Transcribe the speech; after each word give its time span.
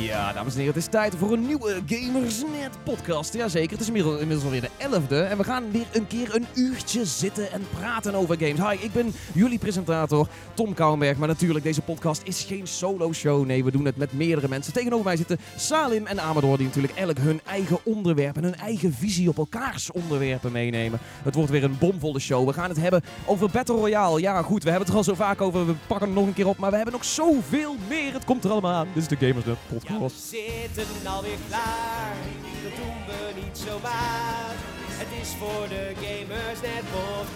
Ja, 0.00 0.32
dames 0.32 0.52
en 0.52 0.58
heren, 0.58 0.74
het 0.74 0.82
is 0.82 0.90
tijd 0.90 1.14
voor 1.18 1.32
een 1.32 1.46
nieuwe 1.46 1.80
Gamersnet 1.86 2.84
podcast. 2.84 3.34
Jazeker, 3.34 3.70
het 3.70 3.80
is 3.80 3.86
inmiddels, 3.86 4.44
alweer 4.44 4.60
de 4.60 4.70
11e. 4.78 5.30
En 5.30 5.36
we 5.36 5.44
gaan 5.44 5.70
weer 5.70 5.86
een 5.92 6.06
keer 6.06 6.34
een 6.34 6.46
uurtje 6.54 7.04
zitten 7.04 7.52
en 7.52 7.62
praten 7.78 8.14
over 8.14 8.36
games. 8.38 8.70
Hi, 8.70 8.84
ik 8.84 8.92
ben 8.92 9.12
jullie 9.34 9.58
presentator 9.58 10.28
Tom 10.54 10.74
Kouwenberg. 10.74 11.16
Maar 11.16 11.28
natuurlijk, 11.28 11.64
deze 11.64 11.82
podcast 11.82 12.22
is 12.24 12.44
geen 12.44 12.66
solo 12.66 13.12
show. 13.12 13.46
Nee, 13.46 13.64
we 13.64 13.70
doen 13.70 13.84
het 13.84 13.96
met 13.96 14.12
meerdere 14.12 14.48
mensen. 14.48 14.72
Tegenover 14.72 15.04
mij 15.04 15.16
zitten 15.16 15.38
Salim 15.56 16.06
en 16.06 16.20
Amador, 16.20 16.56
die 16.56 16.66
natuurlijk 16.66 16.94
elk 16.94 17.18
hun 17.18 17.40
eigen 17.46 17.78
onderwerp 17.84 18.36
en 18.36 18.42
hun 18.42 18.56
eigen 18.56 18.92
visie 18.92 19.28
op 19.28 19.38
elkaars 19.38 19.90
onderwerpen 19.90 20.52
meenemen. 20.52 20.98
Het 21.22 21.34
wordt 21.34 21.50
weer 21.50 21.64
een 21.64 21.78
bomvolle 21.78 22.20
show. 22.20 22.46
We 22.46 22.52
gaan 22.52 22.68
het 22.68 22.80
hebben 22.80 23.02
over 23.26 23.50
Battle 23.50 23.76
Royale. 23.76 24.20
Ja, 24.20 24.42
goed, 24.42 24.62
we 24.62 24.70
hebben 24.70 24.86
het 24.88 24.96
er 24.96 25.04
al 25.04 25.14
zo 25.14 25.24
vaak 25.24 25.40
over. 25.40 25.66
We 25.66 25.74
pakken 25.86 26.06
het 26.06 26.16
nog 26.16 26.26
een 26.26 26.34
keer 26.34 26.48
op. 26.48 26.58
Maar 26.58 26.70
we 26.70 26.76
hebben 26.76 26.94
nog 26.94 27.04
zoveel 27.04 27.76
meer. 27.88 28.12
Het 28.12 28.24
komt 28.24 28.44
er 28.44 28.50
allemaal 28.50 28.72
aan. 28.72 28.88
Dit 28.94 29.02
is 29.02 29.08
de 29.08 29.26
Gamersnet 29.26 29.56
podcast. 29.68 29.81
Ja, 29.88 29.98
we 29.98 30.08
zitten 30.08 31.06
alweer 31.06 31.38
klaar. 31.48 32.14
Dat 32.62 32.76
doen 32.76 33.04
we 33.06 33.40
niet 33.42 33.58
zomaar. 33.66 34.54
Het 35.02 35.08
is 35.20 35.28
voor 35.38 35.68
de 35.68 35.92
Gamers 35.94 36.60
Net 36.60 36.84
podcast. 36.96 37.30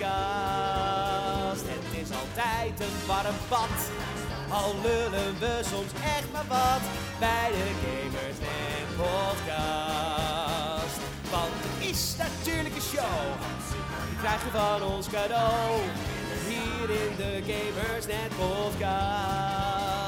Het 1.74 1.88
is 2.02 2.10
altijd 2.20 2.80
een 2.80 3.06
warm 3.06 3.36
bad. 3.48 3.77
Al 4.50 4.74
lullen 4.82 5.38
we 5.38 5.60
soms 5.72 5.92
echt 6.16 6.32
maar 6.32 6.46
wat 6.48 6.82
bij 7.19 7.50
de 7.56 7.69
Gamers 7.82 8.38
Net 8.47 8.88
podcast. 9.02 10.97
Want 11.30 11.52
het 11.64 11.91
is 11.91 12.14
natuurlijk 12.19 12.74
een 12.74 12.88
show. 12.94 13.20
Die 14.08 14.19
krijg 14.19 14.41
je 14.44 14.50
van 14.50 14.83
ons 14.94 15.06
cadeau. 15.08 15.80
Hier 16.48 16.88
in 17.05 17.12
de 17.16 17.33
Gamers 17.50 18.06
Net 18.06 18.30
podcast. 18.36 20.05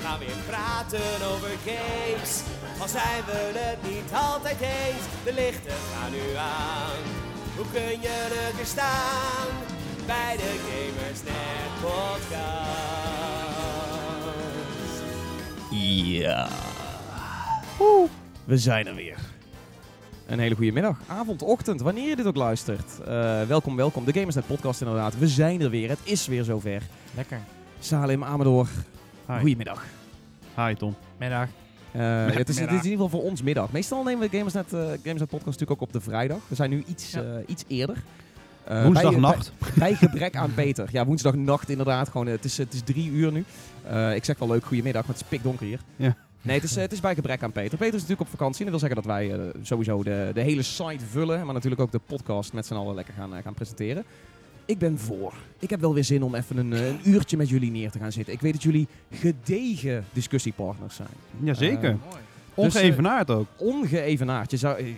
We 0.00 0.06
gaan 0.06 0.18
weer 0.18 0.42
praten 0.46 1.28
over 1.32 1.48
games. 1.64 2.42
Al 2.80 2.88
zijn 2.88 3.24
we 3.26 3.52
het 3.58 3.82
niet 3.90 4.12
altijd 4.12 4.60
eens. 4.60 5.04
De 5.24 5.32
lichten 5.34 5.72
gaan 5.92 6.10
nu 6.10 6.34
aan. 6.36 7.02
Hoe 7.56 7.64
kun 7.72 8.00
je 8.00 8.28
het 8.32 8.56
weer 8.56 8.66
staan? 8.66 9.46
Bij 10.06 10.36
de 10.36 10.52
Gamers 10.66 11.22
Net 11.22 11.80
podcast. 11.80 12.20
Ja. 15.70 16.48
Oeh, 17.80 18.10
we 18.44 18.58
zijn 18.58 18.86
er 18.86 18.94
weer. 18.94 19.18
Een 20.26 20.38
hele 20.38 20.54
goede 20.54 20.72
middag, 20.72 20.98
avond, 21.06 21.42
ochtend, 21.42 21.80
wanneer 21.80 22.08
je 22.08 22.16
dit 22.16 22.26
ook 22.26 22.36
luistert. 22.36 23.00
Eh, 23.00 23.42
welkom, 23.42 23.76
welkom. 23.76 24.04
De 24.04 24.12
Gamersnet 24.12 24.46
podcast 24.46 24.80
inderdaad. 24.80 25.18
We 25.18 25.28
zijn 25.28 25.60
er 25.60 25.70
weer. 25.70 25.88
Het 25.88 26.00
is 26.02 26.26
weer 26.26 26.44
zover. 26.44 26.82
Lekker. 27.14 27.40
Salim, 27.80 28.24
Amador, 28.24 28.68
Hi. 29.30 29.38
goedemiddag. 29.40 29.84
Hi 30.56 30.74
Tom. 30.74 30.94
Middag. 31.18 31.48
Eh, 31.92 32.26
het, 32.26 32.48
is, 32.48 32.58
het 32.58 32.70
is 32.70 32.76
in 32.76 32.90
ieder 32.90 32.90
geval 32.90 33.08
voor 33.08 33.22
ons 33.22 33.42
middag. 33.42 33.72
Meestal 33.72 34.02
nemen 34.02 34.30
we 34.30 34.36
Gamersnet, 34.36 34.72
eh 34.72 34.78
Gamersnet 34.80 35.28
podcast 35.28 35.44
natuurlijk 35.44 35.70
ook 35.70 35.80
op 35.80 35.92
de 35.92 36.00
vrijdag. 36.00 36.38
We 36.48 36.54
zijn 36.54 36.70
nu 36.70 36.82
iets, 36.86 37.10
Ja. 37.10 37.22
eh, 37.22 37.28
iets 37.46 37.64
eerder. 37.66 38.02
Eh, 38.64 38.84
Woensdagnacht. 38.84 39.52
Bij, 39.58 39.70
bij 39.88 39.94
gebrek 39.94 40.36
aan 40.36 40.54
Peter. 40.54 40.88
Ja, 40.92 41.04
woensdagnacht 41.06 41.68
inderdaad. 41.68 42.08
Gewoon, 42.08 42.26
het, 42.26 42.44
is, 42.44 42.58
het 42.58 42.72
is 42.72 42.82
drie 42.82 43.10
uur 43.10 43.32
nu. 43.32 43.44
Eh, 43.86 44.14
ik 44.14 44.24
zeg 44.24 44.38
wel 44.38 44.48
leuk 44.48 44.64
goedemiddag, 44.64 45.02
maar 45.06 45.14
het 45.14 45.22
is 45.22 45.28
pikdonker 45.28 45.66
hier. 45.66 45.80
Ja. 45.96 46.16
Nee, 46.42 46.54
het 46.54 46.64
is, 46.64 46.74
het 46.76 46.92
is 46.92 47.00
bij 47.00 47.14
gebrek 47.14 47.42
aan 47.42 47.52
Peter. 47.52 47.78
Peter 47.78 47.94
is 47.94 48.00
natuurlijk 48.00 48.20
op 48.20 48.28
vakantie. 48.38 48.66
En 48.66 48.72
dat 48.72 48.80
wil 48.80 48.90
zeggen 48.90 49.08
dat 49.08 49.16
wij 49.16 49.52
sowieso 49.62 50.02
de, 50.02 50.30
de 50.34 50.40
hele 50.40 50.62
site 50.62 51.04
vullen. 51.10 51.44
Maar 51.44 51.54
natuurlijk 51.54 51.82
ook 51.82 51.92
de 51.92 52.00
podcast 52.06 52.52
met 52.52 52.66
z'n 52.66 52.74
allen 52.74 52.94
lekker 52.94 53.14
gaan, 53.14 53.42
gaan 53.42 53.54
presenteren. 53.54 54.04
Ik 54.70 54.78
ben 54.78 54.98
voor. 54.98 55.32
Ik 55.58 55.70
heb 55.70 55.80
wel 55.80 55.94
weer 55.94 56.04
zin 56.04 56.22
om 56.22 56.34
even 56.34 56.56
een, 56.56 56.72
eh, 56.72 56.86
een 56.86 57.00
uurtje 57.04 57.36
met 57.36 57.48
jullie 57.48 57.70
neer 57.70 57.90
te 57.90 57.98
gaan 57.98 58.12
zitten. 58.12 58.34
Ik 58.34 58.40
weet 58.40 58.52
dat 58.52 58.62
jullie 58.62 58.88
gedegen 59.10 60.04
discussiepartners 60.12 60.96
zijn. 60.96 61.08
Jazeker. 61.42 61.96
Mooi. 62.08 62.20
Ongeëvenaard 62.54 63.30
ook. 63.30 63.46
ongeëvenaard. 63.56 64.50
Je 64.50 64.56
zou, 64.56 64.94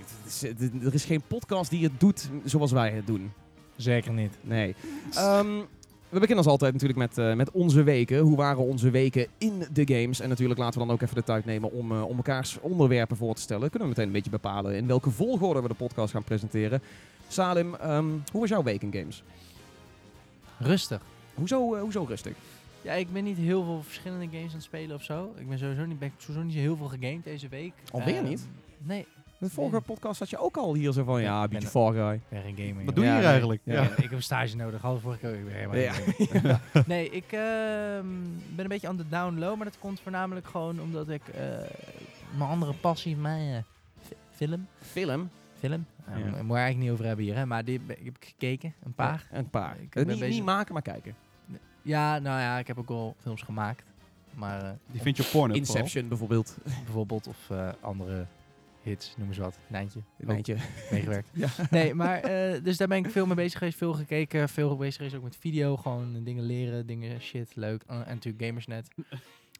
er 0.82 0.94
is 0.94 1.04
geen 1.04 1.22
podcast 1.26 1.70
die 1.70 1.84
het 1.84 2.00
doet 2.00 2.28
zoals 2.44 2.72
wij 2.72 2.90
het 2.90 3.06
doen. 3.06 3.32
Zeker 3.76 4.12
niet. 4.12 4.38
Nee. 4.40 4.74
Ehm, 5.14 5.46
we 6.08 6.18
beginnen 6.18 6.36
als 6.36 6.46
altijd 6.46 6.72
natuurlijk 6.72 6.98
met, 6.98 7.18
eh, 7.18 7.34
met 7.34 7.50
onze 7.50 7.82
weken. 7.82 8.18
Hoe 8.18 8.36
waren 8.36 8.64
onze 8.64 8.90
weken 8.90 9.26
in 9.38 9.64
de 9.72 9.94
games? 9.94 10.20
En 10.20 10.28
natuurlijk 10.28 10.58
laten 10.58 10.80
we 10.80 10.86
dan 10.86 10.94
ook 10.94 11.02
even 11.02 11.14
de 11.14 11.22
tijd 11.22 11.44
nemen 11.44 11.72
om, 11.72 11.92
eh, 11.92 12.08
om 12.08 12.16
elkaars 12.16 12.58
onderwerpen 12.60 13.16
voor 13.16 13.34
te 13.34 13.40
stellen. 13.40 13.70
Kunnen 13.70 13.88
we 13.88 13.94
meteen 13.94 14.06
een 14.06 14.12
beetje 14.12 14.30
bepalen 14.30 14.74
in 14.74 14.86
welke 14.86 15.10
volgorde 15.10 15.62
we 15.62 15.68
de 15.68 15.74
podcast 15.74 16.12
gaan 16.12 16.24
presenteren. 16.24 16.82
Salim, 17.28 17.74
ehm, 17.74 18.04
hoe 18.32 18.40
was 18.40 18.48
jouw 18.48 18.62
week 18.62 18.82
in 18.82 18.92
games? 18.92 19.22
Rustig. 20.58 21.00
Hoezo, 21.34 21.74
eh, 21.74 21.80
hoezo 21.80 22.04
rustig? 22.08 22.32
Ja, 22.82 22.92
ik 22.92 23.12
ben 23.12 23.24
niet 23.24 23.36
heel 23.36 23.64
veel 23.64 23.82
verschillende 23.82 24.24
games 24.26 24.48
aan 24.48 24.54
het 24.54 24.62
spelen 24.62 24.96
of 24.96 25.02
zo. 25.02 25.34
Ik 25.38 25.48
ben 25.48 25.58
sowieso 25.58 25.84
niet, 25.84 25.98
ben 25.98 26.12
sowieso 26.18 26.42
niet 26.42 26.52
zo 26.54 26.58
heel 26.60 26.76
veel 26.76 26.88
gegamed 26.88 27.24
deze 27.24 27.48
week. 27.48 27.72
Alweer 27.90 28.16
Ehm, 28.16 28.24
niet? 28.28 28.48
Nee, 28.78 29.06
De 29.38 29.50
vorige 29.50 29.80
podcast 29.80 30.18
had 30.18 30.30
je 30.30 30.38
ook 30.38 30.56
al 30.56 30.74
hier 30.74 30.92
zo 30.92 31.04
van, 31.04 31.20
ja, 31.20 31.26
Ja, 31.26 31.42
een 31.42 31.48
beetje 31.48 31.68
Far 31.68 31.92
Guy. 31.92 32.20
ben 32.28 32.42
geen 32.42 32.56
gamer. 32.68 32.84
Wat 32.84 32.94
doe 32.94 33.04
je 33.04 33.10
Ja, 33.10 33.16
hier 33.18 33.26
eigenlijk? 33.26 33.60
Ja. 33.64 33.82
Ik 33.82 33.96
heb 34.02 34.12
een 34.12 34.22
stage 34.22 34.56
nodig. 34.56 34.80
Hadden 34.80 35.00
vorige 35.00 35.20
keer 35.20 35.44
weer 35.44 35.54
helemaal. 35.54 36.58
Nee, 36.86 37.10
ik 37.10 37.24
ehm, 37.32 38.06
ben 38.54 38.64
een 38.64 38.68
beetje 38.68 38.88
aan 38.88 38.96
de 38.96 39.08
down 39.08 39.38
low, 39.38 39.56
maar 39.56 39.64
dat 39.66 39.78
komt 39.78 40.00
voornamelijk 40.00 40.46
gewoon 40.46 40.80
omdat 40.80 41.08
ik 41.08 41.28
eh, 41.28 41.40
mijn 42.36 42.50
andere 42.50 42.72
passie, 42.72 43.16
mijn 43.16 43.54
eh, 43.54 43.62
fi- 44.06 44.14
film, 44.30 44.66
Film? 44.80 45.30
Film, 45.68 45.86
uh, 46.08 46.18
Ja. 46.18 46.24
moet 46.24 46.34
je 46.34 46.38
eigenlijk 46.62 46.78
niet 46.78 46.90
over 46.90 47.04
hebben 47.04 47.24
hier, 47.24 47.36
hè, 47.36 47.46
maar 47.46 47.64
die 47.64 47.80
heb 47.88 47.98
ik 47.98 48.24
gekeken, 48.24 48.74
een 48.82 48.94
paar. 48.94 49.28
Een 49.32 49.50
paar. 49.50 49.76
Ik 49.80 49.82
Eh, 49.82 49.88
ben 49.88 50.06
niet, 50.06 50.18
bezig- 50.18 50.34
niet 50.34 50.44
maken, 50.44 50.72
maar 50.72 50.82
kijken. 50.82 51.14
Ja, 51.82 52.18
nou 52.18 52.40
ja, 52.40 52.58
ik 52.58 52.66
heb 52.66 52.78
ook 52.78 52.88
wel 52.88 53.16
films 53.20 53.42
gemaakt, 53.42 53.84
maar 54.34 54.62
eh, 54.64 54.70
Die 54.90 55.00
vind 55.00 55.16
je 55.16 55.22
op 55.22 55.28
Pornhub 55.30 55.56
Inception 55.56 56.08
bijvoorbeeld. 56.08 56.58
bijvoorbeeld 56.84 57.26
of 57.26 57.50
eh, 57.50 57.68
andere 57.80 58.26
hits, 58.82 59.14
noem 59.16 59.28
eens 59.28 59.38
wat, 59.38 59.58
Nijntje, 59.66 60.00
eindje. 60.26 60.56
meegewerkt. 60.90 61.28
Ja. 61.42 61.48
Nee, 61.70 61.94
maar 61.94 62.18
eh, 62.20 62.62
dus 62.64 62.76
daar 62.76 62.88
ben 62.88 62.98
ik 63.04 63.10
veel 63.10 63.26
mee 63.26 63.34
bezig 63.34 63.58
geweest, 63.58 63.78
veel 63.78 63.92
gekeken, 63.92 64.48
veel 64.48 64.76
bezig 64.76 64.96
geweest 64.96 65.14
ook 65.16 65.22
met 65.22 65.36
video, 65.36 65.76
gewoon 65.76 66.24
dingen 66.24 66.44
leren, 66.44 66.86
dingen 66.86 67.20
shit, 67.20 67.56
leuk. 67.56 67.82
En 67.86 67.96
natuurlijk 68.06 68.44
Gamersnet. 68.44 68.88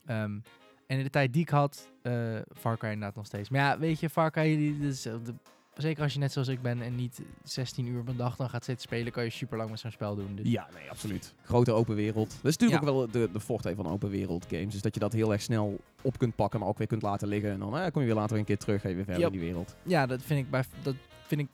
Ehm, 0.05 0.39
en 0.87 0.97
in 0.97 1.03
de 1.03 1.09
tijd 1.09 1.33
die 1.33 1.41
ik 1.41 1.49
had, 1.49 1.89
eh 2.01 2.35
Far 2.57 2.77
Cry 2.77 2.89
inderdaad 2.89 3.15
nog 3.15 3.25
steeds. 3.25 3.49
Maar 3.49 3.61
ja, 3.61 3.79
weet 3.79 3.99
je, 3.99 4.09
Far 4.09 4.31
Cry, 4.31 4.55
die, 4.57 4.79
de- 4.79 5.33
zeker 5.77 6.03
als 6.03 6.13
je 6.13 6.19
net 6.19 6.31
zoals 6.31 6.47
ik 6.47 6.61
ben 6.61 6.81
en 6.81 6.95
niet 6.95 7.21
16 7.43 7.87
uur 7.87 8.03
per 8.03 8.15
dag 8.15 8.35
dan 8.35 8.49
gaat 8.49 8.65
zitten 8.65 8.83
spelen, 8.87 9.11
kan 9.11 9.23
je 9.23 9.29
super 9.29 9.57
lang 9.57 9.69
met 9.69 9.79
zo'n 9.79 9.91
spel 9.91 10.15
doen. 10.15 10.35
Dus. 10.35 10.47
Ja, 10.49 10.67
nee, 10.73 10.89
absoluut. 10.89 11.33
Grote 11.43 11.71
open 11.71 11.95
wereld. 11.95 12.29
Dat 12.41 12.51
is 12.51 12.57
natuurlijk 12.57 12.81
Ja. 12.83 12.89
ook 12.89 12.95
wel 12.95 13.21
de, 13.21 13.29
de 13.33 13.39
forte 13.39 13.75
van 13.75 13.87
open 13.87 14.09
wereld 14.09 14.45
games. 14.49 14.75
Is 14.75 14.81
dat 14.81 14.93
je 14.93 14.99
dat 14.99 15.13
heel 15.13 15.31
erg 15.31 15.41
snel 15.41 15.79
op 16.01 16.17
kunt 16.17 16.35
pakken, 16.35 16.59
maar 16.59 16.69
ook 16.69 16.77
weer 16.77 16.87
kunt 16.87 17.01
laten 17.01 17.27
liggen. 17.27 17.51
En 17.51 17.59
dan 17.59 17.77
eh, 17.77 17.91
kom 17.91 18.01
je 18.01 18.07
weer 18.07 18.17
later 18.17 18.37
een 18.37 18.45
keer 18.45 18.57
terug, 18.57 18.81
je 18.81 18.87
weer 18.95 19.03
verder 19.03 19.21
Yep. 19.23 19.33
in 19.33 19.39
die 19.39 19.47
wereld. 19.47 19.75
Ja, 19.83 20.05
dat 20.05 20.21
vind 20.21 20.39
ik, 20.39 20.49
bij, 20.49 20.63
dat 20.83 20.95
vind 21.27 21.41
ik 21.41 21.47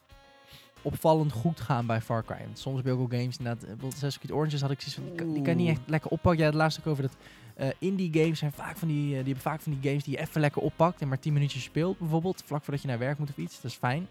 opvallend 0.81 1.31
goed 1.31 1.59
gaan 1.59 1.85
bij 1.85 2.01
Far 2.01 2.23
Cry. 2.23 2.37
Want 2.45 2.59
soms 2.59 2.81
je 2.83 2.91
ook 2.91 3.11
games, 3.11 3.37
inderdaad, 3.37 3.61
eh, 3.63 3.67
bijvoorbeeld 3.69 3.93
Assassin's 3.93 4.17
Creed 4.17 4.31
Oranges 4.37 4.61
had 4.61 4.71
ik 4.71 4.81
zoiets 4.81 4.95
van, 4.95 5.05
die 5.05 5.15
kan, 5.15 5.33
die 5.33 5.43
kan 5.43 5.55
niet 5.55 5.69
echt 5.69 5.81
lekker 5.85 6.11
oppakken. 6.11 6.39
Ja, 6.41 6.45
het 6.45 6.55
laatste 6.55 6.79
ook 6.81 6.87
over 6.87 7.03
dat 7.03 7.15
eh, 7.59 7.67
indie 7.79 8.13
games 8.21 8.39
zijn 8.39 8.51
vaak 8.51 8.77
van 8.77 8.87
die, 8.87 9.03
eh, 9.05 9.09
die 9.09 9.15
hebben 9.23 9.37
vaak 9.43 9.61
van 9.61 9.71
die 9.79 9.89
games 9.89 10.03
die 10.03 10.13
je 10.15 10.19
even 10.21 10.41
lekker 10.41 10.61
oppakt 10.61 11.01
en 11.01 11.07
maar 11.07 11.19
10 11.19 11.33
minuutjes 11.33 11.63
speelt 11.63 11.99
bijvoorbeeld, 11.99 12.43
vlak 12.45 12.63
voordat 12.63 12.81
je 12.81 12.87
naar 12.87 12.99
werk 12.99 13.17
moet 13.17 13.29
of 13.29 13.37
iets. 13.37 13.61
Dat 13.61 13.71
is 13.71 13.77
fijn. 13.77 14.07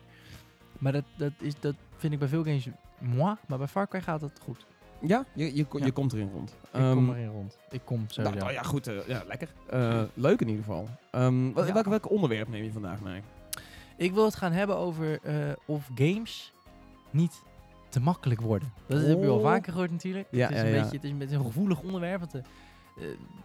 Maar 0.78 0.92
dat, 0.92 1.04
dat, 1.16 1.32
is, 1.38 1.52
dat 1.60 1.74
vind 1.96 2.12
ik 2.12 2.18
bij 2.18 2.28
veel 2.28 2.42
games 2.44 2.66
moi, 2.98 3.34
maar 3.46 3.58
bij 3.58 3.66
Far 3.66 3.88
Cry 3.88 4.00
gaat 4.00 4.20
het 4.20 4.40
goed. 4.42 4.66
Ja, 5.00 5.24
je, 5.34 5.44
je, 5.56 5.66
Ja. 5.72 5.84
je 5.84 5.92
komt 5.92 6.12
erin 6.12 6.30
rond. 6.32 6.50
Ik 6.50 6.80
Ehm, 6.80 6.92
kom 6.94 7.10
erin 7.10 7.28
rond. 7.28 7.58
Ik 7.70 7.80
kom 7.84 7.96
nou, 7.98 8.10
sowieso. 8.12 8.38
nou 8.38 8.52
ja, 8.52 8.62
goed. 8.62 8.86
eh, 8.86 9.06
ja, 9.06 9.22
lekker. 9.26 9.48
Leuk 10.14 10.40
in 10.40 10.48
ieder 10.48 10.64
geval. 10.64 10.88
Ehm, 11.10 11.52
wel- 11.52 11.66
Ja. 11.66 11.72
welk, 11.72 11.86
welk 11.86 12.10
onderwerp 12.10 12.48
neem 12.48 12.64
je 12.64 12.72
vandaag 12.72 13.00
mee? 13.00 13.20
Ik 13.96 14.12
wil 14.12 14.24
het 14.24 14.36
gaan 14.36 14.52
hebben 14.52 14.76
over 14.76 15.20
of 15.66 15.88
games 15.94 16.52
niet 17.10 17.42
te 17.88 18.00
makkelijk 18.00 18.40
worden. 18.40 18.72
Dat 18.86 19.00
heb 19.00 19.08
je 19.18 19.26
wel 19.26 19.36
Oh. 19.36 19.42
vaker 19.42 19.72
gehoord 19.72 19.90
natuurlijk. 19.90 20.26
Ja, 20.30 20.46
het, 20.48 20.56
is 20.56 20.62
een 20.62 20.70
beetje, 20.72 20.96
het 20.96 21.04
is 21.04 21.10
een 21.10 21.18
beetje 21.18 21.36
een 21.36 21.44
gevoelig 21.44 21.80
onderwerp. 21.80 22.20
Want, 22.20 22.44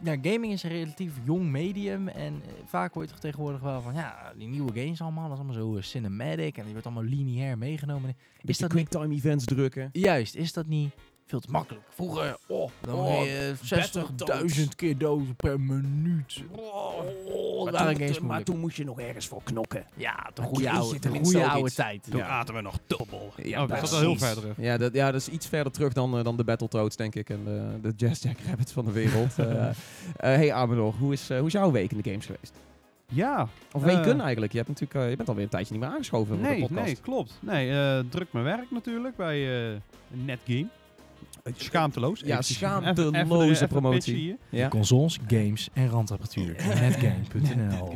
ja, 0.03 0.18
gaming 0.22 0.53
is 0.53 0.64
een 0.64 0.69
relatief 0.69 1.14
jong 1.25 1.52
medium. 1.52 2.08
En 2.08 2.41
eh, 2.46 2.53
vaak 2.66 2.94
hoor 2.94 3.04
je 3.04 3.10
toch 3.10 3.19
tegenwoordig 3.19 3.62
wel 3.62 3.81
van... 3.81 3.94
Ja, 3.94 4.33
die 4.38 4.48
nieuwe 4.48 4.81
games 4.81 5.01
allemaal, 5.01 5.24
dat 5.24 5.31
is 5.31 5.44
allemaal 5.44 5.63
zo 5.63 5.75
eh, 5.75 5.83
cinematic. 5.83 6.57
En 6.57 6.63
die 6.63 6.72
wordt 6.72 6.86
allemaal 6.86 7.04
lineair 7.04 7.57
meegenomen. 7.57 8.16
Is 8.42 8.57
dat 8.57 8.74
niet, 8.74 8.88
quicktime 8.88 9.16
events 9.16 9.45
drukken. 9.45 9.89
juist, 9.92 10.36
is 10.36 10.54
dat 10.54 10.68
niet 10.68 10.94
veel 11.25 11.40
te 11.40 11.52
makkelijk? 11.52 11.86
Vroeger, 11.90 12.38
oh, 12.48 12.70
dan 12.81 12.96
Oh, 12.96 13.24
je 13.25 13.54
60.000 14.64 14.75
keer 14.75 14.98
dood 14.98 15.36
per 15.36 15.60
minuut. 15.60 16.44
Oh, 16.52 17.64
maar, 17.64 17.74
waren 17.74 17.96
toen, 17.98 18.12
toen- 18.12 18.25
maar 18.25 18.44
toen 18.44 18.60
moest 18.60 18.78
je 18.78 18.84
nog 18.84 19.00
ergens 19.00 19.28
voor 19.28 19.42
knokken. 19.44 19.86
Ja, 19.96 20.30
de 20.34 20.42
goede 20.42 20.70
oude, 20.72 21.00
de 21.00 21.10
goede 21.10 21.48
oude 21.48 21.72
tijd. 21.72 22.04
Toen 22.10 22.20
Ja. 22.20 22.28
aten 22.28 22.54
we 22.56 22.62
nog 22.62 22.78
dubbel. 22.88 23.34
Ja, 23.44 23.64
oh, 23.64 23.70
dat 23.70 23.81
is 23.84 23.90
wel 23.92 24.00
heel 24.00 24.18
ver 24.18 24.34
terug. 24.36 24.54
Ja, 24.58 24.78
dat, 24.78 24.94
ja, 24.94 25.12
dat 25.12 25.22
is 25.22 25.30
iets 25.30 25.48
verder 25.48 25.72
terug 25.72 25.94
dan, 25.94 26.18
eh, 26.18 26.24
dan 26.24 26.38
de 26.38 26.44
Battletoads, 26.44 26.96
denk 26.96 27.16
ik. 27.16 27.30
En 27.30 27.44
de, 27.44 27.80
de 27.81 27.94
Jazz 27.96 28.24
Jackrabbits 28.24 28.72
van 28.72 28.86
de 28.86 28.92
wereld. 28.92 29.31
Eh 29.44 29.70
eh, 29.70 29.75
hey 30.18 30.54
Amador, 30.54 30.94
hoe 31.00 31.14
is, 31.14 31.30
eh, 31.30 31.38
hoe 31.38 31.48
is 31.48 31.54
jouw 31.54 31.72
week 31.72 31.92
in 31.92 31.98
de 32.02 32.10
games 32.10 32.25
geweest? 32.25 32.54
Ja. 33.12 33.48
Of 33.72 33.84
Eh, 33.86 33.96
weken 33.96 34.22
eigenlijk. 34.22 34.52
Je, 34.52 34.58
hebt 34.58 34.70
natuurlijk, 34.70 35.00
eh, 35.04 35.10
je 35.10 35.16
bent 35.16 35.30
alweer 35.30 35.44
een 35.44 35.50
tijdje 35.50 35.74
niet 35.74 35.81
meer 35.84 35.92
aangeschoven 35.92 36.28
voor 36.28 36.38
de 36.38 36.50
Nee, 36.50 36.60
podcast. 36.60 36.86
nee, 36.86 36.96
klopt. 37.02 37.38
Nee, 37.42 37.72
eh, 37.72 38.00
druk 38.10 38.28
mijn 38.34 38.46
werk 38.46 38.72
natuurlijk 38.72 39.16
bij 39.16 39.72
eh 39.72 39.78
Netgame. 40.08 40.68
Schaamteloos. 41.57 42.22
Ja, 42.25 42.42
schaamteloze 42.42 43.18
even- 43.18 43.25
even- 43.42 43.50
even 43.56 43.68
promotie. 43.68 44.38
Consoles, 44.69 45.19
games 45.28 45.69
en 45.74 45.90
randapparatuur. 45.90 46.56
Netgame.nl. 46.81 47.95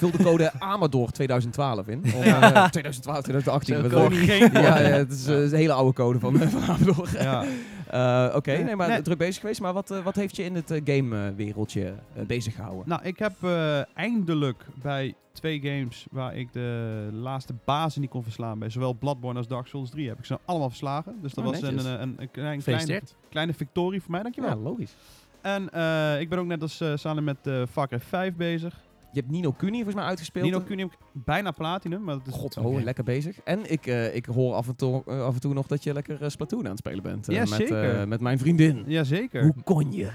Vul 0.00 0.10
de 0.10 0.22
code 0.22 0.52
Amador 0.58 1.10
2012 1.10 1.86
in. 1.88 1.98
Om, 2.14 2.22
eh, 2.22 2.64
2012, 2.68 3.22
2018. 3.22 3.74
Zo 3.74 3.82
wat 3.82 3.90
kan 3.90 4.00
wil- 4.00 4.18
niet. 4.18 4.30
Geen 4.30 4.52
ja, 4.52 4.60
ja, 4.78 4.86
het 4.88 5.12
is 5.12 5.26
eh, 5.26 5.40
een 5.42 5.54
hele 5.54 5.72
oude 5.72 5.92
code 5.92 6.18
van, 6.18 6.36
van 6.38 6.62
Amador. 6.62 7.08
Ja. 7.12 7.44
Eh, 7.90 8.32
Oké, 8.34 8.50
Nee, 8.52 8.64
nee, 8.64 8.76
maar 8.76 8.88
nee. 8.88 9.02
druk 9.02 9.18
bezig 9.18 9.40
geweest. 9.40 9.60
Maar 9.60 9.72
wat, 9.72 9.90
eh, 9.90 9.98
wat 10.04 10.14
heeft 10.16 10.36
je 10.36 10.42
in 10.44 10.54
het 10.54 10.80
game-wereldje 10.84 11.94
bezig 12.26 12.54
gehouden? 12.54 12.88
Nou, 12.88 13.00
ik 13.04 13.18
heb 13.18 13.32
eh, 13.40 13.96
eindelijk 13.96 14.64
bij 14.82 15.14
twee 15.32 15.60
games 15.60 16.06
waar 16.10 16.36
ik 16.36 16.52
de 16.52 17.08
laatste 17.12 17.54
bazen 17.64 18.00
niet 18.00 18.10
kon 18.10 18.22
verslaan, 18.22 18.58
bij 18.58 18.70
zowel 18.70 18.92
Bloodborne 18.94 19.38
als 19.38 19.48
Dark 19.48 19.66
Souls 19.66 19.90
3, 19.90 20.08
heb 20.08 20.18
ik 20.18 20.24
ze 20.24 20.38
allemaal 20.44 20.68
verslagen. 20.68 21.18
Dus 21.22 21.34
dat 21.34 21.44
Oh, 21.44 21.50
was 21.50 21.60
een, 21.62 21.74
netjes. 21.74 21.92
een, 21.92 22.02
een, 22.02 22.14
een 22.18 22.30
klein, 22.30 22.62
kleine, 22.62 23.00
kleine 23.30 23.52
victorie 23.54 24.00
voor 24.02 24.10
mij, 24.10 24.22
dankjewel. 24.22 24.50
ja, 24.50 24.56
logisch. 24.56 24.94
En 25.40 25.70
eh, 25.70 26.20
ik 26.20 26.28
ben 26.28 26.38
ook 26.38 26.46
net 26.46 26.62
als 26.62 26.80
uh, 26.80 26.92
samen 26.94 27.24
met 27.24 27.36
uh, 27.44 27.62
Far 27.70 27.88
Cry 27.88 28.00
5 28.00 28.34
bezig. 28.34 28.74
Je 29.12 29.20
hebt 29.20 29.30
Nino 29.32 29.52
Kuni 29.52 29.74
volgens 29.74 29.94
mij 29.94 30.04
uitgespeeld. 30.04 30.44
Nino 30.44 30.60
Kuni 30.60 30.82
heb 30.82 30.90
ik 30.92 30.98
bijna 31.12 31.50
platinum, 31.50 32.02
maar 32.04 32.14
dat 32.18 32.26
is... 32.26 32.32
God, 32.34 32.56
oh, 32.56 32.82
lekker 32.82 33.04
bezig. 33.04 33.40
En 33.44 33.70
ik, 33.72 33.86
eh, 33.86 34.14
ik 34.14 34.26
hoor 34.26 34.54
af 34.54 34.68
en, 34.68 34.76
toe, 34.76 35.02
eh, 35.06 35.22
af 35.24 35.34
en 35.34 35.40
toe 35.40 35.54
nog 35.54 35.66
dat 35.66 35.84
je 35.84 35.92
lekker 35.92 36.22
eh, 36.22 36.28
Splatoon 36.28 36.64
aan 36.64 36.70
het 36.70 36.78
spelen 36.78 37.02
bent. 37.02 37.26
Ja, 37.26 37.40
met, 37.40 37.48
zeker. 37.48 38.00
eh, 38.00 38.06
met 38.06 38.20
mijn 38.20 38.38
vriendin. 38.38 38.84
Jazeker. 38.86 39.42
Hoe 39.42 39.54
kon 39.64 39.92
je? 39.92 40.08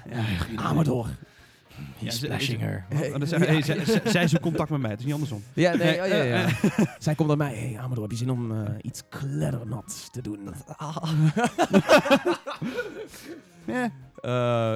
Amador. 0.56 1.07
Ja, 1.97 2.12
ze- 2.12 2.25
Splashinger. 2.25 2.86
Oh, 2.94 3.00
hey, 3.00 3.62
zij, 3.62 3.62
zij- 3.86 4.01
zij 4.06 4.27
zoekt 4.27 4.42
contact 4.44 4.69
met 4.69 4.80
mij, 4.81 4.89
het 4.89 5.00
is 5.00 5.06
niet 5.06 5.13
andersom. 5.13 5.44
Ja, 5.53 5.75
nee, 5.75 6.01
oh, 6.01 6.07
ja, 6.07 6.24
ja. 6.24 6.48
Zij 7.00 7.15
komt 7.15 7.27
naar 7.27 7.38
mij. 7.38 7.56
Hey, 7.56 7.77
Amador, 7.80 8.01
heb 8.03 8.12
je 8.12 8.18
zin 8.18 8.30
om 8.31 8.51
eh, 8.51 8.69
iets 8.81 9.01
kleddernats 9.09 10.09
te 10.12 10.21
doen? 10.21 10.39
Ja, 13.65 13.83
Eh, 13.83 13.83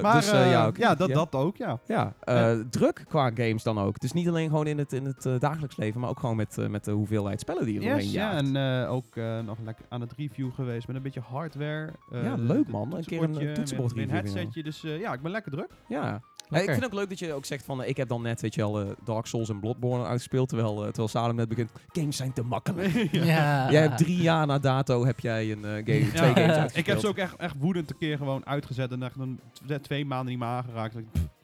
maar 0.01 0.13
dus, 0.13 0.31
eh, 0.31 0.45
eh, 0.45 0.51
ja, 0.51 0.67
oké. 0.67 0.79
ja, 0.81 0.95
dat, 0.95 1.07
ja. 1.07 1.13
dat 1.13 1.35
ook, 1.35 1.57
ja. 1.57 1.79
Ja, 1.85 2.13
eh, 2.19 2.57
druk 2.69 3.03
qua 3.07 3.31
games 3.33 3.63
dan 3.63 3.79
ook. 3.79 3.99
Dus 3.99 4.11
niet 4.11 4.27
alleen 4.27 4.49
gewoon 4.49 4.67
in 4.67 4.77
het, 4.77 4.93
in 4.93 5.05
het 5.05 5.25
eh, 5.25 5.33
dagelijks 5.39 5.77
leven, 5.77 5.99
maar 6.01 6.09
ook 6.09 6.19
gewoon 6.19 6.35
met, 6.35 6.57
eh, 6.57 6.67
met 6.67 6.83
de 6.85 6.91
hoeveelheid 6.91 7.39
spellen 7.39 7.65
die 7.65 7.75
eromheen 7.79 8.03
Yes, 8.03 8.11
ja, 8.11 8.31
en 8.31 8.55
eh, 8.55 8.91
ook 8.91 9.15
eh, 9.15 9.39
nog 9.39 9.57
lekker 9.63 9.85
aan 9.89 10.01
het 10.01 10.13
review 10.17 10.51
geweest 10.53 10.87
met 10.87 10.95
een 10.95 11.01
beetje 11.01 11.21
hardware. 11.21 11.91
eh, 12.11 12.23
Ja, 12.23 12.35
leuk, 12.37 12.67
man. 12.67 12.93
Een 12.95 13.05
keer 13.05 13.23
een, 13.23 13.39
eh, 13.39 13.53
toetsenbord 13.53 13.93
weer 13.93 14.03
een 14.03 14.09
review 14.09 14.25
headsetje. 14.33 14.63
Dus 14.63 14.83
eh, 14.83 14.99
ja, 14.99 15.13
ik 15.13 15.21
ben 15.21 15.31
lekker 15.31 15.51
druk. 15.51 15.69
Ja. 15.87 16.21
Lekker. 16.49 16.73
ik 16.73 16.79
vind 16.79 16.91
ook 16.93 16.99
leuk 16.99 17.09
dat 17.09 17.19
je 17.19 17.33
ook 17.33 17.45
zegt 17.45 17.65
van, 17.65 17.83
eh, 17.83 17.89
ik 17.89 17.97
heb 17.97 18.07
dan 18.07 18.21
net, 18.21 18.41
weet 18.41 18.55
je 18.55 18.61
wel, 18.61 18.79
eh, 18.81 18.87
Dark 19.03 19.25
Souls 19.25 19.49
en 19.49 19.59
Bloodborne 19.59 20.05
uitgespeeld, 20.05 20.49
terwijl, 20.49 20.77
eh, 20.79 20.85
terwijl 20.85 21.07
Salem 21.07 21.35
net 21.35 21.47
begint, 21.49 21.69
games 21.91 22.17
zijn 22.17 22.33
te 22.33 22.43
makkelijk. 22.43 22.93
Ja. 23.11 23.71
Jij 23.71 23.81
hebt 23.81 23.97
drie 23.97 24.21
jaar 24.21 24.45
na 24.47 24.59
dato, 24.59 25.05
heb 25.05 25.19
jij 25.19 25.51
een 25.51 25.65
eh, 25.65 25.71
game, 25.71 25.83
twee 25.83 26.05
Ja, 26.05 26.07
games 26.11 26.37
uitgespeeld. 26.37 26.75
ik 26.75 26.85
heb 26.85 26.99
ze 26.99 27.07
ook 27.07 27.17
echt, 27.17 27.35
echt 27.35 27.55
woedend 27.59 27.89
een 27.89 27.97
keer 27.97 28.17
gewoon 28.17 28.45
uitgezet 28.45 28.91
en 28.91 29.03
echt 29.03 29.15
een 29.19 29.39
twee 29.81 30.05
maanden 30.05 30.27
niet 30.29 30.39
meer 30.39 30.47
aangeraakt. 30.47 30.95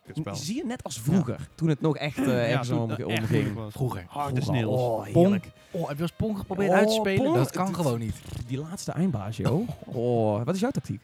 Kutspel. 0.06 0.36
Zie 0.36 0.56
je 0.56 0.66
net 0.66 0.84
als 0.84 1.00
vroeger, 1.02 1.48
toen 1.56 1.70
het 1.70 1.82
nog 1.82 1.98
echt 1.98 2.18
eh 2.18 2.52
ergens 2.52 2.68
toen 2.68 2.80
om, 2.80 2.90
het 2.90 3.04
om 3.04 3.12
echt 3.12 3.20
ging. 3.20 3.32
moeilijk 3.32 3.56
was. 3.56 3.74
Vroeger. 3.74 4.06
Harde 4.08 4.42
sneeuws. 4.42 4.80
Oh, 4.80 5.12
Pong. 5.12 5.42
Oh, 5.72 5.88
heb 5.88 5.96
je 5.98 6.02
eens 6.04 6.12
Pong 6.12 6.38
geprobeerd 6.38 6.70
Oh, 6.70 6.76
uit 6.76 6.88
te 6.88 6.94
spelen? 6.94 7.24
Pong? 7.24 7.36
Dat 7.36 7.52
kan 7.52 7.76
gewoon 7.76 8.00
niet. 8.00 8.16
Die 8.48 8.58
laatste 8.58 8.92
eindbaas, 8.92 9.38
joh. 9.38 9.70
Oh, 9.86 10.44
wat 10.44 10.54
is 10.56 10.60
jouw 10.62 10.72
tactiek? 10.72 11.02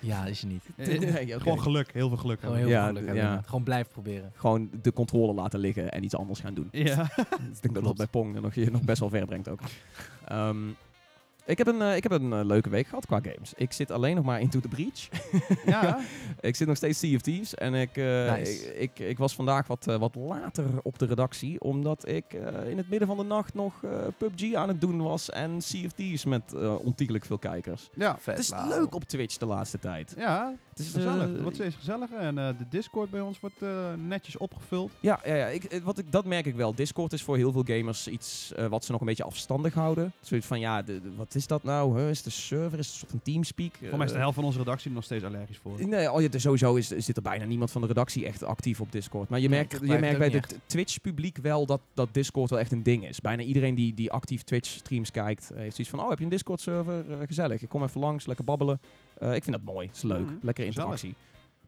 Ja, 0.00 0.24
is 0.26 0.40
je 0.40 0.46
niet. 0.46 0.64
Nee. 0.76 1.40
Gewoon 1.40 1.60
geluk, 1.62 1.92
heel 1.92 2.08
veel 2.08 2.16
geluk. 2.16 2.40
Gewoon 2.40 2.56
heel 2.56 2.68
Ja, 2.68 2.78
veel 2.84 2.86
geluk 2.88 3.02
d- 3.02 3.06
hebben. 3.06 3.14
ja. 3.14 3.28
inderdaad. 3.28 3.48
Gewoon 3.48 3.64
blijven 3.64 3.92
proberen. 3.92 4.32
Gewoon 4.34 4.70
de 4.82 4.92
controle 4.92 5.32
laten 5.34 5.60
liggen 5.60 5.90
en 5.92 6.04
iets 6.04 6.14
anders 6.16 6.40
gaan 6.40 6.54
doen. 6.54 6.68
Ja. 6.70 7.02
ik 7.52 7.60
denk 7.62 7.74
dat 7.74 7.84
dat 7.84 7.96
bij 7.96 8.06
Pong 8.06 8.40
nog, 8.40 8.54
je 8.54 8.70
nog 8.70 8.82
best 8.82 9.00
wel 9.00 9.08
ver 9.10 9.26
brengt 9.26 9.48
ook. 9.48 9.60
Ehm, 10.24 10.56
ik 11.50 11.58
heb 11.58 11.66
een, 11.66 11.82
eh, 11.82 11.96
ik 11.96 12.02
heb 12.02 12.12
een 12.12 12.32
eh, 12.32 12.44
leuke 12.44 12.68
week 12.70 12.86
gehad 12.86 13.06
qua 13.06 13.20
games. 13.22 13.52
Ik 13.56 13.72
zit 13.72 13.90
alleen 13.90 14.16
nog 14.16 14.24
maar 14.24 14.40
Into 14.40 14.60
the 14.60 14.68
Breach. 14.68 15.08
ja. 15.66 15.98
ik 16.40 16.56
zit 16.56 16.66
nog 16.66 16.76
steeds 16.76 16.98
Sea 16.98 17.14
of 17.14 17.20
Thieves. 17.20 17.54
En 17.54 17.74
ik, 17.74 17.96
eh, 17.96 18.32
Nice. 18.34 18.74
ik, 18.74 18.98
ik, 18.98 19.08
ik 19.08 19.18
was 19.18 19.34
vandaag 19.34 19.66
wat, 19.66 19.84
wat 19.84 20.14
later 20.14 20.64
op 20.82 20.98
de 20.98 21.06
redactie. 21.06 21.60
Omdat 21.60 22.08
ik 22.08 22.24
eh, 22.32 22.70
in 22.70 22.76
het 22.76 22.88
midden 22.88 23.08
van 23.08 23.16
de 23.16 23.22
nacht 23.24 23.54
nog 23.54 23.84
eh, 23.84 23.90
PUBG 24.18 24.54
aan 24.54 24.68
het 24.68 24.80
doen 24.80 25.02
was. 25.02 25.30
En 25.30 25.60
Sea 25.62 25.84
of 25.84 25.92
Thieves 25.92 26.24
met 26.24 26.54
ontiegelijk 26.82 27.24
veel 27.24 27.38
kijkers. 27.38 27.88
Ja. 27.94 28.16
Vet. 28.18 28.36
Het 28.36 28.44
is 28.44 28.52
leuk 28.68 28.94
op 28.94 29.04
Twitch 29.04 29.36
de 29.36 29.46
laatste 29.46 29.78
tijd. 29.78 30.14
Ja, 30.16 30.54
Het 30.70 30.78
is 30.78 30.90
gezellig. 30.92 31.22
eh, 31.22 31.32
Het 31.32 31.40
wordt 31.40 31.56
steeds 31.56 31.76
gezelliger 31.76 32.18
en 32.18 32.38
eh, 32.38 32.48
de 32.58 32.68
Discord 32.70 33.10
bij 33.10 33.20
ons 33.20 33.40
wordt 33.40 33.62
eh, 33.62 33.68
netjes 34.06 34.36
opgevuld. 34.36 34.92
Ja, 35.00 35.20
ja, 35.24 35.34
ja 35.34 35.46
ik, 35.46 35.80
wat 35.84 35.98
ik, 35.98 36.12
dat 36.12 36.24
merk 36.24 36.46
ik 36.46 36.54
wel. 36.54 36.74
Discord 36.74 37.12
is 37.12 37.22
voor 37.22 37.36
heel 37.36 37.52
veel 37.52 37.64
gamers 37.66 38.08
iets 38.08 38.52
wat 38.68 38.84
ze 38.84 38.92
nog 38.92 39.00
een 39.00 39.06
beetje 39.06 39.24
afstandig 39.24 39.74
houden. 39.74 40.12
Zoiets 40.20 40.46
van, 40.46 40.60
ja, 40.60 40.82
de, 40.82 41.00
de- 41.00 41.14
wat 41.16 41.34
is 41.34 41.39
dat 41.46 41.62
nou? 41.62 42.00
Huh? 42.00 42.10
Is 42.10 42.16
het 42.16 42.26
een 42.26 42.32
server? 42.32 42.78
Is 42.78 42.86
het 42.86 42.94
een 42.94 42.98
soort 43.00 43.10
van 43.10 43.22
Teamspeak? 43.22 43.74
Voor 43.88 43.98
mij 43.98 44.06
is 44.06 44.12
de 44.12 44.18
helft 44.18 44.34
van 44.34 44.44
onze 44.44 44.58
redactie 44.58 44.88
er 44.88 44.94
nog 44.94 45.04
steeds 45.04 45.24
allergisch 45.24 45.58
voor. 45.62 45.86
Nee, 45.88 46.12
oh, 46.12 46.20
ja, 46.22 46.28
dus 46.28 46.42
sowieso 46.42 46.74
is, 46.74 46.88
zit 46.88 47.16
er 47.16 47.22
bijna 47.22 47.44
niemand 47.44 47.70
van 47.70 47.80
de 47.80 47.86
redactie 47.86 48.26
echt 48.26 48.42
actief 48.42 48.80
op 48.80 48.92
Discord. 48.92 49.28
Maar 49.28 49.40
je 49.40 49.48
merkt, 49.48 49.72
je 49.80 49.86
merkt 49.86 50.08
het 50.08 50.18
bij 50.18 50.28
het 50.28 50.58
Twitch-publiek 50.66 51.38
wel 51.42 51.66
dat, 51.66 51.80
dat 51.94 52.08
Discord 52.12 52.50
wel 52.50 52.58
echt 52.58 52.72
een 52.72 52.82
ding 52.82 53.08
is. 53.08 53.20
Bijna 53.20 53.42
iedereen 53.42 53.74
die, 53.74 53.94
die 53.94 54.12
actief 54.12 54.42
Twitch-streams 54.42 55.10
kijkt, 55.10 55.50
eh, 55.50 55.58
heeft 55.58 55.74
zoiets 55.74 55.94
van... 55.94 56.02
Oh, 56.02 56.08
heb 56.08 56.18
je 56.18 56.24
een 56.24 56.30
Discord-server? 56.30 57.10
Eh, 57.10 57.16
gezellig. 57.26 57.62
Ik 57.62 57.68
kom 57.68 57.82
even 57.82 58.00
langs, 58.00 58.26
lekker 58.26 58.44
babbelen. 58.44 58.80
Eh, 59.18 59.34
ik 59.34 59.44
vind 59.44 59.56
dat 59.64 59.74
mooi. 59.74 59.90
is 59.92 60.02
leuk. 60.02 60.20
Mhm, 60.20 60.34
Lekker 60.42 60.64
gezellig. 60.64 60.90
interactie. 60.90 61.14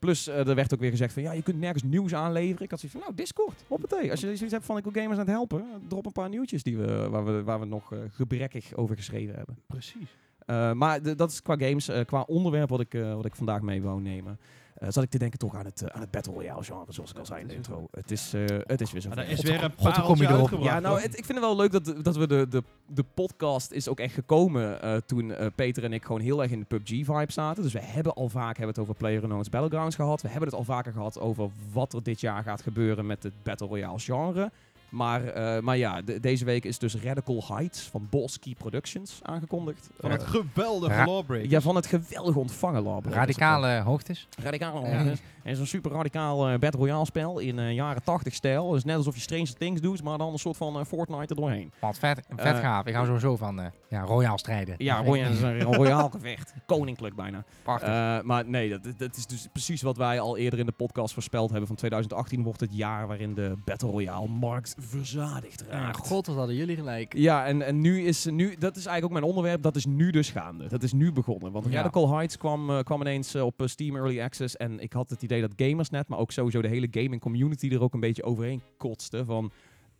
Plus, 0.02 0.28
eh, 0.28 0.48
er 0.48 0.54
werd 0.54 0.74
ook 0.74 0.80
weer 0.80 0.90
gezegd 0.90 1.12
van... 1.12 1.22
Ja, 1.22 1.32
je 1.32 1.42
kunt 1.42 1.58
nergens 1.58 1.82
nieuws 1.82 2.14
aanleveren. 2.14 2.62
Ik 2.62 2.70
had 2.70 2.80
zoiets 2.80 2.98
van, 2.98 3.06
nou, 3.06 3.16
Discord. 3.22 3.64
Hoppatee. 3.68 4.10
Als 4.10 4.20
je 4.20 4.36
zoiets 4.36 4.52
hebt 4.52 4.64
van, 4.64 4.76
ik 4.76 4.84
wil 4.84 4.92
gamers 4.92 5.18
aan 5.18 5.24
het 5.24 5.34
helpen... 5.34 5.64
drop 5.88 6.06
een 6.06 6.12
paar 6.12 6.28
nieuwtjes 6.28 6.62
die 6.62 6.76
we, 6.76 7.08
waar, 7.08 7.24
we, 7.24 7.42
waar 7.42 7.60
we 7.60 7.66
nog 7.66 7.92
eh, 7.92 7.98
gebrekkig 8.10 8.74
over 8.74 8.96
geschreven 8.96 9.34
hebben. 9.34 9.58
Precies. 9.66 10.16
Uh, 10.46 10.72
maar 10.72 11.16
dat 11.16 11.30
is 11.30 11.42
qua 11.42 11.56
games, 11.56 11.88
uh, 11.88 12.00
qua 12.04 12.20
onderwerp 12.20 12.68
wat 12.68 12.80
ik, 12.80 12.94
uh, 12.94 13.14
wat 13.14 13.24
ik 13.24 13.34
vandaag 13.34 13.60
mee 13.60 13.82
wou 13.82 14.00
nemen. 14.00 14.38
Uh, 14.82 14.88
zat 14.90 15.02
ik 15.02 15.10
te 15.10 15.18
denken 15.18 15.38
toch 15.38 15.54
aan 15.54 15.64
het, 15.64 15.82
uh, 15.82 15.88
aan 15.88 16.00
het 16.00 16.10
Battle 16.10 16.32
Royale 16.32 16.62
genre, 16.64 16.92
zoals 16.92 17.10
ik 17.10 17.18
al 17.18 17.26
zei 17.26 17.40
in 17.40 17.48
de 17.48 17.54
intro. 17.54 17.88
Het 17.90 18.10
is, 18.10 18.34
uh, 18.34 18.44
het 18.66 18.80
is 18.80 18.92
weer 18.92 19.00
zo. 19.00 19.08
Ja, 19.08 19.16
er 19.16 19.28
is 19.28 19.40
weer 19.40 19.64
een 19.64 19.74
pareltje 19.74 20.24
erop? 20.24 20.38
uitgebracht, 20.38 20.72
Ja, 20.72 20.80
nou, 20.80 21.00
ik 21.00 21.10
vind 21.10 21.28
het 21.28 21.40
wel 21.40 21.56
leuk 21.56 21.72
dat, 21.72 21.94
dat 22.02 22.16
we 22.16 22.26
de, 22.26 22.46
de, 22.48 22.62
de 22.86 23.04
podcast 23.14 23.70
is 23.70 23.88
ook 23.88 24.00
echt 24.00 24.14
gekomen 24.14 24.84
uh, 24.84 24.96
toen 25.06 25.24
uh, 25.24 25.46
Peter 25.54 25.84
en 25.84 25.92
ik 25.92 26.04
gewoon 26.04 26.20
heel 26.20 26.42
erg 26.42 26.50
in 26.50 26.58
de 26.58 26.64
PUBG-vibe 26.64 27.32
zaten. 27.32 27.62
Dus 27.62 27.72
we 27.72 27.80
hebben 27.80 28.14
al 28.14 28.28
vaak 28.28 28.56
hebben 28.56 28.74
het 28.74 28.78
over 28.78 28.94
PlayerUnknown's 28.94 29.48
Battlegrounds 29.48 29.96
gehad. 29.96 30.22
We 30.22 30.28
hebben 30.28 30.48
het 30.48 30.58
al 30.58 30.64
vaker 30.64 30.92
gehad 30.92 31.20
over 31.20 31.50
wat 31.72 31.92
er 31.92 32.02
dit 32.02 32.20
jaar 32.20 32.42
gaat 32.42 32.62
gebeuren 32.62 33.06
met 33.06 33.22
het 33.22 33.32
Battle 33.42 33.66
Royale 33.66 33.98
genre. 33.98 34.50
Maar, 34.92 35.36
uh, 35.36 35.60
maar 35.62 35.76
ja, 35.76 36.02
de, 36.02 36.20
deze 36.20 36.44
week 36.44 36.64
is 36.64 36.78
dus 36.78 36.96
Radical 36.96 37.44
Heights 37.48 37.80
van 37.82 38.06
Ballsky 38.10 38.54
Productions 38.54 39.18
aangekondigd. 39.22 39.88
Van 40.00 40.10
Uh, 40.10 40.16
het 40.16 40.26
geweldige 40.26 40.94
Ra- 40.94 41.04
Lawbreakers. 41.06 41.50
ja, 41.50 41.60
van 41.60 41.76
het 41.76 41.86
geweldig 41.86 42.36
ontvangen 42.36 42.82
Lawbreakers. 42.82 43.14
Radicale 43.16 43.80
hoogtes. 43.80 44.28
Radicaal. 44.42 44.86
Ja. 44.86 44.90
Het 44.90 45.20
is 45.42 45.58
een 45.58 45.66
super 45.66 45.90
radicaal 45.90 46.48
eh, 46.48 46.58
Battle 46.58 46.80
Royale 46.80 47.04
spel 47.04 47.38
in 47.38 47.58
eh, 47.58 47.72
jaren 47.74 48.02
80 48.02 48.34
stijl. 48.34 48.70
Dus 48.70 48.84
net 48.84 48.96
alsof 48.96 49.14
je 49.14 49.20
Stranger 49.20 49.54
Things 49.54 49.80
doet, 49.80 50.02
maar 50.02 50.18
dan 50.18 50.32
een 50.32 50.38
soort 50.38 50.56
van 50.56 50.78
eh, 50.78 50.84
Fortnite 50.84 51.34
er 51.34 51.40
doorheen. 51.40 51.72
Wat 51.80 51.98
vet, 51.98 52.20
vet 52.36 52.54
Eh, 52.54 52.60
gaaf. 52.60 52.86
Ik 52.86 52.94
hou 52.94 53.06
sowieso 53.06 53.36
van 53.36 53.60
eh 53.60 53.66
ja, 53.92 54.02
royaal 54.02 54.38
strijden. 54.38 54.74
Ja, 54.78 55.02
roya- 55.04 55.24
dat 55.24 55.32
is 55.32 55.40
een 55.42 55.62
royaal 55.62 56.08
gevecht. 56.10 56.54
Koninklijk 56.66 57.14
bijna. 57.14 57.44
Prachtig. 57.62 57.88
Eh, 57.88 58.20
maar 58.20 58.48
nee, 58.48 58.68
dat, 58.68 58.80
dat 58.98 59.16
is 59.16 59.26
dus 59.26 59.48
precies 59.52 59.82
wat 59.82 59.96
wij 59.96 60.20
al 60.20 60.36
eerder 60.36 60.58
in 60.58 60.66
de 60.66 60.72
podcast 60.72 61.14
voorspeld 61.14 61.48
hebben. 61.50 61.66
Van 61.66 61.76
2018 61.76 62.42
wordt 62.42 62.60
het 62.60 62.76
jaar 62.76 63.06
waarin 63.06 63.34
de 63.34 63.54
Battle 63.64 63.90
Royale 63.90 64.28
markt 64.28 64.74
verzadigd 64.78 65.64
Ja, 65.70 65.78
raakt. 65.80 65.96
God, 66.06 66.26
wat 66.26 66.36
hadden 66.36 66.56
jullie 66.56 66.76
gelijk. 66.76 67.14
Ja, 67.16 67.46
en, 67.46 67.62
en 67.62 67.80
nu 67.80 68.02
is 68.04 68.24
nu, 68.24 68.56
dat 68.58 68.76
is 68.76 68.86
eigenlijk 68.86 69.04
ook 69.04 69.10
mijn 69.20 69.24
onderwerp, 69.24 69.62
dat 69.62 69.76
is 69.76 69.86
nu 69.86 70.10
dus 70.10 70.30
gaande. 70.30 70.68
Dat 70.68 70.82
is 70.82 70.92
nu 70.92 71.12
begonnen. 71.12 71.52
Want 71.52 71.66
Ja. 71.68 71.76
Radical 71.76 72.14
Heights 72.14 72.36
kwam, 72.38 72.70
eh, 72.70 72.78
kwam 72.82 73.00
ineens 73.00 73.34
eh, 73.34 73.44
op 73.44 73.62
Steam 73.64 73.96
Early 73.96 74.20
Access. 74.20 74.56
En 74.56 74.80
ik 74.80 74.92
had 74.92 75.10
het 75.10 75.22
idee 75.22 75.40
dat 75.40 75.52
Gamersnet, 75.56 76.08
maar 76.08 76.18
ook 76.18 76.32
sowieso 76.32 76.62
de 76.62 76.68
hele 76.68 76.88
gaming 76.90 77.20
community 77.20 77.68
er 77.68 77.82
ook 77.82 77.94
een 77.94 78.00
beetje 78.00 78.22
overheen 78.22 78.62
kotste. 78.76 79.24
Van, 79.24 79.52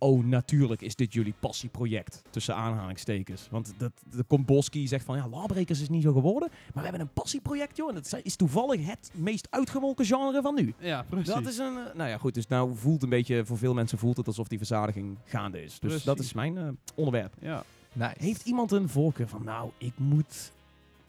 oh 0.02 0.24
natuurlijk 0.24 0.80
is 0.80 0.96
dit 0.96 1.12
jullie 1.12 1.34
passieproject. 1.40 2.22
Tussen 2.30 2.54
aanhalingstekens. 2.54 3.48
Want 3.50 3.74
dat, 3.76 3.92
de 4.10 4.22
Komboski 4.22 4.86
zegt 4.86 5.04
van, 5.04 5.16
ja, 5.16 5.28
Lawbreakers 5.28 5.80
is 5.80 5.88
niet 5.88 6.02
zo 6.02 6.12
geworden. 6.12 6.48
Maar 6.50 6.82
we 6.82 6.88
hebben 6.88 7.00
een 7.00 7.12
passieproject, 7.12 7.76
joh. 7.76 7.88
En 7.88 7.94
dat 7.94 8.20
is 8.22 8.36
toevallig 8.36 8.86
het 8.86 9.10
meest 9.14 9.46
uitgemolken 9.50 10.04
genre 10.04 10.42
van 10.42 10.54
nu. 10.54 10.74
Ja, 10.78 11.04
precies. 11.08 11.34
Dat 11.34 11.46
is 11.46 11.58
een, 11.58 11.76
eh, 11.76 11.94
nou 11.94 12.08
ja 12.08 12.18
goed, 12.18 12.34
dus 12.34 12.46
nou 12.46 12.76
voelt 12.76 13.02
een 13.02 13.08
beetje, 13.08 13.44
voor 13.44 13.58
veel 13.58 13.74
mensen 13.74 13.98
voelt 13.98 14.16
het 14.16 14.26
alsof 14.26 14.48
die 14.48 14.58
verzadiging 14.58 15.16
gaande 15.24 15.62
is. 15.62 15.70
Dus 15.70 15.78
Precies. 15.78 16.04
dat 16.04 16.18
is 16.18 16.32
mijn 16.32 16.58
eh, 16.58 16.68
onderwerp. 16.94 17.34
Ja. 17.40 17.64
Nice. 17.92 18.14
Heeft 18.18 18.46
iemand 18.46 18.72
een 18.72 18.88
voorkeur 18.88 19.28
van, 19.28 19.44
nou, 19.44 19.70
ik 19.78 19.92
moet 19.96 20.52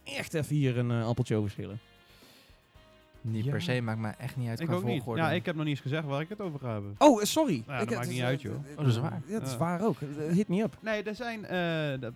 echt 0.04 0.34
even 0.34 0.56
hier 0.56 0.78
een 0.78 0.92
eh, 0.92 1.08
appeltje 1.08 1.36
over 1.36 1.50
schillen? 1.50 1.80
Niet 3.24 3.46
Ja. 3.46 3.52
per 3.52 3.62
se, 3.62 3.82
maakt 3.82 4.00
mij 4.00 4.14
echt 4.18 4.36
niet 4.38 4.50
uit 4.50 4.60
Ik 4.60 4.66
qua 4.68 4.76
ook 4.76 4.84
niet. 4.84 5.04
Ja, 5.16 5.32
ik 5.32 5.46
heb 5.46 5.56
nog 5.56 5.64
niet 5.64 5.74
eens 5.74 5.84
gezegd 5.84 6.06
waar 6.06 6.22
ik 6.22 6.30
het 6.30 6.40
over 6.42 6.60
ga 6.60 6.72
hebben. 6.74 6.96
Oh, 6.98 7.22
sorry. 7.24 7.64
Ja, 7.68 7.78
dat 7.78 7.90
Ik- 7.92 7.96
maakt 7.96 8.10
niet 8.10 8.22
uit, 8.22 8.38
eh, 8.38 8.44
joh. 8.44 8.54
eh, 8.54 8.72
Oh, 8.72 8.78
dat 8.78 8.86
is 8.88 8.98
waar. 8.98 9.22
Ja, 9.28 9.40
dat 9.40 9.48
is 9.48 9.58
waar 9.58 9.82
ook. 9.82 9.96
Eh, 10.02 10.34
Hit 10.34 10.48
me 10.48 10.62
up. 10.62 10.78
Nee, 10.82 11.04
er 11.04 11.16
zijn, 11.16 11.42
dat, 12.00 12.14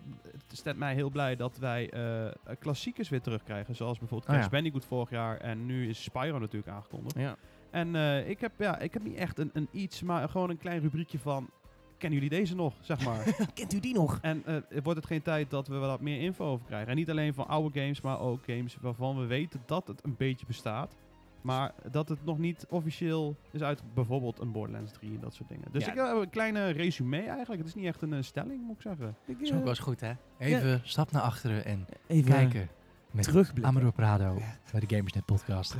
het 0.48 0.58
stemt 0.58 0.78
mij 0.78 0.94
heel 0.94 1.10
blij 1.10 1.36
dat 1.36 1.58
wij 1.58 1.90
eh, 1.90 2.26
klassiekers 2.60 3.10
weer 3.10 3.22
terugkrijgen. 3.22 3.76
Zoals 3.76 4.00
bijvoorbeeld 4.00 4.30
Oh. 4.32 4.36
Crash 4.38 4.50
Bandicoot 4.52 4.86
vorig 4.86 5.10
jaar. 5.10 5.38
En 5.38 5.66
nu 5.66 5.90
is 5.90 6.04
Spyro 6.04 6.40
natuurlijk 6.40 6.72
aangekondigd. 6.72 7.18
Ja. 7.20 7.36
En 7.72 7.96
ik, 8.30 8.40
heb, 8.40 8.52
ja, 8.58 8.80
ik 8.80 8.94
heb 8.94 9.04
niet 9.04 9.16
echt 9.18 9.40
een, 9.40 9.50
een 9.54 9.68
iets, 9.72 10.02
maar 10.02 10.30
gewoon 10.30 10.50
een 10.50 10.58
klein 10.58 10.80
rubriekje 10.82 11.20
van... 11.20 11.50
kennen 11.98 12.20
jullie 12.20 12.38
deze 12.38 12.56
nog, 12.56 12.74
zeg 12.82 13.06
maar. 13.06 13.36
Kent 13.54 13.74
u 13.74 13.80
die 13.80 13.94
nog? 13.94 14.20
en 14.22 14.44
eh, 14.46 14.56
wordt 14.84 15.00
het 15.00 15.08
geen 15.08 15.22
tijd 15.22 15.50
dat 15.50 15.68
we 15.68 15.76
wat 15.78 16.02
meer 16.02 16.22
info 16.22 16.46
over 16.46 16.66
krijgen. 16.66 16.90
En 16.90 16.96
niet 16.96 17.10
alleen 17.10 17.34
van 17.34 17.48
oude 17.48 17.80
games, 17.80 18.02
maar 18.02 18.20
ook 18.20 18.40
games 18.46 18.78
waarvan 18.82 19.20
we 19.20 19.26
weten 19.26 19.62
dat 19.66 19.88
het 19.88 20.04
een 20.04 20.16
beetje 20.18 20.46
bestaat. 20.46 20.96
Maar 21.42 21.74
dat 21.92 22.10
het 22.10 22.26
nog 22.26 22.38
niet 22.38 22.66
officieel 22.70 23.36
is 23.52 23.62
uit 23.62 23.82
bijvoorbeeld 23.94 24.40
een 24.40 24.52
Borderlands 24.52 24.92
3 24.92 25.14
en 25.14 25.20
dat 25.20 25.34
soort 25.34 25.50
dingen. 25.50 25.68
Dus 25.72 25.86
Ja. 25.86 25.92
ik 25.92 25.98
heb 25.98 26.16
een 26.16 26.30
kleine 26.30 26.70
resume 26.70 27.22
eigenlijk. 27.22 27.58
Het 27.60 27.68
is 27.68 27.76
niet 27.76 27.86
echt 27.86 28.02
een 28.02 28.14
eh, 28.14 28.22
stelling, 28.22 28.62
moet 28.62 28.76
ik 28.76 28.82
zeggen. 28.82 29.16
Ik, 29.26 29.34
Dat 29.40 29.42
is 29.48 29.52
ook 29.54 29.60
wel 29.60 29.68
eens 29.70 29.80
goed, 29.80 30.00
hè? 30.00 30.12
Even 30.38 30.82
stap 30.84 31.12
naar 31.12 31.22
achteren 31.22 31.66
en 31.66 31.86
even 32.08 32.32
kijken. 32.32 32.68
Met 33.12 33.24
terugblikken. 33.24 33.66
Amador 33.66 33.92
Prado 33.92 34.42
bij 34.72 34.80
de 34.80 34.96
Gamersnet 34.96 35.26
podcast. 35.26 35.76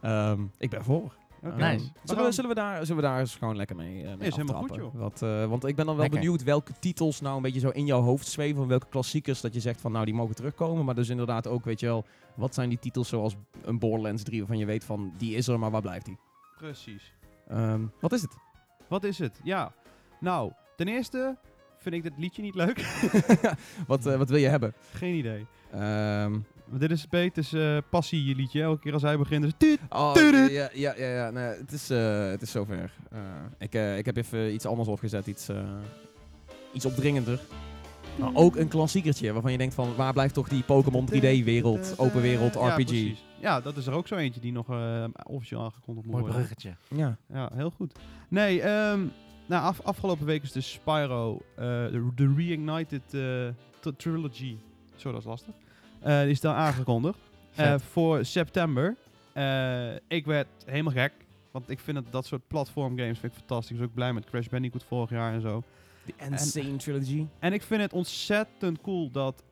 Ehm, 0.00 0.42
ik 0.58 0.70
ben 0.70 0.84
voor. 0.84 1.14
Nice. 1.44 1.56
We 1.56 1.60
zullen, 1.60 1.90
we, 2.04 2.14
gaan- 2.22 2.32
zullen, 2.32 2.48
we 2.50 2.56
daar, 2.56 2.86
zullen 2.86 3.02
we 3.02 3.08
daar 3.08 3.20
eens 3.20 3.34
gewoon 3.36 3.56
lekker 3.56 3.76
mee, 3.76 4.02
eh, 4.02 4.16
mee 4.16 4.28
Is 4.28 4.36
helemaal 4.36 4.56
aftrappen? 4.60 4.84
goed, 4.84 4.92
joh. 4.92 5.02
Wat, 5.02 5.22
eh, 5.22 5.46
want 5.46 5.64
ik 5.64 5.76
ben 5.76 5.86
dan 5.86 5.94
wel 5.94 6.02
Lekker. 6.04 6.20
benieuwd 6.20 6.42
welke 6.42 6.72
titels 6.80 7.20
nou 7.20 7.36
een 7.36 7.42
beetje 7.42 7.60
zo 7.60 7.68
in 7.68 7.86
jouw 7.86 8.00
hoofd 8.00 8.26
zweven. 8.26 8.56
Van 8.56 8.68
welke 8.68 8.86
klassiekers 8.88 9.40
dat 9.40 9.54
je 9.54 9.60
zegt 9.60 9.80
van 9.80 9.92
nou 9.92 10.04
die 10.04 10.14
mogen 10.14 10.34
terugkomen. 10.34 10.84
Maar 10.84 10.94
dus 10.94 11.08
inderdaad 11.08 11.46
ook 11.46 11.64
weet 11.64 11.80
je 11.80 11.86
wel, 11.86 12.04
wat 12.34 12.54
zijn 12.54 12.68
die 12.68 12.78
titels 12.78 13.08
zoals 13.08 13.36
een 13.62 13.78
Borderlands 13.78 14.22
3 14.22 14.38
waarvan 14.38 14.58
je 14.58 14.66
weet 14.66 14.84
van 14.84 15.12
die 15.18 15.34
is 15.36 15.48
er, 15.48 15.58
maar 15.58 15.70
waar 15.70 15.80
blijft 15.82 16.04
die? 16.04 16.18
Precies. 16.58 17.14
Ehm, 17.48 17.80
wat 18.00 18.12
is 18.12 18.22
het? 18.22 18.36
Wat 18.88 19.04
is 19.04 19.18
het? 19.18 19.40
Ja. 19.42 19.72
Nou, 20.20 20.52
ten 20.76 20.88
eerste 20.88 21.36
vind 21.78 21.94
ik 21.94 22.02
dit 22.02 22.12
liedje 22.16 22.42
niet 22.42 22.54
leuk. 22.54 22.78
wat, 23.86 24.06
eh, 24.06 24.16
wat 24.16 24.28
wil 24.28 24.38
je 24.38 24.48
hebben? 24.48 24.74
Geen 24.92 25.14
idee. 25.14 25.46
Ehm, 25.72 26.38
dit 26.70 26.90
is 26.90 27.06
Peters 27.06 27.52
eh 27.52 27.76
passie 27.90 28.24
je 28.24 28.34
liedje. 28.34 28.62
Elke 28.62 28.80
keer 28.80 28.92
als 28.92 29.02
hij 29.02 29.18
begint 29.18 29.44
is 29.44 29.52
het 29.58 29.78
oh, 29.88 30.12
ja, 30.14 30.48
ja, 30.72 30.94
ja, 30.96 31.06
ja 31.06 31.30
nee, 31.30 31.44
het, 31.44 31.72
is, 31.72 31.90
eh, 31.90 32.28
het 32.28 32.42
is 32.42 32.50
zover. 32.50 32.92
Eh, 33.10 33.18
ik, 33.58 33.74
eh, 33.74 33.98
ik 33.98 34.06
heb 34.06 34.16
even 34.16 34.54
iets 34.54 34.66
anders 34.66 34.88
opgezet, 34.88 35.26
iets, 35.26 35.48
eh, 35.48 35.62
iets 36.72 36.84
opdringender. 36.84 37.40
Maar 38.18 38.30
ook 38.34 38.56
een 38.56 38.68
klassiekertje 38.68 39.32
waarvan 39.32 39.52
je 39.52 39.58
denkt 39.58 39.74
van 39.74 39.94
waar 39.96 40.12
blijft 40.12 40.34
toch 40.34 40.48
die 40.48 40.62
Pokémon 40.62 41.06
3D-wereld, 41.06 41.94
open 41.98 42.20
wereld, 42.20 42.54
RPG? 42.54 43.12
Ja, 43.40 43.60
dat 43.60 43.76
is 43.76 43.86
er 43.86 43.92
ook 43.92 44.06
zo 44.08 44.16
eentje 44.16 44.40
die 44.40 44.52
nog 44.52 44.70
eh, 44.70 45.04
officieel 45.22 45.60
aangekondigd 45.62 46.06
moet 46.06 46.14
Mooi 46.14 46.32
worden. 46.32 46.34
bruggetje. 46.46 46.76
Ja. 46.88 47.16
Ja, 47.32 47.50
heel 47.54 47.70
goed. 47.70 47.98
Nee, 48.28 48.60
ehm, 48.62 49.00
nou, 49.46 49.62
af, 49.62 49.80
afgelopen 49.82 50.26
week 50.26 50.42
is 50.42 50.52
dus 50.52 50.70
Spyro, 50.72 51.40
eh, 51.56 51.64
de, 51.66 52.10
de 52.14 52.34
Reignited 52.36 53.14
eh, 53.14 53.92
Trilogy, 53.96 54.56
zo 54.96 55.10
dat 55.10 55.20
is 55.20 55.26
lastig, 55.26 55.54
eh, 56.04 56.20
die 56.20 56.30
is 56.30 56.40
dan 56.40 56.54
aangekondigd 56.54 57.18
eh, 57.54 57.74
voor 57.78 58.24
september. 58.24 58.96
Eh, 59.32 59.94
ik 60.08 60.26
werd 60.26 60.46
helemaal 60.66 60.92
gek, 60.92 61.12
want 61.50 61.70
ik 61.70 61.80
vind 61.80 61.96
het, 61.96 62.06
dat 62.10 62.26
soort 62.26 62.48
platformgames 62.48 63.18
vind 63.18 63.32
ik 63.32 63.38
fantastisch. 63.38 63.70
Ik 63.70 63.78
was 63.78 63.86
ook 63.86 63.94
blij 63.94 64.12
met 64.12 64.24
Crash 64.24 64.46
Bandicoot 64.46 64.84
vorig 64.84 65.10
jaar 65.10 65.32
en 65.32 65.40
zo. 65.40 65.62
De 66.04 66.12
Insane 66.30 66.76
Trilogy. 66.76 67.26
En 67.38 67.52
ik 67.52 67.62
vind 67.62 67.80
het 67.80 67.92
ontzettend 67.92 68.80
cool 68.80 69.10
dat, 69.10 69.42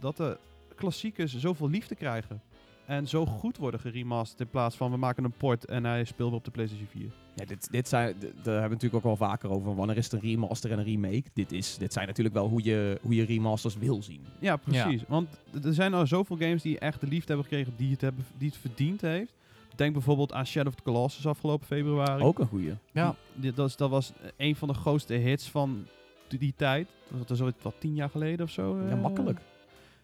dat 0.00 0.16
de 0.16 0.38
klassiekers 0.74 1.36
zoveel 1.36 1.68
liefde 1.68 1.94
krijgen. 1.94 2.42
En 2.86 3.06
zo 3.08 3.26
goed 3.26 3.56
worden 3.56 3.80
geremasterd 3.80 4.40
in 4.40 4.48
plaats 4.48 4.76
van 4.76 4.90
we 4.90 4.96
maken 4.96 5.24
een 5.24 5.32
port 5.36 5.64
en 5.64 5.84
hij 5.84 6.04
speelt 6.04 6.32
op 6.32 6.44
de 6.44 6.50
PlayStation 6.50 6.88
4. 6.88 7.06
Ja, 7.34 7.44
dit, 7.44 7.68
dit 7.70 7.88
zijn, 7.88 8.14
daar 8.20 8.30
hebben 8.44 8.62
we 8.62 8.68
natuurlijk 8.68 8.94
ook 8.94 9.02
wel 9.02 9.16
vaker 9.16 9.50
over. 9.50 9.74
Wanneer 9.74 9.96
is 9.96 10.04
het 10.04 10.12
een 10.12 10.28
remaster 10.30 10.70
en 10.72 10.78
een 10.78 10.84
remake? 10.84 11.22
Dit, 11.32 11.52
is, 11.52 11.78
dit 11.78 11.92
zijn 11.92 12.06
natuurlijk 12.06 12.34
wel 12.34 12.48
hoe 12.48 12.62
je, 12.64 12.98
hoe 13.02 13.14
je 13.14 13.24
remasters 13.24 13.76
wil 13.76 14.02
zien. 14.02 14.20
Ja, 14.38 14.56
precies. 14.56 15.02
Want 15.08 15.28
er 15.64 15.74
zijn 15.74 15.94
al 15.94 16.06
zoveel 16.06 16.36
games 16.36 16.62
die 16.62 16.78
echt 16.78 17.00
de 17.00 17.06
liefde 17.06 17.26
hebben 17.26 17.44
gekregen 17.44 17.72
die 17.76 17.90
het, 17.90 18.00
hebben, 18.00 18.24
die 18.38 18.48
het 18.48 18.56
verdiend 18.58 19.00
heeft. 19.00 19.32
Denk 19.76 19.92
bijvoorbeeld 19.92 20.32
aan 20.32 20.46
Shadow 20.46 20.68
of 20.68 20.74
the 20.74 20.82
Colossus 20.82 21.26
afgelopen 21.26 21.66
februari. 21.66 22.22
Ook 22.22 22.38
een 22.38 22.46
goeie. 22.46 22.72
Ja. 22.92 23.14
Die- 23.34 23.52
dat, 23.52 23.68
is- 23.68 23.76
dat 23.76 23.90
was 23.90 24.12
een 24.36 24.56
van 24.56 24.68
de 24.68 24.74
grootste 24.74 25.14
hits 25.14 25.48
van 25.50 25.86
die, 26.28 26.38
die 26.38 26.54
tijd. 26.56 26.88
Dat 27.18 27.28
was 27.28 27.38
zoiets 27.38 27.62
wat 27.62 27.74
tien 27.78 27.94
jaar 27.94 28.10
geleden 28.10 28.46
of 28.46 28.50
zo. 28.52 28.78
Ja, 28.88 28.96
makkelijk. 28.96 29.40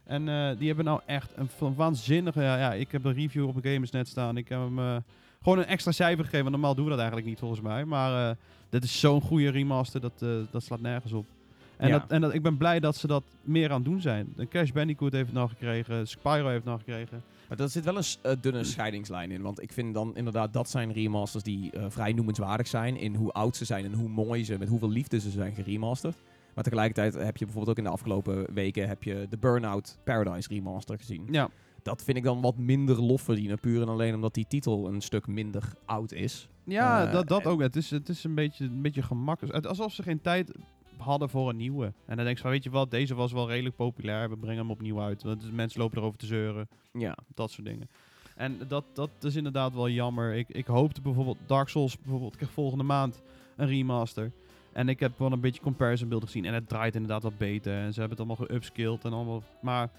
En 0.05 0.29
eh, 0.29 0.59
die 0.59 0.67
hebben 0.67 0.85
nou 0.85 1.01
echt 1.07 1.31
een 1.37 1.75
waanzinnige... 1.75 2.43
Ja, 2.43 2.59
ja, 2.59 2.73
ik 2.73 2.93
heb 2.93 3.05
een 3.05 3.15
review 3.15 3.47
op 3.49 3.57
een 3.57 3.73
Gamersnet 3.73 4.09
staan. 4.09 4.37
Ik 4.37 4.49
heb 4.49 4.59
hem 4.59 4.79
eh, 4.79 4.97
gewoon 5.43 5.59
een 5.59 5.67
extra 5.67 5.93
cijfer 5.93 6.25
gegeven. 6.25 6.41
want 6.41 6.51
Normaal 6.51 6.75
doen 6.75 6.85
we 6.85 6.91
dat 6.91 6.99
eigenlijk 6.99 7.29
niet 7.29 7.39
volgens 7.39 7.61
mij. 7.61 7.85
Maar 7.85 8.31
eh, 8.31 8.37
dit 8.69 8.85
is 8.85 9.01
zo'n 9.01 9.21
goede 9.21 9.51
remaster. 9.51 10.01
Dat, 10.01 10.25
dat 10.51 10.63
slaat 10.63 10.81
nergens 10.81 11.13
op. 11.13 11.27
En, 11.77 11.89
Ja. 11.89 11.99
dat, 11.99 12.11
en 12.11 12.21
dat, 12.21 12.35
ik 12.35 12.43
ben 12.43 12.57
blij 12.57 12.81
dat 12.81 12.97
ze 12.97 13.07
dat 13.07 13.23
meer 13.43 13.71
aan 13.71 13.81
het 13.81 13.85
doen 13.85 14.01
zijn. 14.01 14.33
De 14.37 14.49
Crash 14.49 14.71
Bandicoot 14.71 15.13
heeft 15.13 15.27
het 15.27 15.35
nog 15.35 15.51
gekregen. 15.51 16.09
Spyro 16.09 16.45
heeft 16.47 16.65
het 16.65 16.65
nog 16.65 16.79
gekregen. 16.79 17.23
Maar 17.49 17.59
er 17.61 17.69
zit 17.69 17.85
wel 17.85 17.97
een 17.97 18.39
dunne 18.41 18.65
scheidingslijn 18.65 19.31
in. 19.31 19.43
Want 19.43 19.63
ik 19.63 19.73
vind 19.73 19.95
dan 19.95 20.17
inderdaad 20.17 20.53
dat 20.53 20.71
zijn 20.71 20.93
remasters 20.93 21.45
die 21.45 21.71
vrij 21.89 22.13
noemenswaardig 22.13 22.67
zijn. 22.67 22.97
In 22.97 23.15
hoe 23.15 23.33
oud 23.33 23.57
ze 23.57 23.65
zijn 23.65 23.85
en 23.85 23.93
hoe 23.93 24.09
mooi 24.09 24.45
ze, 24.45 24.59
met 24.59 24.69
hoeveel 24.69 24.91
liefde 24.91 25.21
ze 25.21 25.31
zijn 25.31 25.55
geremasterd. 25.55 26.17
Maar 26.55 26.65
tegelijkertijd 26.65 27.15
heb 27.15 27.37
je 27.37 27.45
bijvoorbeeld 27.45 27.79
ook 27.79 27.85
in 27.85 27.91
de 27.91 27.97
afgelopen 27.97 28.55
weken 28.55 28.89
heb 28.89 29.03
je 29.03 29.27
de 29.31 29.39
Burnout 29.39 29.99
Paradise 30.05 30.49
remaster 30.49 30.99
gezien. 30.99 31.27
Ja, 31.31 31.49
Dat 31.83 32.03
vind 32.05 32.17
ik 32.17 32.23
dan 32.25 32.41
wat 32.41 32.57
minder 32.57 33.03
lof 33.03 33.23
verdienen. 33.23 33.61
Puur 33.61 33.83
en 33.83 33.89
alleen 33.89 34.15
omdat 34.15 34.35
die 34.35 34.47
titel 34.49 34.87
een 34.89 35.01
stuk 35.01 35.27
minder 35.27 35.73
oud 35.85 36.13
is. 36.13 36.49
ja 36.65 37.07
Eh, 37.07 37.13
dat, 37.13 37.29
dat 37.29 37.41
en- 37.45 37.47
ook. 37.51 37.61
Het 37.61 37.77
is, 37.77 37.91
het 37.91 38.09
is 38.09 38.25
een 38.25 38.35
beetje, 38.35 38.65
een 38.65 38.83
beetje 38.83 39.03
gemakkelijk. 39.03 39.67
Alsof 39.67 39.93
ze 39.93 40.03
geen 40.03 40.21
tijd 40.21 40.53
hadden 40.97 41.29
voor 41.31 41.49
een 41.49 41.57
nieuwe. 41.57 41.93
En 42.07 42.17
dan 42.17 42.25
denk 42.25 42.37
je 42.37 42.43
van, 42.43 42.51
weet 42.51 42.65
je 42.65 42.71
wat, 42.71 42.91
deze 42.91 43.15
was 43.15 43.33
wel 43.33 43.49
redelijk 43.49 43.77
populair. 43.77 44.29
We 44.31 44.37
brengen 44.37 44.59
hem 44.61 44.71
opnieuw 44.71 45.01
uit. 45.01 45.23
Want 45.23 45.53
mensen 45.53 45.81
lopen 45.81 45.99
erover 45.99 46.19
te 46.19 46.27
zeuren. 46.27 46.69
Ja. 46.93 47.17
Dat 47.35 47.51
soort 47.51 47.67
dingen. 47.67 47.89
En 48.37 48.59
dat, 48.69 48.85
dat 48.93 49.11
is 49.21 49.37
inderdaad 49.37 49.75
wel 49.75 49.89
jammer. 49.89 50.35
Ik, 50.35 50.49
ik 50.49 50.67
hoopte 50.67 51.01
bijvoorbeeld 51.01 51.39
Dark 51.47 51.69
Souls, 51.69 51.99
bijvoorbeeld, 51.99 52.37
krijgt 52.37 52.55
volgende 52.55 52.85
maand 52.85 53.23
een 53.57 53.67
remaster. 53.67 54.33
En 54.73 54.89
ik 54.89 55.01
heb 55.01 55.19
wel 55.19 55.33
een 55.33 55.41
beetje 55.41 55.61
comparison 55.61 56.09
beelden 56.09 56.29
gezien. 56.29 56.45
En 56.45 56.55
het 56.55 56.69
draait 56.69 56.95
inderdaad 56.95 57.23
wat 57.23 57.39
beter. 57.39 57.73
En 57.73 57.93
ze 57.93 58.01
hebben 58.01 58.19
het 58.19 58.29
allemaal 58.29 58.47
geupskilled 58.47 59.05
en 59.05 59.13
allemaal. 59.13 59.43
Maar 59.61 59.91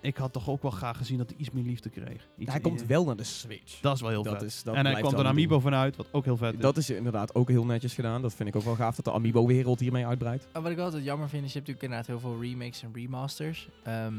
ik 0.00 0.16
had 0.16 0.32
toch 0.32 0.48
ook 0.48 0.62
wel 0.62 0.70
graag 0.70 0.96
gezien 0.96 1.18
dat 1.18 1.28
hij 1.28 1.38
iets 1.38 1.50
meer 1.50 1.64
liefde 1.64 1.88
kreeg. 1.88 2.28
Iets 2.38 2.50
hij 2.50 2.60
komt 2.60 2.86
wel 2.86 3.04
naar 3.04 3.16
de 3.16 3.24
Switch. 3.24 3.80
Dat 3.80 3.94
is 3.94 4.00
wel 4.00 4.10
heel 4.10 4.22
Dat 4.22 4.32
vet. 4.32 4.42
is, 4.42 4.62
dat 4.62 4.74
en 4.74 4.86
hij 4.86 5.00
kwam 5.00 5.12
er 5.12 5.18
een 5.18 5.26
amiibo 5.26 5.60
vanuit, 5.60 5.96
wat 5.96 6.08
ook 6.12 6.24
heel 6.24 6.36
vet 6.36 6.54
is. 6.54 6.60
Dat 6.60 6.76
is 6.76 6.90
inderdaad 6.90 7.34
ook 7.34 7.48
heel 7.48 7.64
netjes 7.64 7.94
gedaan. 7.94 8.22
Dat 8.22 8.34
vind 8.34 8.48
ik 8.48 8.56
ook 8.56 8.62
wel 8.62 8.74
gaaf 8.74 8.96
dat 8.96 9.04
de 9.04 9.12
Amiibo-wereld 9.12 9.80
hiermee 9.80 10.06
uitbreidt. 10.06 10.48
En 10.52 10.62
wat 10.62 10.72
ik 10.72 10.78
altijd 10.78 11.04
jammer 11.04 11.28
vind, 11.28 11.44
is 11.44 11.52
je 11.52 11.58
hebt 11.58 11.68
natuurlijk 11.68 12.06
inderdaad 12.06 12.06
heel 12.06 12.38
veel 12.38 12.50
remakes 12.50 12.82
en 12.82 12.90
remasters. 12.92 13.68
Ehm, 13.82 14.14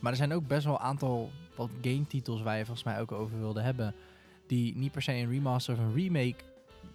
maar 0.00 0.10
er 0.12 0.16
zijn 0.18 0.32
ook 0.32 0.46
best 0.46 0.64
wel 0.64 0.74
een 0.74 0.80
aantal 0.80 1.30
wat 1.56 1.70
game 1.82 2.06
titels 2.06 2.42
waar 2.42 2.58
je 2.58 2.64
volgens 2.64 2.86
mij 2.86 3.00
ook 3.00 3.12
over 3.12 3.38
wilde 3.38 3.60
hebben. 3.60 3.94
Die 4.46 4.76
niet 4.76 4.92
per 4.92 5.02
se 5.02 5.12
een 5.12 5.30
remaster 5.30 5.74
of 5.74 5.80
een 5.80 5.94
remake 5.94 6.36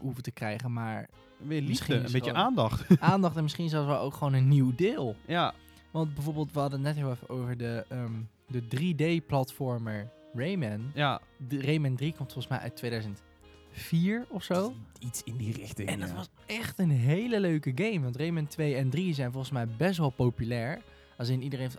hoeven 0.02 0.24
te 0.24 0.32
krijgen, 0.32 0.74
maar 0.74 1.10
Weer 1.38 1.62
liefde, 1.62 1.96
een 1.96 2.12
beetje 2.12 2.34
aandacht. 2.34 2.86
aandacht 3.00 3.36
en 3.36 3.44
misschien 3.44 3.70
zelfs 3.70 3.88
wel 3.88 4.00
ook 4.00 4.14
gewoon 4.14 4.34
een 4.34 4.48
nieuw 4.48 4.76
deel. 4.76 5.16
ja, 5.26 5.54
Want 5.92 6.14
bijvoorbeeld, 6.14 6.52
we 6.54 6.60
hadden 6.60 6.80
het 6.86 6.88
net 6.88 7.04
heel 7.04 7.12
even 7.14 7.30
over 7.30 7.58
de, 7.58 7.86
ehm, 7.90 8.12
de 8.48 8.62
3D-platformer 8.68 10.10
Rayman. 10.34 10.92
ja, 10.94 11.22
De 11.48 11.62
Rayman 11.62 11.96
3 11.96 12.14
komt 12.14 12.32
volgens 12.32 12.48
mij 12.48 12.60
uit 12.60 12.76
2004 12.76 14.26
of 14.30 14.44
zo. 14.44 14.74
Iets 15.00 15.24
in 15.24 15.38
die 15.38 15.54
richting. 15.54 15.90
En 15.90 16.00
dat 16.00 16.10
ja. 16.10 16.16
was 16.16 16.30
echt 16.46 16.80
een 16.80 16.92
hele 16.92 17.40
leuke 17.40 17.72
game. 17.76 18.00
Want 18.00 18.16
Rayman 18.16 18.48
2 18.48 18.76
en 18.76 18.90
3 18.90 19.14
zijn 19.14 19.32
volgens 19.32 19.52
mij 19.52 19.68
best 19.78 19.98
wel 19.98 20.10
populair. 20.10 20.82
Als 21.18 21.30
in 21.30 21.42
iedereen, 21.42 21.70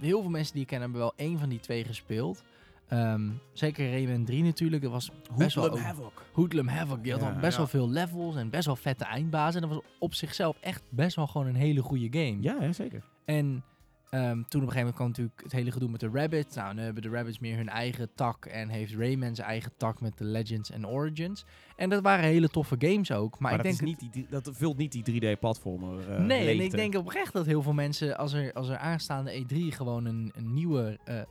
heel 0.00 0.20
veel 0.20 0.30
mensen 0.30 0.52
die 0.52 0.62
ik 0.62 0.68
ken 0.68 0.80
hebben 0.80 0.98
wel 0.98 1.12
één 1.16 1.38
van 1.38 1.48
die 1.48 1.60
twee 1.60 1.84
gespeeld. 1.84 2.42
Ehm, 2.88 3.28
zeker 3.52 3.90
Rayman 3.90 4.24
3 4.24 4.42
natuurlijk. 4.42 4.82
Dat 4.82 4.90
was 4.92 5.10
best 5.36 5.54
wel 5.54 5.64
Hoodlum 5.64 5.82
ook- 5.82 5.86
Havoc. 5.88 6.24
Hoodlum 6.32 6.68
Havoc. 6.68 7.02
Die 7.02 7.12
had 7.12 7.20
Ja, 7.20 7.26
al 7.28 7.40
best 7.40 7.52
ja. 7.52 7.56
wel 7.58 7.66
veel 7.66 7.88
levels 7.90 8.36
en 8.36 8.50
best 8.50 8.66
wel 8.66 8.76
vette 8.76 9.04
eindbazen. 9.04 9.62
En 9.62 9.68
dat 9.68 9.76
was 9.76 9.86
op 9.98 10.14
zichzelf 10.14 10.56
echt 10.60 10.82
best 10.88 11.16
wel 11.16 11.26
gewoon 11.26 11.46
een 11.46 11.54
hele 11.54 11.82
goede 11.82 12.08
game. 12.18 12.36
Ja, 12.40 12.56
ja, 12.60 12.72
zeker. 12.72 13.02
En 13.24 13.64
ehm, 14.10 14.22
toen 14.32 14.36
op 14.40 14.52
een 14.54 14.60
gegeven 14.60 14.76
moment 14.76 14.94
kwam 14.94 15.06
natuurlijk 15.08 15.42
het 15.42 15.52
hele 15.52 15.70
gedoe 15.72 15.88
met 15.90 16.00
de 16.00 16.10
Rabbits. 16.12 16.56
Nou, 16.56 16.74
nu 16.74 16.80
hebben 16.82 17.02
de 17.02 17.08
Rabbits 17.08 17.38
meer 17.38 17.56
hun 17.56 17.68
eigen 17.68 18.08
tak. 18.14 18.46
En 18.46 18.68
heeft 18.68 18.94
Rayman 18.94 19.34
zijn 19.34 19.48
eigen 19.48 19.72
tak 19.76 20.00
met 20.00 20.18
de 20.18 20.24
Legends 20.24 20.70
en 20.70 20.86
Origins. 20.86 21.44
En 21.76 21.90
dat 21.90 22.02
waren 22.02 22.24
hele 22.24 22.48
toffe 22.48 22.76
games 22.78 23.12
ook. 23.12 23.30
Maar, 23.38 23.40
Maar, 23.40 23.50
ik 23.50 23.56
dat, 23.56 23.78
denk 23.78 23.96
is 23.96 24.00
niet 24.02 24.12
die, 24.12 24.26
dat 24.30 24.50
vult 24.52 24.76
niet 24.76 25.04
die 25.04 25.20
3D-platformer. 25.36 26.10
eh, 26.10 26.24
nee, 26.24 26.48
en 26.48 26.60
ik 26.60 26.70
denk 26.70 26.94
oprecht 26.96 27.32
dat 27.32 27.46
heel 27.46 27.62
veel 27.62 27.72
mensen, 27.72 28.16
als 28.18 28.32
er, 28.32 28.52
als 28.52 28.68
er 28.68 28.76
aanstaande 28.76 29.32
E3 29.44 29.56
gewoon 29.74 30.04
een, 30.04 30.32
een 30.36 30.54
nieuwe 30.54 30.98
eh 31.04 31.20
eh 31.20 31.24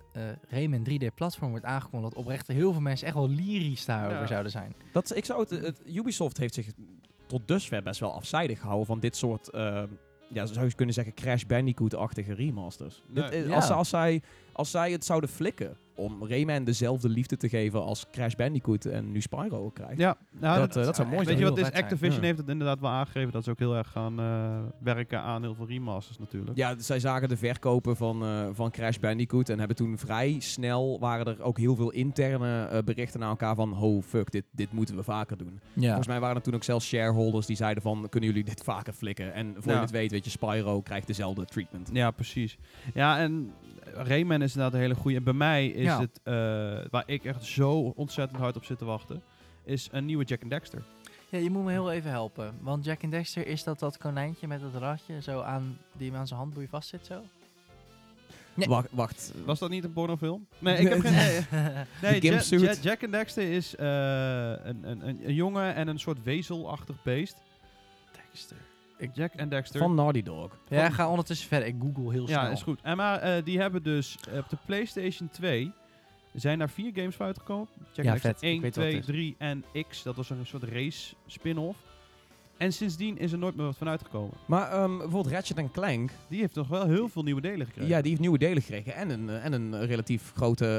Rayman 0.49 0.87
3D-platform 0.89 1.49
wordt 1.49 1.65
aangekondigd, 1.65 2.13
dat 2.13 2.23
oprecht 2.23 2.47
heel 2.47 2.71
veel 2.71 2.81
mensen 2.81 3.07
echt 3.07 3.15
wel 3.15 3.29
lyrisch 3.29 3.85
daarover 3.85 4.19
Ja. 4.21 4.27
zouden 4.27 4.51
zijn. 4.51 4.75
Dat, 4.91 5.15
ik 5.15 5.25
zou 5.25 5.39
het, 5.39 5.49
het, 5.49 5.81
Ubisoft 5.85 6.37
heeft 6.37 6.53
zich 6.53 6.67
tot 7.27 7.47
dusver 7.47 7.83
best 7.83 7.99
wel 7.99 8.13
afzijdig 8.13 8.59
gehouden 8.59 8.85
van 8.87 8.99
dit 8.99 9.15
soort, 9.15 9.49
eh, 9.49 9.83
ja, 10.27 10.45
zou 10.45 10.65
je 10.67 10.73
kunnen 10.75 10.93
zeggen, 10.95 11.13
Crash 11.13 11.43
Bandicoot-achtige 11.43 12.33
remasters. 12.33 13.03
Nee. 13.07 13.23
Dit 13.23 13.33
is- 13.33 13.47
Ja. 13.47 13.55
als, 13.55 13.69
als, 13.69 13.89
zij, 13.89 14.21
als 14.51 14.71
zij 14.71 14.91
het 14.91 15.05
zouden 15.05 15.29
flikken 15.29 15.77
om 15.97 16.25
Rayman 16.27 16.63
dezelfde 16.63 17.09
liefde 17.09 17.37
te 17.37 17.49
geven 17.49 17.83
als 17.83 18.05
Crash 18.11 18.33
Bandicoot 18.33 18.85
en 18.85 19.11
nu 19.11 19.21
Spyro 19.21 19.63
ook 19.65 19.75
krijgt. 19.75 19.97
Ja, 19.97 20.17
nou, 20.39 20.59
dat, 20.59 20.73
dat, 20.73 20.85
dat 20.85 20.95
zou 20.95 21.07
mooi 21.07 21.19
weet 21.19 21.27
zijn. 21.27 21.39
je 21.39 21.49
wat 21.49 21.57
is? 21.57 21.67
zijn. 21.67 21.83
Activision 21.83 22.19
Ja. 22.21 22.25
heeft 22.25 22.37
het 22.37 22.49
inderdaad 22.49 22.79
wel 22.79 22.89
aangegeven 22.89 23.31
dat 23.31 23.43
ze 23.43 23.49
ook 23.49 23.59
heel 23.59 23.75
erg 23.75 23.91
gaan 23.91 24.19
eh, 24.19 24.59
werken 24.79 25.21
aan 25.21 25.41
heel 25.41 25.55
veel 25.55 25.67
remasters 25.67 26.17
natuurlijk. 26.17 26.57
Ja, 26.57 26.75
zij 26.77 26.99
zagen 26.99 27.29
de 27.29 27.37
verkopen 27.37 27.95
van, 27.95 28.23
eh, 28.23 28.47
van 28.53 28.71
Crash 28.71 28.97
Bandicoot 28.97 29.49
en 29.49 29.57
hebben 29.59 29.75
toen 29.77 29.97
vrij 29.97 30.35
snel, 30.39 30.99
waren 30.99 31.25
er 31.25 31.41
ook 31.41 31.57
heel 31.57 31.75
veel 31.75 31.91
interne 31.91 32.65
eh, 32.65 32.83
berichten 32.83 33.19
naar 33.19 33.29
elkaar 33.29 33.55
van, 33.55 33.77
oh 33.77 34.03
fuck, 34.03 34.31
dit, 34.31 34.43
dit 34.51 34.71
moeten 34.71 34.95
we 34.95 35.03
vaker 35.03 35.37
doen. 35.37 35.59
Ja. 35.73 35.85
Volgens 35.85 36.07
mij 36.07 36.19
waren 36.19 36.35
er 36.35 36.41
toen 36.41 36.55
ook 36.55 36.63
zelfs 36.63 36.87
shareholders 36.87 37.45
die 37.45 37.55
zeiden 37.55 37.83
van, 37.83 38.07
kunnen 38.09 38.29
jullie 38.29 38.43
dit 38.45 38.63
vaker 38.63 38.93
flikken? 38.93 39.33
En 39.33 39.53
voor 39.57 39.71
Ja. 39.71 39.73
je 39.77 39.81
het 39.81 39.91
weet, 39.91 40.11
weet 40.11 40.23
je, 40.25 40.29
Spyro 40.31 40.81
krijgt 40.81 41.07
dezelfde 41.07 41.45
treatment. 41.45 41.89
Ja, 41.93 42.11
precies. 42.11 42.57
Ja, 42.93 43.17
en 43.19 43.51
Rayman 43.93 44.41
is 44.41 44.47
inderdaad 44.55 44.73
een 44.73 44.79
hele 44.79 44.95
goede. 44.95 45.17
En 45.17 45.23
bij 45.23 45.33
mij 45.33 45.67
is 45.67 45.83
Ja. 45.83 45.99
het, 45.99 46.19
eh, 46.23 46.33
waar 46.91 47.03
ik 47.05 47.23
echt 47.25 47.43
zo 47.45 47.71
ontzettend 47.79 48.39
hard 48.39 48.55
op 48.55 48.63
zit 48.63 48.77
te 48.77 48.85
wachten, 48.85 49.21
is 49.63 49.87
een 49.91 50.05
nieuwe 50.05 50.23
Jack 50.23 50.41
and 50.41 50.51
Dexter. 50.51 50.83
Ja, 51.29 51.37
je 51.37 51.49
moet 51.49 51.63
me 51.63 51.71
heel 51.71 51.91
even 51.91 52.09
helpen. 52.11 52.53
Want 52.61 52.85
Jack 52.85 53.03
and 53.03 53.11
Dexter 53.11 53.47
is 53.47 53.63
dat 53.63 53.79
dat 53.79 53.97
konijntje 53.97 54.47
met 54.47 54.61
dat 54.61 54.81
radje 54.81 55.21
zo 55.21 55.41
aan, 55.41 55.77
die 55.97 56.09
hem 56.09 56.19
aan 56.19 56.27
zijn 56.27 56.39
handboei 56.39 56.67
vastzit 56.67 57.05
zo? 57.05 57.21
Nee. 58.53 58.67
Wacht, 58.67 58.87
wacht. 58.91 59.33
Was 59.45 59.59
dat 59.59 59.69
niet 59.69 59.83
een 59.83 59.93
pornofilm? 59.93 60.47
Nee, 60.59 60.77
ik 60.77 60.87
heb 60.89 60.99
geen... 61.05 61.13
Nee, 62.01 62.21
nee 62.21 62.21
Ja-. 62.21 62.41
Ja- 62.49 62.73
Jack 62.81 63.03
and 63.03 63.11
Dexter 63.11 63.51
is 63.51 63.75
eh, 63.75 63.85
een, 63.87 64.83
een, 64.83 65.07
een, 65.07 65.19
een 65.27 65.33
jongen 65.33 65.75
en 65.75 65.87
een 65.87 65.99
soort 65.99 66.23
wezelachtig 66.23 67.03
beest. 67.03 67.35
Dexter. 68.11 68.57
Jack 69.13 69.31
and 69.39 69.49
Dexter. 69.51 69.79
Van 69.79 69.95
Naughty 69.95 70.23
Dog. 70.23 70.57
Ja, 70.69 70.89
ga 70.89 71.09
ondertussen 71.09 71.47
verder. 71.47 71.67
Ik 71.67 71.75
google 71.81 72.11
heel 72.11 72.27
snel. 72.27 72.41
ja, 72.41 72.49
is 72.49 72.61
goed. 72.61 72.79
En 72.81 72.97
maar 72.97 73.19
eh, 73.19 73.43
die 73.43 73.59
hebben 73.59 73.83
dus 73.83 74.17
eh, 74.31 74.37
op 74.37 74.49
de 74.49 74.57
PlayStation 74.65 75.29
2 75.29 75.71
zijn 76.33 76.59
daar 76.59 76.69
vier 76.69 76.91
games 76.95 77.15
voor 77.15 77.25
uitgekomen. 77.25 77.67
Jack 77.93 78.05
Ja, 78.05 78.17
vet. 78.17 78.35
Ik 78.35 78.41
1, 78.49 78.61
weet 78.61 78.75
wat 78.75 78.83
het 78.85 78.93
2, 78.93 78.99
is. 78.99 79.05
3 79.05 79.35
en 79.37 79.63
X. 79.89 80.03
Dat 80.03 80.15
was 80.15 80.29
een 80.29 80.45
soort 80.45 80.63
race 80.63 81.15
spin-off. 81.27 81.79
En 82.57 82.73
sindsdien 82.73 83.17
is 83.17 83.31
er 83.31 83.37
nooit 83.37 83.55
meer 83.55 83.65
wat 83.65 83.77
van 83.77 83.87
uitgekomen. 83.89 84.33
Maar 84.45 84.71
ehm, 84.71 84.97
bijvoorbeeld 84.97 85.33
Ratchet 85.33 85.71
Clank, 85.71 86.11
Die 86.27 86.39
heeft 86.39 86.53
toch 86.53 86.67
wel 86.67 86.85
heel 86.87 87.09
veel 87.09 87.23
nieuwe 87.23 87.41
delen 87.41 87.65
gekregen. 87.65 87.89
ja, 87.89 87.99
die 87.99 88.09
heeft 88.09 88.21
nieuwe 88.21 88.37
delen 88.37 88.61
gekregen 88.61 88.95
en 88.95 89.09
een, 89.09 89.29
eh, 89.29 89.45
en 89.45 89.53
een 89.53 89.85
relatief 89.85 90.31
grote 90.35 90.77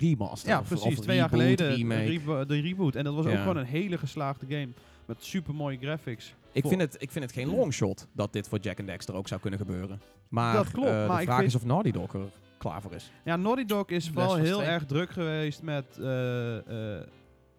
remaster. 0.00 0.48
Ja, 0.48 0.60
of- 0.60 0.66
precies. 0.68 0.98
of 0.98 1.04
Twee 1.04 1.16
jaar 1.16 1.28
geleden 1.28 1.68
de, 1.68 1.74
remake. 1.74 2.04
rebo- 2.04 2.44
de 2.46 2.60
reboot. 2.60 2.94
En 2.94 3.04
dat 3.04 3.14
was 3.14 3.26
ook 3.26 3.36
gewoon 3.36 3.56
een 3.56 3.64
hele 3.66 3.98
geslaagde 3.98 4.46
game. 4.48 4.68
Met 5.06 5.24
super 5.24 5.54
mooie 5.54 5.78
graphics. 5.78 6.34
Ik 6.54 6.66
vind, 6.66 6.80
het, 6.80 6.96
ik 6.98 7.10
vind 7.10 7.24
het 7.24 7.34
geen 7.34 7.48
longshot 7.48 8.06
dat 8.12 8.32
dit 8.32 8.48
voor 8.48 8.58
Jack 8.58 8.78
and 8.78 8.88
Dexter 8.88 9.14
ook 9.14 9.28
zou 9.28 9.40
kunnen 9.40 9.58
gebeuren. 9.58 10.00
Maar, 10.28 10.54
Dat 10.54 10.70
klopt, 10.70 10.88
eh, 10.88 11.06
maar 11.06 11.16
de 11.16 11.22
ik 11.22 11.28
vraag 11.28 11.42
is 11.42 11.54
of 11.54 11.64
Naughty 11.64 11.90
Dog 11.90 12.14
er 12.14 12.20
klaar 12.58 12.82
voor 12.82 12.92
is. 12.92 13.10
Ja, 13.24 13.36
Naughty 13.36 13.64
Dog 13.64 13.88
is 13.88 14.04
Last 14.04 14.12
vooral 14.12 14.38
Us 14.38 14.48
heel 14.48 14.58
2. 14.58 14.68
erg 14.68 14.86
druk 14.86 15.10
geweest 15.10 15.62
met 15.62 15.98
eh, 15.98 16.98
eh, 16.98 17.06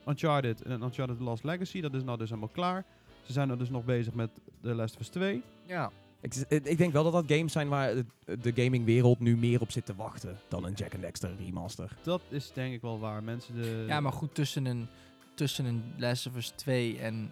Uncharted 0.07 0.61
en 0.61 0.81
Uncharted 0.81 1.17
The 1.17 1.23
Lost 1.23 1.43
Legacy. 1.43 1.81
Dat 1.81 1.93
is 1.93 2.03
nou 2.03 2.17
dus 2.17 2.29
helemaal 2.29 2.51
klaar. 2.53 2.85
Ze 3.21 3.31
zijn 3.33 3.49
er 3.49 3.57
dus 3.57 3.69
nog 3.69 3.85
bezig 3.85 4.13
met 4.13 4.29
The 4.61 4.75
Last 4.75 4.95
of 4.95 5.01
Us 5.01 5.07
2. 5.07 5.41
Ja. 5.65 5.91
Ik, 6.21 6.33
ik 6.63 6.77
denk 6.77 6.93
wel 6.93 7.03
dat 7.03 7.13
dat 7.13 7.37
games 7.37 7.51
zijn 7.51 7.67
waar 7.67 7.95
de, 7.95 8.05
de 8.41 8.51
gamingwereld 8.55 9.19
nu 9.19 9.37
meer 9.37 9.61
op 9.61 9.71
zit 9.71 9.85
te 9.85 9.95
wachten 9.95 10.37
dan 10.47 10.65
een 10.65 10.73
Jack 10.73 10.93
and 10.93 11.01
Dexter 11.01 11.31
remaster. 11.39 11.91
Dat 12.03 12.21
is 12.29 12.51
denk 12.53 12.73
ik 12.73 12.81
wel 12.81 12.99
waar. 12.99 13.23
Mensen 13.23 13.55
de... 13.55 13.85
ja, 13.87 13.99
maar 13.99 14.11
goed, 14.11 14.35
tussen 14.35 14.65
een, 14.65 14.87
tussen 15.33 15.65
een 15.65 15.83
Last 15.97 16.27
of 16.27 16.35
Us 16.35 16.49
2 16.55 16.99
en 16.99 17.31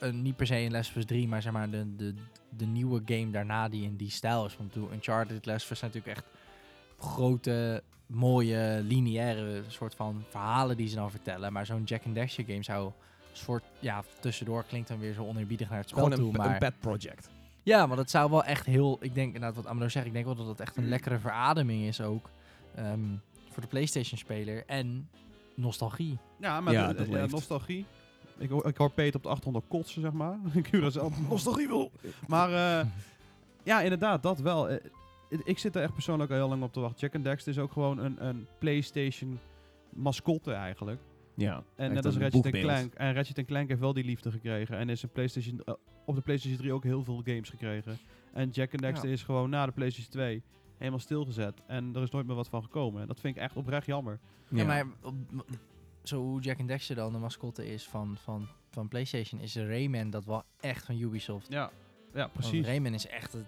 een, 0.00 0.22
niet 0.22 0.36
per 0.36 0.46
se 0.46 0.56
een 0.56 0.70
Last 0.70 0.90
of 0.90 0.96
Us 0.96 1.04
3, 1.04 1.28
maar 1.28 1.42
zeg 1.42 1.52
maar 1.52 1.70
de, 1.70 1.96
de, 1.96 2.14
de 2.56 2.66
nieuwe 2.66 3.02
game 3.04 3.30
daarna 3.30 3.68
die 3.68 3.82
in 3.84 3.96
die 3.96 4.10
stijl 4.10 4.44
is. 4.46 4.56
Want 4.56 4.72
toen 4.72 4.92
Uncharted, 4.92 5.46
Last 5.46 5.64
of 5.64 5.70
Us 5.70 5.78
zijn 5.78 5.90
natuurlijk 5.94 6.18
echt 6.18 6.26
grote, 6.98 7.82
mooie, 8.06 8.80
lineaire 8.82 9.62
soort 9.66 9.94
van 9.94 10.24
verhalen 10.28 10.76
die 10.76 10.88
ze 10.88 10.94
dan 10.94 11.10
vertellen. 11.10 11.52
Maar 11.52 11.66
zo'n 11.66 11.82
Jack 11.84 12.02
and 12.06 12.14
Dexter 12.14 12.44
game 12.44 12.62
zou 12.62 12.92
soort, 13.32 13.64
ja, 13.78 14.02
tussendoor 14.20 14.64
klinkt 14.64 14.88
dan 14.88 14.98
weer 14.98 15.12
zo 15.14 15.24
oneerbiedig 15.24 15.68
naar 15.68 15.78
het 15.78 15.88
spel 15.88 16.02
Gewoon 16.02 16.18
toe, 16.18 16.28
een, 16.30 16.36
maar... 16.36 16.50
een 16.52 16.58
pet 16.58 16.80
project. 16.80 17.30
Ja, 17.62 17.86
maar 17.86 17.96
dat 17.96 18.10
zou 18.10 18.30
wel 18.30 18.44
echt 18.44 18.66
heel... 18.66 18.96
Ik 19.00 19.14
denk 19.14 19.26
inderdaad 19.26 19.54
wat 19.54 19.66
Amado 19.66 19.88
zegt. 19.88 20.06
Ik 20.06 20.12
denk 20.12 20.24
wel 20.24 20.34
dat 20.34 20.46
dat 20.46 20.60
echt 20.60 20.76
Mm. 20.76 20.82
een 20.82 20.88
lekkere 20.88 21.18
verademing 21.18 21.82
is 21.84 22.00
ook. 22.00 22.30
ehm, 22.74 23.00
voor 23.50 23.62
de 23.62 23.68
PlayStation-speler. 23.68 24.62
En 24.66 25.08
nostalgie. 25.54 26.18
Ja, 26.40 26.60
maar 26.60 26.72
Ja, 26.72 26.88
de- 26.88 26.94
dat 26.94 27.06
ja, 27.06 27.12
leeft. 27.12 27.32
nostalgie. 27.32 27.86
Ik, 28.40 28.50
hoor- 28.50 28.66
ik 28.66 28.76
hoor 28.76 28.90
Peter 28.90 29.16
op 29.16 29.22
de 29.22 29.28
achtergrond 29.28 29.56
al 29.64 29.78
kotsen, 29.78 30.00
zeg 30.00 30.12
maar. 30.12 30.38
zelf 30.90 31.28
nostalgie 31.28 31.66
wil. 31.68 31.90
Maar 32.28 32.80
eh, 32.80 32.86
ja, 33.62 33.80
inderdaad, 33.80 34.22
dat 34.22 34.40
wel. 34.40 34.68
Eh, 34.68 34.84
ik 35.44 35.58
zit 35.58 35.76
er 35.76 35.82
echt 35.82 35.92
persoonlijk 35.94 36.30
al 36.30 36.36
heel 36.36 36.48
lang 36.48 36.62
op 36.62 36.72
te 36.72 36.80
wachten. 36.80 37.00
Jack 37.00 37.14
and 37.14 37.24
Dexter 37.24 37.52
is 37.52 37.58
ook 37.58 37.72
gewoon 37.72 37.98
een, 37.98 38.26
een 38.26 38.46
PlayStation 38.58 39.38
mascotte 39.90 40.52
eigenlijk. 40.52 41.00
Ja, 41.34 41.62
En 41.76 41.92
net 41.92 42.04
als 42.04 42.14
een 42.14 42.20
Ratchet 42.20 42.42
boegbeeld. 42.42 42.64
Clank. 42.64 42.94
En 42.94 43.14
Ratchet 43.14 43.46
Clank 43.46 43.68
heeft 43.68 43.80
wel 43.80 43.92
die 43.92 44.04
liefde 44.04 44.30
gekregen. 44.30 44.76
En 44.76 44.88
is 44.88 45.02
een 45.02 45.10
PlayStation, 45.10 45.60
eh, 45.64 45.74
op 46.04 46.14
de 46.14 46.20
PlayStation 46.20 46.58
3 46.60 46.72
ook 46.72 46.82
heel 46.84 47.04
veel 47.04 47.22
games 47.24 47.48
gekregen. 47.48 47.98
En 48.32 48.48
Jack 48.50 48.72
and 48.72 48.82
Dexter 48.82 49.08
Ja. 49.08 49.14
is 49.14 49.22
gewoon 49.22 49.50
na 49.50 49.66
de 49.66 49.72
PlayStation 49.72 50.12
2 50.12 50.42
helemaal 50.78 51.00
stilgezet. 51.00 51.60
En 51.66 51.90
er 51.94 52.02
is 52.02 52.10
nooit 52.10 52.26
meer 52.26 52.36
wat 52.36 52.48
van 52.48 52.62
gekomen. 52.62 53.00
En 53.00 53.06
dat 53.06 53.20
vind 53.20 53.36
ik 53.36 53.42
echt 53.42 53.56
oprecht 53.56 53.86
jammer. 53.86 54.18
Ja, 54.48 54.64
maar 54.64 54.86
zo 56.02 56.20
hoe 56.22 56.40
Jack 56.40 56.58
and 56.58 56.68
Dexter 56.68 56.96
dan 56.96 57.12
de 57.12 57.18
mascotte 57.18 57.66
is 57.72 57.88
van, 57.88 58.16
van, 58.22 58.46
van 58.70 58.88
PlayStation... 58.88 59.40
is 59.40 59.56
Rayman 59.56 60.10
dat 60.10 60.24
wel 60.24 60.42
echt 60.60 60.84
van 60.84 61.00
Ubisoft. 61.00 61.46
Ja, 61.48 61.58
ja 61.60 61.70
Want 62.20 62.32
precies. 62.32 62.66
Rayman 62.66 62.94
is 62.94 63.06
echt... 63.06 63.32
het- 63.32 63.44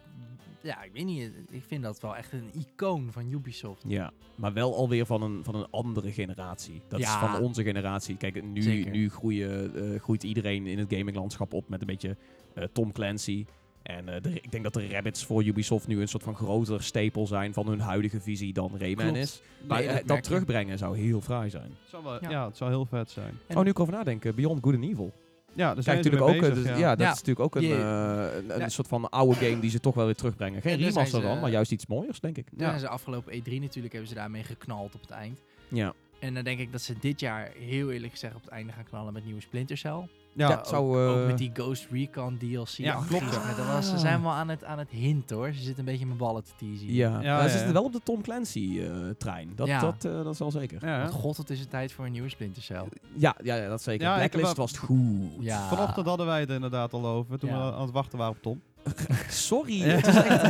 ja, 0.62 0.83
ik 0.83 0.93
weet 0.93 1.05
niet. 1.05 1.33
Ik 1.51 1.62
vind 1.67 1.83
dat 1.83 2.01
wel 2.01 2.17
echt 2.17 2.33
een 2.33 2.51
icoon 2.55 3.12
van 3.12 3.33
Ubisoft. 3.33 3.83
Ja, 3.87 4.12
maar 4.35 4.53
wel 4.53 4.77
alweer 4.77 5.07
van 5.07 5.23
een, 5.23 5.45
van 5.45 5.55
een 5.55 5.67
andere 5.71 6.12
generatie. 6.12 6.83
Dat 6.88 7.01
Ja. 7.01 7.07
is 7.07 7.29
van 7.31 7.41
onze 7.43 7.62
generatie. 7.62 8.17
Kijk, 8.17 8.43
nu, 8.45 8.62
Zeker. 8.62 8.91
nu 8.91 9.11
groeien, 9.11 9.75
eh, 9.95 10.01
groeit 10.01 10.23
iedereen 10.23 10.67
in 10.67 10.79
het 10.79 10.95
gaminglandschap 10.95 11.53
op 11.53 11.69
met 11.69 11.81
een 11.81 11.87
beetje 11.87 12.17
eh, 12.55 12.65
Tom 12.73 12.93
Clancy. 12.93 13.45
En 13.83 14.09
eh, 14.09 14.23
de- 14.23 14.33
ik 14.40 14.51
denk 14.51 14.62
dat 14.64 14.75
de 14.75 14.88
Rabbits 14.88 15.25
voor 15.25 15.45
Ubisoft 15.45 15.87
nu 15.87 16.01
een 16.01 16.09
soort 16.09 16.23
van 16.23 16.35
groter 16.37 16.83
stapel 16.83 17.27
zijn 17.27 17.53
van 17.53 17.66
hun 17.68 17.81
huidige 17.81 18.21
visie 18.21 18.53
dan 18.53 18.71
Rayman 18.79 19.05
Klopt. 19.05 19.18
is. 19.18 19.42
Maar 19.68 19.79
Nee, 19.79 19.88
eh, 19.88 20.07
dat 20.07 20.16
je. 20.16 20.23
terugbrengen 20.23 20.79
zou 20.79 20.99
heel 20.99 21.21
fraai 21.21 21.51
zijn. 21.51 21.62
Het 21.81 21.90
zou 21.90 22.05
wel, 22.05 22.18
Ja. 22.23 22.31
ja. 22.31 22.47
het 22.47 22.57
zou 22.57 22.71
heel 22.71 22.87
vet 22.87 23.11
zijn. 23.11 23.38
En- 23.47 23.57
oh, 23.57 23.62
nu 23.64 23.71
ik 23.71 23.81
over 23.81 23.92
nadenken. 23.92 24.35
Beyond 24.35 24.62
Good 24.62 24.75
and 24.75 24.85
Evil. 24.85 25.12
Ja, 25.55 25.75
natuurlijk 25.75 26.23
ook, 26.23 26.29
eh, 26.35 26.40
bezig, 26.40 26.55
dus- 26.55 26.64
ja. 26.66 26.77
ja. 26.77 26.90
dat 26.90 27.07
Ja. 27.07 27.12
is 27.12 27.23
natuurlijk 27.23 27.40
ook 27.40 27.55
een, 27.57 27.62
eh, 27.71 28.37
een, 28.37 28.51
een 28.55 28.59
Ja. 28.59 28.68
soort 28.68 28.88
van 28.88 29.11
oude 29.11 29.35
game 29.35 29.61
die 29.61 29.71
ze 29.71 29.81
toch 29.81 29.95
wel 29.95 30.05
weer 30.05 30.14
terugbrengen. 30.14 30.62
Geen 30.62 30.77
remaster 30.77 31.23
dan, 31.23 31.40
maar 31.40 31.51
juist 31.51 31.73
iets 31.73 31.87
mooiers, 31.87 32.21
denk 32.21 32.38
ik. 32.38 32.47
Zijn 32.57 32.81
ze 32.81 32.88
afgelopen 32.88 33.33
E3 33.33 33.61
natuurlijk 33.61 33.92
hebben 33.92 34.09
ze 34.11 34.14
daarmee 34.14 34.42
geknald 34.42 34.95
op 34.95 35.01
het 35.01 35.11
eind. 35.11 35.38
Ja, 35.68 35.92
En 36.18 36.35
dan 36.35 36.45
denk 36.45 36.59
ik 36.61 36.73
dat 36.73 36.81
ze 36.81 36.95
dit 37.01 37.21
jaar 37.21 37.51
heel 37.59 37.90
eerlijk 37.90 38.12
gezegd 38.12 38.35
op 38.35 38.40
het 38.42 38.51
einde 38.51 38.73
gaan 38.73 38.85
knallen 38.85 39.12
met 39.12 39.25
nieuwe 39.25 39.40
Splinter 39.40 39.77
Cell. 39.77 40.09
Ja, 40.35 40.49
ook, 40.51 40.57
het 40.59 40.66
zou... 40.66 40.99
ook 41.07 41.21
eh, 41.21 41.27
met 41.27 41.38
die 41.38 41.51
Ghost 41.55 41.87
Recon 41.90 42.38
DLC. 42.38 42.68
Ja, 42.68 42.95
klopt, 43.09 43.33
ja. 43.33 43.55
Dat 43.57 43.66
was, 43.66 43.88
ze 43.90 43.99
zijn 43.99 44.23
wel 44.23 44.31
aan 44.33 44.49
het, 44.49 44.64
aan 44.64 44.79
het 44.79 44.90
hint 44.90 45.31
hoor. 45.31 45.53
Ze 45.53 45.61
zitten 45.62 45.79
een 45.79 45.85
beetje 45.90 46.07
mijn 46.07 46.18
ballen 46.18 46.45
te 46.45 46.51
teasen. 46.57 46.92
ja, 46.95 47.09
Ja, 47.21 47.37
maar 47.37 47.37
ze 47.37 47.42
ja, 47.42 47.49
zitten 47.49 47.66
ja. 47.66 47.73
wel 47.73 47.85
op 47.85 47.92
de 47.92 48.01
Tom 48.05 48.23
Clancy-trein. 48.23 49.53
dat, 49.55 49.66
Ja. 49.66 49.81
dat, 49.81 50.05
eh, 50.05 50.12
dat 50.25 50.33
is 50.33 50.38
wel 50.38 50.51
zeker. 50.51 50.87
Ja? 50.87 50.99
Want 51.01 51.12
god, 51.12 51.37
het 51.37 51.51
is 51.51 51.61
een 51.61 51.68
tijd 51.68 51.92
voor 51.92 52.05
een 52.05 52.12
nieuwe 52.12 52.29
Splinter 52.29 52.62
Cell. 52.62 52.85
Ja, 53.14 53.35
ja, 53.42 53.55
ja, 53.55 53.68
dat 53.68 53.83
zeker. 53.83 54.07
Ja, 54.07 54.16
Blacklist 54.16 54.57
was 54.57 54.71
het 54.71 54.81
goed. 54.81 54.99
Ja. 55.40 55.68
Vanochtend 55.68 56.07
hadden 56.07 56.27
wij 56.27 56.40
het 56.40 56.49
er 56.49 56.55
inderdaad 56.55 56.92
al 56.92 57.07
over, 57.07 57.38
toen 57.38 57.51
Ja. 57.51 57.66
we 57.71 57.75
aan 57.77 57.83
het 57.83 57.90
wachten 57.90 58.18
waren 58.18 58.35
op 58.35 58.42
Tom. 58.42 58.61
Sorry, 59.29 59.75
Ja. 59.85 59.87
het 59.87 60.07
is 60.07 60.14
echt 60.16 60.42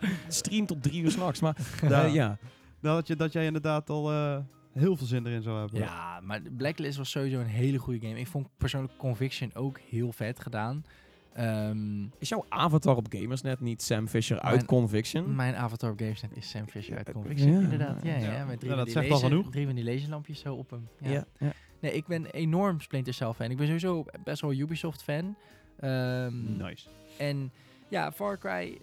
het 0.00 0.08
is 0.28 0.36
stream 0.36 0.66
tot 0.66 0.82
drie 0.82 1.02
uur 1.02 1.10
s'nachts. 1.10 1.40
Maar 1.40 1.56
Ja. 1.88 2.04
eh, 2.04 2.14
ja. 2.14 2.36
Dat, 2.80 3.06
je, 3.06 3.16
dat 3.16 3.32
jij 3.32 3.46
inderdaad 3.46 3.90
al 3.90 4.12
eh, 4.12 4.36
heel 4.74 4.96
veel 4.96 5.06
zin 5.06 5.26
erin 5.26 5.42
zou 5.42 5.58
hebben. 5.60 5.80
Ja, 5.80 6.20
maar 6.20 6.40
Blacklist 6.56 6.96
was 6.98 7.10
sowieso 7.10 7.40
een 7.40 7.46
hele 7.46 7.78
goede 7.78 8.06
game. 8.06 8.18
Ik 8.18 8.26
vond 8.26 8.48
persoonlijk 8.56 8.96
Conviction 8.96 9.54
ook 9.54 9.78
heel 9.90 10.12
vet 10.12 10.40
gedaan. 10.40 10.84
Ehm, 11.32 12.02
Is 12.18 12.28
jouw 12.28 12.44
avatar 12.48 12.96
op 12.96 13.06
Gamersnet 13.10 13.60
niet 13.60 13.82
Sam 13.82 14.08
Fisher 14.08 14.40
uit 14.40 14.54
Mijn- 14.54 14.66
Conviction? 14.66 15.34
mijn 15.34 15.54
avatar 15.54 15.90
op 15.90 15.98
GameSnet 15.98 16.36
is 16.36 16.50
Sam 16.50 16.66
Fisher 16.68 16.96
uit 16.96 17.12
Conviction. 17.12 17.52
ja. 17.52 17.60
Inderdaad, 17.60 18.02
ja, 18.04 18.16
ja. 18.16 18.32
Ja. 18.32 18.44
met 18.44 18.58
drie, 18.58 18.70
Ja, 18.70 18.76
dat 18.76 18.84
die 18.86 18.94
zegt 18.94 19.10
al 19.10 19.18
genoeg. 19.18 19.50
drie 19.50 19.66
van 19.66 19.74
die 19.74 19.84
laserlampjes 19.84 20.40
zo 20.40 20.54
op 20.54 20.70
hem. 20.70 20.88
Ja. 21.00 21.10
ja. 21.10 21.26
ja. 21.38 21.52
Nee, 21.80 21.92
ik 21.92 22.06
ben 22.06 22.26
enorm 22.26 22.80
Splinter 22.80 23.14
Cell 23.14 23.32
fan. 23.32 23.50
Ik 23.50 23.56
ben 23.56 23.66
sowieso 23.66 24.04
best 24.24 24.40
wel 24.40 24.52
Ubisoft 24.52 25.02
fan. 25.02 25.36
Ehm, 25.80 26.56
Nice. 26.56 26.88
En 27.18 27.52
ja, 27.88 28.12
Far 28.12 28.38
Cry 28.38 28.78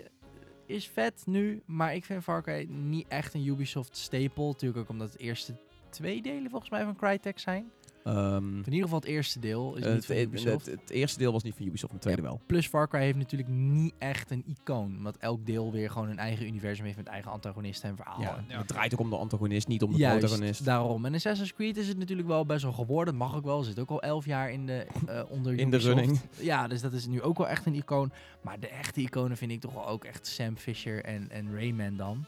is 0.65 0.88
vet 0.88 1.23
nu, 1.25 1.62
maar 1.65 1.95
ik 1.95 2.06
vind 2.06 2.23
Far 2.23 2.41
Cry 2.43 2.67
niet 2.69 3.08
echt 3.08 3.34
een 3.34 3.45
Ubisoft 3.47 3.97
staple. 3.97 4.45
Natuurlijk 4.45 4.80
ook 4.82 4.89
omdat 4.89 5.12
het 5.12 5.19
eerste 5.21 5.56
twee 5.91 6.21
delen 6.21 6.49
volgens 6.49 6.71
mij 6.71 6.84
van 6.84 6.95
Crytek 6.95 7.39
zijn. 7.39 7.71
Ehm, 8.03 8.57
In 8.57 8.63
ieder 8.65 8.81
geval 8.81 8.99
het 8.99 9.07
eerste 9.07 9.39
deel 9.39 9.75
is 9.75 9.85
niet 9.85 10.05
van 10.05 10.15
het, 10.15 10.25
Ubisoft. 10.27 10.65
het, 10.65 10.79
het 10.79 10.89
eerste 10.89 11.17
deel 11.19 11.31
was 11.31 11.43
niet 11.43 11.55
van 11.55 11.65
Ubisoft, 11.65 11.93
het 11.93 12.01
tweede 12.01 12.21
wel. 12.21 12.41
Plus 12.45 12.67
Far 12.67 12.87
Cry 12.87 12.99
heeft 13.01 13.17
natuurlijk 13.17 13.49
niet 13.49 13.93
echt 13.97 14.31
een 14.31 14.43
icoon. 14.47 14.95
Omdat 14.97 15.17
elk 15.17 15.45
deel 15.45 15.71
weer 15.71 15.89
gewoon 15.91 16.09
een 16.09 16.17
eigen 16.19 16.45
universum 16.45 16.85
heeft 16.85 16.97
met 16.97 17.07
eigen 17.07 17.31
antagonisten 17.31 17.89
en 17.89 17.95
verhalen. 17.95 18.25
Ja, 18.27 18.43
Ja. 18.47 18.57
Het 18.57 18.67
draait 18.67 18.93
ook 18.93 18.99
om 18.99 19.09
de 19.09 19.15
antagonist, 19.17 19.67
niet 19.67 19.83
om 19.83 19.91
de 19.91 19.97
Juist, 19.97 20.19
protagonist. 20.19 20.65
daarom. 20.65 21.05
En 21.05 21.13
Assassin's 21.13 21.53
Creed 21.53 21.77
is 21.77 21.87
het 21.87 21.97
natuurlijk 21.97 22.27
wel 22.27 22.45
best 22.45 22.63
wel 22.63 22.73
geworden. 22.73 23.15
Mag 23.15 23.35
ook 23.35 23.43
wel. 23.45 23.63
Zit 23.63 23.79
ook 23.79 23.89
al 23.89 24.01
elf 24.01 24.25
jaar 24.25 24.51
in 24.51 24.65
de, 24.65 24.85
eh, 25.07 25.21
onder 25.35 25.57
In 25.59 25.69
de 25.69 25.77
running. 25.77 26.19
Ja, 26.39 26.67
dus 26.67 26.81
dat 26.81 26.93
is 26.93 27.07
nu 27.07 27.21
ook 27.21 27.37
wel 27.37 27.47
echt 27.47 27.65
een 27.65 27.75
icoon. 27.75 28.11
Maar 28.41 28.59
de 28.59 28.67
echte 28.67 29.01
iconen 29.01 29.37
vind 29.37 29.51
ik 29.51 29.59
toch 29.59 29.73
wel 29.73 29.87
ook 29.87 30.03
echt 30.03 30.27
Sam 30.27 30.57
Fisher 30.57 31.03
en, 31.03 31.29
en 31.29 31.53
Rayman 31.55 31.95
dan. 31.95 32.25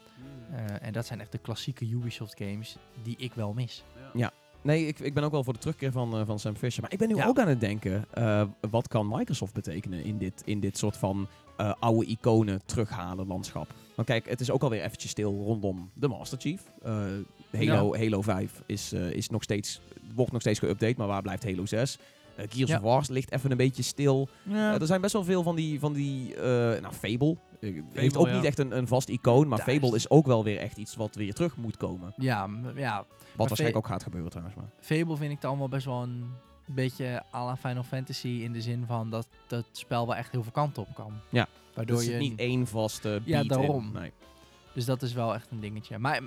Eh, 0.52 0.88
en 0.88 0.94
dat 0.94 1.06
zijn 1.06 1.20
echt 1.20 1.32
de 1.32 1.38
klassieke 1.38 1.90
Ubisoft 1.90 2.38
games 2.38 2.78
die 3.04 3.16
ik 3.18 3.34
wel 3.34 3.54
mis. 3.54 3.84
Nee, 4.64 4.88
ik, 4.88 5.00
ik 5.00 5.14
ben 5.14 5.24
ook 5.24 5.32
wel 5.32 5.44
voor 5.44 5.54
de 5.54 5.60
terugkeer 5.60 5.92
van, 5.92 6.18
eh, 6.18 6.22
van 6.26 6.40
Sam 6.40 6.56
Fisher. 6.56 6.82
Maar 6.82 6.92
ik 6.92 6.98
ben 6.98 7.08
nu 7.08 7.16
Ja. 7.16 7.28
ook 7.28 7.40
aan 7.40 7.48
het 7.48 7.60
denken, 7.60 8.06
eh, 8.14 8.44
wat 8.70 8.88
kan 8.88 9.08
Microsoft 9.08 9.54
betekenen 9.54 10.04
in 10.04 10.18
dit, 10.18 10.42
in 10.46 10.60
dit 10.60 10.78
soort 10.78 10.98
van 10.98 11.28
eh, 11.58 11.74
oude 11.80 12.06
iconen 12.06 12.62
terughalen 12.66 13.28
landschap? 13.28 13.74
Want 13.96 14.08
kijk, 14.08 14.30
het 14.30 14.42
is 14.42 14.52
ook 14.52 14.64
alweer 14.64 14.82
eventjes 14.84 15.12
stil 15.12 15.32
rondom 15.44 15.90
de 15.94 16.08
Master 16.08 16.38
Chief. 16.40 16.62
Halo, 17.52 17.96
Halo 17.96 18.22
5 18.22 18.62
is, 18.66 18.94
is 18.94 19.30
nog 19.30 19.44
steeds, 19.44 19.82
wordt 20.16 20.32
nog 20.32 20.42
steeds 20.42 20.60
geüpdate, 20.60 20.96
maar 20.98 21.08
waar 21.08 21.22
blijft 21.22 21.44
Halo 21.44 21.66
6? 21.66 21.98
Eh, 22.36 22.46
Gears 22.50 22.70
Ja. 22.70 22.76
of 22.78 22.82
War 22.84 23.06
ligt 23.10 23.32
even 23.32 23.52
een 23.52 23.58
beetje 23.58 23.84
stil. 23.84 24.30
Er 24.52 24.86
zijn 24.88 25.02
best 25.02 25.14
wel 25.14 25.24
veel 25.24 25.44
van 25.44 25.56
die, 25.56 25.80
van 25.80 25.94
die 25.94 26.36
nou, 26.82 26.94
Fable. 26.94 27.38
Eh, 27.64 27.74
heeft 27.94 28.14
Fable, 28.14 28.20
ook 28.20 28.28
ja. 28.28 28.36
niet 28.36 28.44
echt 28.46 28.60
een, 28.60 28.78
een 28.78 28.88
vast 28.88 29.10
icoon, 29.10 29.48
maar 29.48 29.60
Fable 29.60 29.96
is- 29.96 30.10
ook 30.10 30.26
wel 30.26 30.44
weer 30.44 30.58
echt 30.58 30.78
iets 30.78 30.96
wat 30.96 31.16
weer 31.16 31.34
terug 31.34 31.58
moet 31.58 31.78
komen. 31.78 32.14
ja, 32.18 32.50
ja, 32.76 32.98
Wat 33.36 33.48
waarschijnlijk 33.48 33.78
ook 33.86 33.88
gaat 33.92 34.04
gebeuren 34.04 34.30
trouwens. 34.30 34.56
Maar. 34.58 34.70
Fable 34.80 35.18
vind 35.18 35.32
ik 35.32 35.42
dan 35.42 35.58
wel 35.58 35.70
best 35.70 35.86
wel 35.86 36.02
een 36.04 36.24
beetje 36.66 37.24
à 37.34 37.46
la 37.46 37.56
Final 37.58 37.84
Fantasy 37.84 38.28
in 38.28 38.54
de 38.54 38.62
zin 38.62 38.84
van 38.88 39.10
dat 39.10 39.28
dat 39.48 39.66
spel 39.72 40.08
wel 40.08 40.16
echt 40.16 40.32
heel 40.32 40.44
veel 40.44 40.52
kanten 40.52 40.82
op 40.82 40.96
kan. 40.96 41.14
Ja, 41.30 41.48
Waardoor 41.74 42.04
je 42.04 42.16
niet 42.18 42.40
één 42.40 42.68
vaste 42.68 43.22
Ja, 43.26 43.40
in. 43.40 43.48
daarom. 43.48 43.92
Nee. 43.94 44.12
Dus 44.74 44.86
dat 44.86 45.02
is 45.02 45.14
wel 45.14 45.34
echt 45.34 45.52
een 45.52 45.60
dingetje. 45.60 45.98
Maar 45.98 46.22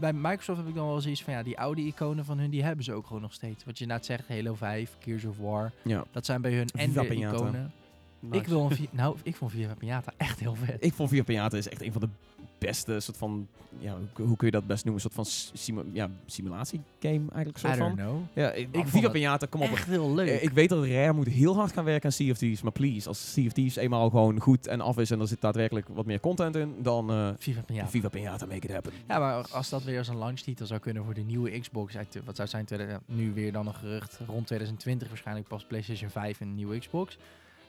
bij 0.00 0.12
Microsoft 0.12 0.58
heb 0.58 0.68
ik 0.68 0.74
dan 0.74 0.86
wel 0.86 1.00
zoiets 1.00 1.22
van 1.22 1.32
ja, 1.32 1.42
die 1.42 1.58
oude 1.58 1.80
iconen 1.82 2.24
van 2.24 2.38
hun, 2.38 2.50
die 2.50 2.62
hebben 2.62 2.84
ze 2.84 2.92
ook 2.92 3.06
gewoon 3.06 3.22
nog 3.22 3.32
steeds. 3.32 3.64
Wat 3.64 3.78
je 3.78 3.86
net 3.86 4.04
zegt, 4.06 4.28
Halo 4.28 4.54
5, 4.54 4.96
Gears 5.00 5.24
of 5.24 5.36
War, 5.38 5.72
Ja. 5.84 6.04
dat 6.10 6.26
zijn 6.26 6.40
bij 6.40 6.52
hun 6.54 6.66
en 6.68 6.92
de 6.92 7.14
iconen. 7.14 7.72
Nice. 8.28 8.40
Ik 8.42 8.46
wil 8.48 8.60
een 8.70 8.76
vi- 8.76 8.88
nou, 8.90 9.16
ik 9.22 9.36
vond 9.36 9.50
Viva 9.50 9.74
Pinata 9.74 10.12
echt 10.16 10.40
heel 10.40 10.54
vet. 10.54 10.76
Ik 10.84 10.92
vond 10.92 11.08
Via 11.08 11.22
Pinata 11.22 11.56
is 11.56 11.68
echt 11.68 11.82
een 11.82 11.92
van 11.92 12.00
de 12.00 12.08
beste 12.58 13.00
soort 13.00 13.16
van, 13.16 13.48
ja, 13.78 13.96
hoe, 14.16 14.26
hoe 14.26 14.36
kun 14.36 14.46
je 14.46 14.52
dat 14.52 14.66
best 14.66 14.84
noemen? 14.84 15.04
Een 15.04 15.10
soort 15.10 15.28
van 15.28 15.50
simu- 15.58 15.90
ja, 15.92 16.10
simulatie-game 16.26 17.18
eigenlijk. 17.32 17.56
I 17.56 17.60
Soort 17.60 17.78
don't 17.78 17.96
van. 18.00 18.06
know. 18.06 18.20
Ja, 18.34 18.52
ik, 18.52 18.68
vond 18.72 18.88
Via 18.90 19.00
het 19.02 19.12
Pinata, 19.12 19.46
kom 19.46 19.62
op. 19.62 19.70
Echt 19.70 19.86
heel 19.86 20.14
leuk. 20.14 20.28
Eh, 20.28 20.42
Ik 20.42 20.50
weet 20.50 20.68
dat 20.68 20.84
Rare 20.84 21.12
moet 21.12 21.26
heel 21.26 21.56
hard 21.56 21.72
gaan 21.72 21.84
werken 21.84 22.04
aan 22.04 22.12
Sea 22.12 22.30
of 22.30 22.38
Thieves, 22.38 22.62
maar 22.62 22.72
please, 22.72 23.08
als 23.08 23.32
Sea 23.32 23.46
of 23.46 23.52
Thieves 23.52 23.76
eenmaal 23.76 24.10
gewoon 24.10 24.40
goed 24.40 24.66
en 24.66 24.80
af 24.80 24.98
is 24.98 25.10
en 25.10 25.20
er 25.20 25.26
zit 25.28 25.40
daadwerkelijk 25.40 25.88
wat 25.88 26.06
meer 26.06 26.20
content 26.20 26.56
in, 26.56 26.74
dan 26.82 27.10
eh 27.10 27.28
Viva 27.38 27.60
Pinata. 27.60 27.88
Viva 27.88 28.08
Pinata, 28.08 28.46
make 28.46 28.66
it 28.66 28.72
happen. 28.72 28.92
Ja, 29.08 29.18
maar 29.18 29.48
als 29.50 29.68
dat 29.68 29.82
weer 29.84 29.98
als 29.98 30.08
een 30.08 30.18
launchtitel 30.18 30.66
zou 30.66 30.80
kunnen 30.80 31.04
voor 31.04 31.14
de 31.14 31.20
nieuwe 31.22 31.58
Xbox, 31.60 31.96
uit, 31.96 32.20
wat 32.24 32.36
zou 32.36 32.48
zijn, 32.48 32.64
tweede- 32.64 33.00
nu 33.06 33.32
weer 33.32 33.52
dan 33.52 33.66
een 33.66 33.74
gerucht, 33.74 34.18
rond 34.26 34.46
2020 34.46 35.08
waarschijnlijk 35.08 35.48
pas 35.48 35.64
PlayStation 35.64 36.10
5 36.10 36.40
en 36.40 36.46
een 36.48 36.54
nieuwe 36.54 36.78
Xbox. 36.78 37.18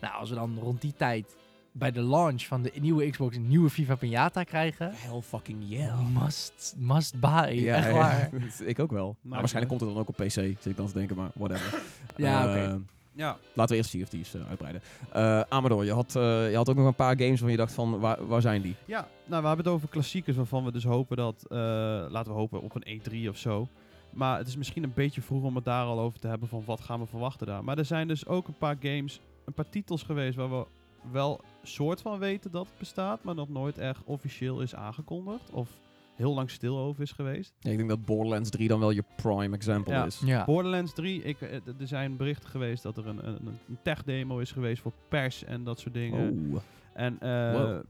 Nou, 0.01 0.13
als 0.19 0.29
we 0.29 0.35
dan 0.35 0.57
rond 0.61 0.81
die 0.81 0.93
tijd 0.97 1.35
bij 1.71 1.91
de 1.91 2.01
launch 2.01 2.45
van 2.45 2.61
de 2.61 2.71
nieuwe 2.79 3.09
Xbox 3.09 3.35
een 3.35 3.47
nieuwe 3.47 3.69
Viva 3.69 3.95
Pinata 3.95 4.43
krijgen, 4.43 4.91
Hell 4.93 5.21
fucking 5.21 5.63
yeah. 5.67 5.99
must, 6.21 6.75
must 6.77 7.19
buy, 7.19 7.49
Ja, 7.51 7.75
echt 7.75 7.87
ja, 7.87 7.93
waar. 7.93 8.29
ik 8.65 8.79
ook 8.79 8.91
wel. 8.91 9.15
maar 9.21 9.39
waarschijnlijk 9.39 9.67
komt 9.67 9.81
het 9.81 9.89
dan 9.89 9.99
ook 9.99 10.19
op 10.19 10.25
PC, 10.25 10.31
zit 10.31 10.65
ik 10.65 10.77
dan 10.77 10.87
te 10.87 10.93
denken, 10.93 11.15
maar 11.15 11.29
whatever. 11.33 11.79
Ja, 12.15 12.43
oké. 12.43 12.81
Ja, 13.15 13.37
Laten 13.53 13.71
we 13.71 13.77
eerst 13.77 13.89
Sea 13.89 14.01
of 14.01 14.09
Thieves 14.09 14.33
eh, 14.33 14.49
uitbreiden. 14.49 14.81
Eh 15.11 15.41
Amador, 15.49 15.85
je 15.85 15.93
had, 15.93 16.15
eh, 16.15 16.49
je 16.49 16.55
had 16.55 16.69
ook 16.69 16.75
nog 16.75 16.85
een 16.85 16.95
paar 16.95 17.17
games 17.17 17.29
waarvan 17.29 17.51
je 17.51 17.57
dacht 17.57 17.73
van, 17.73 17.99
waar, 17.99 18.27
waar 18.27 18.41
zijn 18.41 18.61
die? 18.61 18.75
ja, 18.85 19.07
nou 19.25 19.41
we 19.41 19.47
hebben 19.47 19.65
het 19.65 19.73
over 19.73 19.87
klassiekers 19.87 20.37
waarvan 20.37 20.63
we 20.65 20.71
dus 20.71 20.83
hopen 20.83 21.17
dat, 21.17 21.45
eh, 21.49 21.57
laten 22.09 22.31
we 22.31 22.37
hopen 22.37 22.61
op 22.61 22.75
een 22.75 23.01
E3 23.01 23.29
of 23.29 23.37
zo. 23.37 23.67
Maar 24.09 24.37
het 24.37 24.47
is 24.47 24.57
misschien 24.57 24.83
een 24.83 24.93
beetje 24.93 25.21
vroeg 25.21 25.43
om 25.43 25.55
het 25.55 25.65
daar 25.65 25.85
al 25.85 25.99
over 25.99 26.19
te 26.19 26.27
hebben 26.27 26.47
van 26.47 26.63
wat 26.65 26.81
gaan 26.81 26.99
we 26.99 27.05
verwachten 27.05 27.47
daar. 27.47 27.63
Maar 27.63 27.77
er 27.77 27.85
zijn 27.85 28.07
dus 28.07 28.25
ook 28.25 28.47
een 28.47 28.57
paar 28.57 28.77
games, 28.79 29.21
een 29.45 29.53
paar 29.53 29.69
titels 29.69 30.03
geweest 30.03 30.35
waar 30.35 30.49
we 30.49 30.65
wel 31.11 31.41
soort 31.63 32.01
van 32.01 32.19
weten 32.19 32.51
dat 32.51 32.65
het 32.67 32.77
bestaat, 32.77 33.23
maar 33.23 33.35
dat 33.35 33.49
nooit 33.49 33.77
echt 33.77 34.03
officieel 34.03 34.61
is 34.61 34.75
aangekondigd. 34.75 35.51
Of 35.51 35.69
heel 36.15 36.33
lang 36.33 36.49
stil 36.49 36.77
over 36.77 37.01
is 37.01 37.11
geweest. 37.11 37.53
Ja, 37.59 37.71
ik 37.71 37.77
denk 37.77 37.89
dat 37.89 38.05
Borderlands 38.05 38.49
3 38.49 38.67
dan 38.67 38.79
wel 38.79 38.91
je 38.91 39.03
prime 39.15 39.55
example 39.55 39.93
Ja. 39.93 40.05
is. 40.05 40.21
Ja. 40.25 40.45
Borderlands 40.45 40.93
3, 40.93 41.21
ik, 41.23 41.41
eh, 41.41 41.53
er 41.53 41.87
zijn 41.87 42.17
berichten 42.17 42.49
geweest 42.49 42.83
dat 42.83 42.97
er 42.97 43.07
een, 43.07 43.27
een, 43.27 43.47
een 43.47 43.77
tech-demo 43.83 44.39
is 44.39 44.51
geweest 44.51 44.81
voor 44.81 44.93
pers 45.09 45.43
en 45.43 45.63
dat 45.63 45.79
soort 45.79 45.93
dingen. 45.93 46.49
Oh. 46.53 46.59
En, 46.93 47.19
eh, 47.19 47.53
Wow. 47.53 47.83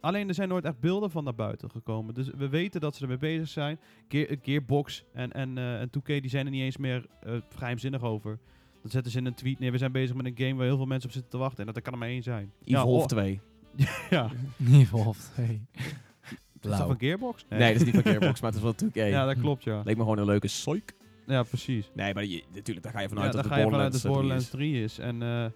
Alleen 0.00 0.28
er 0.28 0.34
zijn 0.34 0.48
nooit 0.48 0.64
echt 0.64 0.80
beelden 0.80 1.10
van 1.10 1.24
naar 1.24 1.34
buiten 1.34 1.70
gekomen. 1.70 2.14
Dus 2.14 2.30
we 2.36 2.48
weten 2.48 2.80
dat 2.80 2.94
ze 2.94 3.02
ermee 3.02 3.16
bezig 3.16 3.48
zijn. 3.48 3.78
Gear, 4.08 4.28
eh, 4.28 4.36
Gearbox 4.42 5.04
en, 5.12 5.32
en, 5.32 5.58
eh, 5.58 5.80
en 5.80 5.90
2K 5.90 6.06
die 6.06 6.28
zijn 6.28 6.44
er 6.44 6.50
niet 6.52 6.62
eens 6.62 6.76
meer 6.76 7.06
eh 7.20 7.32
geheimzinnig 7.56 8.02
over. 8.02 8.38
Dat 8.86 8.94
zetten 8.94 9.12
ze 9.12 9.18
in 9.18 9.26
een 9.26 9.34
tweet 9.34 9.58
neer. 9.58 9.72
We 9.72 9.78
zijn 9.78 9.92
bezig 9.92 10.16
met 10.16 10.26
een 10.26 10.34
game 10.36 10.54
waar 10.54 10.66
heel 10.66 10.76
veel 10.76 10.86
mensen 10.86 11.08
op 11.08 11.14
zitten 11.14 11.30
te 11.30 11.38
wachten. 11.38 11.58
En 11.60 11.66
dat 11.66 11.76
er 11.76 11.82
kan 11.82 11.92
er 11.92 11.98
maar 11.98 12.08
één 12.08 12.22
zijn. 12.22 12.52
Evolve 12.64 13.00
ja, 13.00 13.06
2. 13.06 13.40
oh, 13.78 13.86
ja. 14.10 14.30
Evolve 14.80 15.20
2. 15.32 15.60
Is 16.60 16.72
dat 16.72 16.76
van 16.76 16.98
Gearbox? 16.98 17.44
Nee, 17.48 17.72
dat 17.72 17.80
is 17.80 17.84
niet 17.92 17.94
van 18.02 18.04
Gearbox, 18.12 18.40
maar 18.40 18.52
het 18.52 18.58
is 18.58 18.64
wel 18.64 18.90
2K. 18.90 19.10
Ja, 19.10 19.24
dat 19.24 19.38
klopt, 19.40 19.64
ja. 19.64 19.82
Leek 19.84 19.96
me 19.96 20.02
gewoon 20.02 20.18
een 20.18 20.24
leuke 20.24 20.48
soik. 20.48 20.92
Ja, 21.26 21.42
precies. 21.42 21.90
Nee, 21.94 22.14
maar 22.14 22.24
je, 22.24 22.42
natuurlijk, 22.54 22.82
daar 22.84 22.92
ga 22.94 23.00
je 23.00 23.08
Ja, 23.08 23.14
vanuit 23.14 23.32
daar 23.32 23.42
dat 23.42 23.52
ga 23.52 23.58
het 23.58 23.64
je 23.66 23.70
vanuit 23.70 24.02
Borderlands, 24.02 24.02
dat 24.02 24.12
het 24.12 24.12
3 24.12 24.12
Borderlands 24.12 24.50
3 24.50 24.82
is. 24.82 24.98
En 24.98 25.22
eh, 25.22 25.50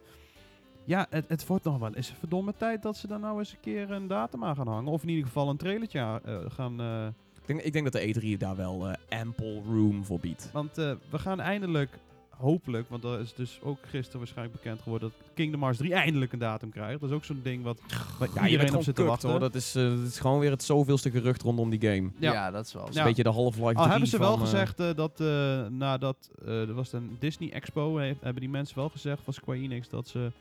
ja, 0.84 1.06
het, 1.10 1.24
het 1.28 1.46
wordt 1.46 1.64
nog 1.64 1.78
wel 1.78 1.94
eens 1.94 2.12
verdomme 2.18 2.54
tijd 2.56 2.82
dat 2.82 2.96
ze 2.96 3.06
daar 3.06 3.20
nou 3.20 3.38
eens 3.38 3.52
een 3.52 3.60
keer 3.60 3.90
een 3.90 4.06
datum 4.06 4.44
aan 4.44 4.56
gaan 4.56 4.68
hangen. 4.68 4.92
Of 4.92 5.02
in 5.02 5.08
ieder 5.08 5.24
geval 5.26 5.48
een 5.48 5.56
trailertje 5.56 6.00
aan, 6.00 6.20
eh, 6.24 6.36
gaan... 6.48 6.80
eh, 6.80 7.06
Ik 7.40 7.46
denk, 7.46 7.60
ik 7.60 7.72
denk 7.72 7.92
dat 7.92 8.02
de 8.02 8.34
E3 8.34 8.38
daar 8.38 8.56
wel 8.56 8.88
ample 9.08 9.62
room 9.66 10.04
voor 10.04 10.20
biedt. 10.20 10.50
Want 10.52 10.78
eh, 10.78 10.92
we 11.10 11.18
gaan 11.18 11.40
eindelijk, 11.40 11.98
hopelijk, 12.40 12.88
want 12.88 13.02
dat 13.02 13.20
is 13.20 13.34
dus 13.34 13.58
ook 13.62 13.78
gisteren 13.88 14.18
waarschijnlijk 14.18 14.56
bekend 14.62 14.82
geworden, 14.82 15.12
dat 15.18 15.28
Kingdom 15.34 15.60
Hearts 15.60 15.78
3 15.78 15.94
eindelijk 15.94 16.32
een 16.32 16.38
datum 16.38 16.70
krijgt. 16.70 17.00
Dat 17.00 17.10
is 17.10 17.16
ook 17.16 17.24
zo'n 17.24 17.40
ding 17.42 17.62
wat, 17.64 17.80
wat 18.18 18.28
Ja, 18.34 18.42
je 18.44 18.50
iedereen 18.50 18.58
bent 18.66 18.74
op 18.78 18.82
zit 18.82 18.94
te 18.94 19.02
wachten. 19.02 19.30
hoor. 19.30 19.40
Dat 19.40 19.54
is, 19.54 19.74
eh, 19.74 19.82
dat 19.88 20.06
is 20.06 20.18
gewoon 20.20 20.38
weer 20.38 20.50
het 20.50 20.62
zoveelste 20.62 21.10
gerucht 21.10 21.42
rondom 21.42 21.70
die 21.70 21.80
game. 21.80 22.10
Ja. 22.18 22.32
Ja. 22.32 22.50
dat 22.50 22.66
is 22.66 22.72
wel 22.72 22.82
Dat 22.82 22.90
is. 22.90 22.96
Ja. 22.96 23.02
een 23.02 23.08
beetje 23.08 23.22
de 23.22 23.30
Half-Life 23.30 23.64
3 23.64 23.76
Al 23.76 23.88
hebben 23.88 24.08
ze 24.08 24.18
wel 24.18 24.30
van, 24.36 24.40
eh, 24.40 24.50
gezegd 24.50 24.80
eh, 24.80 24.94
dat 24.94 25.20
eh, 25.20 25.26
nadat 25.66 26.30
eh, 26.44 26.60
er 26.68 26.74
was 26.74 26.92
een 26.92 27.16
Disney 27.18 27.52
Expo, 27.52 27.96
he- 27.96 28.16
hebben 28.20 28.40
die 28.40 28.48
mensen 28.50 28.76
wel 28.78 28.88
gezegd 28.88 29.22
van 29.24 29.32
Square 29.32 29.58
Enix 29.58 29.88
dat 29.88 30.08
ze 30.08 30.32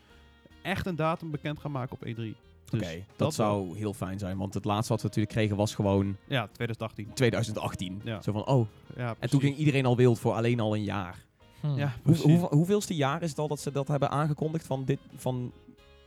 echt 0.62 0.86
een 0.86 0.96
datum 0.96 1.30
bekend 1.30 1.58
gaan 1.60 1.70
maken 1.72 1.92
op 2.00 2.06
E3. 2.06 2.34
Oké, 2.74 2.78
Dus 2.78 2.94
dat, 3.16 3.18
wel. 3.18 3.30
zou 3.30 3.78
heel 3.78 3.92
fijn 3.94 4.18
zijn. 4.18 4.38
Want 4.38 4.54
het 4.54 4.64
laatste 4.64 4.92
wat 4.92 5.02
we 5.02 5.08
natuurlijk 5.08 5.34
kregen 5.34 5.56
was 5.56 5.74
gewoon 5.74 6.16
Ja, 6.28 6.46
2018. 6.52 7.12
2018. 7.14 8.00
Ja. 8.04 8.22
Zo 8.22 8.32
van, 8.32 8.46
oh. 8.46 8.66
Ja, 8.96 9.14
En 9.18 9.30
toen 9.30 9.40
ging 9.40 9.56
iedereen 9.56 9.86
al 9.86 9.96
wild 9.96 10.18
voor 10.18 10.32
alleen 10.32 10.60
al 10.60 10.74
een 10.74 10.84
jaar. 10.84 11.24
Hm. 11.60 11.74
Ja, 11.76 11.92
Hoe, 12.22 12.36
hoeveelste 12.50 12.94
jaar 12.94 13.22
is 13.22 13.30
het 13.30 13.38
al 13.38 13.48
dat 13.48 13.60
ze 13.60 13.70
dat 13.72 13.88
hebben 13.88 14.10
aangekondigd 14.10 14.66
van 14.66 14.84
dit... 14.84 14.98
Van, 15.16 15.52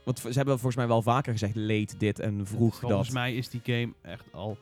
want 0.04 0.18
ze 0.18 0.28
hebben 0.32 0.54
volgens 0.54 0.76
mij 0.76 0.86
wel 0.86 1.02
vaker 1.02 1.32
gezegd 1.32 1.54
late 1.56 1.96
dit 1.98 2.18
en 2.18 2.46
vroeg 2.46 2.78
Volgens 2.78 3.06
dat. 3.06 3.14
mij 3.16 3.34
is 3.34 3.48
die 3.48 3.60
game 3.64 3.92
echt 4.02 4.24
al 4.32 4.56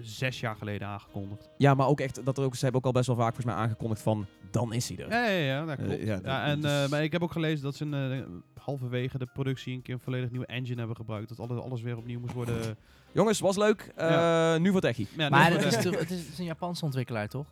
zes 0.00 0.40
jaar 0.40 0.56
geleden 0.56 0.88
aangekondigd. 0.88 1.48
Ja, 1.58 1.74
maar 1.74 1.86
ook 1.86 2.00
echt, 2.00 2.24
dat 2.24 2.38
er 2.38 2.44
ook, 2.44 2.54
ze 2.54 2.62
hebben 2.64 2.80
ook 2.80 2.86
al 2.86 2.92
best 2.92 3.06
wel 3.06 3.16
vaak 3.16 3.34
volgens 3.34 3.46
mij 3.54 3.64
aangekondigd 3.64 4.02
van, 4.02 4.26
dan 4.50 4.72
is 4.72 4.88
hij 4.88 4.98
er. 4.98 5.10
Ja, 5.10 5.24
ja, 5.26 5.38
ja, 5.44 5.64
dat 5.64 5.78
Eh, 5.78 5.84
klopt. 5.86 6.02
ja, 6.24 6.44
en, 6.46 6.64
eh, 6.64 6.88
maar 6.88 7.02
ik 7.02 7.12
heb 7.12 7.22
ook 7.22 7.32
gelezen 7.32 7.64
dat 7.64 7.74
ze 7.76 7.84
een, 7.84 8.12
eh, 8.12 8.62
halverwege 8.62 9.18
de 9.18 9.26
productie 9.32 9.74
een 9.74 9.82
keer 9.82 9.94
een 9.94 10.00
volledig 10.00 10.30
nieuwe 10.30 10.46
engine 10.46 10.78
hebben 10.78 10.96
gebruikt. 10.96 11.28
Dat 11.28 11.40
alles, 11.40 11.62
alles 11.62 11.82
weer 11.82 11.96
opnieuw 11.96 12.20
moest 12.20 12.32
worden... 12.34 12.76
Jongens, 13.12 13.40
was 13.40 13.56
leuk. 13.56 13.92
Eh, 13.96 14.08
Ja. 14.10 14.58
Nu 14.58 14.70
voor 14.70 14.80
Techie. 14.80 15.08
Ja, 15.16 15.28
Maar 15.28 15.50
het 15.52 15.64
is, 15.64 15.74
het, 15.74 15.84
is, 15.84 15.98
het 15.98 16.10
is 16.32 16.38
een 16.38 16.44
Japanse 16.44 16.84
ontwikkelaar, 16.84 17.28
toch? 17.28 17.46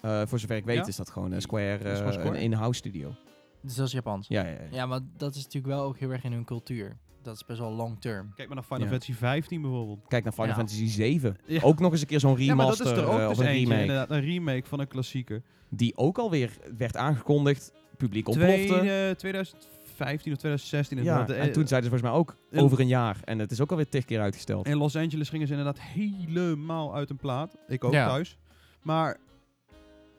Eh, 0.00 0.22
voor 0.26 0.38
zover 0.38 0.56
ik 0.56 0.64
weet 0.64 0.76
Ja? 0.76 0.86
is 0.86 0.96
dat 0.96 1.10
gewoon 1.10 1.32
eh, 1.32 1.40
Square, 1.40 1.78
Dat 1.78 1.92
is 1.92 1.98
gewoon 1.98 2.12
eh, 2.12 2.18
Square. 2.18 2.36
een 2.36 2.42
in-house 2.42 2.78
studio. 2.78 3.14
Dus 3.62 3.74
dat 3.74 3.86
is 3.86 3.92
Japans. 3.92 4.28
Ja, 4.28 4.42
ja, 4.44 4.50
ja. 4.50 4.58
Ja, 4.70 4.86
maar 4.86 5.00
dat 5.16 5.34
is 5.34 5.42
natuurlijk 5.44 5.74
wel 5.74 5.82
ook 5.84 5.98
heel 5.98 6.10
erg 6.10 6.24
in 6.24 6.32
hun 6.32 6.44
cultuur. 6.44 6.96
Dat 7.22 7.34
is 7.34 7.44
best 7.44 7.58
wel 7.58 7.72
long 7.72 8.00
term. 8.00 8.32
Kijk 8.34 8.48
maar 8.48 8.56
naar 8.56 8.64
Final 8.66 8.82
Ja. 8.82 8.88
Fantasy 8.88 9.12
15 9.14 9.60
bijvoorbeeld. 9.62 9.98
Kijk 10.08 10.24
naar 10.24 10.32
Final 10.32 10.48
Ja. 10.48 10.54
Fantasy 10.54 10.86
7. 10.88 11.36
Ja. 11.46 11.60
Ook 11.62 11.78
nog 11.80 11.92
eens 11.92 12.00
een 12.00 12.06
keer 12.06 12.20
zo'n 12.20 12.30
Ja, 12.38 12.54
maar 12.54 12.66
dat 12.66 12.78
remaster 12.78 12.86
is 13.02 13.08
er 13.08 13.14
ook 13.14 13.20
eh, 13.20 13.28
dus 13.28 13.38
of 13.38 13.44
een 13.44 13.46
eentje, 13.50 13.60
remake. 13.62 13.80
inderdaad. 13.80 14.10
Een 14.10 14.20
remake 14.20 14.66
van 14.66 14.80
een 14.80 14.88
klassieker. 14.88 15.42
Die 15.68 15.96
ook 15.96 16.18
alweer 16.18 16.50
werd 16.76 16.96
aangekondigd. 16.96 17.72
Publiek 17.96 18.28
ontplofte. 18.28 18.66
Twee, 18.66 19.08
eh, 19.08 19.14
2015 19.14 20.32
of 20.32 20.38
2016 20.38 21.02
ja, 21.02 21.26
en 21.28 21.34
Eh, 21.36 21.42
toen 21.52 21.66
zeiden 21.68 21.90
ze 21.90 21.96
volgens 21.96 22.02
mij 22.02 22.10
ook 22.10 22.36
in- 22.50 22.60
over 22.60 22.80
een 22.80 22.86
jaar. 22.88 23.20
En 23.24 23.38
het 23.38 23.50
is 23.50 23.60
ook 23.60 23.70
alweer 23.70 23.88
tig 23.88 24.04
keer 24.04 24.20
uitgesteld. 24.20 24.66
In 24.66 24.76
Los 24.76 24.96
Angeles 24.96 25.28
gingen 25.28 25.46
ze 25.46 25.52
inderdaad 25.54 25.80
helemaal 25.80 26.94
uit 26.94 27.10
een 27.10 27.16
plaat. 27.16 27.56
Ik 27.68 27.84
ook 27.84 27.92
Ja. 27.92 28.08
thuis. 28.08 28.38
Maar 28.82 29.16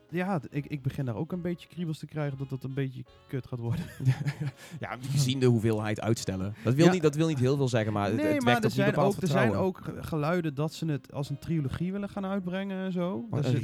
ja, 0.10 0.42
ik, 0.50 0.66
ik 0.66 0.82
begin 0.82 1.06
daar 1.06 1.16
ook 1.16 1.32
een 1.32 1.42
beetje 1.42 1.68
kriebels 1.68 1.98
te 2.00 2.06
krijgen 2.06 2.38
dat 2.38 2.50
dat 2.50 2.64
een 2.64 2.74
beetje 2.74 3.04
kut 3.28 3.48
gaat 3.48 3.60
worden. 3.60 3.86
ja, 4.80 4.98
gezien 5.12 5.40
de 5.40 5.46
hoeveelheid 5.46 6.02
uitstellen. 6.02 6.56
Dat 6.64 6.74
wil, 6.74 6.86
Ja. 6.86 6.92
niet, 6.92 7.02
dat 7.02 7.16
wil 7.16 7.28
niet 7.28 7.40
heel 7.40 7.56
veel 7.58 7.68
zeggen, 7.68 7.94
maar 7.94 8.06
het, 8.06 8.16
nee, 8.16 8.26
het 8.26 8.44
maar 8.44 8.52
wekt 8.54 8.66
er 8.66 8.72
zijn, 8.72 8.96
ook, 8.96 9.16
er 9.22 9.28
zijn 9.28 9.54
ook 9.54 9.80
ge- 9.84 10.04
geluiden 10.04 10.56
dat 10.56 10.74
ze 10.74 10.86
het 10.86 11.14
als 11.14 11.30
een 11.30 11.40
trilogie 11.40 11.92
willen 11.92 12.10
gaan 12.10 12.26
uitbrengen 12.26 12.86
en 12.86 12.92
zo. 12.92 13.26
Maar 13.30 13.46
een, 13.46 13.56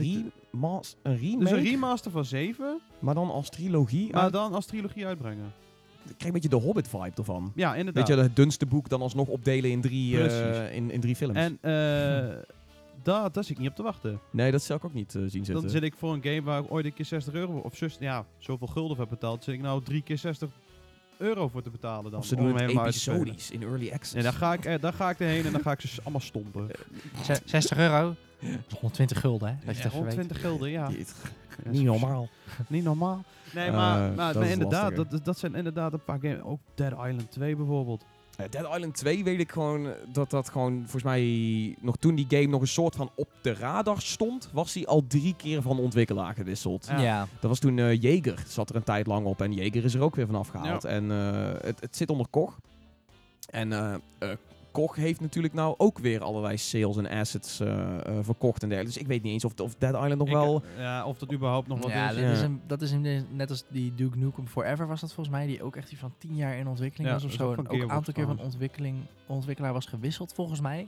remas- 0.51 0.95
een 1.03 1.17
remake, 1.17 1.39
dus 1.43 1.51
een 1.51 1.63
remaster 1.63 2.11
van 2.11 2.25
7, 2.25 2.79
maar 2.99 3.13
dan 3.15 3.29
als 3.31 3.49
trilogie. 3.49 4.11
maar 4.13 4.31
dan 4.31 4.53
als 4.53 4.65
trilogie 4.65 5.05
uitbrengen. 5.05 5.45
ik 5.45 5.51
krijg 6.17 6.25
een 6.25 6.31
beetje 6.31 6.49
de 6.49 6.55
Hobbit-vibe 6.65 7.11
ervan. 7.15 7.51
Ja, 7.55 7.75
inderdaad. 7.75 8.07
Weet 8.07 8.17
je, 8.17 8.23
het 8.23 8.35
dunste 8.35 8.65
boek 8.65 8.89
dan 8.89 9.01
alsnog 9.01 9.27
opdelen 9.27 9.71
in 9.71 9.81
drie, 9.81 10.27
eh, 10.27 10.75
in, 10.75 10.91
in 10.91 11.01
drie 11.01 11.15
films. 11.15 11.37
en 11.37 11.57
eh 11.61 12.35
daar, 13.03 13.31
daar 13.31 13.43
zit 13.43 13.51
ik 13.55 13.57
niet 13.61 13.69
op 13.69 13.75
te 13.75 13.83
wachten. 13.83 14.19
nee, 14.31 14.51
dat 14.51 14.63
zou 14.63 14.79
ik 14.79 14.85
ook 14.85 14.93
niet 14.93 15.15
eh, 15.15 15.21
zien 15.21 15.29
zitten. 15.45 15.53
Dan 15.63 15.69
zit 15.69 15.83
ik 15.83 15.95
voor 15.97 16.13
een 16.13 16.23
game 16.23 16.41
waar 16.41 16.63
ik 16.63 16.71
ooit 16.71 16.85
een 16.85 16.93
keer 16.93 17.05
60 17.05 17.33
euro 17.33 17.57
of 17.57 17.75
zus, 17.75 17.97
ja, 17.99 18.25
zoveel 18.37 18.67
gulden 18.67 18.97
heb 18.97 19.09
betaald, 19.09 19.43
zit 19.43 19.53
ik 19.53 19.61
nou 19.61 19.83
drie 19.83 20.01
keer 20.01 20.17
60 20.17 20.49
euro 21.17 21.47
voor 21.47 21.61
te 21.61 21.69
betalen 21.69 22.11
dan. 22.11 22.19
of 22.19 22.25
ze 22.25 22.35
om 22.35 22.43
doen 22.43 22.55
het 22.57 22.69
episodisch, 22.69 23.51
in 23.51 23.63
early 23.63 23.91
access. 23.91 24.13
Ja, 24.13 24.21
daar 24.21 24.33
ga 24.33 24.53
ik, 24.53 24.65
eh, 24.65 24.81
daar 24.81 24.93
ga 24.93 25.09
ik 25.09 25.19
erheen 25.19 25.45
en 25.45 25.51
dan 25.51 25.61
ga 25.61 25.71
ik 25.71 25.81
ze 25.81 26.01
allemaal 26.01 26.21
stompen. 26.21 26.67
Ze- 27.25 27.41
60 27.45 27.77
euro. 27.77 28.15
Dat 28.39 28.49
is 28.67 28.73
120 28.79 29.19
gulden, 29.19 29.47
hè? 29.47 29.53
Dat 29.53 29.61
je 29.63 29.67
Ja, 29.71 29.75
het 29.77 29.85
even 29.85 29.91
rond 29.91 30.05
weet. 30.05 30.13
20 30.13 30.41
gulden, 30.41 30.69
ja. 30.69 30.89
Niet 31.69 31.83
normaal. 31.83 32.29
Niet 32.67 32.83
normaal. 32.83 33.23
Nee, 33.53 33.67
Eh, 33.67 33.73
maar, 33.75 34.07
dat 34.07 34.15
maar, 34.15 34.29
is 34.29 34.35
maar 34.35 34.49
inderdaad, 34.49 34.95
dat, 34.95 35.19
dat 35.25 35.37
zijn 35.39 35.55
inderdaad 35.55 35.93
een 35.93 36.03
paar 36.03 36.19
games. 36.21 36.41
Ook 36.41 36.59
Dead 36.75 36.91
Island 36.91 37.31
2 37.31 37.55
bijvoorbeeld. 37.55 38.05
Eh, 38.37 38.45
Dead 38.49 38.75
Island 38.75 38.95
2 38.95 39.23
weet 39.23 39.39
ik 39.39 39.51
gewoon 39.51 39.87
eh, 39.87 39.93
dat 40.07 40.29
dat 40.29 40.49
gewoon 40.49 40.79
volgens 40.79 41.03
mij 41.03 41.23
nog 41.79 41.95
toen 41.97 42.15
die 42.15 42.25
game 42.29 42.47
nog 42.47 42.61
een 42.61 42.67
soort 42.67 42.95
van 42.95 43.11
op 43.15 43.29
de 43.41 43.53
radar 43.53 44.01
stond, 44.01 44.49
was 44.53 44.73
hij 44.73 44.85
al 44.85 45.03
drie 45.07 45.35
keer 45.35 45.61
van 45.61 45.79
ontwikkelaar 45.79 46.33
gewisseld. 46.33 46.85
Ja. 46.87 46.99
Ja. 47.01 47.27
Dat 47.39 47.49
was 47.49 47.59
toen 47.59 47.79
eh 47.79 48.01
Jaeger, 48.01 48.43
zat 48.47 48.69
er 48.69 48.75
een 48.75 48.83
tijd 48.83 49.07
lang 49.07 49.25
op 49.25 49.41
en 49.41 49.53
Jaeger 49.53 49.83
is 49.83 49.93
er 49.93 50.01
ook 50.01 50.15
weer 50.15 50.25
vanaf 50.25 50.47
gehaald. 50.47 50.83
Ja. 50.83 50.89
En 50.89 51.11
eh, 51.11 51.65
het, 51.65 51.79
het 51.79 51.97
zit 51.97 52.09
onder 52.09 52.27
Koch. 52.29 52.57
En 53.49 54.01
Koch 54.73 54.95
heeft 54.95 55.19
natuurlijk 55.21 55.53
nou 55.53 55.75
ook 55.77 55.99
weer 55.99 56.21
allerlei 56.21 56.57
sales 56.57 56.97
en 56.97 57.07
assets 57.09 57.59
eh, 57.59 57.69
eh, 58.07 58.17
verkocht 58.21 58.63
en 58.63 58.69
dergelijke. 58.69 58.93
Dus 58.93 58.97
ik 58.97 59.07
weet 59.07 59.23
niet 59.23 59.33
eens 59.33 59.45
of, 59.45 59.59
of 59.59 59.75
Dead 59.75 59.93
Island 59.93 60.17
nog 60.17 60.27
Ik- 60.27 60.33
wel... 60.33 60.61
Ja, 60.77 61.05
of 61.05 61.17
dat 61.17 61.33
überhaupt 61.33 61.67
nog 61.67 61.81
wat 61.81 61.91
ja, 61.91 62.09
is. 62.09 62.15
dat, 62.15 62.23
ja. 62.23 62.31
Is 62.31 62.41
een, 62.41 62.61
dat 62.67 62.81
is 62.81 62.91
een, 62.91 63.25
net 63.31 63.49
als 63.49 63.63
die 63.69 63.95
Duke 63.95 64.17
Nukem 64.17 64.47
Forever 64.47 64.87
was 64.87 65.01
dat 65.01 65.13
volgens 65.13 65.35
mij, 65.35 65.47
die 65.47 65.63
ook 65.63 65.75
echt 65.75 65.91
iets 65.91 65.99
van 66.01 66.13
10 66.17 66.35
jaar 66.35 66.57
in 66.57 66.67
ontwikkeling 66.67 67.07
Ja, 67.09 67.15
was 67.15 67.23
of 67.25 67.31
zo. 67.31 67.43
ook 67.51 67.57
En 67.57 67.65
van 67.65 67.75
ook 67.75 67.81
een 67.81 67.91
aantal 67.91 68.13
keer 68.13 68.25
van 68.25 68.39
ontwikkeling, 68.39 68.97
ontwikkelaar 69.27 69.73
was 69.73 69.85
gewisseld 69.85 70.33
volgens 70.33 70.59
mij. 70.61 70.87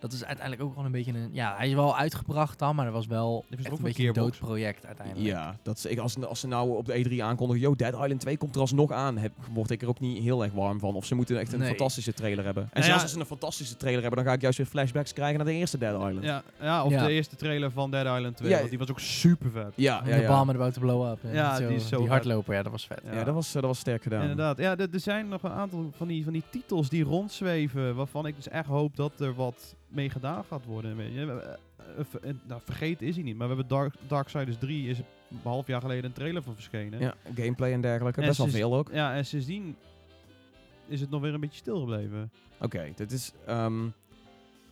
Dat 0.00 0.12
is 0.12 0.24
uiteindelijk 0.24 0.68
ook 0.68 0.74
wel 0.74 0.84
een 0.84 0.92
beetje 0.92 1.12
een... 1.12 1.28
Ja, 1.32 1.54
hij 1.56 1.68
is 1.68 1.74
wel 1.74 1.96
uitgebracht 1.96 2.58
dan, 2.58 2.74
maar 2.76 2.84
dat 2.84 2.94
was 2.94 3.06
wel 3.06 3.44
Dit 3.48 3.58
echt 3.58 3.66
is 3.66 3.72
ook 3.72 3.78
een 3.78 3.84
beetje 3.84 4.06
een 4.06 4.12
dood 4.12 4.38
project 4.38 4.86
uiteindelijk. 4.86 5.26
Ja, 5.26 5.56
dat 5.62 5.76
is, 5.76 5.84
ik, 5.86 5.98
als, 5.98 6.24
als 6.24 6.40
ze 6.40 6.46
nou 6.46 6.76
op 6.76 6.86
de 6.86 7.04
E3 7.10 7.22
aankondigen, 7.22 7.62
yo, 7.62 7.74
Dead 7.76 7.92
Island 7.92 8.20
2 8.20 8.36
komt 8.36 8.54
er 8.54 8.60
alsnog 8.60 8.92
aan, 8.92 9.18
heb, 9.18 9.32
word 9.52 9.70
ik 9.70 9.82
er 9.82 9.88
ook 9.88 10.00
niet 10.00 10.22
heel 10.22 10.42
erg 10.42 10.52
warm 10.52 10.78
van. 10.78 10.94
Of 10.94 11.04
ze 11.04 11.14
moeten 11.14 11.38
echt 11.38 11.52
een 11.52 11.58
Nee. 11.58 11.68
fantastische 11.68 12.12
trailer 12.12 12.44
hebben. 12.44 12.62
En 12.62 12.68
Nou 12.72 12.84
zelfs 12.84 12.96
ja, 12.98 13.02
als 13.02 13.12
ze 13.12 13.20
een 13.20 13.26
fantastische 13.26 13.76
trailer 13.76 14.00
hebben, 14.02 14.18
dan 14.18 14.28
ga 14.28 14.34
ik 14.34 14.42
juist 14.42 14.58
weer 14.58 14.66
flashbacks 14.66 15.12
krijgen 15.12 15.36
naar 15.36 15.46
de 15.46 15.52
eerste 15.52 15.78
Dead 15.78 15.94
Island. 15.94 16.22
Ja, 16.24 16.42
ja, 16.60 16.84
of 16.84 16.90
Ja. 16.92 17.04
de 17.06 17.12
eerste 17.12 17.36
trailer 17.36 17.70
van 17.70 17.90
Dead 17.90 18.16
Island 18.16 18.36
2. 18.36 18.50
Ja. 18.50 18.56
want 18.58 18.68
die 18.70 18.78
was 18.78 18.90
ook 18.90 19.00
super 19.00 19.50
vet. 19.50 19.72
ja, 19.74 20.02
ja. 20.06 20.38
de 20.38 20.44
met 20.46 20.54
about 20.54 20.74
to 20.74 20.80
blow 20.80 21.10
up. 21.10 21.18
Ja, 21.32 21.56
Zo- 21.56 21.66
die 21.66 21.76
is 21.76 21.88
zo 21.88 21.98
Die 21.98 22.08
hardloper, 22.08 22.54
ja, 22.54 22.62
dat 22.62 22.72
was 22.72 22.86
vet. 22.86 23.00
Ja, 23.12 23.24
dat, 23.24 23.34
was, 23.34 23.52
dat 23.52 23.62
was 23.62 23.78
sterk 23.78 24.02
gedaan. 24.02 24.20
Inderdaad. 24.22 24.58
Ja, 24.58 24.76
er 24.76 24.88
er 24.92 25.00
zijn 25.00 25.28
nog 25.28 25.42
een 25.42 25.50
aantal 25.52 25.90
van 25.96 26.08
die, 26.08 26.24
van 26.24 26.32
die 26.32 26.42
titels 26.50 26.88
die 26.88 27.04
rondzweven. 27.04 27.94
Waarvan 27.94 28.26
ik 28.26 28.36
dus 28.36 28.48
echt 28.48 28.66
hoop 28.66 28.96
dat 28.96 29.20
er 29.20 29.34
wat 29.34 29.74
mee 29.90 30.10
gedaan 30.10 30.44
gaat 30.44 30.64
worden. 30.64 30.96
Weet 30.96 31.12
je. 31.12 31.56
Eh, 31.96 32.28
eh, 32.30 32.34
nou, 32.46 32.60
vergeten 32.64 33.06
is 33.06 33.14
hij 33.14 33.24
niet. 33.24 33.36
Maar 33.36 33.48
we 33.48 33.54
hebben 33.54 33.76
Dark, 33.76 33.94
Darksiders 34.08 34.58
3 34.58 34.88
is 34.88 34.98
een 34.98 35.38
half 35.42 35.66
jaar 35.66 35.80
geleden 35.80 36.04
een 36.04 36.12
trailer 36.12 36.42
van 36.42 36.54
verschenen. 36.54 37.00
Ja, 37.00 37.14
gameplay 37.34 37.72
en 37.72 37.80
dergelijke, 37.80 38.20
En 38.20 38.26
best 38.26 38.38
wel 38.38 38.48
veel 38.48 38.74
ook. 38.76 38.90
Ja, 38.92 39.14
en 39.14 39.26
sindsdien 39.26 39.76
is 40.86 41.00
het 41.00 41.10
nog 41.10 41.20
weer 41.20 41.34
een 41.34 41.40
beetje 41.40 41.58
stil 41.58 41.78
gebleven. 41.80 42.30
Oké, 42.60 42.92
dit 42.94 43.12
is... 43.12 43.32
ehm, 43.46 43.86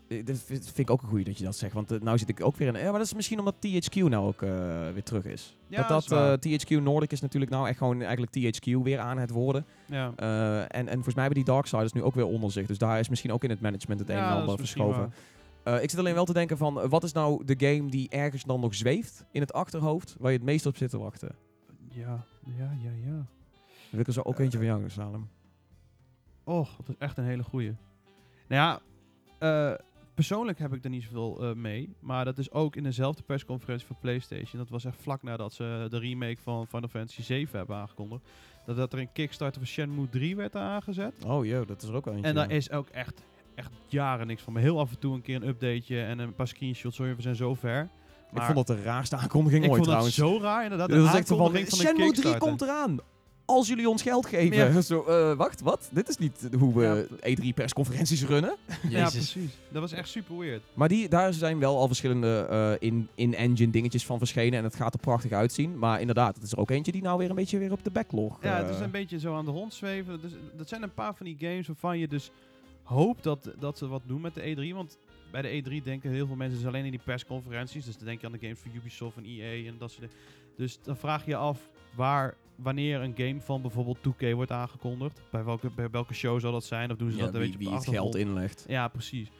eh, 0.08 0.24
dit 0.24 0.42
vind 0.42 0.78
ik 0.78 0.90
ook 0.90 1.02
een 1.02 1.08
goeie 1.08 1.24
dat 1.24 1.38
je 1.38 1.44
dat 1.44 1.56
zegt, 1.56 1.72
want 1.72 1.90
eh, 1.90 2.00
nou 2.00 2.18
zit 2.18 2.28
ik 2.28 2.44
ook 2.44 2.56
weer 2.56 2.68
in... 2.68 2.74
Ja, 2.74 2.82
maar 2.82 2.92
dat 2.92 3.06
is 3.06 3.14
misschien 3.14 3.38
omdat 3.38 3.54
THQ 3.54 3.94
nou 3.94 4.26
ook 4.26 4.42
eh, 4.42 4.48
weer 4.92 5.02
terug 5.02 5.24
is. 5.24 5.56
Ja, 5.66 5.78
dat 5.78 5.88
dat 5.88 6.02
is 6.02 6.08
dat 6.08 6.64
THQ 6.66 6.82
Nordic 6.82 7.12
is 7.12 7.20
natuurlijk 7.20 7.50
nou 7.50 7.68
echt 7.68 7.78
gewoon 7.78 8.02
eigenlijk 8.02 8.32
THQ 8.38 8.82
weer 8.82 8.98
aan 8.98 9.18
het 9.18 9.30
worden. 9.30 9.64
Ja. 9.86 10.12
En, 10.16 10.68
en 10.68 10.94
volgens 10.94 11.14
mij 11.14 11.24
hebben 11.24 11.44
die 11.44 11.54
Darksiders 11.54 11.92
nu 11.92 12.02
ook 12.02 12.14
weer 12.14 12.26
onder 12.26 12.52
zich. 12.52 12.66
Dus 12.66 12.78
daar 12.78 12.98
is 12.98 13.08
misschien 13.08 13.32
ook 13.32 13.44
in 13.44 13.50
het 13.50 13.60
management 13.60 14.00
het 14.00 14.08
een 14.08 14.16
en 14.16 14.28
dat 14.28 14.38
ander 14.38 14.58
verschoven. 14.58 15.12
Ik 15.64 15.90
zit 15.90 15.98
alleen 15.98 16.14
wel 16.14 16.24
te 16.24 16.32
denken 16.32 16.56
van, 16.56 16.88
wat 16.88 17.02
is 17.02 17.12
nou 17.12 17.44
de 17.44 17.54
game 17.58 17.90
die 17.90 18.08
ergens 18.08 18.44
dan 18.44 18.60
nog 18.60 18.74
zweeft 18.74 19.24
in 19.32 19.40
het 19.40 19.52
achterhoofd, 19.52 20.16
waar 20.18 20.30
je 20.30 20.36
het 20.36 20.46
meest 20.46 20.66
op 20.66 20.76
zit 20.76 20.90
te 20.90 20.98
wachten? 20.98 21.34
Ja, 21.88 22.24
ja, 22.58 22.76
ja, 22.82 22.90
ja. 23.04 23.10
Dan 23.10 23.26
wil 23.90 24.00
ik 24.00 24.06
er 24.06 24.12
zo 24.12 24.20
ook 24.20 24.38
eentje 24.38 24.58
van 24.58 24.66
jou, 24.66 24.90
Salem. 24.90 25.28
Och, 26.44 26.76
dat 26.76 26.88
is 26.88 26.94
echt 26.98 27.18
een 27.18 27.24
hele 27.24 27.42
goeie. 27.42 27.74
Nou 28.48 28.62
ja, 28.62 28.80
eh, 29.38 29.78
persoonlijk 30.18 30.58
heb 30.58 30.74
ik 30.74 30.84
er 30.84 30.90
niet 30.90 31.02
zoveel 31.02 31.42
eh, 31.42 31.54
mee. 31.54 31.94
Maar 32.00 32.24
dat 32.24 32.38
is 32.38 32.50
ook 32.50 32.76
in 32.76 32.82
dezelfde 32.82 33.22
persconferentie 33.22 33.86
van 33.86 33.96
PlayStation. 34.00 34.60
Dat 34.60 34.68
was 34.68 34.84
echt 34.84 34.96
vlak 35.00 35.22
nadat 35.22 35.52
ze 35.52 35.86
de 35.90 35.98
remake 35.98 36.36
van 36.42 36.66
Final 36.66 36.88
Fantasy 36.88 37.22
7 37.22 37.58
hebben 37.58 37.76
aangekondigd. 37.76 38.22
Dat, 38.66 38.76
dat 38.76 38.92
er 38.92 38.98
een 38.98 39.12
Kickstarter 39.12 39.60
van 39.60 39.70
Shenmue 39.70 40.08
3 40.08 40.36
werd 40.36 40.56
aangezet. 40.56 41.24
Oh 41.26 41.46
joh, 41.46 41.66
dat 41.66 41.82
is 41.82 41.88
er 41.88 41.94
ook 41.94 42.06
eentje. 42.06 42.22
En 42.22 42.34
daar 42.34 42.48
ja. 42.48 42.54
is 42.54 42.70
ook 42.70 42.88
echt, 42.88 43.22
echt 43.54 43.70
jaren 43.86 44.26
niks 44.26 44.42
van. 44.42 44.52
Maar 44.52 44.62
heel 44.62 44.78
af 44.78 44.90
en 44.90 44.98
toe 44.98 45.14
een 45.14 45.22
keer 45.22 45.36
een 45.36 45.48
updateje 45.48 46.02
en 46.02 46.18
een 46.18 46.34
paar 46.34 46.48
screenshots. 46.48 46.96
Sorry, 46.96 47.16
we 47.16 47.22
zijn 47.22 47.36
zo 47.36 47.54
ver. 47.54 47.88
Maar 48.30 48.48
ik 48.48 48.54
vond 48.54 48.66
dat 48.66 48.76
de 48.76 48.82
raarste 48.82 49.16
aankondiging 49.16 49.64
ik 49.64 49.70
ooit 49.70 49.84
vond 49.84 49.96
dat 49.98 50.12
trouwens. 50.12 50.42
zo 50.42 50.46
raar 50.46 50.62
inderdaad. 50.62 50.88
dat 50.88 51.04
is 51.04 51.14
echt 51.14 51.28
van, 51.28 51.56
Shenmue 51.56 51.94
3 51.94 51.96
Kickstarter. 51.96 52.40
komt 52.40 52.62
eraan. 52.62 52.98
Als 53.50 53.68
jullie 53.68 53.88
ons 53.88 54.02
geld 54.02 54.26
geven. 54.26 54.56
Ja. 54.56 54.80
Zo, 54.80 55.04
eh, 55.04 55.36
wacht, 55.36 55.60
wat? 55.60 55.88
Dit 55.92 56.08
is 56.08 56.16
niet 56.16 56.48
hoe 56.58 56.74
we 56.74 57.08
E3-persconferenties 57.22 58.24
runnen. 58.26 58.56
Ja, 58.88 58.88
Jezus. 58.88 59.32
precies. 59.32 59.50
Dat 59.68 59.80
was 59.80 59.92
echt 59.92 60.08
super 60.08 60.38
weird. 60.38 60.62
Maar 60.74 60.88
die, 60.88 61.08
daar 61.08 61.32
zijn 61.32 61.58
wel 61.58 61.76
al 61.78 61.86
verschillende 61.86 62.46
eh, 62.50 62.88
in- 62.88 63.08
in-engine 63.14 63.70
dingetjes 63.72 64.06
van 64.06 64.18
verschenen. 64.18 64.58
En 64.58 64.64
het 64.64 64.74
gaat 64.74 64.94
er 64.94 65.00
prachtig 65.00 65.32
uitzien. 65.32 65.78
Maar 65.78 66.00
inderdaad, 66.00 66.34
het 66.34 66.44
is 66.44 66.52
er 66.52 66.58
ook 66.58 66.70
eentje 66.70 66.92
die 66.92 67.02
nou 67.02 67.18
weer 67.18 67.30
een 67.30 67.34
beetje 67.36 67.58
weer 67.58 67.72
op 67.72 67.84
de 67.84 67.90
backlog... 67.90 68.38
Ja, 68.42 68.58
eh, 68.58 68.66
het 68.66 68.74
is 68.74 68.80
een 68.80 68.90
beetje 68.90 69.18
zo 69.18 69.34
aan 69.34 69.44
de 69.44 69.50
rond 69.50 69.74
zweven. 69.74 70.20
Dus, 70.20 70.32
dat 70.56 70.68
zijn 70.68 70.82
een 70.82 70.94
paar 70.94 71.14
van 71.14 71.26
die 71.26 71.36
games 71.38 71.66
waarvan 71.66 71.98
je 71.98 72.08
dus 72.08 72.30
hoopt 72.82 73.22
dat, 73.22 73.50
dat 73.58 73.78
ze 73.78 73.88
wat 73.88 74.02
doen 74.06 74.20
met 74.20 74.34
de 74.34 74.40
E3. 74.70 74.74
Want 74.74 74.98
bij 75.30 75.42
de 75.42 75.62
E3 75.80 75.82
denken 75.84 76.10
heel 76.10 76.26
veel 76.26 76.36
mensen 76.36 76.58
dus 76.58 76.66
alleen 76.66 76.84
in 76.84 76.90
die 76.90 77.00
persconferenties. 77.04 77.84
Dus 77.84 77.96
dan 77.96 78.06
denk 78.06 78.20
je 78.20 78.26
aan 78.26 78.32
de 78.32 78.38
games 78.40 78.58
van 78.58 78.70
Ubisoft 78.74 79.16
en 79.16 79.24
EA 79.24 79.66
en 79.68 79.74
dat 79.78 79.90
soort 79.90 80.00
dingen. 80.02 80.16
Dus 80.56 80.78
dan 80.82 80.96
vraag 80.96 81.24
je 81.24 81.30
je 81.30 81.36
af 81.36 81.58
waar, 81.98 82.34
wanneer 82.54 83.00
een 83.00 83.14
game 83.16 83.40
van 83.40 83.62
bijvoorbeeld 83.62 83.98
2K 83.98 84.32
wordt 84.34 84.50
aangekondigd. 84.50 85.20
Bij 85.30 85.44
welke, 85.44 85.70
bij 85.70 85.90
welke 85.90 86.14
show 86.14 86.40
zal 86.40 86.52
dat 86.52 86.64
zijn? 86.64 86.90
Of 86.90 86.96
doen 86.96 87.10
ze 87.10 87.16
ja, 87.16 87.24
dat 87.24 87.34
een 87.34 87.40
wie, 87.40 87.48
beetje 87.48 87.64
wie 87.64 87.76
op 87.76 87.84
de 87.84 87.90
het 87.90 87.98
geld 87.98 88.16
inlegt. 88.16 88.64
Ja, 88.68 88.88
precies. 88.88 89.30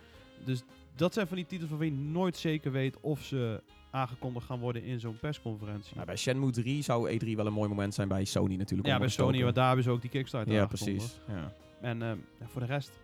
Dus 0.44 0.62
dat 0.96 1.14
zijn 1.14 1.26
van 1.26 1.36
die 1.36 1.46
titels 1.46 1.70
waarvan 1.70 1.86
je 1.86 1.92
nooit 1.92 2.36
zeker 2.36 2.72
weet 2.72 3.00
of 3.00 3.22
ze 3.22 3.62
aangekondigd 3.90 4.46
gaan 4.46 4.58
worden 4.58 4.82
in 4.84 5.00
zo'n 5.00 5.18
persconferentie. 5.20 5.94
Nou, 5.94 6.06
bij 6.06 6.16
Shenmue 6.16 6.50
3 6.50 6.82
zou 6.82 7.18
E3 7.18 7.26
wel 7.36 7.46
een 7.46 7.52
mooi 7.52 7.68
moment 7.68 7.94
zijn 7.94 8.08
bij 8.08 8.24
Sony 8.24 8.56
natuurlijk. 8.56 8.88
ja, 8.88 8.98
bij. 8.98 9.08
Sony, 9.08 9.42
want 9.42 9.54
daar 9.54 9.66
hebben 9.66 9.84
ze 9.84 9.90
ook 9.90 10.00
die 10.00 10.10
Kickstarter 10.10 10.54
Ja, 10.54 10.66
precies. 10.66 11.20
Ja. 11.28 11.52
En 11.80 12.02
ehm, 12.02 12.16
voor 12.44 12.60
de 12.60 12.66
rest, 12.66 13.00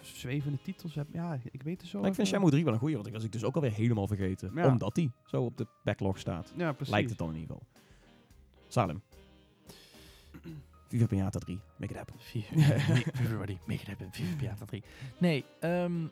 zwevende 0.00 0.58
titels, 0.62 0.94
heb, 0.94 1.06
ja, 1.12 1.38
ik 1.50 1.62
weet 1.62 1.80
het 1.80 1.90
zo. 1.90 2.00
Maar 2.00 2.08
ik 2.08 2.14
vind 2.14 2.28
Shenmue 2.28 2.50
3 2.50 2.64
wel 2.64 2.72
een 2.72 2.78
goeie, 2.78 2.94
want 2.94 3.06
ik 3.06 3.12
was 3.12 3.24
ik 3.24 3.32
dus 3.32 3.44
ook 3.44 3.54
alweer 3.54 3.72
helemaal 3.72 4.06
vergeten. 4.06 4.50
Ja. 4.54 4.66
Omdat 4.66 4.94
die 4.94 5.10
zo 5.26 5.42
op 5.42 5.56
de 5.56 5.66
backlog 5.84 6.18
staat. 6.18 6.52
Ja, 6.56 6.72
precies. 6.72 6.94
Lijkt 6.94 7.08
het 7.08 7.18
dan 7.18 7.28
in 7.28 7.40
ieder 7.40 7.56
geval. 7.56 7.70
Salem. 8.72 9.02
Viva 10.88 11.06
Pinata 11.06 11.38
3. 11.38 11.60
Make 11.76 11.92
it 11.92 11.98
happen. 11.98 12.16
Everybody, 13.20 13.58
make 13.66 13.80
it 13.82 13.86
happen. 13.86 14.08
Viva 14.12 14.36
Piata 14.40 14.64
3. 14.64 14.82
Nee, 15.18 15.44
ehm, 15.60 16.04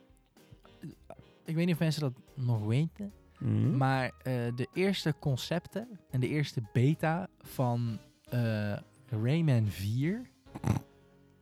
ik 1.44 1.54
weet 1.54 1.66
niet 1.66 1.74
of 1.74 1.80
mensen 1.80 2.00
dat 2.00 2.12
nog 2.34 2.64
weten. 2.64 3.12
Mhm. 3.38 3.76
Maar 3.76 4.04
eh, 4.04 4.32
de 4.56 4.68
eerste 4.74 5.14
concepten 5.18 5.88
en 6.10 6.20
de 6.20 6.28
eerste 6.28 6.62
beta 6.72 7.28
van 7.38 7.98
eh, 8.28 8.76
Rayman 9.08 9.66
4 9.66 10.30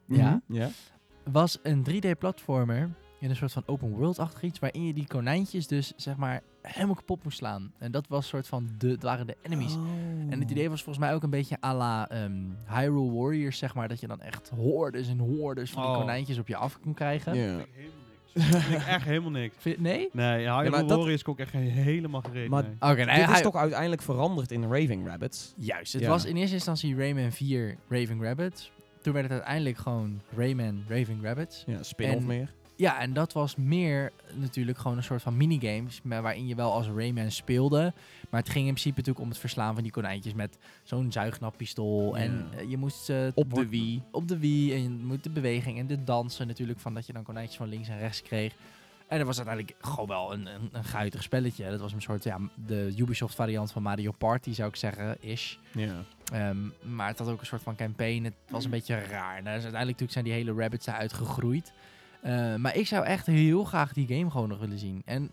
ja. 0.07 0.43
Mhm. 0.47 0.59
Ja. 0.59 0.71
was 1.25 1.59
een 1.63 1.87
3D-platformer 1.91 2.91
in 3.21 3.31
een 3.31 3.37
soort 3.37 3.53
van 3.53 3.63
open 3.67 3.89
world-achtig 3.91 4.43
iets, 4.43 4.59
waarin 4.59 4.85
je 4.85 4.93
die 4.95 5.07
konijntjes 5.07 5.67
dus 5.67 5.93
zeg 5.97 6.17
maar 6.17 6.43
helemaal 6.63 6.95
kapot 6.95 7.25
moest 7.25 7.37
slaan. 7.39 7.73
En 7.79 7.91
dat 7.93 8.07
was 8.09 8.29
soort 8.29 8.47
van 8.47 8.69
de, 8.79 8.89
dat 8.89 9.03
waren 9.03 9.27
de 9.27 9.37
enemies. 9.43 9.75
Oh. 9.75 9.83
En 10.31 10.41
het 10.41 10.51
idee 10.51 10.71
was 10.71 10.83
volgens 10.83 11.05
mij 11.05 11.15
ook 11.15 11.23
een 11.23 11.31
beetje 11.31 11.57
à 11.65 11.75
la 11.75 12.09
ehm, 12.09 12.33
Hyrule 12.69 13.13
Warriors, 13.13 13.59
zeg 13.59 13.75
maar, 13.75 13.89
dat 13.89 14.01
je 14.01 14.07
dan 14.07 14.21
echt 14.21 14.51
hordes 14.57 15.09
en 15.09 15.19
hordes 15.19 15.71
van 15.71 15.83
die 15.83 15.91
Oh. 15.91 15.99
konijntjes 15.99 16.39
op 16.39 16.49
je 16.49 16.57
af 16.57 16.81
kon 16.81 16.95
krijgen. 16.95 17.35
Ja. 17.35 17.57
Vind 17.57 17.67
ik 17.67 17.75
helemaal 17.75 18.11
niks. 18.11 18.65
Vind 18.67 18.81
ik 18.83 18.87
echt 18.97 19.05
helemaal 19.05 19.31
niks. 19.31 19.55
Vind- 19.59 19.79
nee? 19.81 20.09
Nee, 20.13 20.41
ja, 20.43 20.55
maar 20.63 20.71
maar 20.71 20.87
dat- 20.87 20.99
Warriors 20.99 21.23
kon 21.23 21.33
ik 21.35 21.41
echt 21.41 21.53
helemaal 21.53 22.21
gereden. 22.21 22.51
Maar-. 22.51 22.65
Oké, 22.93 23.05
nee, 23.05 23.27
Dit 23.27 23.35
is 23.35 23.41
toch 23.41 23.57
uiteindelijk 23.57 24.03
veranderd 24.03 24.53
in 24.53 24.63
Raving 24.63 25.07
Rabbits? 25.07 25.55
Juist, 25.57 25.93
het 25.93 26.03
Ja. 26.03 26.09
was 26.09 26.25
in 26.25 26.37
eerste 26.37 26.55
instantie 26.55 26.97
Rayman 26.97 27.33
4 27.33 27.77
Raving 27.89 28.23
Rabbits. 28.23 28.73
Toen 29.03 29.13
werd 29.13 29.25
het 29.25 29.35
uiteindelijk 29.35 29.77
gewoon 29.77 30.21
Rayman 30.37 30.85
Raving 30.89 31.23
Rabbits. 31.23 31.65
Ja, 31.67 31.83
spin-off 31.83 32.27
meer. 32.27 32.55
Ja, 32.79 33.01
en 33.01 33.13
dat 33.13 33.33
was 33.33 33.57
meer 33.57 34.13
natuurlijk 34.35 34.79
gewoon 34.79 34.97
een 34.97 35.03
soort 35.03 35.23
van 35.23 35.37
minigames. 35.37 36.01
maar 36.03 36.23
Waarin 36.23 36.47
je 36.47 36.55
wel 36.55 36.73
als 36.73 36.87
Rayman 36.87 37.31
speelde. 37.31 37.93
Maar 38.31 38.41
het 38.41 38.49
ging 38.51 38.67
in 38.67 38.71
principe 38.73 38.97
natuurlijk 38.97 39.25
om 39.25 39.29
het 39.31 39.39
verslaan 39.39 39.75
van 39.75 39.83
die 39.83 39.93
konijntjes. 39.93 40.35
Met 40.35 40.59
zo'n 40.83 41.13
zuignappistool. 41.13 42.17
En 42.17 42.49
Ja. 42.51 42.59
eh, 42.59 42.71
je 42.71 42.77
moest 42.77 43.05
ze 43.05 43.33
Op 43.35 43.55
de 43.55 43.69
Wii. 43.69 44.03
Op 44.11 44.29
de 44.29 44.39
Wii. 44.39 44.73
En 44.75 44.83
je 44.83 44.89
moet 44.89 45.23
de 45.25 45.31
beweging 45.31 45.79
en 45.79 45.87
de 45.87 46.05
dansen 46.05 46.47
natuurlijk. 46.47 46.81
Van 46.81 46.95
dat 46.95 47.07
je 47.07 47.13
dan 47.13 47.23
konijntjes 47.23 47.57
van 47.57 47.69
links 47.69 47.89
en 47.89 47.99
rechts 47.99 48.23
kreeg. 48.23 48.55
En 49.09 49.19
dat 49.19 49.27
was 49.27 49.37
uiteindelijk 49.37 49.77
gewoon 49.81 50.09
wel 50.09 50.33
een, 50.33 50.47
een, 50.47 50.69
een 50.73 50.85
guitig 50.85 51.23
spelletje. 51.23 51.71
Dat 51.71 51.81
was 51.81 51.93
een 51.93 52.03
soort, 52.03 52.25
ja, 52.25 52.39
de 52.67 52.95
Ubisoft 52.97 53.35
variant 53.35 53.73
van 53.73 53.83
Mario 53.83 54.13
Party 54.19 54.53
zou 54.53 54.69
ik 54.69 54.77
zeggen, 54.77 55.17
ish. 55.21 55.55
Ja. 55.73 56.05
Ehm, 56.33 56.57
maar 56.95 57.09
het 57.09 57.19
had 57.19 57.29
ook 57.29 57.41
een 57.41 57.47
soort 57.47 57.63
van 57.63 57.77
campaign. 57.77 58.25
Het 58.25 58.35
was 58.51 58.65
een 58.65 58.71
beetje 58.71 58.95
raar. 58.95 59.43
Nou, 59.43 59.57
dus 59.57 59.65
uiteindelijk 59.65 59.85
natuurlijk 60.01 60.13
zijn 60.13 60.25
die 60.25 60.33
hele 60.35 60.53
rabbits 60.53 60.87
eruit 60.87 61.13
gegroeid. 61.13 61.73
Eh, 62.23 62.55
maar 62.55 62.77
ik 62.77 62.87
zou 62.87 63.05
echt 63.05 63.27
heel 63.27 63.65
graag 63.65 63.93
die 63.93 64.07
game 64.07 64.31
gewoon 64.31 64.49
nog 64.49 64.59
willen 64.59 64.79
zien. 64.79 65.03
En 65.05 65.31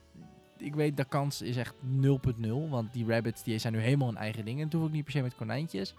ik 0.57 0.75
weet, 0.75 0.97
de 0.97 1.05
kans 1.05 1.41
is 1.41 1.57
echt 1.57 1.73
0.0. 1.81 2.69
Want 2.69 2.93
die 2.93 3.05
rabbits 3.07 3.43
die 3.43 3.57
zijn 3.57 3.73
nu 3.73 3.79
helemaal 3.79 4.07
een 4.07 4.17
eigen 4.17 4.45
ding. 4.45 4.61
En 4.61 4.69
hoeft 4.71 4.85
ook 4.85 4.91
niet 4.91 5.03
per 5.03 5.13
se 5.13 5.21
met 5.21 5.35
konijntjes. 5.35 5.95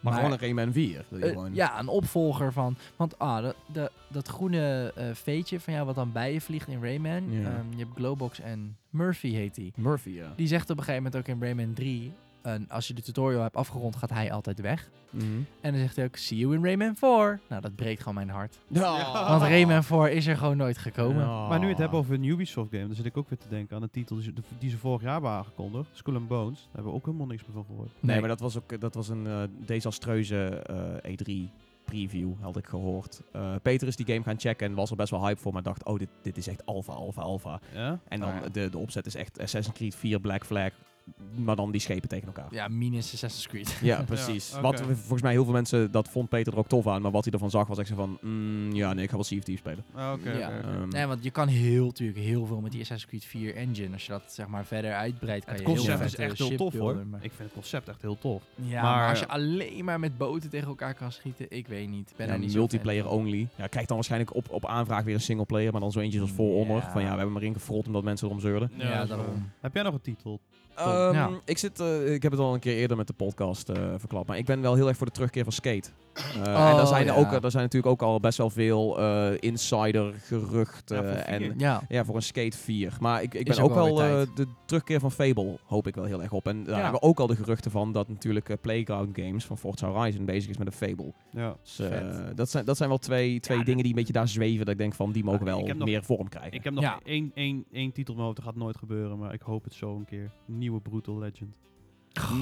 Maar, 0.00 0.12
gewoon 0.12 0.32
een 0.32 0.38
Rayman 0.38 0.72
4. 0.72 1.04
wil 1.08 1.18
je 1.18 1.34
Eh, 1.34 1.54
ja, 1.54 1.78
een 1.78 1.88
opvolger 1.88 2.52
van. 2.52 2.76
Want 2.96 3.18
ah, 3.18 3.42
de, 3.42 3.54
de, 3.72 3.90
dat 4.08 4.28
groene 4.28 4.92
eh 4.96 5.04
veetje 5.12 5.60
van 5.60 5.72
jou 5.72 5.86
wat 5.86 5.94
dan 5.94 6.12
bij 6.12 6.32
je 6.32 6.40
vliegt 6.40 6.68
in 6.68 6.82
Rayman. 6.82 7.22
Ehm, 7.32 7.70
je 7.70 7.78
hebt 7.78 7.94
Glowbox 7.94 8.40
en 8.40 8.76
Murphy 8.90 9.30
heet 9.30 9.54
die. 9.54 9.72
Murphy, 9.76 10.10
ja. 10.10 10.32
Die 10.36 10.46
zegt 10.46 10.70
op 10.70 10.78
een 10.78 10.84
gegeven 10.84 11.02
moment 11.02 11.22
ook 11.22 11.34
in 11.34 11.42
Rayman 11.42 11.74
3. 11.74 12.12
En 12.48 12.68
als 12.68 12.88
je 12.88 12.94
de 12.94 13.02
tutorial 13.02 13.42
hebt 13.42 13.56
afgerond, 13.56 13.96
gaat 13.96 14.10
hij 14.10 14.32
altijd 14.32 14.60
weg. 14.60 14.90
Mhm. 15.10 15.24
En 15.60 15.72
dan 15.72 15.80
zegt 15.80 15.96
hij 15.96 16.04
ook, 16.04 16.16
see 16.16 16.38
you 16.38 16.54
in 16.54 16.64
Rayman 16.64 16.96
4. 16.96 17.40
Nou, 17.48 17.62
dat 17.62 17.74
breekt 17.74 17.98
gewoon 17.98 18.14
mijn 18.14 18.28
hart. 18.28 18.58
Want 18.68 19.42
Rayman 19.42 19.84
4 19.84 20.10
is 20.10 20.26
er 20.26 20.36
gewoon 20.36 20.56
nooit 20.56 20.78
gekomen. 20.78 21.26
Maar 21.26 21.58
nu 21.58 21.68
het 21.68 21.78
hebt 21.78 21.92
over 21.92 22.14
een 22.14 22.24
Ubisoft 22.24 22.70
game, 22.70 22.86
dan 22.86 22.96
zit 22.96 23.04
ik 23.04 23.16
ook 23.16 23.28
weer 23.28 23.38
te 23.38 23.48
denken 23.48 23.76
aan 23.76 23.82
een 23.82 23.90
titel 23.90 24.16
die 24.16 24.24
ze, 24.24 24.32
die 24.58 24.70
ze 24.70 24.78
vorig 24.78 25.02
jaar 25.02 25.12
hebben 25.12 25.30
aangekondigd. 25.30 25.88
Skull 25.92 26.14
and 26.14 26.28
Bones. 26.28 26.58
Daar 26.58 26.68
hebben 26.72 26.92
we 26.92 26.98
ook 26.98 27.04
helemaal 27.04 27.26
niks 27.26 27.42
meer 27.42 27.52
van 27.52 27.64
gehoord. 27.64 27.90
Nee, 28.00 28.20
maar 28.20 28.28
dat 28.28 28.40
was 28.40 28.56
ook 28.56 28.80
dat 28.80 28.94
was 28.94 29.08
een 29.08 29.26
eh, 29.26 29.42
desastreuze 29.66 30.46
eh, 31.04 31.12
E3 31.12 31.50
preview, 31.84 32.32
had 32.40 32.56
ik 32.56 32.66
gehoord. 32.66 33.22
Eh, 33.32 33.54
Peter 33.62 33.88
is 33.88 33.96
die 33.96 34.06
game 34.06 34.22
gaan 34.22 34.38
checken 34.38 34.66
en 34.66 34.74
was 34.74 34.90
er 34.90 34.96
best 34.96 35.10
wel 35.10 35.26
hype 35.26 35.40
voor, 35.40 35.52
maar 35.52 35.62
dacht, 35.62 35.84
oh, 35.84 35.98
dit, 35.98 36.08
dit 36.22 36.36
is 36.36 36.46
echt 36.46 36.66
alpha, 36.66 36.92
alpha, 36.92 37.22
alpha. 37.22 37.60
Ja? 37.74 37.98
En 38.08 38.20
dan 38.20 38.34
ja. 38.34 38.48
de, 38.52 38.68
de 38.70 38.78
opzet 38.78 39.06
is 39.06 39.14
echt 39.14 39.40
Assassin's 39.40 39.76
Creed 39.76 39.94
4 39.94 40.20
Black 40.20 40.44
Flag, 40.46 40.70
maar 41.34 41.56
dan 41.56 41.70
die 41.70 41.80
schepen 41.80 42.08
tegen 42.08 42.26
elkaar. 42.26 42.46
Ja, 42.50 42.68
minus 42.68 43.12
Assassin's 43.12 43.46
Creed. 43.46 43.78
Ja, 43.82 44.02
precies. 44.12 44.50
Ja, 44.50 44.60
Wat 44.60 44.80
volgens 44.80 45.22
mij 45.22 45.32
heel 45.32 45.44
veel 45.44 45.52
mensen, 45.52 45.90
dat 45.90 46.08
vond 46.08 46.28
Peter 46.28 46.52
er 46.52 46.58
ook 46.58 46.68
tof 46.68 46.86
aan, 46.86 47.02
maar 47.02 47.10
wat 47.10 47.24
hij 47.24 47.32
ervan 47.32 47.50
zag 47.50 47.66
was 47.66 47.78
echt 47.78 47.88
zo 47.88 47.94
van, 47.94 48.18
mm, 48.20 48.72
ja, 48.74 48.92
nee, 48.92 49.02
ik 49.04 49.08
ga 49.10 49.14
wel 49.14 49.24
Sea 49.24 49.38
of 49.38 49.44
Thieves 49.44 49.64
spelen. 49.64 49.84
Ah, 49.94 50.12
Oké, 50.12 50.30
Ja. 50.32 50.50
Ehm, 50.50 50.88
Nee, 50.88 51.06
want 51.06 51.24
je 51.24 51.30
kan 51.30 51.48
heel, 51.48 51.84
natuurlijk 51.86 52.18
heel 52.18 52.46
veel 52.46 52.60
met 52.60 52.72
die 52.72 52.80
Assassin's 52.80 53.10
Creed 53.10 53.24
4 53.24 53.54
engine. 53.54 53.92
Als 53.92 54.06
je 54.06 54.12
dat 54.12 54.22
zeg 54.26 54.46
maar 54.46 54.64
verder 54.66 54.92
uitbreidt, 54.94 55.44
kan 55.44 55.54
Het 55.54 55.62
je 55.62 55.68
heel 55.68 55.76
concept 55.76 55.98
veel 55.98 56.06
is 56.06 56.14
echt 56.30 56.38
heel 56.48 56.56
tof 56.56 56.74
hoor. 56.74 56.96
Ik 57.20 57.32
vind 57.32 57.38
het 57.38 57.52
concept 57.52 57.88
echt 57.88 58.02
heel 58.02 58.18
tof. 58.18 58.42
Ja, 58.54 58.82
Maar- 58.82 58.96
maar, 58.96 59.08
als 59.08 59.18
je 59.18 59.28
alleen 59.28 59.84
maar 59.84 60.00
met 60.00 60.18
boten 60.18 60.50
tegen 60.50 60.68
elkaar 60.68 60.94
kan 60.94 61.12
schieten, 61.12 61.46
ik 61.48 61.66
weet 61.68 61.88
niet. 61.88 62.12
Ben 62.16 62.26
ja, 62.26 62.36
niet 62.36 62.54
multiplayer 62.54 63.04
fan 63.04 63.12
only. 63.12 63.48
Ja, 63.56 63.66
krijgt 63.66 63.88
dan 63.88 63.96
waarschijnlijk 63.96 64.34
op, 64.34 64.50
op 64.50 64.66
aanvraag 64.66 65.04
weer 65.04 65.14
een 65.14 65.20
singleplayer, 65.20 65.72
maar 65.72 65.80
dan 65.80 65.92
zo 65.92 66.00
eentje 66.00 66.20
als 66.20 66.30
For 66.30 66.46
Honor. 66.52 66.82
Van 66.82 67.02
ja, 67.02 67.10
we 67.10 67.16
hebben 67.16 67.32
maar 67.32 67.42
ingefrold 67.42 67.86
omdat 67.86 68.02
mensen 68.02 68.26
erom 68.26 68.40
zeurden. 68.40 68.70
Ja, 68.76 69.04
daarom. 69.04 69.50
Heb 69.60 69.74
jij 69.74 69.82
nog 69.82 69.94
een 69.94 70.00
titel? 70.00 70.40
Ja. 70.84 71.30
ik, 71.44 71.58
zit, 71.58 71.80
eh, 71.80 72.14
ik 72.14 72.22
heb 72.22 72.32
het 72.32 72.40
al 72.40 72.54
een 72.54 72.60
keer 72.60 72.76
eerder 72.76 72.96
met 72.96 73.06
de 73.06 73.12
podcast 73.12 73.68
eh 73.68 73.76
verklapt, 73.96 74.28
maar 74.28 74.38
ik 74.38 74.44
ben 74.46 74.60
wel 74.60 74.74
heel 74.74 74.88
erg 74.88 74.96
voor 74.96 75.06
de 75.06 75.12
terugkeer 75.12 75.44
van 75.44 75.52
Skate. 75.52 75.90
Eh, 76.18 76.34
en 76.36 76.42
Oh, 76.48 76.76
daar 76.76 76.86
zijn, 76.86 77.08
er 77.08 77.14
ja. 77.14 77.18
ook, 77.20 77.40
daar 77.42 77.50
zijn 77.50 77.62
natuurlijk 77.62 77.92
ook 77.92 78.02
al 78.02 78.20
best 78.20 78.38
wel 78.38 78.50
veel 78.50 78.98
eh, 79.00 79.30
insider 79.40 80.14
geruchten. 80.22 81.04
Ja, 81.06 81.12
en 81.12 81.54
Ja, 81.58 81.82
ja, 81.88 82.04
voor 82.04 82.14
een 82.16 82.22
Skate 82.22 82.56
4. 82.56 82.96
Maar 83.00 83.22
ik, 83.22 83.34
ik 83.34 83.44
ben 83.46 83.58
ook 83.58 83.70
ook 83.70 83.74
wel 83.74 84.02
eh, 84.02 84.26
de 84.34 84.46
terugkeer 84.66 85.00
van 85.00 85.12
Fable 85.12 85.58
hoop 85.64 85.86
ik 85.86 85.94
wel 85.94 86.04
heel 86.04 86.22
erg 86.22 86.32
op. 86.32 86.46
En 86.46 86.64
daar 86.64 86.76
Ja. 86.76 86.82
hebben 86.82 87.00
we 87.00 87.06
ook 87.06 87.20
al 87.20 87.26
de 87.26 87.36
geruchten 87.36 87.70
van 87.70 87.92
dat 87.92 88.08
natuurlijk 88.08 88.48
eh, 88.48 88.56
Playground 88.60 89.18
Games 89.20 89.44
van 89.44 89.58
Forza 89.58 89.88
Horizon 89.88 90.24
bezig 90.24 90.50
is 90.50 90.56
met 90.58 90.66
een 90.66 90.72
Fable. 90.72 91.12
Ja. 91.30 91.56
Dus, 91.62 91.78
eh, 91.78 92.00
dat, 92.34 92.50
zijn, 92.50 92.64
dat 92.64 92.76
zijn 92.76 92.88
wel 92.88 92.98
twee, 92.98 93.40
twee 93.40 93.58
Ja, 93.58 93.64
dingen 93.64 93.80
die 93.82 93.88
een 93.92 93.98
beetje 93.98 94.12
daar 94.12 94.28
zweven. 94.28 94.58
Dat 94.64 94.68
ik 94.74 94.78
denk 94.80 94.94
van, 94.94 95.12
die 95.12 95.24
mogen 95.24 95.46
Ja, 95.46 95.56
wel 95.56 95.66
nog- 95.66 95.86
meer 95.88 96.04
vorm 96.04 96.28
krijgen. 96.28 96.52
Ik 96.52 96.64
heb 96.64 96.72
nog 96.72 96.82
Ja. 96.84 96.98
één, 97.04 97.30
één, 97.34 97.64
één 97.72 97.92
titel 97.92 98.12
in 98.14 98.20
mijn 98.20 98.24
hoofd, 98.30 98.36
dat 98.36 98.44
gaat 98.44 98.56
nooit 98.62 98.76
gebeuren, 98.76 99.18
maar 99.18 99.32
ik 99.34 99.42
hoop 99.42 99.64
het 99.64 99.74
zo 99.74 99.96
een 99.96 100.04
keer. 100.04 100.30
Nieuwe 100.46 100.80
Brutal 100.80 101.18
Legend. 101.18 101.56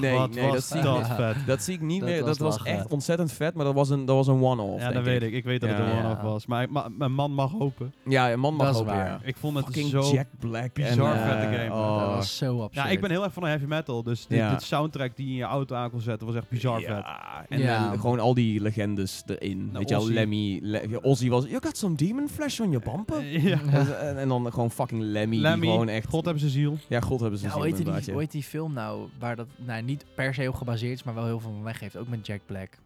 Nee, 0.01 0.13
Wat 0.17 0.29
nee, 0.33 0.43
dat 0.43 0.53
was 0.53 0.67
zie 0.67 0.77
ik 0.77 0.83
dat 0.83 0.97
niet. 0.97 1.07
vet. 1.15 1.35
Dat 1.45 1.61
zie 1.63 1.73
ik 1.73 1.81
niet 1.81 1.99
Dat 1.99 2.09
meer. 2.09 2.19
was 2.19 2.37
Dat 2.37 2.37
was 2.47 2.57
lachen. 2.57 2.71
echt 2.79 2.87
ontzettend 2.87 3.31
vet, 3.31 3.53
maar 3.53 3.65
dat 3.65 3.73
was 3.73 3.89
een, 3.89 4.05
dat 4.05 4.15
was 4.15 4.27
een 4.27 4.41
one-off. 4.43 4.79
Ja, 4.81 4.85
dat 4.91 4.93
denk 4.93 5.05
weet 5.05 5.21
ik. 5.29 5.33
Ik 5.33 5.43
weet 5.43 5.61
dat 5.61 5.69
het 5.69 5.77
Ja. 5.77 5.85
een 5.91 6.05
one-off 6.05 6.21
was. 6.21 6.45
Maar 6.45 6.63
ik- 6.63 6.69
ma- 6.69 6.89
mijn 6.97 7.11
man 7.13 7.31
mag 7.31 7.51
hopen. 7.51 7.93
Ja, 8.05 8.31
een 8.31 8.39
man 8.39 8.53
mag 8.53 8.65
Dat 8.65 8.75
is 8.75 8.81
hopen, 8.81 8.95
waar. 8.95 9.05
ja. 9.07 9.19
Ik 9.23 9.35
vond 9.37 9.55
het 9.55 9.65
Fucking 9.65 9.89
zo... 9.89 10.11
Jack 10.13 10.27
Black. 10.39 10.73
bizar 10.73 11.15
en, 11.15 11.19
vette 11.21 11.45
eh, 11.55 11.59
game. 11.61 11.73
oh. 11.81 11.99
dat 11.99 12.09
was 12.15 12.37
zo 12.37 12.61
absurd. 12.61 12.85
Ja, 12.85 12.91
ik 12.91 13.01
ben 13.01 13.09
heel 13.09 13.23
erg 13.23 13.33
van 13.33 13.43
de 13.43 13.49
heavy 13.49 13.65
metal, 13.65 14.03
dus 14.03 14.25
dit, 14.27 14.37
Ja. 14.37 14.49
dit 14.49 14.61
soundtrack 14.61 15.15
die 15.15 15.25
je 15.25 15.31
in 15.31 15.37
je 15.37 15.43
auto 15.43 15.75
aan 15.75 15.89
kon 15.89 16.01
zetten 16.01 16.27
was 16.27 16.35
echt 16.35 16.49
bizar 16.49 16.81
vet. 16.81 17.05
En 17.49 17.59
Ja. 17.59 17.91
gewoon 17.99 18.19
al 18.19 18.33
die 18.33 18.61
legendes 18.61 19.23
erin. 19.25 19.57
Nou, 19.57 19.77
Weet 19.77 19.89
je 19.89 19.95
wel, 19.95 20.03
Ozzy. 20.03 20.13
Lemmy. 20.13 20.59
Le 20.61 21.03
Ozzy 21.03 21.29
was... 21.29 21.43
You 21.45 21.57
got 21.63 21.77
some 21.77 21.95
demon 21.95 22.29
flesh 22.29 22.59
on 22.59 22.69
your 22.71 22.85
bumper? 22.91 23.23
Ja. 23.47 23.59
en, 23.99 24.17
en 24.17 24.27
dan 24.27 24.51
gewoon 24.53 24.71
fucking 24.71 25.01
Lemmy. 25.01 25.37
Gewoon 25.59 25.89
echt... 25.89 26.07
God 26.09 26.23
hebben 26.25 26.41
ze 26.43 26.49
ziel. 26.49 26.77
Ja, 26.87 26.99
God 26.99 27.19
hebben 27.19 27.39
ze 27.39 27.45
Ja, 27.45 27.51
gezien 27.51 27.63
hoe, 27.63 27.63
heet 27.63 27.77
die, 27.77 27.85
inderdaad, 27.85 28.05
ja. 28.05 28.11
hoe 28.11 28.21
heet 28.21 28.31
die 28.31 28.43
film 28.43 28.73
nou, 28.73 29.07
waar 29.19 29.35
dat 29.35 29.45
nou, 29.57 29.81
niet 29.81 30.05
per 30.15 30.33
se 30.33 30.47
op 30.47 30.55
gebaseerd 30.55 30.93
is, 30.93 31.03
maar 31.03 31.13
wel 31.13 31.25
heel 31.25 31.39
veel 31.39 31.51
van 31.51 31.63
weggeeft. 31.63 31.97
Ook 31.97 32.07
met 32.07 32.25
Jack 32.25 32.41
Black. 32.45 32.77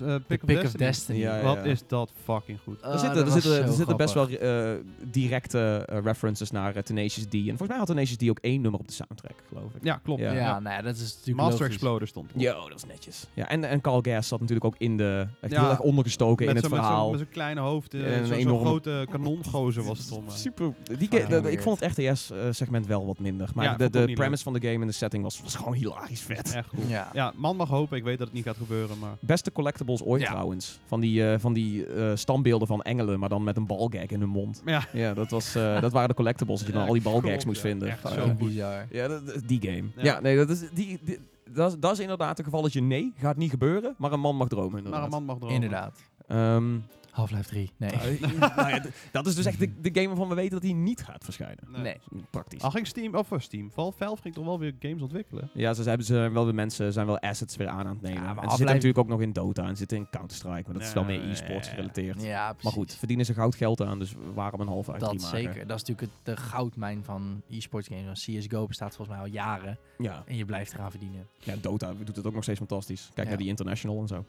Eh, 0.00 0.14
Pick, 0.26 0.40
The 0.40 0.46
of, 0.46 0.46
Pick 0.46 0.56
of 0.56 0.62
Destiny. 0.62 0.76
Destiny. 0.86 1.18
Ja, 1.18 1.36
ja. 1.36 1.42
Wat 1.42 1.64
is 1.64 1.82
dat 1.86 2.10
fucking 2.24 2.58
goed. 2.64 2.82
Ah, 2.82 2.92
Er 2.92 2.98
zitten, 2.98 3.24
er 3.24 3.30
zitten, 3.30 3.62
er 3.64 3.72
zitten 3.72 3.96
best 3.96 4.14
wel 4.14 4.28
eh, 4.28 4.70
directe 5.10 5.84
eh, 5.86 5.98
references 6.02 6.50
naar 6.50 6.82
Tenacious 6.82 7.26
D. 7.28 7.34
En 7.34 7.44
volgens 7.46 7.68
mij 7.68 7.76
had 7.78 7.86
Tenacious 7.86 8.16
D 8.16 8.28
ook 8.28 8.38
één 8.40 8.60
nummer 8.60 8.80
op 8.80 8.86
de 8.86 8.92
soundtrack, 8.92 9.34
geloof 9.48 9.74
ik. 9.74 9.84
Ja, 9.84 10.00
klopt. 10.04 10.20
Ja. 10.20 10.32
Ja, 10.32 10.60
nou 10.60 10.82
dat 10.82 10.94
is 10.94 11.00
natuurlijk 11.00 11.36
Master 11.36 11.58
logisch. 11.60 11.74
Exploder 11.74 12.08
stond 12.08 12.30
erop. 12.30 12.42
Yo, 12.42 12.60
dat 12.62 12.72
was 12.72 12.84
netjes. 12.86 13.26
Ja, 13.34 13.48
en, 13.48 13.64
en 13.64 13.80
Carl 13.80 14.00
Gas 14.02 14.28
zat 14.28 14.40
natuurlijk 14.40 14.66
ook 14.66 14.74
in 14.78 14.96
de... 14.96 15.26
Echt 15.40 15.52
Ja. 15.52 15.60
heel 15.60 15.70
erg 15.70 15.80
ondergestoken 15.80 16.48
in 16.48 16.56
het 16.56 16.66
verhaal. 16.66 17.10
Met 17.10 17.18
zo'n 17.18 17.28
kleine 17.30 17.60
hoofd. 17.60 17.94
En 17.94 18.26
zo'n 18.26 18.36
enorme- 18.36 18.64
grote 18.66 19.06
kanongozer 19.10 19.82
was 19.84 19.98
het 19.98 20.24
mij. 20.26 20.36
Super. 20.36 20.74
Die 20.98 21.08
ik 21.50 21.62
vond 21.62 21.80
het 21.80 21.90
RTS-segment 21.98 22.86
wel 22.86 23.06
wat 23.06 23.18
minder. 23.18 23.48
Maar 23.54 23.64
Ja, 23.64 23.76
de, 23.76 23.90
de 23.90 24.12
premise 24.12 24.42
van 24.42 24.52
de 24.52 24.60
game 24.60 24.80
en 24.80 24.86
de 24.86 24.92
setting 24.92 25.22
was, 25.22 25.40
was 25.42 25.54
gewoon 25.54 25.74
hilarisch 25.74 26.20
vet. 26.20 26.54
Echt 26.54 26.68
goed. 26.68 26.78
Ja. 27.12 27.32
Man 27.36 27.56
mag 27.56 27.68
hopen. 27.68 27.96
Ik 27.96 28.04
weet 28.04 28.18
dat 28.18 28.26
het 28.26 28.36
niet 28.36 28.44
gaat 28.44 28.56
gebeuren, 28.56 28.98
maar... 28.98 29.16
Beste 29.20 29.50
collectibles 29.84 30.02
ooit 30.02 30.22
Ja. 30.22 30.28
trouwens. 30.30 30.80
Van 30.86 31.00
die, 31.00 31.30
eh, 31.32 31.38
van 31.38 31.52
die 31.52 31.86
eh, 31.86 32.10
standbeelden 32.14 32.66
van 32.68 32.82
engelen, 32.82 33.18
maar 33.18 33.28
dan 33.28 33.44
met 33.44 33.56
een 33.56 33.66
balgag 33.66 34.06
in 34.06 34.20
hun 34.20 34.28
mond. 34.28 34.62
Ja, 34.64 34.84
Ja, 34.92 35.14
dat, 35.14 35.30
was, 35.30 35.54
eh, 35.54 35.80
dat 35.80 35.92
waren 35.92 36.08
de 36.08 36.14
collectibles. 36.14 36.58
Dat 36.58 36.68
je 36.68 36.74
dan 36.74 36.86
al 36.86 36.92
die 36.92 37.02
balgags 37.02 37.44
moest 37.44 37.62
ja. 37.62 37.68
vinden. 37.68 37.88
Echt 37.88 38.08
zo 38.08 38.34
bizar. 38.38 38.86
Ja, 38.90 39.08
dat, 39.08 39.26
dat- 39.26 39.42
die 39.48 39.60
game. 39.62 39.84
Ja, 39.96 40.02
Ja. 40.02 40.20
nee, 40.20 40.36
dat 40.36 40.50
is, 40.50 40.60
die, 40.72 40.98
die- 41.04 41.18
dat, 41.50 41.72
is, 41.72 41.78
dat 41.78 41.92
is 41.92 41.98
inderdaad 41.98 42.38
een 42.38 42.44
gevalletje 42.44 42.80
nee, 42.80 43.12
gaat 43.16 43.36
niet 43.36 43.50
gebeuren, 43.50 43.94
maar 43.98 44.12
een 44.12 44.20
man 44.20 44.36
mag 44.36 44.48
dromen 44.48 44.76
inderdaad. 44.76 44.92
maar 44.92 45.02
een 45.04 45.10
man 45.10 45.24
mag 45.24 45.36
dromen. 45.36 45.54
Inderdaad. 45.54 45.98
Ehm, 46.26 46.74
Half-Life 47.14 47.48
3. 47.48 47.72
Nee. 47.76 47.90
eh, 48.20 48.30
nou 48.56 48.68
ja, 48.68 48.80
d- 48.80 48.88
dat 49.12 49.26
is 49.26 49.34
dus 49.34 49.44
echt 49.44 49.58
de, 49.58 49.80
de 49.80 49.90
game 49.92 50.06
waarvan 50.06 50.28
we 50.28 50.34
weten 50.34 50.50
dat 50.52 50.62
hij 50.62 50.72
niet 50.72 51.02
gaat 51.02 51.24
verschijnen. 51.24 51.64
Nee. 51.70 51.82
Nee. 51.82 51.96
Praktisch. 52.30 52.60
Al 52.62 52.70
ging 52.70 52.86
Steam, 52.86 53.14
of 53.14 53.32
eh, 53.32 53.38
Steam, 53.38 53.70
Val- 53.70 53.92
Valve 53.92 54.22
ging 54.22 54.34
toch 54.34 54.44
wel 54.44 54.58
weer 54.58 54.74
games 54.78 55.02
ontwikkelen? 55.02 55.50
Ja, 55.52 55.74
ze 55.74 55.82
hebben 55.82 56.06
ze 56.06 56.14
wel 56.32 56.44
weer 56.44 56.54
mensen, 56.54 56.92
zijn 56.92 57.06
wel 57.06 57.18
assets 57.18 57.56
weer 57.56 57.68
aan 57.68 57.78
aan 57.78 57.86
het 57.86 58.00
nemen. 58.02 58.22
Ja, 58.22 58.34
maar 58.34 58.44
en 58.44 58.50
ze 58.50 58.56
zitten 58.56 58.74
natuurlijk 58.74 58.98
ook 58.98 59.08
nog 59.08 59.20
in 59.20 59.32
Dota 59.32 59.66
en 59.66 59.76
zitten 59.76 59.96
in 59.98 60.06
Counter-Strike, 60.10 60.62
maar 60.64 60.72
dat 60.78 60.82
is 60.82 60.92
wel 60.92 61.04
meer 61.04 61.28
e-sports 61.30 61.68
gerelateerd. 61.68 62.22
Ja, 62.22 62.44
precies. 62.46 62.62
Maar 62.64 62.72
goed, 62.72 62.94
verdienen 62.94 63.26
ze 63.26 63.34
goud 63.34 63.54
geld 63.54 63.80
aan, 63.82 63.98
dus 63.98 64.14
waarom 64.34 64.60
een 64.60 64.68
half 64.68 64.88
uit 64.90 65.00
Dat 65.00 65.08
drie 65.08 65.20
maken? 65.22 65.38
zeker. 65.38 65.66
Dat 65.66 65.80
is 65.80 65.84
natuurlijk 65.88 66.00
het, 66.24 66.36
de 66.36 66.42
goudmijn 66.42 67.04
van 67.04 67.42
e-sports 67.50 67.88
games. 67.88 68.04
Want 68.04 68.38
CSGO 68.44 68.66
bestaat 68.66 68.96
volgens 68.96 69.16
mij 69.16 69.26
al 69.26 69.32
jaren. 69.32 69.78
Ja. 69.98 70.22
En 70.26 70.36
je 70.36 70.44
blijft 70.44 70.72
eraan 70.74 70.90
verdienen. 70.90 71.26
ja, 71.38 71.54
Dota 71.60 71.92
doet 72.04 72.16
het 72.16 72.26
ook 72.26 72.34
nog 72.34 72.42
steeds 72.42 72.58
fantastisch. 72.58 73.02
Kijk 73.14 73.16
Ja. 73.26 73.28
naar 73.28 73.38
die 73.38 73.48
International 73.48 74.00
en 74.00 74.08
zo. 74.08 74.24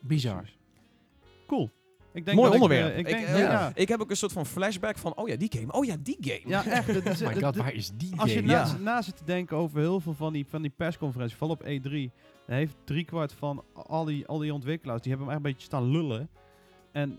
Bizar. 0.00 0.36
Precies. 0.40 0.58
Cool. 1.46 1.70
Ik 2.12 2.24
denk 2.24 2.36
Mooi 2.36 2.48
ik, 2.48 2.54
onderwerp. 2.54 2.92
eh, 2.92 2.98
Ik, 2.98 3.06
Ik, 3.08 3.14
denk, 3.14 3.26
eh, 3.26 3.38
ja. 3.38 3.50
ja. 3.52 3.72
Ik 3.74 3.88
heb 3.88 4.00
ook 4.00 4.10
een 4.10 4.16
soort 4.16 4.32
van 4.32 4.46
flashback 4.46 4.98
van, 4.98 5.16
oh 5.16 5.28
ja, 5.28 5.36
die 5.36 5.52
game. 5.58 5.72
Oh 5.72 5.84
ja, 5.84 5.96
die 6.02 6.16
game. 6.20 6.40
Ja, 6.44 6.64
echt. 6.66 6.88
Is- 6.88 7.22
Oh 7.22 7.28
my 7.28 7.40
god, 7.40 7.56
waar 7.56 7.72
is 7.74 7.90
die 7.94 8.12
Als 8.20 8.30
je 8.32 8.38
game? 8.38 8.52
na, 8.52 8.64
Ja. 8.64 8.76
na 8.78 9.02
zit 9.02 9.16
te 9.16 9.24
denken 9.24 9.56
over 9.56 9.78
heel 9.80 10.00
veel 10.00 10.14
van 10.14 10.32
die, 10.32 10.46
van 10.46 10.62
die 10.62 10.72
persconferenties, 10.76 11.36
vooral 11.38 11.56
op 11.60 11.66
E3, 11.66 12.12
dan 12.46 12.56
heeft 12.56 12.76
driekwart 12.84 13.32
van 13.32 13.64
al 13.74 14.04
die, 14.04 14.26
al 14.26 14.38
die 14.38 14.54
ontwikkelaars, 14.54 15.00
die 15.02 15.10
hebben 15.10 15.28
hem 15.28 15.36
echt 15.36 15.46
een 15.46 15.52
beetje 15.52 15.66
staan 15.66 15.90
lullen. 15.90 16.28
En 16.92 17.18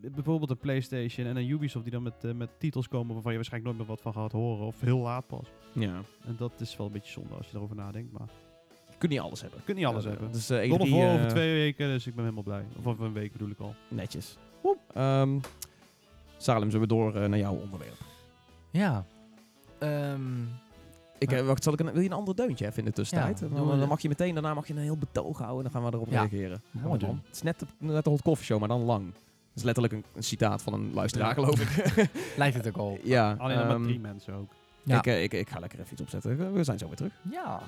bijvoorbeeld 0.00 0.50
een 0.50 0.58
PlayStation 0.58 1.26
en 1.26 1.36
een 1.36 1.48
Ubisoft 1.48 1.84
die 1.84 1.92
dan 1.92 2.02
met, 2.02 2.24
eh, 2.24 2.32
met 2.32 2.50
titels 2.58 2.88
komen 2.88 3.12
waarvan 3.14 3.30
je 3.30 3.36
waarschijnlijk 3.38 3.76
nooit 3.76 3.88
meer 3.88 3.96
wat 3.96 4.12
van 4.14 4.22
gaat 4.22 4.32
horen 4.32 4.66
of 4.66 4.80
heel 4.80 4.98
laat 4.98 5.26
pas. 5.26 5.46
Ja. 5.72 6.02
En 6.24 6.34
dat 6.38 6.60
is 6.60 6.76
wel 6.76 6.86
een 6.86 6.92
beetje 6.92 7.12
zonde 7.12 7.34
als 7.34 7.46
je 7.50 7.56
erover 7.56 7.76
nadenkt, 7.76 8.12
maar 8.12 8.28
kunt 8.98 9.12
niet 9.12 9.20
alles 9.20 9.40
hebben. 9.40 9.58
je 9.58 9.64
kunt 9.64 9.76
niet 9.78 9.86
alles 9.86 10.04
Ja, 10.04 10.10
hebben. 10.10 10.32
Dus 10.32 10.50
uh, 10.50 10.72
of 10.72 10.78
War 10.78 10.88
over 10.88 11.20
eh, 11.24 11.26
twee 11.26 11.52
weken, 11.54 11.88
dus 11.88 12.06
ik 12.06 12.14
ben 12.14 12.22
helemaal 12.24 12.44
blij. 12.44 12.64
Of 12.78 12.86
over 12.86 13.04
een 13.04 13.12
week 13.12 13.32
bedoel 13.32 13.48
ik 13.50 13.58
al. 13.58 13.74
netjes. 13.88 14.36
Ehm, 14.94 15.38
Salem, 16.36 16.70
zullen 16.70 16.88
we 16.88 16.94
door 16.94 17.14
eh, 17.14 17.28
naar 17.28 17.38
jouw 17.38 17.54
onderwerp? 17.54 17.98
Ja. 18.70 19.04
Ehm, 19.78 20.42
Ik, 21.18 21.32
eh, 21.32 21.46
wacht, 21.46 21.62
zal 21.62 21.72
ik 21.72 21.80
een, 21.80 21.92
wil 21.92 22.00
je 22.00 22.06
een 22.08 22.12
ander 22.14 22.36
deuntje 22.36 22.66
even 22.66 22.78
in 22.78 22.84
de 22.84 22.92
tussentijd? 22.92 23.38
Ja, 23.40 23.46
dan, 23.76 23.88
mag 23.88 24.00
je 24.00 24.08
meteen, 24.08 24.34
daarna 24.34 24.54
mag 24.54 24.66
je 24.66 24.72
een 24.74 24.78
heel 24.78 24.96
betoog 24.98 25.38
houden 25.38 25.66
en 25.66 25.72
dan 25.72 25.82
gaan 25.82 25.90
we 25.90 25.96
erop 25.96 26.10
Ja. 26.12 26.20
reageren. 26.20 26.62
Mooi 26.70 27.00
man. 27.06 27.20
Het 27.26 27.34
is 27.34 27.42
net 27.42 27.58
de, 27.58 27.66
net 27.78 28.04
de 28.04 28.10
hot 28.10 28.22
coffee 28.22 28.44
show, 28.44 28.58
maar 28.58 28.68
dan 28.68 28.80
lang. 28.82 29.12
Dat 29.12 29.22
is 29.54 29.62
letterlijk 29.62 29.94
een, 29.94 30.04
een 30.14 30.22
citaat 30.22 30.62
van 30.62 30.72
een 30.72 30.90
luisteraar, 30.94 31.34
geloof 31.34 31.60
ik. 31.60 32.08
Lijkt 32.36 32.56
het 32.56 32.66
ook 32.68 32.76
al. 32.76 32.98
ja, 33.02 33.34
Alleen 33.38 33.56
maar 33.56 33.70
ehm, 33.70 33.82
drie 33.82 34.00
mensen 34.00 34.34
ook. 34.34 34.50
Ja. 34.82 34.98
Ik, 34.98 35.06
eh, 35.06 35.22
ik, 35.22 35.32
ik 35.32 35.50
ga 35.50 35.58
lekker 35.58 35.78
even 35.78 35.92
iets 35.92 36.02
opzetten. 36.02 36.52
We 36.52 36.64
zijn 36.64 36.78
zo 36.78 36.86
weer 36.86 36.96
terug. 36.96 37.12
Ja. 37.30 37.62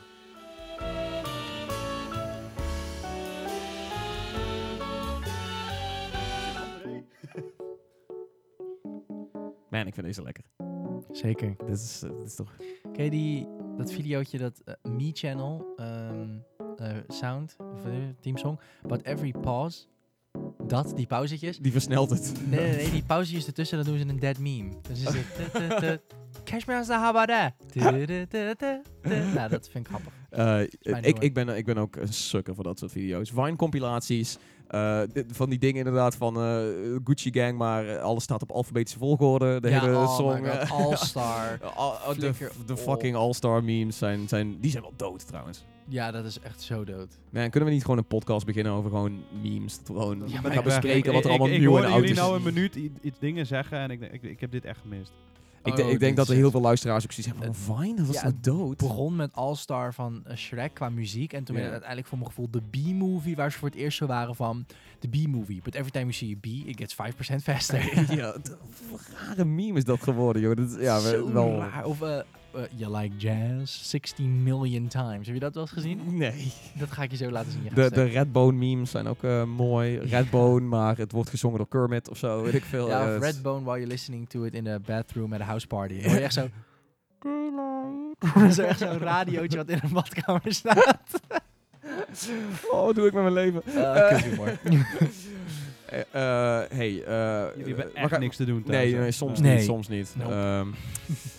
Man, 9.71 9.87
ik 9.87 9.95
vind 9.95 10.07
deze 10.07 10.23
lekker. 10.23 10.45
Zeker. 11.13 11.55
Dit 11.67 11.79
is, 11.79 12.03
eh, 12.03 12.11
dit 12.11 12.27
is 12.27 12.35
toch... 12.35 12.57
Ken 12.93 13.05
je 13.05 13.11
die, 13.11 13.49
dat 13.77 13.93
videootje, 13.93 14.39
dat 14.39 14.61
eh, 14.65 14.75
Me 14.83 15.11
Channel 15.13 15.67
ehm, 15.77 16.37
eh, 16.77 16.97
sound, 17.09 17.57
of 17.59 17.87
uh, 17.87 17.93
teamsong, 18.21 18.61
but 18.83 19.03
every 19.03 19.33
pause, 19.41 19.85
dat, 20.67 20.93
die 20.97 21.07
pauzetjes. 21.07 21.59
Die 21.59 21.73
versnelt 21.73 22.11
het. 22.11 22.33
Nee, 22.49 22.61
nee, 22.61 22.77
nee, 22.77 22.91
die 22.91 23.03
pauzetjes 23.03 23.47
ertussen, 23.47 23.77
dan 23.77 23.87
doen 23.87 23.99
ze 23.99 24.09
een 24.09 24.19
dead 24.19 24.39
meme. 24.39 24.71
Dan 24.83 24.93
is 24.93 25.05
het 25.05 26.01
tu- 26.47 26.51
tu- 26.51 26.51
tu- 26.51 26.53
Cashmere 26.53 26.85
Zahabada. 26.85 27.55
Tu- 27.73 27.81
tu- 27.81 28.07
tu- 28.07 28.27
tu- 28.27 28.55
tu. 28.57 28.83
Nou, 29.35 29.49
dat 29.49 29.69
vind 29.73 29.87
ik 29.87 29.93
grappig. 29.93 30.13
Eh, 30.31 30.61
ik, 31.09 31.19
ik, 31.19 31.35
ben, 31.35 31.49
ik 31.57 31.65
ben 31.65 31.79
ook 31.79 31.97
een 31.97 32.13
sukker 32.13 32.55
voor 32.55 32.65
dat 32.65 32.79
soort 32.79 32.93
video's. 32.93 33.31
Vine-compilaties. 33.31 34.39
eh, 34.67 35.01
dit- 35.13 35.25
van 35.33 35.51
die 35.51 35.59
dingen 35.59 35.79
inderdaad 35.79 36.17
van 36.17 36.37
eh, 36.37 36.59
Gucci 37.05 37.31
Gang, 37.33 37.59
maar 37.59 37.99
alles 37.99 38.23
staat 38.23 38.43
op 38.43 38.51
alfabetische 38.51 38.99
volgorde. 38.99 39.61
De 39.61 39.69
ja, 39.71 39.81
hele 39.81 39.97
oh 39.97 40.17
song. 40.17 40.41
my 40.43 40.49
god, 40.51 40.71
All-Star. 40.71 41.59
al- 41.77 41.93
al- 41.95 42.15
de, 42.15 42.33
de 42.67 42.77
fucking 42.77 43.17
All-Star 43.17 43.65
memes 43.65 43.99
zijn, 43.99 44.29
zijn... 44.29 44.61
Die 44.61 44.71
zijn 44.71 44.83
wel 44.83 44.93
dood 44.97 45.27
trouwens. 45.27 45.65
Ja, 45.89 46.11
dat 46.11 46.25
is 46.25 46.41
echt 46.41 46.63
zo 46.63 46.85
dood. 46.85 47.19
Man, 47.31 47.51
kunnen 47.51 47.69
we 47.69 47.75
niet 47.75 47.83
gewoon 47.85 47.99
een 47.99 48.07
podcast 48.07 48.47
beginnen 48.47 48.73
over 48.73 48.91
gewoon 48.91 49.23
memes? 49.43 49.79
Dat 49.79 49.87
we 49.89 49.93
gewoon 50.01 50.23
Ja, 50.27 50.41
gaan 50.41 50.53
ik- 50.53 50.63
bespreken 50.65 51.13
wat 51.13 51.25
er 51.25 51.31
Ik- 51.31 51.37
allemaal 51.39 51.55
ik, 51.57 51.61
nieuw 51.61 51.77
ik 51.79 51.85
en 51.85 51.91
oud 51.91 51.95
jullie 51.95 52.11
is. 52.11 52.17
nou 52.17 52.37
een 52.37 52.43
minuut 52.43 52.75
iets 53.03 53.19
dingen 53.19 53.47
zeggen 53.47 53.79
en 53.79 53.91
ik, 53.91 54.01
ik, 54.13 54.23
ik 54.23 54.41
heb 54.41 54.51
dit 54.51 54.65
echt 54.65 54.81
gemist. 54.81 55.13
Ik, 55.67 55.73
Oh, 55.73 55.79
denk- 55.79 55.91
ik 55.91 55.99
denk 56.01 56.17
dat 56.17 56.29
er 56.29 56.35
heel 56.35 56.51
veel 56.51 56.61
luisteraars 56.61 57.05
ook 57.05 57.13
zoiets 57.13 57.33
hebben 57.39 57.55
van 57.55 57.77
Vine, 57.77 57.95
dat 57.97 58.07
was 58.07 58.15
Ja, 58.17 58.23
toch 58.23 58.33
dood? 58.41 58.69
Het 58.69 58.89
begon 58.89 59.17
met 59.17 59.31
All-Star 59.33 59.95
van 59.95 60.23
eh, 60.25 60.37
Shrek 60.37 60.75
qua 60.75 60.89
muziek. 60.89 61.33
En 61.33 61.45
toen 61.45 61.55
werd 61.55 61.73
het 61.73 61.73
uiteindelijk 61.83 62.09
voor 62.09 62.19
mijn 62.19 62.31
gevoel 62.31 62.49
de 62.51 62.61
B-movie, 62.71 63.37
waar 63.37 63.53
ze 63.53 63.59
voor 63.59 63.69
het 63.69 63.77
eerst 63.77 63.99
zo 63.99 64.07
waren 64.07 64.35
van 64.37 64.67
de 65.01 65.09
B-movie. 65.09 65.61
But 65.63 65.75
every 65.75 65.91
time 65.91 66.05
you 66.05 66.13
see 66.13 66.35
a 66.37 66.39
B, 66.41 66.69
it 66.69 66.77
gets 66.77 66.95
5% 66.95 67.43
faster. 67.43 67.81
ja, 68.17 68.37
rare 69.27 69.45
meme 69.45 69.77
is 69.79 69.85
dat 69.85 70.03
geworden, 70.03 70.43
joh. 70.43 70.57
Dat 70.57 70.71
is, 70.71 70.83
ja, 70.83 70.99
Zo 70.99 71.33
wel... 71.33 71.59
raar. 71.59 71.85
Of 71.85 72.03
eh, 72.03 72.19
eh, 72.57 72.63
You 72.75 72.97
Like 72.97 73.17
Jazz 73.17 73.89
16 73.89 74.43
million 74.43 74.89
times. 74.89 75.27
Heb 75.27 75.35
je 75.35 75.41
dat 75.41 75.55
wel 75.55 75.63
eens 75.63 75.73
gezien? 75.73 76.01
Nee. 76.17 76.53
Dat 76.79 76.91
ga 76.91 77.03
ik 77.03 77.11
je 77.11 77.17
zo 77.17 77.31
laten 77.31 77.53
zien. 77.53 77.63
De, 77.75 77.91
de 77.91 78.05
Redbone 78.05 78.59
memes 78.59 78.91
zijn 78.91 79.07
ook 79.07 79.23
eh, 79.23 79.45
mooi. 79.45 79.99
Redbone, 79.99 80.67
maar 80.67 80.97
het 80.97 81.13
wordt 81.13 81.31
gezongen 81.31 81.59
door 81.59 81.69
Kermit 81.69 82.09
of 82.09 82.19
zo, 82.19 82.43
weet 82.43 82.55
ik 82.55 82.65
veel. 82.65 82.89
ja, 82.89 83.09
eh, 83.09 83.17
of 83.17 83.23
Redbone 83.23 83.65
while 83.65 83.77
you're 83.77 83.93
listening 83.93 84.29
to 84.29 84.43
it 84.45 84.55
in 84.55 84.67
a 84.69 84.79
bathroom 84.79 85.33
at 85.33 85.41
a 85.41 85.45
house 85.45 85.67
party. 85.67 86.01
Dan 86.01 86.11
hoor 86.11 86.19
je 86.19 86.25
echt 86.25 86.35
zo... 86.35 86.49
zo 88.53 88.63
echt 88.63 88.79
zo'n 88.79 88.99
radiootje 88.99 89.57
wat 89.57 89.69
in 89.69 89.79
een 89.83 89.93
badkamer 89.93 90.53
staat. 90.53 91.21
Oh, 92.71 92.85
wat 92.85 92.95
doe 92.95 93.07
ik 93.07 93.13
met 93.13 93.23
mijn 93.23 93.35
leven? 93.35 93.63
Uh, 93.67 94.19
Eh, 95.89 96.01
eh, 96.01 96.71
hey, 96.71 97.05
eh, 97.05 97.57
Jullie 97.57 97.75
hebben 97.75 97.95
echt 97.95 98.09
ga- 98.11 98.19
niks 98.19 98.37
te 98.37 98.45
doen 98.45 98.63
thuis. 98.63 98.91
Nee, 98.93 99.01
nee, 99.01 99.11
soms 99.11 99.41
Nee. 99.41 99.55
niet, 99.57 99.65
soms 99.65 99.89
niet. 99.89 100.15
Nope. 100.17 100.33
Ehm, 100.35 100.69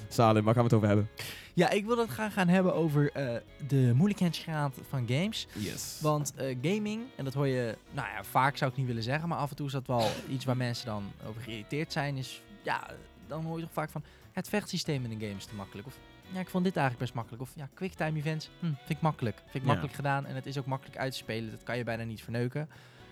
Salim, 0.09 0.43
waar 0.43 0.53
gaan 0.53 0.63
we 0.63 0.69
het 0.69 0.77
over 0.77 0.87
hebben? 0.87 1.09
ja, 1.53 1.69
ik 1.69 1.85
wil 1.85 1.97
het 1.97 2.09
gaan, 2.09 2.31
gaan 2.31 2.47
hebben 2.47 2.73
over 2.75 3.11
eh, 3.11 3.35
de 3.67 3.91
moeilijkheidsgraad 3.95 4.75
van 4.89 5.07
games. 5.07 5.47
Yes. 5.53 5.99
Want 6.01 6.33
eh, 6.35 6.55
gaming, 6.61 7.01
en 7.15 7.23
dat 7.23 7.33
hoor 7.33 7.47
je, 7.47 7.77
nou 7.91 8.07
ja, 8.07 8.23
vaak 8.23 8.57
zou 8.57 8.71
ik 8.71 8.77
niet 8.77 8.87
willen 8.87 9.03
zeggen, 9.03 9.29
maar 9.29 9.37
af 9.37 9.49
en 9.49 9.55
toe 9.55 9.65
is 9.65 9.71
dat 9.71 9.87
wel 9.87 10.07
iets 10.35 10.45
waar 10.45 10.57
mensen 10.57 10.85
dan 10.85 11.03
over 11.27 11.41
geïrriteerd 11.41 11.91
zijn. 11.91 12.17
Is 12.17 12.41
ja, 12.61 12.87
dan 13.27 13.43
hoor 13.45 13.55
je 13.57 13.63
toch 13.63 13.73
vaak 13.73 13.89
van 13.89 14.01
ja, 14.05 14.29
het 14.33 14.49
vechtsysteem 14.49 15.03
in 15.05 15.11
een 15.11 15.19
game 15.19 15.37
is 15.37 15.45
te 15.45 15.55
makkelijk. 15.55 15.87
Of 15.87 15.93
ja, 16.31 16.39
ik 16.39 16.49
vond 16.49 16.63
dit 16.63 16.75
eigenlijk 16.75 17.05
best 17.05 17.15
makkelijk. 17.15 17.43
Of 17.43 17.51
ja, 17.55 17.69
quicktime 17.73 18.17
events, 18.17 18.49
hm, 18.59 18.65
vind 18.65 18.89
ik 18.89 19.01
makkelijk. 19.01 19.35
Vind 19.37 19.53
ik 19.53 19.61
Ja. 19.61 19.67
makkelijk 19.67 19.93
gedaan 19.95 20.25
en 20.25 20.35
het 20.35 20.45
is 20.45 20.57
ook 20.57 20.65
makkelijk 20.65 20.97
uit 20.97 21.11
te 21.11 21.17
spelen. 21.17 21.51
Dat 21.51 21.63
kan 21.63 21.77
je 21.77 21.83
bijna 21.83 22.03
niet 22.03 22.21
verneuken. 22.23 22.69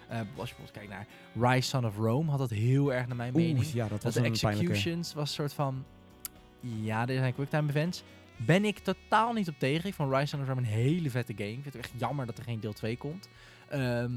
Eh, 0.08 0.18
als 0.18 0.50
je 0.50 0.56
bijvoorbeeld 0.56 0.72
kijkt 0.72 0.90
naar 0.90 1.08
Rise 1.52 1.70
Son 1.70 1.86
of 1.86 1.98
Rome, 1.98 2.30
had 2.30 2.40
dat 2.40 2.50
heel 2.50 2.94
erg 2.94 3.08
naar 3.08 3.16
mijn 3.16 3.34
mening. 3.34 3.66
Ja, 3.66 3.88
dat 3.88 3.90
Dat 3.90 4.04
was 4.04 4.14
de 4.14 4.22
pijnlijke... 4.22 4.48
executions 4.48 5.14
was 5.14 5.28
een 5.30 5.36
soort 5.36 5.54
van... 5.54 5.84
Ja, 6.60 7.06
dit 7.06 7.18
zijn 7.18 7.34
quicktime 7.34 7.70
events. 7.70 8.04
Ben 8.38 8.66
ik 8.66 8.80
totaal 8.80 9.34
niet 9.34 9.48
op 9.48 9.60
tegen. 9.60 9.90
Ik 9.90 9.94
vond 9.96 10.14
Rise 10.14 10.26
Son 10.26 10.42
of 10.42 10.48
Rome 10.48 10.62
een 10.62 10.68
hele 10.68 11.10
vette 11.10 11.34
game. 11.36 11.50
Ik 11.50 11.62
vind 11.62 11.74
het 11.74 11.84
echt 11.84 11.92
jammer 11.98 12.26
dat 12.26 12.38
er 12.38 12.44
geen 12.44 12.60
deel 12.60 12.74
2 12.74 12.98
komt. 12.98 13.28
Ehm, 13.70 14.12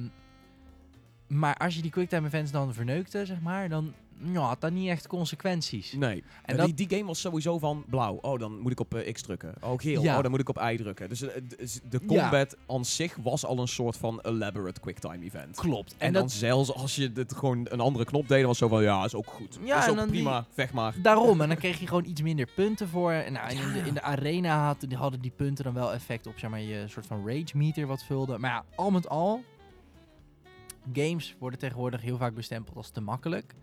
maar 1.26 1.54
als 1.54 1.74
je 1.74 1.82
die 1.82 1.90
quicktime 1.90 2.26
events 2.26 2.50
dan 2.50 2.74
verneukte, 2.74 3.26
zeg 3.26 3.40
maar, 3.40 3.68
dan 3.68 3.94
ja, 4.32 4.40
had 4.40 4.60
dat 4.60 4.72
niet 4.72 4.88
echt 4.88 5.06
consequenties. 5.06 5.92
Nee. 5.92 6.24
En 6.44 6.56
dat- 6.56 6.66
die, 6.66 6.74
die 6.74 6.88
game 6.98 7.04
was 7.08 7.20
sowieso 7.20 7.58
van 7.58 7.84
blauw. 7.88 8.14
Oh, 8.14 8.38
dan 8.38 8.58
moet 8.60 8.72
ik 8.72 8.80
op 8.80 8.94
eh, 8.94 9.12
X 9.12 9.22
drukken. 9.22 9.54
Oh, 9.60 9.72
geel. 9.76 10.02
Ja. 10.02 10.16
Oh, 10.16 10.22
dan 10.22 10.30
moet 10.30 10.40
ik 10.40 10.48
op 10.48 10.58
Y 10.72 10.76
drukken. 10.76 11.08
Dus 11.08 11.22
eh, 11.22 11.42
d- 11.42 11.80
de 11.90 12.00
combat 12.06 12.56
aan 12.66 12.84
zich 12.84 13.16
was 13.22 13.44
al 13.44 13.58
een 13.58 13.68
soort 13.68 13.96
van 13.96 14.20
elaborate 14.20 14.80
quicktime 14.80 15.24
event. 15.24 15.56
Klopt. 15.56 15.92
En, 15.98 16.06
En, 16.06 16.12
dan 16.12 16.22
dat, 16.22 16.32
zelfs 16.32 16.72
als 16.74 16.96
je 16.96 17.12
dit 17.12 17.34
gewoon 17.34 17.66
een 17.70 17.80
andere 17.80 18.04
knop 18.04 18.28
deed, 18.28 18.38
dan 18.38 18.46
was 18.46 18.58
zo 18.58 18.68
van 18.68 18.82
ja, 18.82 19.04
is 19.04 19.14
ook 19.14 19.26
goed. 19.26 19.58
Ja, 19.64 19.86
is 19.86 19.98
ook 19.98 20.06
prima, 20.06 20.46
vecht 20.52 20.72
maar. 20.72 20.94
daarom. 21.02 21.40
En 21.40 21.48
dan 21.48 21.56
kreeg 21.56 21.80
je 21.80 21.86
gewoon 21.86 22.04
iets 22.04 22.22
minder 22.22 22.48
punten 22.54 22.88
voor. 22.88 23.12
En 23.12 23.32
nou, 23.32 23.50
in, 23.50 23.72
de, 23.72 23.78
in 23.78 23.94
de 23.94 24.02
arena 24.02 24.64
had, 24.66 24.86
hadden 24.92 25.20
die 25.20 25.32
punten 25.36 25.64
dan 25.64 25.74
wel 25.74 25.92
effect 25.92 26.26
op 26.26 26.38
zeg 26.38 26.50
maar, 26.50 26.60
je 26.60 26.84
soort 26.88 27.06
van 27.06 27.28
rage 27.28 27.46
meter 27.56 27.86
wat 27.86 28.02
vulde. 28.04 28.38
Maar 28.38 28.50
ja, 28.50 28.64
al 28.74 28.90
met 28.90 29.08
al, 29.08 29.42
games 30.92 31.34
worden 31.38 31.58
tegenwoordig 31.58 32.00
heel 32.02 32.16
vaak 32.16 32.34
bestempeld 32.34 32.76
als 32.76 32.90
te 32.90 33.00
makkelijk. 33.00 33.54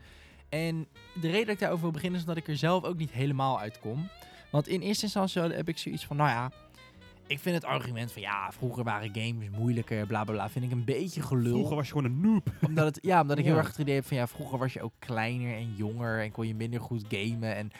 En 0.49 0.87
de 1.21 1.27
reden 1.27 1.45
dat 1.45 1.53
ik 1.53 1.59
daarover 1.59 1.83
wil 1.83 1.93
beginnen 1.93 2.19
is 2.19 2.25
dat 2.25 2.37
ik 2.37 2.47
er 2.47 2.57
zelf 2.57 2.83
ook 2.83 2.97
niet 2.97 3.11
helemaal 3.11 3.59
uitkom. 3.59 4.09
Want 4.51 4.67
in 4.67 4.81
eerste 4.81 5.03
instantie 5.03 5.41
heb 5.41 5.69
ik 5.69 5.77
zoiets 5.77 6.05
van, 6.05 6.17
nou 6.17 6.29
ja, 6.29 6.51
ik 7.27 7.39
vind 7.39 7.55
het 7.55 7.65
argument 7.65 8.11
van 8.11 8.21
ja, 8.21 8.51
vroeger 8.51 8.83
waren 8.83 9.09
games 9.13 9.49
moeilijker, 9.57 10.07
bla 10.07 10.23
bla 10.23 10.33
bla, 10.33 10.49
vind 10.49 10.65
ik 10.65 10.71
een 10.71 10.83
beetje 10.83 11.21
gelul 11.21 11.53
Vroeger 11.53 11.75
was 11.75 11.87
je 11.87 11.93
gewoon 11.93 12.11
een 12.11 12.21
noob. 12.21 12.51
omdat 12.67 12.85
het, 12.85 12.99
ja, 13.01 13.21
omdat 13.21 13.37
ik 13.37 13.45
heel 13.45 13.57
erg 13.57 13.67
het 13.67 13.77
idee 13.77 13.95
heb 13.95 14.05
van 14.05 14.17
ja, 14.17 14.27
vroeger 14.27 14.57
was 14.57 14.73
je 14.73 14.81
ook 14.81 14.93
kleiner 14.99 15.55
en 15.55 15.73
jonger 15.75 16.21
en 16.21 16.31
kon 16.31 16.47
je 16.47 16.55
minder 16.55 16.81
goed 16.81 17.05
gamen. 17.09 17.55
En 17.55 17.71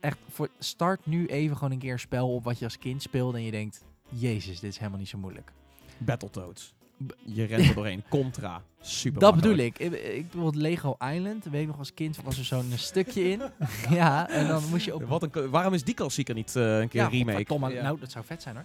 echt, 0.00 0.18
voor, 0.28 0.48
start 0.58 1.06
nu 1.06 1.26
even 1.26 1.56
gewoon 1.56 1.72
een 1.72 1.78
keer 1.78 1.92
een 1.92 1.98
spel 1.98 2.34
op 2.34 2.44
wat 2.44 2.58
je 2.58 2.64
als 2.64 2.78
kind 2.78 3.02
speelde 3.02 3.38
en 3.38 3.44
je 3.44 3.50
denkt, 3.50 3.84
jezus, 4.08 4.60
dit 4.60 4.70
is 4.70 4.78
helemaal 4.78 4.98
niet 4.98 5.08
zo 5.08 5.18
moeilijk. 5.18 5.52
Battletoads. 5.98 6.74
Je 7.24 7.44
rent 7.44 7.68
er 7.68 7.74
doorheen. 7.74 8.02
Contra. 8.08 8.62
Super 8.80 9.20
dat 9.20 9.34
bedoel 9.34 9.56
ik. 9.56 9.78
ik. 9.78 9.92
Ik 9.92 10.30
bijvoorbeeld 10.30 10.54
Lego 10.54 10.96
Island, 10.98 11.44
weet 11.44 11.60
ik 11.60 11.66
nog 11.66 11.78
als 11.78 11.94
kind 11.94 12.22
was 12.22 12.38
er 12.38 12.44
zo'n 12.44 12.72
stukje 12.74 13.30
in. 13.30 13.42
ja, 13.90 14.28
en 14.28 14.46
dan 14.46 14.62
moest 14.68 14.84
je 14.84 14.94
op... 14.94 15.02
Wat 15.02 15.22
een, 15.22 15.50
waarom 15.50 15.74
is 15.74 15.84
die 15.84 15.94
klassieker 15.94 16.34
niet 16.34 16.56
eh, 16.56 16.78
een 16.78 16.88
keer 16.88 17.00
ja, 17.00 17.08
remake? 17.08 17.54
Ja. 17.74 17.82
Nou, 17.82 18.00
dat 18.00 18.10
zou 18.10 18.24
vet 18.24 18.42
zijn 18.42 18.54
hoor. 18.54 18.64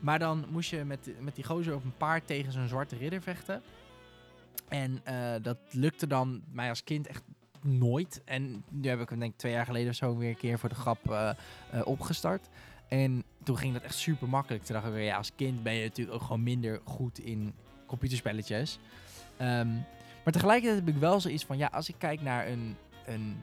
Maar 0.00 0.18
dan 0.18 0.44
moest 0.50 0.70
je 0.70 0.84
met, 0.84 1.10
met 1.20 1.34
die 1.34 1.44
gozer 1.44 1.74
op 1.74 1.84
een 1.84 1.96
paard 1.96 2.26
tegen 2.26 2.52
zo'n 2.52 2.68
zwarte 2.68 2.96
ridder 2.96 3.22
vechten. 3.22 3.62
En 4.68 5.00
eh, 5.04 5.34
dat 5.42 5.58
lukte 5.70 6.06
dan 6.06 6.42
mij 6.52 6.68
als 6.68 6.84
kind 6.84 7.06
echt 7.06 7.22
nooit. 7.62 8.22
En 8.24 8.64
nu 8.68 8.88
heb 8.88 9.00
ik 9.00 9.08
hem 9.08 9.18
denk 9.18 9.32
ik 9.32 9.38
twee 9.38 9.52
jaar 9.52 9.66
geleden 9.66 9.88
of 9.88 9.94
zo 9.94 10.16
weer 10.16 10.28
een 10.28 10.36
keer 10.36 10.58
voor 10.58 10.68
de 10.68 10.74
grap 10.74 11.10
eh, 11.10 11.30
eh, 11.70 11.86
opgestart. 11.86 12.48
En 12.88 13.24
toen 13.42 13.58
ging 13.58 13.72
dat 13.72 13.82
echt 13.82 13.94
super 13.94 14.28
makkelijk. 14.28 14.64
Toen 14.64 14.74
dacht 14.74 14.86
ik, 14.86 14.92
weer, 14.92 15.04
ja, 15.04 15.16
als 15.16 15.32
kind 15.36 15.62
ben 15.62 15.74
je 15.74 15.84
natuurlijk 15.84 16.16
ook 16.16 16.22
gewoon 16.22 16.42
minder 16.42 16.80
goed 16.84 17.18
in 17.18 17.54
computerspelletjes. 17.86 18.78
Ehm, 19.36 19.68
maar 20.24 20.32
tegelijkertijd 20.32 20.84
heb 20.84 20.94
ik 20.94 21.00
wel 21.00 21.20
zoiets 21.20 21.44
van, 21.44 21.58
ja, 21.58 21.68
als 21.72 21.88
ik 21.88 21.94
kijk 21.98 22.20
naar 22.22 22.46
een, 22.48 22.76
een 23.06 23.36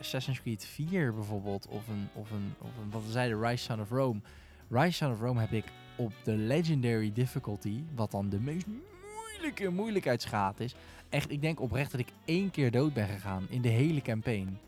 Assassin's 0.00 0.40
Creed 0.40 0.64
4 0.64 1.14
bijvoorbeeld, 1.14 1.66
of 1.68 1.88
een, 1.88 2.08
of 2.12 2.30
een, 2.30 2.54
of 2.58 2.68
een 2.82 2.90
wat 2.90 3.04
we 3.04 3.10
zeiden, 3.10 3.40
Rise 3.40 3.64
Son 3.64 3.80
of 3.80 3.90
Rome. 3.90 4.20
Rise 4.70 4.92
Son 4.92 5.12
of 5.12 5.20
Rome 5.20 5.40
heb 5.40 5.52
ik 5.52 5.64
op 5.96 6.12
de 6.24 6.32
Legendary 6.36 7.12
Difficulty, 7.14 7.82
wat 7.94 8.10
dan 8.10 8.28
de 8.28 8.40
meest 8.40 8.66
moeilijke 9.24 9.68
moeilijkheidsgraad 9.70 10.60
is. 10.60 10.74
Echt, 11.08 11.30
ik 11.30 11.40
denk 11.40 11.60
oprecht 11.60 11.90
dat 11.90 12.00
ik 12.00 12.08
één 12.24 12.50
keer 12.50 12.70
dood 12.70 12.92
ben 12.92 13.08
gegaan 13.08 13.46
in 13.48 13.60
de 13.62 13.68
hele 13.68 14.02
campaign. 14.02 14.58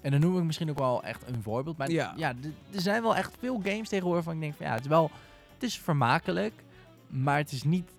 En 0.00 0.10
dan 0.10 0.20
noem 0.20 0.38
ik 0.38 0.44
misschien 0.44 0.70
ook 0.70 0.78
wel 0.78 1.02
echt 1.02 1.26
een 1.26 1.42
voorbeeld. 1.42 1.76
Maar 1.76 1.90
Ja. 1.90 2.14
ja, 2.16 2.34
er 2.74 2.80
zijn 2.80 3.02
wel 3.02 3.16
echt 3.16 3.36
veel 3.38 3.60
games 3.64 3.88
tegenwoordig 3.88 4.24
van 4.24 4.34
ik 4.34 4.40
denk 4.40 4.54
van 4.54 4.66
ja, 4.66 4.72
het 4.72 4.80
is 4.80 4.88
wel, 4.88 5.10
het 5.54 5.62
is 5.62 5.78
vermakelijk, 5.78 6.52
maar 7.08 7.36
het 7.36 7.52
is 7.52 7.62
niet, 7.62 7.90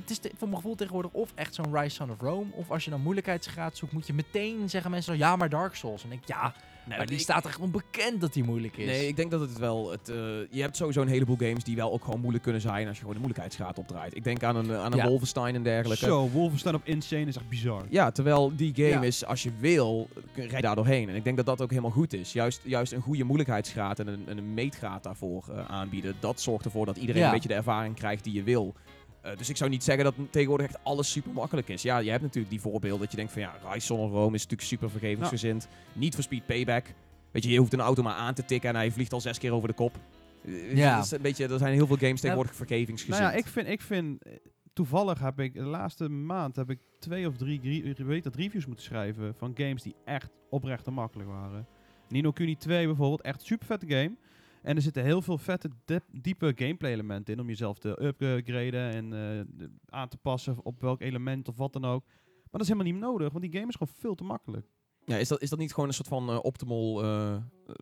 het 0.00 0.10
is 0.10 0.18
voor 0.38 0.48
mijn 0.48 0.60
gevoel 0.60 0.74
tegenwoordig 0.74 1.12
of 1.12 1.32
echt 1.34 1.54
zo'n 1.54 1.76
Rise 1.78 1.94
Son 1.96 2.10
of 2.10 2.20
Rome, 2.20 2.46
of 2.54 2.70
als 2.70 2.84
je 2.84 2.90
dan 2.90 3.00
moeilijkheidsgraad 3.00 3.76
zoekt, 3.76 3.92
moet 3.92 4.06
je 4.06 4.12
meteen 4.12 4.68
zeggen 4.70 4.90
mensen 4.90 5.12
zo, 5.12 5.18
ja, 5.18 5.36
maar 5.36 5.48
Dark 5.48 5.74
Souls. 5.74 6.04
En 6.04 6.12
ik 6.12 6.26
denk, 6.26 6.38
ja, 6.40 6.54
maar 6.88 7.06
die 7.06 7.16
ik- 7.16 7.22
staat 7.22 7.46
echt 7.46 7.58
onbekend 7.58 8.20
dat 8.20 8.32
die 8.32 8.44
moeilijk 8.44 8.76
is. 8.76 8.86
Nee, 8.86 9.06
ik 9.08 9.16
denk 9.16 9.30
dat 9.30 9.40
het 9.40 9.58
wel... 9.58 9.90
Het, 9.90 10.08
eh, 10.08 10.16
je 10.50 10.60
hebt 10.60 10.76
sowieso 10.76 11.00
een 11.02 11.08
heleboel 11.08 11.36
games 11.36 11.64
die 11.64 11.76
wel 11.76 11.92
ook 11.92 12.04
gewoon 12.04 12.20
moeilijk 12.20 12.42
kunnen 12.44 12.60
zijn 12.62 12.86
als 12.86 12.94
je 12.96 13.00
gewoon 13.00 13.12
de 13.14 13.20
moeilijkheidsgraad 13.20 13.78
opdraait. 13.78 14.16
Ik 14.16 14.24
denk 14.24 14.42
aan 14.42 14.56
een, 14.56 14.72
aan 14.72 14.92
een 14.92 14.98
Ja. 14.98 15.06
Wolfenstein 15.08 15.54
en 15.54 15.62
dergelijke. 15.62 16.04
Zo, 16.04 16.28
Wolfenstein 16.28 16.74
op 16.74 16.80
Insane 16.84 17.24
is 17.26 17.36
echt 17.36 17.48
bizar. 17.48 17.82
Ja, 17.88 18.10
terwijl 18.10 18.52
die 18.56 18.74
game 18.74 18.88
Ja. 18.88 19.02
is, 19.02 19.24
als 19.24 19.42
je 19.42 19.50
wil, 19.58 20.08
rij 20.34 20.46
je 20.46 20.60
daar 20.60 20.74
doorheen. 20.74 21.08
En 21.08 21.14
ik 21.14 21.24
denk 21.24 21.36
dat 21.36 21.46
dat 21.46 21.62
ook 21.62 21.70
helemaal 21.70 21.90
goed 21.90 22.12
is. 22.12 22.32
Juist, 22.32 22.60
juist 22.64 22.92
een 22.92 23.00
goede 23.02 23.24
moeilijkheidsgraad 23.24 23.98
en 23.98 24.06
een, 24.06 24.22
en 24.28 24.38
een 24.38 24.54
meetgraad 24.54 25.02
daarvoor 25.02 25.44
eh, 25.50 25.64
aanbieden. 25.64 26.14
Dat 26.20 26.40
zorgt 26.40 26.64
ervoor 26.64 26.86
dat 26.86 26.96
iedereen 26.96 27.20
Ja. 27.22 27.26
een 27.28 27.34
beetje 27.34 27.48
de 27.48 27.54
ervaring 27.54 27.94
krijgt 27.94 28.24
die 28.24 28.32
je 28.32 28.42
wil. 28.42 28.74
Eh, 29.22 29.36
dus 29.36 29.48
ik 29.48 29.56
zou 29.56 29.70
niet 29.70 29.84
zeggen 29.84 30.04
dat 30.04 30.14
tegenwoordig 30.30 30.66
echt 30.66 30.78
alles 30.84 31.10
super 31.10 31.32
makkelijk 31.32 31.68
is. 31.68 31.82
Ja, 31.82 31.98
je 31.98 32.10
hebt 32.10 32.22
natuurlijk 32.22 32.50
die 32.50 32.60
voorbeelden 32.60 33.00
dat 33.00 33.10
je 33.10 33.16
denkt 33.16 33.32
van 33.32 33.42
ja, 33.42 33.54
Rise 33.72 33.94
of 33.94 34.10
Rome 34.10 34.34
is 34.34 34.42
natuurlijk 34.42 34.68
super 34.68 34.90
vergevingsgezind. 34.90 35.68
Niet 35.92 36.14
voor 36.14 36.22
speed 36.24 36.46
payback. 36.46 36.86
Weet 37.30 37.44
je, 37.44 37.50
je 37.50 37.58
hoeft 37.58 37.72
een 37.72 37.80
auto 37.80 38.02
maar 38.02 38.14
aan 38.14 38.34
te 38.34 38.44
tikken 38.44 38.68
en 38.70 38.76
hij 38.76 38.90
vliegt 38.90 39.12
al 39.12 39.20
zes 39.20 39.38
keer 39.38 39.52
over 39.52 39.68
de 39.68 39.74
kop. 39.74 39.96
Eh, 40.44 40.76
Ja. 40.76 40.96
dat 40.96 41.04
is 41.04 41.10
een 41.10 41.22
beetje, 41.22 41.48
er 41.48 41.58
zijn 41.58 41.74
heel 41.74 41.86
veel 41.86 41.96
games 41.96 42.20
tegenwoordig 42.20 42.54
vergevingsgezind. 42.54 43.18
Nou 43.18 43.32
ja, 43.32 43.38
ik 43.38 43.46
vind, 43.46 43.68
ik 43.68 43.80
vind 43.80 44.22
eh, 44.22 44.32
toevallig 44.72 45.18
heb 45.18 45.40
ik 45.40 45.54
de 45.54 45.62
laatste 45.62 46.08
maand 46.08 46.56
heb 46.56 46.70
ik 46.70 46.78
twee 46.98 47.26
of 47.26 47.36
drie 47.36 47.94
weet 47.96 48.24
dat, 48.24 48.34
reviews 48.34 48.66
moeten 48.66 48.84
schrijven 48.84 49.34
van 49.34 49.52
games 49.56 49.82
die 49.82 49.94
echt 50.04 50.30
oprecht 50.50 50.86
en 50.86 50.92
makkelijk 50.92 51.28
waren. 51.28 51.66
Nino 52.08 52.32
Kuni 52.32 52.56
2 52.56 52.86
bijvoorbeeld, 52.86 53.20
echt 53.20 53.42
super 53.42 53.66
vette 53.66 53.86
game. 53.86 54.16
En 54.62 54.76
er 54.76 54.82
zitten 54.82 55.02
heel 55.04 55.22
veel 55.22 55.38
vette, 55.38 55.70
diep- 55.84 56.08
diepe 56.12 56.52
gameplay 56.56 56.92
elementen 56.92 57.34
in 57.34 57.40
om 57.40 57.46
jezelf 57.48 57.78
te 57.78 58.02
upgraden 58.04 58.90
en 58.92 59.12
eh, 59.12 59.66
aan 59.86 60.08
te 60.08 60.16
passen 60.16 60.56
op 60.62 60.80
welk 60.80 61.00
element 61.00 61.48
of 61.48 61.56
wat 61.56 61.72
dan 61.72 61.84
ook. 61.84 62.04
Maar 62.06 62.60
dat 62.60 62.60
is 62.60 62.68
helemaal 62.68 62.92
niet 62.92 63.00
nodig, 63.02 63.32
want 63.32 63.44
die 63.44 63.52
game 63.52 63.68
is 63.68 63.74
gewoon 63.76 63.94
veel 63.98 64.14
te 64.14 64.24
makkelijk. 64.24 64.66
Ja, 65.04 65.16
is, 65.16 65.28
dat, 65.28 65.42
is 65.42 65.50
dat 65.50 65.58
niet 65.58 65.72
gewoon 65.72 65.88
een 65.88 65.94
soort 65.94 66.08
van 66.08 66.28
eh, 66.30 66.38
optimal 66.42 67.02
eh, 67.02 67.36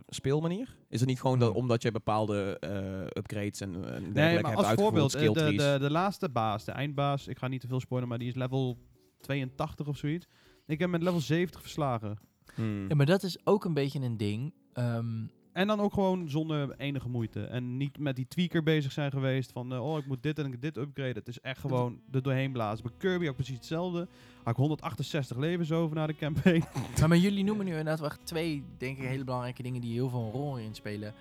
speelmanier? 0.09 0.77
Is 0.89 1.01
het 1.01 1.09
niet 1.09 1.21
gewoon 1.21 1.39
dat, 1.39 1.55
omdat 1.55 1.83
je 1.83 1.91
bepaalde 1.91 2.57
eh, 2.59 3.01
upgrades 3.19 3.61
en, 3.61 3.75
en 3.75 3.83
dergelijke 3.83 4.11
Nee, 4.21 4.33
hebt 4.33 4.43
maar 4.43 4.57
als 4.57 4.73
voorbeeld, 4.75 5.11
skill 5.11 5.33
de, 5.33 5.41
trees? 5.41 5.57
de, 5.57 5.77
de 5.81 5.91
laatste 5.91 6.29
baas, 6.29 6.65
de 6.65 6.73
eindbaas, 6.73 7.29
ik 7.29 7.39
ga 7.39 7.49
niet 7.49 7.61
te 7.61 7.67
veel 7.67 7.81
spoilen, 7.81 8.09
maar 8.09 8.19
die 8.19 8.29
is 8.29 8.35
level 8.35 8.79
82 9.21 9.87
of 9.89 9.97
zoiets. 9.97 10.27
Ik 10.67 10.79
heb 10.79 10.91
met 10.91 11.03
level 11.03 11.21
70 11.21 11.61
verslagen. 11.61 12.19
Hmm. 12.55 12.89
Ja, 12.89 12.95
maar 12.95 13.07
dat 13.07 13.23
is 13.23 13.47
ook 13.47 13.65
een 13.65 13.75
beetje 13.75 14.01
een 14.01 14.17
ding. 14.17 14.55
Ehm, 14.73 15.25
En 15.53 15.67
dan 15.67 15.81
ook 15.81 15.93
gewoon 15.93 16.29
zonder 16.29 16.75
enige 16.77 17.09
moeite. 17.09 17.45
En 17.45 17.77
niet 17.77 17.99
met 17.99 18.17
die 18.17 18.29
tweaker 18.29 18.63
bezig 18.63 18.93
zijn 18.93 19.11
geweest 19.11 19.53
van, 19.53 19.73
eh, 19.73 19.87
oh, 19.87 19.99
ik 19.99 20.07
moet 20.07 20.23
dit 20.23 20.39
en 20.39 20.57
dit 20.61 20.77
upgraden. 20.77 21.15
Het 21.15 21.29
is 21.29 21.41
echt 21.41 21.61
gewoon 21.61 22.01
er 22.11 22.23
doorheen 22.23 22.53
blazen. 22.53 22.85
Bij 22.85 22.95
Kirby 22.99 23.29
ook 23.29 23.35
precies 23.35 23.57
hetzelfde. 23.57 24.09
Had 24.43 24.53
ik 24.53 24.57
168 24.57 25.37
levens 25.37 25.73
over 25.73 25.97
na 25.97 26.07
de 26.07 26.17
campaign. 26.17 26.65
maar, 26.99 27.09
maar 27.09 27.19
jullie 27.19 27.45
noemen 27.45 27.65
nu 27.65 27.71
inderdaad 27.71 28.01
wel 28.01 28.09
echt 28.09 28.27
twee, 28.27 28.63
denk 28.79 28.99
ik, 28.99 29.05
hele 29.05 29.25
belangrijke 29.25 29.63
dingen 29.63 29.81
die 29.81 29.93
heel 29.93 30.09
veel 30.09 30.21
een 30.21 30.31
rol 30.31 30.59
in 30.59 30.75
spelen. 30.75 31.15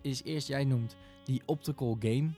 Is 0.00 0.22
eerst, 0.24 0.48
jij 0.48 0.64
noemt 0.64 0.96
die 1.24 1.42
optical 1.46 1.96
game 2.00 2.28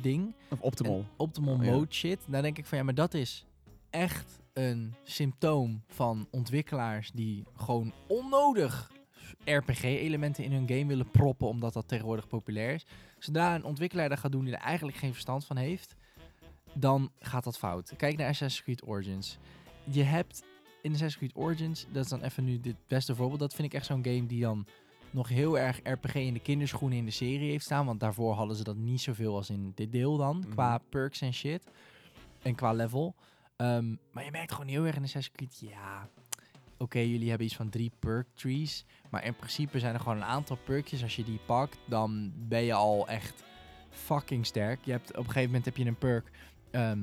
ding. 0.00 0.34
Of 0.50 0.60
optimal. 0.60 0.98
En 0.98 1.06
optimal 1.16 1.54
Oh, 1.54 1.64
ja. 1.64 1.70
mode 1.70 1.92
shit. 1.94 2.18
Daar 2.28 2.42
denk 2.42 2.58
ik 2.58 2.66
van 2.66 2.78
ja, 2.78 2.84
maar 2.84 2.94
dat 2.94 3.14
is 3.14 3.46
echt 3.90 4.38
een 4.52 4.94
symptoom 5.02 5.82
van 5.88 6.28
ontwikkelaars 6.30 7.10
die 7.14 7.44
gewoon 7.56 7.92
onnodig 8.06 8.90
RPG-elementen 9.44 10.44
in 10.44 10.52
hun 10.52 10.68
game 10.68 10.86
willen 10.86 11.10
proppen, 11.10 11.48
omdat 11.48 11.72
dat 11.72 11.88
tegenwoordig 11.88 12.26
populair 12.26 12.74
is. 12.74 12.86
Zodra 13.18 13.54
een 13.54 13.64
ontwikkelaar 13.64 14.08
dat 14.08 14.18
gaat 14.18 14.32
doen 14.32 14.44
die 14.44 14.54
er 14.54 14.60
eigenlijk 14.60 14.98
geen 14.98 15.12
verstand 15.12 15.44
van 15.44 15.56
heeft, 15.56 15.96
dan 16.72 17.10
gaat 17.18 17.44
dat 17.44 17.58
fout. 17.58 17.92
Kijk 17.96 18.16
naar 18.16 18.28
Assassin's 18.28 18.62
Creed 18.62 18.88
Origins. 18.88 19.38
Je 19.84 20.02
hebt 20.02 20.44
in 20.82 20.92
Assassin's 20.92 21.16
Creed 21.16 21.44
Origins, 21.44 21.86
dat 21.92 22.04
is 22.04 22.10
dan 22.10 22.22
even 22.22 22.44
nu 22.44 22.60
dit 22.60 22.76
beste 22.86 23.14
voorbeeld, 23.14 23.40
dat 23.40 23.54
vind 23.54 23.68
ik 23.68 23.74
echt 23.74 23.86
zo'n 23.86 24.04
game 24.04 24.26
die 24.26 24.40
dan 24.40 24.66
nog 25.16 25.28
heel 25.28 25.58
erg 25.58 25.80
RPG 25.82 26.14
in 26.14 26.34
de 26.34 26.40
kinderschoenen 26.40 26.98
in 26.98 27.04
de 27.04 27.10
serie 27.10 27.50
heeft 27.50 27.64
staan. 27.64 27.86
Want 27.86 28.00
daarvoor 28.00 28.34
hadden 28.34 28.56
ze 28.56 28.64
dat 28.64 28.76
niet 28.76 29.00
zoveel 29.00 29.34
als 29.34 29.50
in 29.50 29.72
dit 29.74 29.92
deel 29.92 30.16
dan. 30.16 30.38
Mhm. 30.38 30.48
Qua 30.48 30.78
perks 30.78 31.20
en 31.20 31.34
shit. 31.34 31.64
En 32.42 32.54
qua 32.54 32.72
level. 32.72 33.14
Ehm, 33.56 33.94
maar 34.12 34.24
je 34.24 34.30
merkt 34.30 34.52
gewoon 34.52 34.68
heel 34.68 34.84
erg 34.84 34.96
in 34.96 35.02
Assassin's 35.02 35.36
Creed, 35.36 35.70
ja... 35.70 36.08
Oké, 36.78 36.98
jullie 36.98 37.28
hebben 37.28 37.46
iets 37.46 37.56
van 37.56 37.68
drie 37.68 37.92
perk 37.98 38.26
trees. 38.34 38.84
Maar 39.10 39.24
in 39.24 39.36
principe 39.36 39.78
zijn 39.78 39.94
er 39.94 40.00
gewoon 40.00 40.16
een 40.16 40.24
aantal 40.24 40.56
perkjes. 40.64 41.02
Als 41.02 41.16
je 41.16 41.24
die 41.24 41.40
pakt, 41.46 41.78
dan 41.84 42.32
ben 42.36 42.62
je 42.62 42.72
al 42.74 43.08
echt 43.08 43.44
fucking 43.90 44.46
sterk. 44.46 44.84
Je 44.84 44.90
hebt, 44.90 45.10
op 45.10 45.16
een 45.16 45.24
gegeven 45.24 45.46
moment 45.46 45.64
heb 45.64 45.76
je 45.76 45.84
een 45.84 45.98
perk... 45.98 46.30
ehm, 46.70 46.98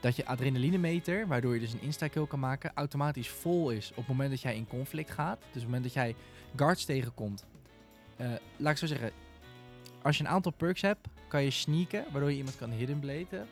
dat 0.00 0.16
je 0.16 0.26
adrenalinemeter, 0.26 1.26
waardoor 1.26 1.54
je 1.54 1.60
dus 1.60 1.72
een 1.72 1.80
insta-kill 1.82 2.26
kan 2.26 2.38
maken, 2.40 2.72
automatisch 2.74 3.28
vol 3.28 3.70
is 3.70 3.90
op 3.90 3.96
het 3.96 4.06
moment 4.08 4.30
dat 4.30 4.40
jij 4.40 4.56
in 4.56 4.66
conflict 4.66 5.10
gaat. 5.10 5.38
Dus 5.38 5.46
op 5.48 5.54
het 5.54 5.64
moment 5.64 5.82
dat 5.82 5.92
jij 5.92 6.14
guards 6.56 6.84
tegenkomt. 6.84 7.44
eh, 8.16 8.28
laat 8.56 8.72
ik 8.72 8.78
zo 8.78 8.86
zeggen, 8.86 9.10
als 10.02 10.18
je 10.18 10.24
een 10.24 10.30
aantal 10.30 10.52
perks 10.52 10.80
hebt, 10.82 11.08
kan 11.28 11.42
je 11.42 11.50
sneaken, 11.50 12.04
waardoor 12.12 12.30
je 12.30 12.36
iemand 12.36 12.56
kan 12.56 12.70
hidden 12.70 12.98
bladen. 13.00 13.46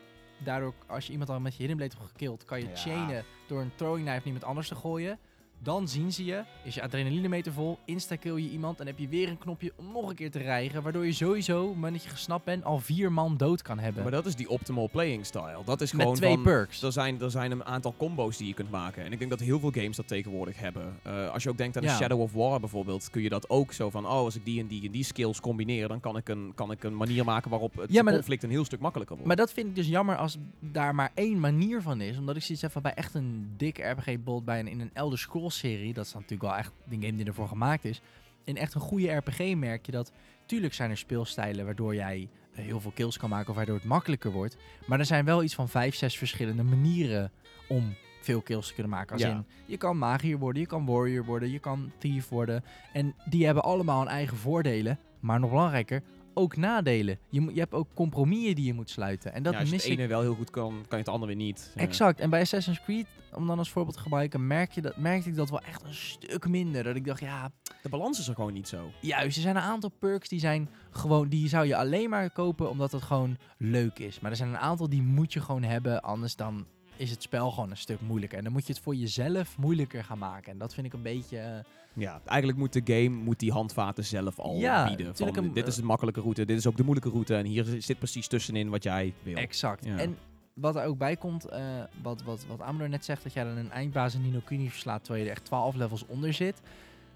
Daardoor, 0.45 0.75
als 0.87 1.07
je 1.07 1.13
iemand 1.13 1.31
al 1.31 1.41
met 1.41 1.53
je 1.53 1.59
hidden 1.59 1.77
blade 1.77 1.95
hebt 1.99 2.11
gekild, 2.11 2.45
kan 2.45 2.61
je 2.61 2.69
Ja. 2.69 2.75
chainen 2.77 3.25
door 3.47 3.61
een 3.61 3.73
throwing 3.75 4.01
knife 4.05 4.17
naar 4.19 4.27
iemand 4.27 4.45
anders 4.45 4.69
te 4.69 4.75
gooien. 4.75 5.19
Dan 5.63 5.89
zien 5.89 6.13
ze 6.13 6.25
je, 6.25 6.43
is 6.65 6.75
je 6.75 6.83
adrenalinemeter 6.83 7.53
vol, 7.53 7.79
insta-kill 7.85 8.35
je 8.37 8.51
iemand 8.51 8.81
en 8.81 8.87
heb 8.87 8.99
je 8.99 9.09
weer 9.09 9.29
een 9.29 9.39
knopje 9.39 9.73
om 9.77 9.93
nog 9.93 10.09
een 10.09 10.15
keer 10.15 10.31
te 10.31 10.39
rijgen. 10.39 10.83
Waardoor 10.83 11.07
je 11.07 11.13
sowieso, 11.13 11.61
op 11.61 11.67
het 11.67 11.75
moment 11.75 11.95
dat 11.95 12.03
je 12.05 12.09
gesnapt 12.11 12.45
bent, 12.45 12.65
al 12.65 12.79
vier 12.79 13.13
man 13.13 13.37
dood 13.37 13.63
kan 13.63 13.79
hebben. 13.79 14.03
Maar 14.03 14.13
dat 14.13 14.27
is 14.27 14.35
die 14.35 14.49
optimal 14.49 14.89
playing 14.91 15.27
style. 15.27 15.59
Dat 15.65 15.81
is 15.81 15.93
met 15.93 16.01
gewoon 16.01 16.17
twee 16.17 16.35
van, 16.35 16.43
perks. 16.43 16.83
Er 16.83 16.93
zijn, 16.93 17.21
er 17.21 17.31
zijn 17.31 17.51
een 17.51 17.65
aantal 17.65 17.95
combo's 17.97 18.37
die 18.37 18.47
je 18.47 18.55
kunt 18.55 18.71
maken. 18.71 19.05
En 19.05 19.13
ik 19.13 19.19
denk 19.19 19.31
dat 19.31 19.41
heel 19.41 19.59
veel 19.61 19.71
games 19.71 19.97
dat 19.97 20.09
tegenwoordig 20.09 20.59
hebben. 20.59 20.99
Eh, 21.03 21.31
als 21.31 21.43
je 21.43 21.49
ook 21.49 21.57
denkt 21.59 21.77
aan 21.77 21.83
Ja. 21.83 21.91
een 21.91 21.97
Shadow 21.97 22.21
of 22.21 22.33
War 22.33 22.61
bijvoorbeeld, 22.61 23.11
kun 23.11 23.23
je 23.23 23.29
dat 23.29 23.51
ook 23.51 23.73
zo 23.73 23.91
van, 23.91 24.05
oh, 24.05 24.11
als 24.11 24.37
ik 24.37 24.45
die 24.45 24.61
en 24.61 24.67
die 24.67 24.85
en 24.87 24.91
die 24.91 25.05
skills 25.05 25.41
combineer, 25.41 25.89
dan 25.89 26.01
kan 26.01 26.17
ik 26.17 26.29
een, 26.29 26.53
kan 26.55 26.71
ik 26.71 26.85
een 26.85 26.97
manier 26.97 27.25
maken 27.25 27.51
waarop 27.51 27.77
het 27.77 27.93
Ja, 27.93 28.03
conflict 28.03 28.43
een 28.43 28.51
heel 28.51 28.65
stuk 28.65 28.81
makkelijker 28.81 29.17
wordt. 29.17 29.29
Maar 29.29 29.47
dat 29.47 29.53
vind 29.53 29.67
ik 29.69 29.75
dus 29.75 29.87
jammer 29.89 30.17
als 30.17 30.37
daar 30.61 30.95
maar 30.95 31.11
één 31.15 31.41
manier 31.41 31.83
van 31.83 32.01
is. 32.01 32.19
Omdat 32.19 32.37
ik 32.37 32.43
zoiets 32.43 32.63
heb 32.63 32.73
van 32.73 32.83
bij 32.83 32.95
echt 32.95 33.15
een 33.15 33.53
dik 33.57 33.79
RPG-bot 33.79 34.45
bij 34.45 34.59
een, 34.61 34.69
in 34.69 34.81
een 34.81 34.91
Elder 34.93 35.19
Scrolls-serie. 35.51 35.93
Dat 35.95 36.07
is 36.07 36.13
natuurlijk 36.15 36.43
wel 36.43 36.57
echt 36.57 36.73
de 36.89 36.95
game 37.07 37.17
die 37.17 37.27
ervoor 37.27 37.49
gemaakt 37.49 37.85
is. 37.85 38.01
In 38.45 38.57
echt 38.57 38.75
een 38.75 38.81
goede 38.81 39.13
RPG 39.13 39.55
merk 39.55 39.87
je 39.87 39.93
dat... 39.93 40.13
Tuurlijk 40.47 40.75
zijn 40.75 40.91
er 40.91 40.97
speelstijlen 40.97 41.65
waardoor 41.65 41.95
jij 41.95 42.29
eh, 42.55 42.65
heel 42.65 42.81
veel 42.81 42.91
kills 42.95 43.19
kan 43.19 43.31
maken 43.31 43.49
of 43.51 43.57
waardoor 43.57 43.75
het 43.75 43.85
makkelijker 43.85 44.31
wordt. 44.31 44.57
Maar 44.87 44.99
er 44.99 45.05
zijn 45.05 45.25
wel 45.25 45.43
iets 45.43 45.55
van 45.55 45.69
vijf, 45.69 45.95
zes 45.95 46.19
verschillende 46.19 46.63
manieren 46.63 47.33
om 47.69 47.95
veel 48.21 48.41
kills 48.41 48.67
te 48.67 48.75
kunnen 48.75 48.93
maken. 48.93 49.13
Als 49.13 49.23
Ja. 49.23 49.31
in, 49.31 49.45
je 49.67 49.77
kan 49.77 49.99
magier 49.99 50.39
worden, 50.39 50.63
je 50.63 50.69
kan 50.69 50.87
warrior 50.87 51.25
worden, 51.25 51.51
je 51.51 51.59
kan 51.59 51.93
thief 51.99 52.29
worden. 52.29 52.65
En 52.93 53.15
die 53.25 53.45
hebben 53.45 53.63
allemaal 53.63 53.99
hun 53.99 54.09
eigen 54.09 54.37
voordelen. 54.37 54.99
Maar 55.21 55.41
nog 55.41 55.51
belangrijker, 55.51 56.03
ook 56.35 56.57
nadelen. 56.57 57.19
Je, 57.29 57.41
moet- 57.41 57.55
je 57.55 57.61
hebt 57.61 57.73
ook 57.73 57.89
compromissen 57.95 58.55
die 58.55 58.65
je 58.65 58.75
moet 58.75 58.91
sluiten. 58.91 59.33
En 59.33 59.43
dat 59.43 59.53
ja, 59.53 59.59
als 59.59 59.69
je 59.69 59.75
mis 59.75 59.83
het 59.85 59.93
ik 59.93 59.99
ene 59.99 60.09
wel 60.09 60.21
heel 60.21 60.35
goed 60.35 60.51
kan, 60.51 60.71
kan 60.71 60.99
je 60.99 61.05
het 61.05 61.09
andere 61.09 61.27
weer 61.37 61.45
niet. 61.45 61.73
Ja. 61.75 61.81
Exact. 61.81 62.21
En 62.21 62.31
bij 62.31 62.41
Assassin's 62.41 62.81
Creed, 62.83 63.07
om 63.35 63.47
dan 63.47 63.59
als 63.59 63.71
voorbeeld 63.71 63.97
te 63.97 64.03
gebruiken, 64.03 64.47
merk 64.47 64.73
je 64.73 64.81
dat, 64.83 64.97
merkte 64.97 65.29
ik 65.29 65.37
dat 65.37 65.51
wel 65.51 65.61
echt 65.61 65.83
een 65.83 65.95
stuk 65.95 66.49
minder. 66.49 66.83
Dat 66.85 66.97
ik 66.97 67.05
dacht, 67.05 67.21
ja, 67.21 67.51
De 67.83 67.89
balans 67.89 68.19
is 68.19 68.29
er 68.29 68.35
gewoon 68.35 68.53
niet 68.53 68.69
zo. 68.69 68.91
juist, 69.01 69.37
er 69.37 69.43
zijn 69.43 69.57
een 69.57 69.63
aantal 69.63 69.91
perks 69.99 70.29
die 70.29 70.41
zijn 70.41 70.69
gewoon, 70.91 71.29
die 71.29 71.49
zou 71.49 71.67
je 71.67 71.77
alleen 71.77 72.11
maar 72.11 72.31
kopen 72.31 72.71
omdat 72.71 72.93
het 72.93 73.03
gewoon 73.03 73.37
leuk 73.59 73.99
is. 73.99 74.21
Maar 74.21 74.31
er 74.31 74.37
zijn 74.37 74.49
een 74.49 74.59
aantal 74.59 74.89
die 74.89 75.03
moet 75.03 75.33
je 75.33 75.41
gewoon 75.41 75.63
hebben, 75.63 76.03
anders 76.03 76.37
dan 76.37 76.67
is 76.97 77.11
het 77.11 77.23
spel 77.23 77.51
gewoon 77.51 77.71
een 77.71 77.77
stuk 77.77 78.01
moeilijker. 78.01 78.39
En 78.39 78.45
dan 78.45 78.53
moet 78.53 78.67
je 78.67 78.73
het 78.73 78.83
voor 78.83 78.95
jezelf 78.95 79.59
moeilijker 79.59 80.05
gaan 80.05 80.19
maken. 80.19 80.53
En 80.53 80.59
dat 80.59 80.75
vind 80.75 80.87
ik 80.87 80.93
een 80.93 81.03
beetje... 81.03 81.39
eh, 81.39 81.59
Ja, 81.97 82.21
eigenlijk 82.25 82.59
moet 82.59 82.73
de 82.73 82.83
game 82.85 83.17
moet 83.17 83.39
die 83.39 83.53
handvaten 83.53 84.05
zelf 84.05 84.39
al 84.39 84.57
Ja, 84.57 84.87
bieden. 84.87 85.17
Van, 85.17 85.37
een- 85.37 85.53
dit 85.53 85.67
is 85.67 85.77
de 85.77 85.83
makkelijke 85.83 86.21
route, 86.21 86.45
dit 86.45 86.59
is 86.59 86.67
ook 86.67 86.77
de 86.77 86.83
moeilijke 86.83 87.11
route. 87.11 87.35
En 87.37 87.45
hier 87.45 87.65
zit 87.79 87.99
precies 87.99 88.27
tussenin 88.27 88.69
wat 88.69 88.83
jij 88.83 89.15
wil. 89.23 89.35
Exact. 89.37 89.85
Ja. 89.85 89.99
En 89.99 90.17
wat 90.55 90.77
er 90.77 90.85
ook 90.85 90.99
bij 90.99 91.17
komt, 91.17 91.45
eh, 91.45 91.83
wat, 92.03 92.23
wat, 92.23 92.47
wat 92.49 92.61
Amador 92.61 92.89
net 92.89 93.05
zegt, 93.05 93.23
dat 93.23 93.33
jij 93.33 93.45
dan 93.45 93.57
een 93.57 93.71
eindbaas 93.71 94.15
in 94.15 94.23
Nino 94.23 94.41
Kuni 94.45 94.71
verslaat 94.71 95.05
terwijl 95.05 95.25
je 95.25 95.31
er 95.31 95.37
echt 95.37 95.45
12 95.45 95.75
levels 95.75 96.07
onder 96.07 96.33
zit. 96.33 96.61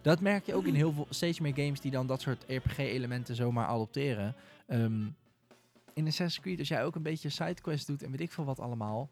Dat 0.03 0.21
merk 0.21 0.47
je 0.47 0.55
ook 0.55 0.65
in 0.67 0.75
heel 0.75 0.93
veel, 0.93 1.07
steeds 1.11 1.41
meer 1.41 1.55
games 1.55 1.81
die 1.81 1.91
dan 1.91 2.07
dat 2.07 2.21
soort 2.21 2.45
RPG-elementen 2.49 3.35
zomaar 3.35 3.67
adopteren. 3.67 4.35
Ehm, 4.67 5.03
in 5.95 6.07
Assassin's 6.07 6.41
Creed, 6.41 6.59
als 6.59 6.69
jij 6.69 6.85
ook 6.85 6.95
een 6.95 7.03
beetje 7.03 7.29
sidequests 7.29 7.87
doet 7.87 8.03
en 8.03 8.11
weet 8.11 8.21
ik 8.21 8.33
veel 8.33 8.45
wat 8.45 8.61
allemaal, 8.61 9.09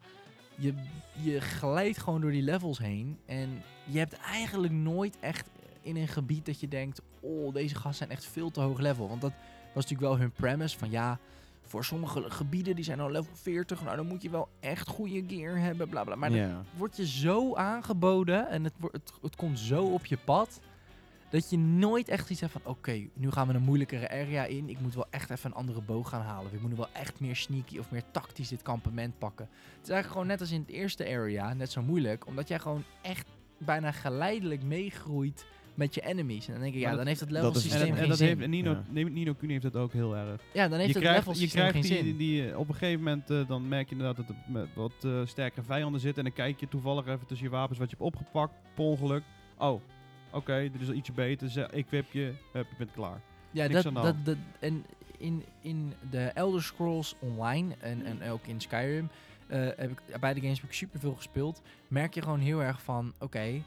je, 0.59 0.75
je 1.23 1.41
glijdt 1.41 1.99
gewoon 1.99 2.21
door 2.21 2.31
die 2.31 2.43
levels 2.43 2.79
heen 2.79 3.19
en 3.27 3.62
je 3.85 3.99
hebt 3.99 4.12
eigenlijk 4.12 4.73
nooit 4.73 5.17
echt 5.21 5.49
in 5.87 5.97
een 5.97 6.09
gebied 6.09 6.47
dat 6.47 6.61
je 6.61 6.68
denkt, 6.68 7.01
oh, 7.20 7.55
deze 7.55 7.74
gasten 7.74 7.95
zijn 7.95 8.11
echt 8.11 8.24
veel 8.24 8.51
te 8.51 8.61
hoog 8.61 8.78
level. 8.78 9.09
Want 9.09 9.20
dat 9.20 9.32
was 9.74 9.84
natuurlijk 9.84 10.01
wel 10.01 10.18
hun 10.18 10.32
premise 10.32 10.78
van 10.78 10.91
ja, 10.91 11.18
voor 11.62 11.84
sommige 11.84 12.30
gebieden 12.30 12.74
die 12.74 12.84
zijn 12.84 13.01
al 13.01 13.11
level 13.11 13.34
40, 13.34 13.84
nou 13.84 13.97
dan 13.97 14.07
moet 14.07 14.22
je 14.22 14.30
wel 14.30 14.49
echt 14.61 14.89
goede 14.89 15.24
gear 15.28 15.59
hebben, 15.59 15.89
bla 15.89 16.05
bla. 16.05 16.14
Maar 16.14 16.30
dan 16.30 16.64
wordt 16.76 16.97
je 16.97 17.07
zo 17.07 17.55
aangeboden 17.55 18.49
en 18.49 18.64
het, 18.64 18.72
wordt 18.78 18.97
het, 18.97 19.12
het 19.22 19.37
komt 19.37 19.59
zo 19.59 19.84
op 19.84 20.07
je 20.07 20.16
pad. 20.24 20.61
Dat 21.30 21.51
je 21.51 21.59
nooit 21.59 22.09
echt 22.09 22.30
iets 22.30 22.41
hebt 22.41 22.53
van, 22.53 22.61
oké, 22.64 23.07
nu 23.12 23.30
gaan 23.30 23.49
we 23.49 23.55
een 23.55 23.62
moeilijkere 23.62 24.11
area 24.11 24.45
in. 24.45 24.68
Ik 24.68 24.80
moet 24.80 24.95
wel 24.95 25.07
echt 25.11 25.30
even 25.30 25.51
een 25.51 25.57
andere 25.57 25.80
boog 25.80 26.09
gaan 26.09 26.20
halen. 26.20 26.47
Of 26.47 26.53
ik 26.53 26.61
moet 26.61 26.70
nu 26.70 26.76
wel 26.76 26.93
echt 26.93 27.20
meer 27.20 27.37
sneaky 27.37 27.78
of 27.78 27.91
meer 27.91 28.03
tactisch 28.11 28.49
dit 28.49 28.62
kampement 28.62 29.18
pakken. 29.18 29.49
Het 29.53 29.82
is 29.82 29.89
eigenlijk 29.89 30.12
gewoon 30.12 30.26
net 30.26 30.41
als 30.41 30.51
in 30.51 30.61
het 30.61 30.68
eerste 30.68 31.07
area, 31.07 31.55
net 31.55 31.70
zo 31.70 31.82
moeilijk. 31.82 32.26
Omdat 32.26 32.49
jij 32.49 32.59
gewoon 32.59 32.84
echt 33.03 33.28
bijna 33.59 33.93
geleidelijk 33.93 34.62
meegroeit 34.62 35.47
met 35.77 35.95
je 35.95 36.01
enemies. 36.01 36.47
En 36.47 36.53
dan 36.53 36.62
denk 36.62 36.74
ik, 36.74 36.81
ja, 36.81 36.95
dan 36.97 37.07
heeft 37.07 37.20
het 37.20 37.29
dat 37.29 37.39
level 37.43 37.57
is- 37.57 37.62
systeem 37.62 37.83
En, 37.83 37.89
en 37.89 37.97
geen 37.97 38.09
dat 38.09 38.18
zin. 38.18 38.27
heeft 38.27 38.41
en 38.41 38.51
Nino, 38.51 38.70
Ja. 38.70 38.83
nee, 38.91 39.05
Nino 39.11 39.35
Kuni 39.35 39.53
heeft 39.53 39.64
dat 39.64 39.77
ook 39.77 39.93
heel 39.93 40.16
erg. 40.16 40.41
ja, 40.53 40.68
dan 40.68 40.79
heeft 40.79 40.93
je 40.93 40.99
het 40.99 41.03
krijgt, 41.09 41.18
level 41.18 41.33
je 41.33 41.39
systeem 41.39 41.68
krijgt 41.68 41.87
geen 41.89 41.97
die, 41.97 42.07
zin. 42.09 42.16
die, 42.16 42.51
eh, 42.51 42.59
op 42.59 42.68
een 42.68 42.74
gegeven 42.74 43.03
moment 43.03 43.31
eh, 43.31 43.49
dan 43.49 43.68
merk 43.68 43.89
je 43.89 43.95
inderdaad 43.97 44.16
dat 44.16 44.29
er 44.29 44.53
met 44.53 44.66
wat 44.74 44.93
eh, 45.05 45.20
sterkere 45.24 45.62
vijanden 45.62 46.01
zitten. 46.01 46.24
En 46.24 46.31
dan 46.35 46.45
kijk 46.45 46.61
je 46.61 46.68
toevallig 46.68 47.07
even 47.07 47.27
tussen 47.27 47.47
je 47.47 47.53
wapens 47.53 47.79
wat 47.79 47.91
je 47.91 47.97
hebt 47.99 48.09
opgepakt, 48.14 48.53
per 48.74 48.85
ongeluk. 48.85 49.22
Oh, 49.59 49.81
oké, 50.33 50.68
dit 50.72 50.81
is 50.81 50.89
al 50.89 50.95
ietsje 50.95 51.12
beter. 51.12 51.51
Ze- 51.51 51.68
Ik 51.72 51.87
wip 51.91 52.12
je, 52.12 52.33
hup, 52.53 52.66
je 52.70 52.77
bent 52.79 52.93
klaar. 52.93 53.20
Ja, 53.51 53.66
Niks 53.66 53.83
dat, 53.83 53.97
aan 53.97 54.16
de 54.16 54.22
dat, 54.22 54.37
en 54.61 54.85
in, 55.18 55.45
in 55.61 55.93
de 56.11 56.18
Elder 56.24 56.62
Scrolls 56.62 57.14
Online 57.20 57.74
en, 57.79 58.05
en 58.07 58.31
ook 58.31 58.47
in 58.47 58.61
Skyrim 58.61 59.09
eh, 59.47 59.61
heb 59.77 59.91
ik, 59.91 60.20
beide 60.20 60.41
games 60.41 60.61
heb 60.61 60.68
ik 60.68 60.74
super 60.77 61.01
veel 61.01 61.14
gespeeld. 61.14 61.62
Merk 61.89 62.14
je 62.14 62.22
gewoon 62.22 62.39
heel 62.41 62.62
erg 62.62 62.83
van, 62.83 63.12
oké, 63.18 63.62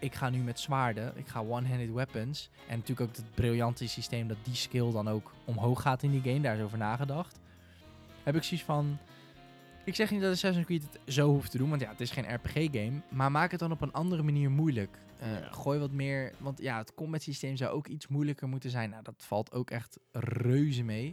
ik 0.00 0.14
ga 0.14 0.30
nu 0.30 0.38
met 0.38 0.60
zwaarden, 0.60 1.12
ik 1.16 1.28
ga 1.28 1.40
one-handed 1.40 1.92
weapons. 1.92 2.50
En 2.68 2.78
natuurlijk 2.78 3.10
ook 3.10 3.16
het 3.16 3.34
briljante 3.34 3.88
systeem 3.88 4.28
dat 4.28 4.36
die 4.42 4.54
skill 4.54 4.90
dan 4.92 5.08
ook 5.08 5.32
omhoog 5.44 5.82
gaat 5.82 6.02
in 6.02 6.10
die 6.10 6.20
game, 6.22 6.40
daar 6.40 6.56
is 6.56 6.62
over 6.62 6.78
nagedacht. 6.78 7.40
Heb 8.22 8.36
ik 8.36 8.42
zoiets 8.42 8.66
van, 8.66 8.98
ik 9.84 9.94
zeg 9.94 10.10
niet 10.10 10.20
dat 10.20 10.32
Assassin's 10.32 10.66
Creed 10.66 10.82
het 10.82 11.14
zo 11.14 11.28
hoeft 11.28 11.50
te 11.50 11.58
doen, 11.58 11.68
want 11.68 11.80
ja, 11.80 11.88
het 11.90 12.00
is 12.00 12.10
geen 12.10 12.34
RPG-game. 12.34 13.00
Maar 13.10 13.30
maak 13.30 13.50
het 13.50 13.60
dan 13.60 13.72
op 13.72 13.80
een 13.80 13.92
andere 13.92 14.22
manier 14.22 14.50
moeilijk. 14.50 14.98
Eh, 15.18 15.32
Ja. 15.32 15.48
Gooi 15.50 15.78
wat 15.78 15.90
meer, 15.92 16.32
want 16.38 16.60
ja, 16.60 16.78
het 16.78 16.94
combat 16.94 17.22
systeem 17.22 17.56
zou 17.56 17.70
ook 17.74 17.86
iets 17.86 18.08
moeilijker 18.08 18.48
moeten 18.48 18.70
zijn. 18.70 18.90
Nou, 18.90 19.02
dat 19.02 19.14
valt 19.26 19.52
ook 19.52 19.70
echt 19.70 19.98
reuze 20.12 20.82
mee. 20.82 21.06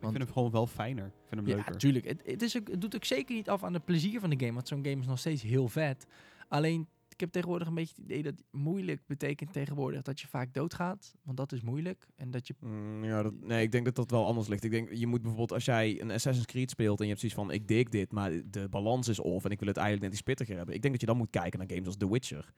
Ik 0.00 0.08
vind 0.08 0.22
hem 0.24 0.32
gewoon 0.32 0.50
wel 0.50 0.66
fijner. 0.66 1.06
Ik 1.06 1.12
vind 1.28 1.40
hem 1.40 1.50
Ja, 1.50 1.54
leuker. 1.56 1.76
tuurlijk. 1.78 2.04
Het, 2.04 2.22
het, 2.24 2.42
is 2.42 2.56
ook, 2.58 2.68
het 2.68 2.80
doet 2.80 2.94
ook 2.94 3.04
zeker 3.04 3.34
niet 3.34 3.48
af 3.48 3.64
aan 3.64 3.74
het 3.74 3.84
plezier 3.84 4.20
van 4.20 4.30
de 4.30 4.36
game, 4.38 4.52
want 4.52 4.68
zo'n 4.68 4.84
game 4.84 5.00
is 5.00 5.06
nog 5.06 5.18
steeds 5.18 5.42
heel 5.42 5.68
vet. 5.68 6.06
Alleen, 6.48 6.88
heb 7.22 7.32
tegenwoordig 7.32 7.68
een 7.68 7.74
beetje 7.74 7.94
het 7.96 8.04
idee 8.04 8.22
dat 8.22 8.42
moeilijk 8.50 9.06
betekent 9.06 9.52
tegenwoordig 9.52 10.02
dat 10.02 10.20
je 10.20 10.26
vaak 10.28 10.54
doodgaat, 10.54 11.14
want 11.22 11.36
dat 11.36 11.52
is 11.52 11.60
moeilijk. 11.60 12.06
En 12.16 12.30
dat 12.30 12.46
je... 12.46 12.54
Mm, 12.60 13.04
ja, 13.04 13.22
dat, 13.22 13.34
nee, 13.40 13.62
ik 13.62 13.72
denk 13.72 13.84
dat 13.84 13.94
dat 13.94 14.10
wel 14.10 14.26
anders 14.26 14.48
ligt. 14.48 14.64
Ik 14.64 14.70
denk, 14.70 14.92
je 14.92 15.06
moet 15.06 15.20
bijvoorbeeld, 15.20 15.52
als 15.52 15.64
jij 15.64 16.00
een 16.00 16.10
Assassin's 16.10 16.46
Creed 16.46 16.70
speelt 16.70 16.98
en 16.98 17.04
je 17.04 17.10
hebt 17.10 17.20
zoiets 17.20 17.38
van, 17.38 17.50
ik 17.50 17.68
dik 17.68 17.90
dit, 17.90 18.12
maar 18.12 18.30
de 18.50 18.68
balans 18.68 19.08
is 19.08 19.18
off 19.18 19.44
en 19.44 19.50
ik 19.50 19.58
wil 19.58 19.68
het 19.68 19.76
eigenlijk 19.76 20.06
net 20.06 20.14
iets 20.14 20.26
pittiger 20.28 20.56
hebben. 20.56 20.74
Ik 20.74 20.80
denk 20.82 20.92
dat 20.92 21.02
je 21.02 21.08
dan 21.08 21.16
moet 21.16 21.30
kijken 21.30 21.58
naar 21.58 21.68
games 21.68 21.86
als 21.86 21.96
The 21.96 22.10
Witcher. 22.10 22.52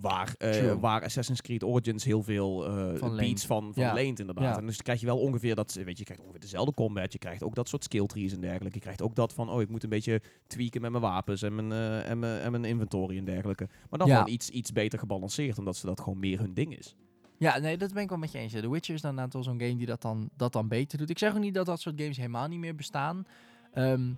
Waar, 0.00 0.34
eh, 0.38 0.72
waar 0.80 1.02
Assassin's 1.04 1.40
Creed 1.40 1.64
Origins 1.64 2.04
heel 2.04 2.22
veel 2.22 2.66
eh 2.66 2.98
Van 2.98 3.16
beats 3.16 3.46
van, 3.46 3.74
van 3.74 3.82
Ja. 3.82 3.92
leent 3.92 4.18
inderdaad. 4.20 4.44
Ja. 4.54 4.60
En 4.60 4.66
dus 4.66 4.82
krijg 4.82 5.00
je 5.00 5.06
wel 5.06 5.18
ongeveer 5.18 5.54
dat, 5.54 5.72
weet 5.72 5.84
je, 5.86 5.94
je 5.96 6.04
krijgt 6.04 6.22
ongeveer 6.22 6.40
dezelfde 6.40 6.74
combat. 6.74 7.12
Je 7.12 7.18
krijgt 7.18 7.42
ook 7.42 7.54
dat 7.54 7.68
soort 7.68 7.84
skill 7.84 8.06
trees 8.06 8.32
en 8.32 8.40
dergelijke. 8.40 8.74
Je 8.74 8.80
krijgt 8.82 9.02
ook 9.02 9.14
dat 9.14 9.32
van, 9.32 9.50
oh, 9.50 9.60
ik 9.60 9.68
moet 9.68 9.82
een 9.82 9.88
beetje 9.88 10.22
tweaken 10.46 10.80
met 10.80 10.90
mijn 10.90 11.02
wapens 11.02 11.42
en 11.42 11.54
mijn, 11.54 11.72
eh, 11.72 12.10
en 12.10 12.18
mijn, 12.18 12.40
en 12.40 12.50
mijn 12.50 12.64
inventory 12.64 13.16
en 13.18 13.24
dergelijke. 13.24 13.68
Maar 13.90 13.98
dan 13.98 14.08
Ja. 14.08 14.16
gewoon 14.16 14.32
iets, 14.32 14.50
iets 14.50 14.72
beter 14.72 14.98
gebalanceerd, 14.98 15.58
omdat 15.58 15.76
ze 15.76 15.86
dat 15.86 16.00
gewoon 16.00 16.18
meer 16.18 16.38
hun 16.38 16.54
ding 16.54 16.76
is. 16.78 16.96
Ja, 17.38 17.58
nee, 17.58 17.76
dat 17.76 17.92
ben 17.92 18.02
ik 18.02 18.08
wel 18.08 18.18
met 18.18 18.32
je 18.32 18.38
eens. 18.38 18.52
The 18.52 18.70
Witcher 18.70 18.94
is 18.94 19.00
dan 19.00 19.10
inderdaad 19.10 19.34
wel 19.34 19.42
zo'n 19.42 19.60
game 19.60 19.76
die 19.76 19.86
dat 19.86 20.02
dan, 20.02 20.30
dat 20.36 20.52
dan 20.52 20.68
beter 20.68 20.98
doet. 20.98 21.10
Ik 21.10 21.18
zeg 21.18 21.32
ook 21.34 21.38
niet 21.40 21.54
dat 21.54 21.66
dat 21.66 21.80
soort 21.80 22.00
games 22.00 22.16
helemaal 22.16 22.48
niet 22.48 22.58
meer 22.58 22.74
bestaan. 22.74 23.26
Ehm, 23.72 24.10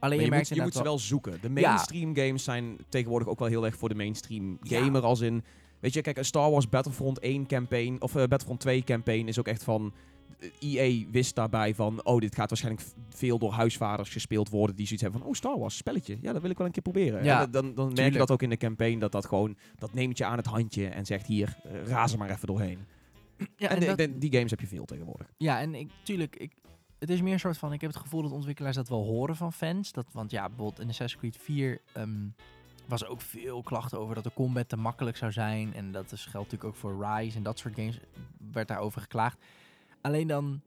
alleen 0.00 0.18
je, 0.18 0.24
je, 0.24 0.30
merkt 0.30 0.48
moet, 0.48 0.58
je 0.58 0.64
moet 0.64 0.74
ze 0.74 0.82
wel 0.82 0.98
zoeken. 0.98 1.38
De 1.40 1.60
Ja. 1.60 1.68
mainstream 1.70 2.16
games 2.16 2.44
zijn 2.44 2.76
tegenwoordig 2.88 3.28
ook 3.28 3.38
wel 3.38 3.48
heel 3.48 3.64
erg 3.64 3.76
voor 3.76 3.88
de 3.88 3.94
mainstream 3.94 4.58
Ja. 4.62 4.82
gamer. 4.82 5.02
Als 5.02 5.20
in, 5.20 5.44
weet 5.80 5.92
je, 5.94 6.00
kijk, 6.00 6.16
een 6.16 6.24
Star 6.24 6.50
Wars 6.50 6.68
Battlefront 6.68 7.18
1 7.18 7.46
campaign, 7.46 7.96
of 7.98 8.10
eh, 8.16 8.20
Battlefront 8.26 8.60
2 8.60 8.82
campaign 8.84 9.26
is 9.28 9.38
ook 9.38 9.48
echt 9.48 9.62
van... 9.64 9.92
eh, 10.38 10.48
EA 10.74 11.04
wist 11.10 11.34
daarbij 11.34 11.74
van, 11.74 12.04
oh, 12.04 12.18
dit 12.20 12.34
gaat 12.34 12.48
waarschijnlijk 12.48 12.86
veel 13.08 13.38
door 13.38 13.52
huisvaders 13.52 14.10
gespeeld 14.10 14.48
worden 14.48 14.76
die 14.76 14.84
zoiets 14.86 15.02
hebben 15.02 15.20
van, 15.20 15.30
oh, 15.30 15.36
Star 15.36 15.58
Wars, 15.58 15.76
spelletje. 15.76 16.18
Ja, 16.20 16.32
dat 16.32 16.42
wil 16.42 16.50
ik 16.50 16.56
wel 16.58 16.66
een 16.66 16.72
keer 16.72 16.82
proberen. 16.82 17.24
Ja, 17.24 17.42
en 17.42 17.50
dan, 17.50 17.74
dan 17.74 17.92
merk 17.94 18.12
je 18.12 18.18
dat 18.18 18.30
ook 18.30 18.42
in 18.42 18.50
de 18.50 18.56
campaign, 18.56 18.98
dat 18.98 19.12
dat 19.12 19.26
gewoon, 19.26 19.56
dat 19.78 19.94
neemt 19.94 20.18
je 20.18 20.24
aan 20.24 20.36
het 20.36 20.46
handje 20.46 20.86
en 20.86 21.06
zegt, 21.06 21.26
hier, 21.26 21.56
eh, 21.64 21.86
raas 21.86 22.12
er 22.12 22.18
maar 22.18 22.30
even 22.30 22.46
doorheen. 22.46 22.78
Ja, 23.56 23.68
en 23.68 23.74
en 23.74 23.80
dat- 23.80 23.90
ik 23.90 23.96
denk, 23.96 24.20
die 24.20 24.32
games 24.32 24.50
heb 24.50 24.60
je 24.60 24.66
veel 24.66 24.84
tegenwoordig. 24.84 25.26
Ja, 25.36 25.60
en 25.60 25.74
ik, 25.74 25.90
tuurlijk, 26.02 26.36
ik, 26.36 26.52
het 27.00 27.10
is 27.10 27.22
meer 27.22 27.32
een 27.32 27.40
soort 27.40 27.58
van, 27.58 27.72
ik 27.72 27.80
heb 27.80 27.90
het 27.90 28.00
gevoel 28.00 28.22
dat 28.22 28.32
ontwikkelaars 28.32 28.76
dat 28.76 28.88
wel 28.88 29.04
horen 29.04 29.36
van 29.36 29.52
fans. 29.52 29.92
Dat, 29.92 30.06
want 30.12 30.30
ja, 30.30 30.48
bijvoorbeeld 30.48 30.80
in 30.80 30.88
Assassin's 30.88 31.20
Creed 31.20 31.36
4 31.36 31.80
ehm, 31.92 32.28
was 32.86 33.04
ook 33.04 33.20
veel 33.20 33.62
klachten 33.62 33.98
over 33.98 34.14
dat 34.14 34.24
de 34.24 34.32
combat 34.34 34.68
te 34.68 34.76
makkelijk 34.76 35.16
zou 35.16 35.32
zijn. 35.32 35.74
En 35.74 35.92
dat 35.92 36.12
is, 36.12 36.20
geldt 36.20 36.50
natuurlijk 36.50 36.64
ook 36.64 36.80
voor 36.80 37.06
Rise 37.06 37.36
en 37.36 37.42
dat 37.42 37.58
soort 37.58 37.74
games, 37.74 38.00
werd 38.52 38.68
daarover 38.68 39.00
geklaagd. 39.00 39.38
Alleen 40.00 40.26
dan, 40.26 40.60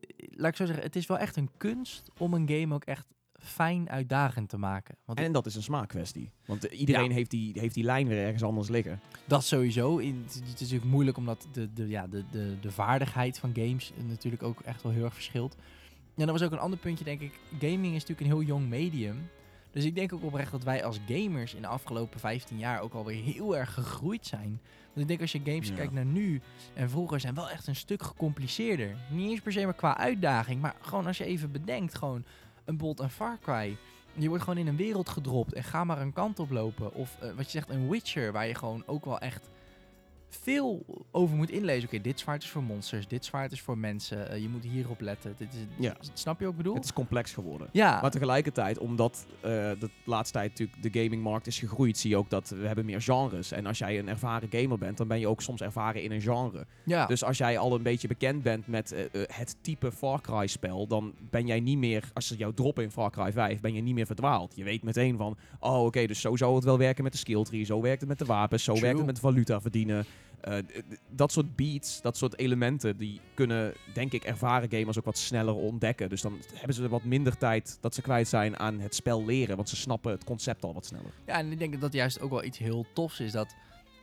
eh, 0.00 0.26
laat 0.30 0.50
ik 0.50 0.56
zo 0.56 0.66
zeggen, 0.66 0.84
het 0.84 0.96
is 0.96 1.06
wel 1.06 1.18
echt 1.18 1.36
een 1.36 1.50
kunst 1.56 2.10
om 2.18 2.34
een 2.34 2.48
game 2.48 2.74
ook 2.74 2.84
echt 2.84 3.06
fijn 3.42 3.90
uitdagend 3.90 4.48
te 4.48 4.56
maken. 4.58 4.96
Want 5.04 5.18
En 5.18 5.32
dat 5.32 5.46
is 5.46 5.54
een 5.54 5.62
smaakkwestie. 5.62 6.30
Want 6.46 6.68
eh, 6.68 6.80
iedereen 6.80 7.08
Ja. 7.08 7.14
heeft, 7.14 7.30
die, 7.30 7.60
heeft 7.60 7.74
die 7.74 7.84
lijn 7.84 8.08
weer 8.08 8.24
ergens 8.24 8.42
anders 8.42 8.68
liggen. 8.68 9.00
Dat 9.24 9.44
sowieso. 9.44 9.96
In, 9.98 10.22
het 10.26 10.42
is 10.44 10.60
natuurlijk 10.60 10.90
moeilijk 10.90 11.16
omdat 11.16 11.46
de, 11.52 11.72
de, 11.72 11.88
ja, 11.88 12.06
de, 12.06 12.24
de, 12.30 12.56
de 12.60 12.70
vaardigheid 12.70 13.38
van 13.38 13.50
games 13.54 13.92
natuurlijk 14.08 14.42
ook 14.42 14.60
echt 14.60 14.82
wel 14.82 14.92
heel 14.92 15.04
erg 15.04 15.14
verschilt. 15.14 15.56
En 16.16 16.26
dat 16.26 16.30
was 16.38 16.42
ook 16.42 16.52
een 16.52 16.58
ander 16.58 16.78
puntje, 16.78 17.04
denk 17.04 17.20
ik. 17.20 17.32
Gaming 17.60 17.86
is 17.94 18.00
natuurlijk 18.06 18.20
een 18.20 18.26
heel 18.26 18.42
jong 18.42 18.68
medium. 18.68 19.16
Dus 19.70 19.84
ik 19.84 19.94
denk 19.94 20.12
ook 20.12 20.24
oprecht 20.24 20.50
dat 20.52 20.62
wij 20.64 20.84
als 20.84 20.98
gamers 21.08 21.54
in 21.54 21.62
de 21.62 21.68
afgelopen 21.68 22.20
15 22.20 22.58
jaar 22.58 22.80
ook 22.80 22.92
alweer 22.94 23.22
heel 23.22 23.56
erg 23.56 23.74
gegroeid 23.74 24.26
zijn. 24.26 24.60
Want 24.86 25.00
ik 25.00 25.08
denk 25.08 25.20
als 25.20 25.32
je 25.32 25.40
games 25.44 25.68
Ja. 25.68 25.74
kijkt 25.74 25.92
naar 25.92 26.04
nu 26.04 26.40
en 26.74 26.90
vroeger 26.90 27.20
zijn 27.20 27.34
wel 27.34 27.50
echt 27.50 27.66
een 27.66 27.76
stuk 27.76 28.02
gecompliceerder. 28.02 28.96
Niet 29.10 29.30
eens 29.30 29.40
per 29.40 29.52
se 29.52 29.64
maar 29.64 29.74
qua 29.74 29.96
uitdaging, 29.96 30.60
maar 30.60 30.74
gewoon 30.80 31.06
als 31.06 31.18
je 31.18 31.24
even 31.24 31.50
bedenkt, 31.52 31.94
gewoon 31.94 32.24
een 32.64 32.76
Bolt 32.76 33.00
en 33.00 33.10
Far 33.10 33.38
Cry. 33.38 33.76
Je 34.14 34.28
wordt 34.28 34.42
gewoon 34.42 34.58
in 34.58 34.66
een 34.66 34.76
wereld 34.76 35.08
gedropt 35.08 35.52
en 35.52 35.64
ga 35.64 35.84
maar 35.84 36.00
een 36.00 36.12
kant 36.12 36.38
op 36.38 36.50
lopen. 36.50 36.94
Of 36.94 37.16
eh, 37.20 37.30
wat 37.36 37.44
je 37.44 37.50
zegt, 37.50 37.70
een 37.70 37.88
Witcher, 37.88 38.32
waar 38.32 38.46
je 38.46 38.54
gewoon 38.54 38.82
ook 38.86 39.04
wel 39.04 39.18
echt 39.18 39.48
veel 40.40 40.84
over 41.10 41.36
moet 41.36 41.50
inlezen. 41.50 41.88
Oké, 41.88 42.00
dit 42.00 42.20
zwaard 42.20 42.42
is 42.42 42.48
voor 42.48 42.62
monsters, 42.62 43.08
dit 43.08 43.24
zwaard 43.24 43.52
is 43.52 43.60
voor 43.60 43.78
mensen. 43.78 44.30
eh, 44.30 44.42
je 44.42 44.48
moet 44.48 44.64
hierop 44.64 45.00
letten. 45.00 45.34
Dit 45.38 45.48
is, 45.54 45.58
Ja. 45.78 45.96
Snap 46.12 46.38
je 46.38 46.44
wat 46.44 46.52
ik 46.52 46.58
bedoel? 46.58 46.74
Het 46.74 46.84
is 46.84 46.92
complex 46.92 47.32
geworden. 47.32 47.68
ja, 47.72 48.00
Maar 48.00 48.10
tegelijkertijd, 48.10 48.78
omdat 48.78 49.26
eh, 49.40 49.50
de 49.50 49.88
laatste 50.04 50.38
tijd 50.38 50.50
natuurlijk 50.50 50.82
de 50.94 51.00
gamingmarkt 51.02 51.46
is 51.46 51.58
gegroeid, 51.58 51.98
zie 51.98 52.10
je 52.10 52.16
ook 52.16 52.30
dat 52.30 52.48
we 52.48 52.66
hebben 52.66 52.84
meer 52.84 53.02
genres. 53.02 53.52
En 53.52 53.66
als 53.66 53.78
jij 53.78 53.98
een 53.98 54.08
ervaren 54.08 54.48
gamer 54.50 54.78
bent, 54.78 54.96
dan 54.96 55.08
ben 55.08 55.18
je 55.20 55.28
ook 55.28 55.42
soms 55.42 55.60
ervaren 55.60 56.02
in 56.02 56.12
een 56.12 56.20
genre. 56.20 56.66
ja. 56.84 57.06
Dus 57.06 57.24
als 57.24 57.38
jij 57.38 57.58
al 57.58 57.74
een 57.74 57.82
beetje 57.82 58.08
bekend 58.08 58.42
bent 58.42 58.66
met 58.66 58.92
eh, 58.92 59.04
het 59.26 59.56
type 59.60 59.92
Far 59.92 60.20
Cry 60.20 60.46
spel, 60.46 60.86
dan 60.86 61.14
ben 61.30 61.46
jij 61.46 61.60
niet 61.60 61.78
meer, 61.78 62.10
als 62.14 62.26
ze 62.26 62.36
jou 62.36 62.54
droppen 62.54 62.84
in 62.84 62.90
Far 62.90 63.10
Cry 63.10 63.32
5, 63.32 63.60
ben 63.60 63.74
je 63.74 63.80
niet 63.80 63.94
meer 63.94 64.06
verdwaald. 64.06 64.52
Je 64.56 64.64
weet 64.64 64.82
meteen 64.82 65.16
van, 65.16 65.36
oh 65.60 65.84
oké, 65.84 66.06
dus 66.06 66.20
zo 66.20 66.36
zou 66.36 66.54
het 66.54 66.64
wel 66.64 66.78
werken 66.78 67.02
met 67.02 67.12
de 67.12 67.18
skill 67.18 67.42
tree, 67.42 67.64
zo 67.64 67.80
werkt 67.80 68.00
het 68.00 68.08
met 68.08 68.18
de 68.18 68.24
wapens, 68.24 68.64
zo 68.64 68.72
True. 68.72 68.84
werkt 68.84 68.98
het 68.98 69.06
met 69.06 69.18
valuta 69.20 69.60
verdienen. 69.60 70.04
Eh, 70.42 70.58
dat 71.10 71.32
soort 71.32 71.56
beats, 71.56 72.00
dat 72.00 72.16
soort 72.16 72.38
elementen, 72.38 72.96
die 72.96 73.20
kunnen, 73.34 73.74
denk 73.94 74.12
ik, 74.12 74.24
ervaren 74.24 74.70
gamers 74.70 74.98
ook 74.98 75.04
wat 75.04 75.18
sneller 75.18 75.54
ontdekken. 75.54 76.08
Dus 76.08 76.20
dan 76.20 76.38
hebben 76.54 76.74
ze 76.74 76.88
wat 76.88 77.04
minder 77.04 77.36
tijd 77.36 77.78
dat 77.80 77.94
ze 77.94 78.02
kwijt 78.02 78.28
zijn 78.28 78.58
aan 78.58 78.80
het 78.80 78.94
spel 78.94 79.24
leren, 79.24 79.56
want 79.56 79.68
ze 79.68 79.76
snappen 79.76 80.12
het 80.12 80.24
concept 80.24 80.64
al 80.64 80.74
wat 80.74 80.86
sneller. 80.86 81.12
ja, 81.26 81.34
en 81.38 81.52
ik 81.52 81.58
denk 81.58 81.72
dat 81.72 81.80
dat 81.80 81.92
juist 81.92 82.20
ook 82.20 82.30
wel 82.30 82.44
iets 82.44 82.58
heel 82.58 82.86
tofs 82.92 83.20
is. 83.20 83.32
Dat 83.32 83.54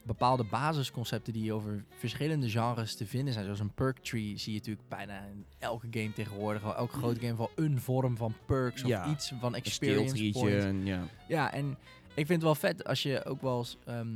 bepaalde 0.03 0.43
basisconcepten 0.43 1.33
die 1.33 1.53
over 1.53 1.83
verschillende 1.97 2.49
genres 2.49 2.95
te 2.95 3.05
vinden 3.05 3.33
zijn. 3.33 3.45
Zoals 3.45 3.59
een 3.59 3.73
perk 3.73 3.97
tree 3.99 4.37
zie 4.37 4.53
je 4.53 4.57
natuurlijk 4.59 4.89
bijna 4.89 5.25
in 5.25 5.45
elke 5.59 5.87
game 5.91 6.13
tegenwoordig. 6.13 6.61
Wel 6.61 6.75
elke 6.75 6.97
grote 6.97 7.19
game 7.19 7.37
wel 7.37 7.51
een 7.55 7.79
vorm 7.81 8.17
van 8.17 8.33
perks 8.45 8.81
of 8.83 8.89
Ja, 8.89 9.09
iets 9.11 9.31
van 9.39 9.49
Een 9.53 9.59
experience 9.59 10.13
treetje, 10.15 10.39
points. 10.39 10.65
en 10.65 10.85
ja. 10.85 11.03
Ja, 11.27 11.53
en 11.53 11.69
ik 12.07 12.25
vind 12.25 12.29
het 12.29 12.41
wel 12.41 12.55
vet 12.55 12.83
als 12.83 13.03
je 13.03 13.25
ook 13.25 13.41
wel 13.41 13.57
eens 13.57 13.77
ehm, 13.85 14.15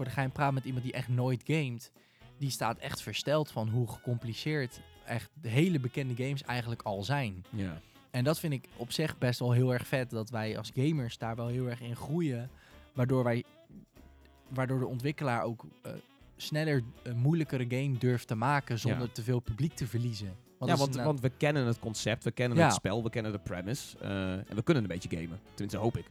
voor 0.00 0.08
de 0.08 0.14
gein 0.14 0.32
praat 0.32 0.52
met 0.52 0.64
iemand 0.64 0.84
die 0.84 0.92
echt 0.92 1.08
nooit 1.08 1.42
gamet. 1.46 1.92
Die 2.38 2.50
staat 2.50 2.78
echt 2.78 3.02
versteld 3.02 3.50
van 3.50 3.68
hoe 3.68 3.88
gecompliceerd 3.88 4.80
echt 5.06 5.30
de 5.40 5.48
hele 5.48 5.80
bekende 5.80 6.24
games 6.24 6.42
eigenlijk 6.42 6.82
al 6.82 7.02
zijn. 7.02 7.44
ja. 7.50 7.80
En 8.10 8.24
dat 8.24 8.38
vind 8.40 8.52
ik 8.52 8.64
op 8.76 8.92
zich 8.92 9.18
best 9.18 9.38
wel 9.38 9.52
heel 9.52 9.72
erg 9.72 9.86
vet. 9.86 10.10
Dat 10.10 10.30
wij 10.30 10.58
als 10.58 10.70
gamers 10.74 11.18
daar 11.18 11.36
wel 11.36 11.46
heel 11.46 11.66
erg 11.68 11.80
in 11.80 11.96
groeien. 11.96 12.50
Waardoor 12.94 13.24
wij 13.24 13.44
waardoor 14.48 14.78
de 14.78 14.86
ontwikkelaar 14.86 15.42
ook 15.42 15.64
eh, 15.82 15.92
sneller 16.36 16.82
een 17.02 17.16
moeilijkere 17.18 17.64
game 17.68 17.98
durft 17.98 18.26
te 18.28 18.34
maken 18.34 18.78
zonder 18.78 19.06
Ja. 19.06 19.12
te 19.12 19.22
veel 19.22 19.40
publiek 19.40 19.72
te 19.74 19.86
verliezen. 19.86 20.36
Want 20.58 20.70
ja, 20.70 20.76
want, 20.76 20.96
een- 20.96 21.04
want 21.04 21.20
we 21.20 21.30
kennen 21.30 21.66
het 21.66 21.78
concept, 21.78 22.24
we 22.24 22.30
kennen 22.30 22.58
Ja. 22.58 22.64
het 22.64 22.74
spel, 22.74 23.02
we 23.02 23.10
kennen 23.10 23.32
de 23.32 23.38
premise. 23.38 23.98
eh, 23.98 24.32
en 24.32 24.54
we 24.54 24.62
kunnen 24.62 24.82
een 24.82 24.88
beetje 24.88 25.16
gamen. 25.16 25.40
Tenminste, 25.48 25.78
hoop 25.78 25.96
ik. 25.96 26.06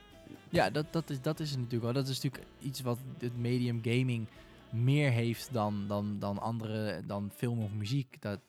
Ja, 0.49 0.69
dat, 0.69 0.85
dat, 0.93 1.09
is, 1.09 1.21
dat 1.21 1.39
is 1.39 1.49
het 1.49 1.57
natuurlijk 1.57 1.83
wel. 1.83 1.93
Dat 1.93 2.07
is 2.07 2.21
natuurlijk 2.21 2.51
iets 2.61 2.81
wat 2.81 2.97
het 3.17 3.37
medium 3.37 3.79
gaming 3.83 4.25
meer 4.69 5.11
heeft 5.11 5.49
dan, 5.51 5.83
dan, 5.87 6.15
dan 6.19 6.39
andere, 6.39 7.01
dan 7.07 7.31
film 7.35 7.59
of 7.59 7.71
muziek. 7.73 8.17
Dat, 8.19 8.39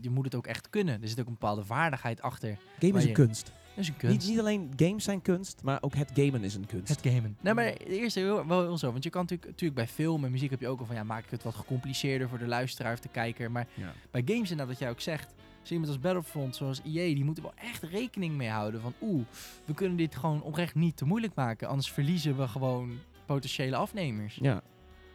je 0.00 0.10
moet 0.10 0.24
het 0.24 0.34
ook 0.34 0.46
echt 0.46 0.70
kunnen. 0.70 1.02
Er 1.02 1.08
zit 1.08 1.20
ook 1.20 1.26
een 1.26 1.32
bepaalde 1.32 1.64
vaardigheid 1.64 2.22
achter. 2.22 2.58
Game 2.78 2.92
Maar 2.92 3.00
is 3.00 3.02
een 3.02 3.08
je- 3.08 3.14
kunst. 3.16 3.52
Dat 3.74 3.82
is 3.84 3.88
een 3.88 3.94
Niet, 4.00 4.10
kunst. 4.10 4.28
niet 4.28 4.38
alleen 4.38 4.72
games 4.76 5.04
zijn 5.04 5.22
kunst, 5.22 5.62
maar 5.62 5.82
ook 5.82 5.94
het 5.94 6.10
gamen 6.14 6.44
is 6.44 6.54
een 6.54 6.66
kunst. 6.66 6.88
Het 7.02 7.12
gamen. 7.12 7.36
Nee, 7.40 7.54
maar 7.54 7.64
de 7.64 7.84
eerste 7.86 8.20
heel, 8.20 8.46
wel 8.46 8.60
heel 8.62 8.78
zo. 8.78 8.90
Want 8.92 9.04
je 9.04 9.10
kan 9.10 9.20
natuurlijk, 9.22 9.48
natuurlijk 9.50 9.80
bij 9.80 9.88
film 9.88 10.24
en 10.24 10.30
muziek 10.30 10.50
heb 10.50 10.60
je 10.60 10.68
ook 10.68 10.80
al 10.80 10.86
van... 10.86 10.94
ja, 10.94 11.02
maak 11.04 11.24
ik 11.24 11.30
het 11.30 11.42
wat 11.42 11.54
gecompliceerder 11.54 12.28
voor 12.28 12.38
de 12.38 12.46
luisteraar 12.46 12.92
of 12.92 13.00
de 13.00 13.08
kijker. 13.08 13.50
Maar 13.50 13.66
Ja. 13.74 13.92
bij 14.10 14.22
games 14.24 14.40
inderdaad, 14.50 14.66
wat 14.68 14.78
jij 14.78 14.90
ook 14.90 15.00
zegt... 15.00 15.34
Zo 15.64 15.72
iemand 15.72 15.92
als 15.92 16.00
Battlefront, 16.00 16.56
zoals 16.56 16.80
EA, 16.84 17.14
die 17.14 17.24
moeten 17.24 17.42
wel 17.42 17.52
echt 17.56 17.82
rekening 17.82 18.34
mee 18.34 18.48
houden 18.48 18.80
van... 18.80 18.92
oeh, 19.00 19.24
we 19.64 19.74
kunnen 19.74 19.96
dit 19.96 20.16
gewoon 20.16 20.42
oprecht 20.42 20.74
niet 20.74 20.96
te 20.96 21.04
moeilijk 21.04 21.34
maken. 21.34 21.68
Anders 21.68 21.90
verliezen 21.92 22.36
we 22.36 22.48
gewoon 22.48 22.98
potentiële 23.26 23.76
afnemers. 23.76 24.38
Ja. 24.42 24.62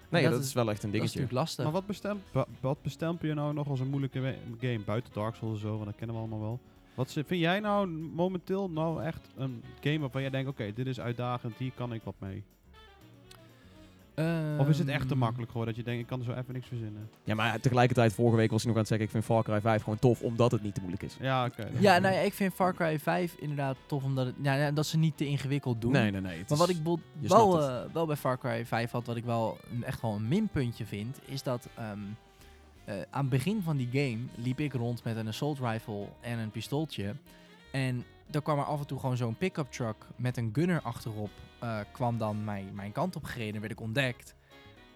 Nee, 0.10 0.24
dat 0.24 0.32
dat, 0.32 0.44
is- 0.44 0.54
wel 0.54 0.70
echt 0.70 0.84
een 0.84 0.92
Dat 0.92 1.02
is 1.04 1.12
dingetje. 1.12 1.20
natuurlijk 1.20 1.32
lastig. 1.48 1.64
Maar 1.64 1.74
wat, 1.74 1.86
bestemp, 1.86 2.20
wa- 2.32 2.48
wat 2.60 2.82
bestempel 2.82 3.28
je 3.28 3.34
nou 3.34 3.54
nog 3.54 3.68
als 3.68 3.80
een 3.80 3.88
moeilijke 3.90 4.36
game? 4.60 4.80
Buiten 4.80 5.14
Dark 5.14 5.36
Souls 5.36 5.54
en 5.56 5.60
zo, 5.68 5.74
want 5.74 5.86
dat 5.86 5.96
kennen 5.96 6.16
we 6.16 6.22
allemaal 6.22 6.40
wel. 6.42 6.60
Wat 6.96 7.12
vind 7.12 7.28
jij 7.30 7.60
nou 7.60 7.88
momenteel 7.88 8.70
nou 8.70 9.04
echt 9.04 9.30
een 9.36 9.64
game 9.82 10.00
waarvan 10.00 10.22
jij 10.22 10.30
denkt, 10.30 10.50
oké, 10.50 10.74
dit 10.74 10.88
is 10.88 11.00
uitdagend, 11.00 11.58
hier 11.58 11.72
kan 11.76 11.94
ik 11.94 12.02
wat 12.04 12.16
mee? 12.20 12.44
Of 14.60 14.68
is 14.70 14.80
het 14.80 14.88
echt 14.88 15.08
te 15.08 15.16
makkelijk 15.16 15.52
geworden 15.52 15.74
dat 15.76 15.84
je 15.86 15.90
denkt, 15.92 16.02
ik 16.04 16.08
kan 16.18 16.20
er 16.20 16.26
zo 16.34 16.40
even 16.42 16.54
niks 16.54 16.68
verzinnen? 16.68 17.10
Ja, 17.24 17.36
maar 17.36 17.60
tegelijkertijd, 17.60 18.14
vorige 18.14 18.36
week 18.36 18.52
was 18.52 18.64
hij 18.64 18.72
nog 18.74 18.76
aan 18.76 18.88
het 18.88 18.88
zeggen, 18.88 19.06
ik 19.06 19.12
vind 19.12 19.24
Far 19.26 19.44
Cry 19.44 19.62
5 19.62 19.84
gewoon 19.84 20.00
tof, 20.00 20.22
omdat 20.22 20.52
het 20.52 20.64
niet 20.64 20.74
te 20.74 20.80
moeilijk 20.80 21.04
is. 21.04 21.18
Ja, 21.20 21.46
oké. 21.46 21.70
Ja, 21.80 21.98
nou 22.00 22.14
ja, 22.16 22.20
ik 22.20 22.34
vind 22.34 22.54
Far 22.54 22.74
Cry 22.74 23.00
5 23.00 23.36
inderdaad 23.40 23.78
tof, 23.86 24.04
omdat 24.04 24.26
het, 24.26 24.36
ja, 24.42 24.72
dat 24.72 24.86
ze 24.86 24.98
niet 24.98 25.18
te 25.18 25.26
ingewikkeld 25.26 25.82
doen. 25.82 25.92
Nee, 25.92 26.12
nee, 26.12 26.22
nee. 26.22 26.38
het 26.38 26.50
Maar 26.50 26.60
is- 26.60 26.66
wat 26.66 26.70
ik 26.76 27.00
wel, 27.30 27.62
eh, 27.62 27.82
wel 27.94 28.06
bij 28.06 28.16
Far 28.16 28.38
Cry 28.38 28.66
5 28.66 28.92
had, 28.92 29.06
wat 29.06 29.16
ik 29.16 29.26
wel 29.26 29.58
echt 29.82 30.02
wel 30.02 30.16
een 30.16 30.28
minpuntje 30.28 30.86
vind, 30.86 31.20
is 31.26 31.44
dat 31.44 31.68
ehm, 31.76 32.00
eh, 32.86 32.96
aan 33.10 33.22
het 33.22 33.30
begin 33.30 33.62
van 33.62 33.78
die 33.78 33.90
game 33.92 34.20
liep 34.36 34.60
ik 34.60 34.74
rond 34.74 35.04
met 35.04 35.16
een 35.18 35.28
assault 35.28 35.60
rifle 35.60 36.06
en 36.22 36.40
een 36.40 36.52
pistooltje. 36.52 37.14
En 37.72 38.04
dan 38.30 38.42
kwam 38.42 38.58
er 38.60 38.64
af 38.66 38.80
en 38.80 38.88
toe 38.88 39.00
gewoon 39.00 39.18
zo'n 39.18 39.38
pick-up 39.38 39.72
truck 39.72 40.08
met 40.16 40.38
een 40.38 40.50
gunner 40.54 40.82
achterop, 40.82 41.30
eh, 41.60 41.80
kwam 41.92 42.18
dan 42.18 42.44
mijn, 42.44 42.70
mijn 42.74 42.92
kant 42.92 43.16
op 43.16 43.24
gereden, 43.24 43.62
werd 43.62 43.74
ik 43.74 43.82
ontdekt. 43.82 44.36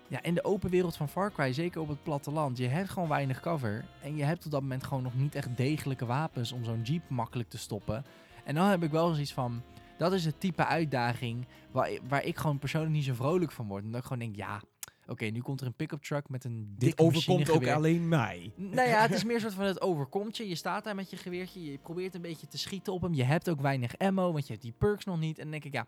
Ja, 0.08 0.24
in 0.24 0.34
de 0.34 0.44
open 0.44 0.70
wereld 0.70 0.96
van 0.96 1.10
Far 1.10 1.32
Cry, 1.32 1.54
zeker 1.54 1.82
op 1.82 1.88
het 1.88 2.04
platteland, 2.04 2.58
je 2.58 2.68
hebt 2.68 2.90
gewoon 2.90 3.10
weinig 3.10 3.40
cover. 3.40 3.86
En 4.02 4.16
je 4.16 4.24
hebt 4.24 4.46
op 4.46 4.52
dat 4.52 4.62
moment 4.62 4.84
gewoon 4.84 5.04
nog 5.04 5.16
niet 5.16 5.36
echt 5.36 5.58
degelijke 5.58 6.06
wapens 6.06 6.52
om 6.52 6.64
zo'n 6.64 6.82
jeep 6.82 7.10
makkelijk 7.10 7.50
te 7.50 7.58
stoppen. 7.58 8.06
En 8.44 8.56
dan 8.56 8.68
heb 8.68 8.84
ik 8.84 8.92
wel 8.92 9.14
zoiets 9.14 9.34
van, 9.34 9.62
dat 9.98 10.14
is 10.14 10.26
het 10.26 10.40
type 10.40 10.66
uitdaging 10.66 11.48
waar, 11.72 11.90
waar 12.08 12.24
ik 12.24 12.38
gewoon 12.38 12.60
persoonlijk 12.60 12.94
niet 12.94 13.04
zo 13.04 13.14
vrolijk 13.14 13.52
van 13.52 13.68
word. 13.68 13.84
Omdat 13.84 14.00
ik 14.00 14.08
gewoon 14.08 14.24
denk, 14.24 14.36
ja, 14.36 14.62
oké, 15.08 15.26
nu 15.26 15.42
komt 15.42 15.62
er 15.62 15.68
een 15.68 15.74
pick-up 15.74 16.02
truck 16.02 16.30
met 16.30 16.44
een 16.44 16.76
Dit 16.78 17.00
overkomt 17.00 17.50
ook 17.50 17.68
alleen 17.68 18.08
mij. 18.08 18.54
Nou 18.56 18.90
ja, 18.90 19.02
het 19.02 19.12
is 19.12 19.24
meer 19.24 19.36
een 19.36 19.42
soort 19.42 19.54
van 19.54 19.66
het 19.66 19.82
overkomt 19.82 20.38
je. 20.38 20.48
Je 20.48 20.56
staat 20.56 20.84
daar 20.84 20.96
met 20.96 21.10
je 21.10 21.18
geweertje, 21.18 21.64
je 21.64 21.78
probeert 21.78 22.14
een 22.16 22.22
beetje 22.22 22.48
te 22.48 22.58
schieten 22.58 22.94
op 22.94 23.02
hem. 23.02 23.14
Je 23.14 23.24
hebt 23.24 23.50
ook 23.50 23.62
weinig 23.62 23.98
ammo, 23.98 24.32
want 24.32 24.46
je 24.46 24.52
hebt 24.52 24.64
die 24.64 24.74
perks 24.78 25.06
nog 25.06 25.20
niet. 25.20 25.38
En 25.38 25.44
dan 25.44 25.52
denk 25.52 25.64
ik, 25.64 25.74
ja, 25.74 25.88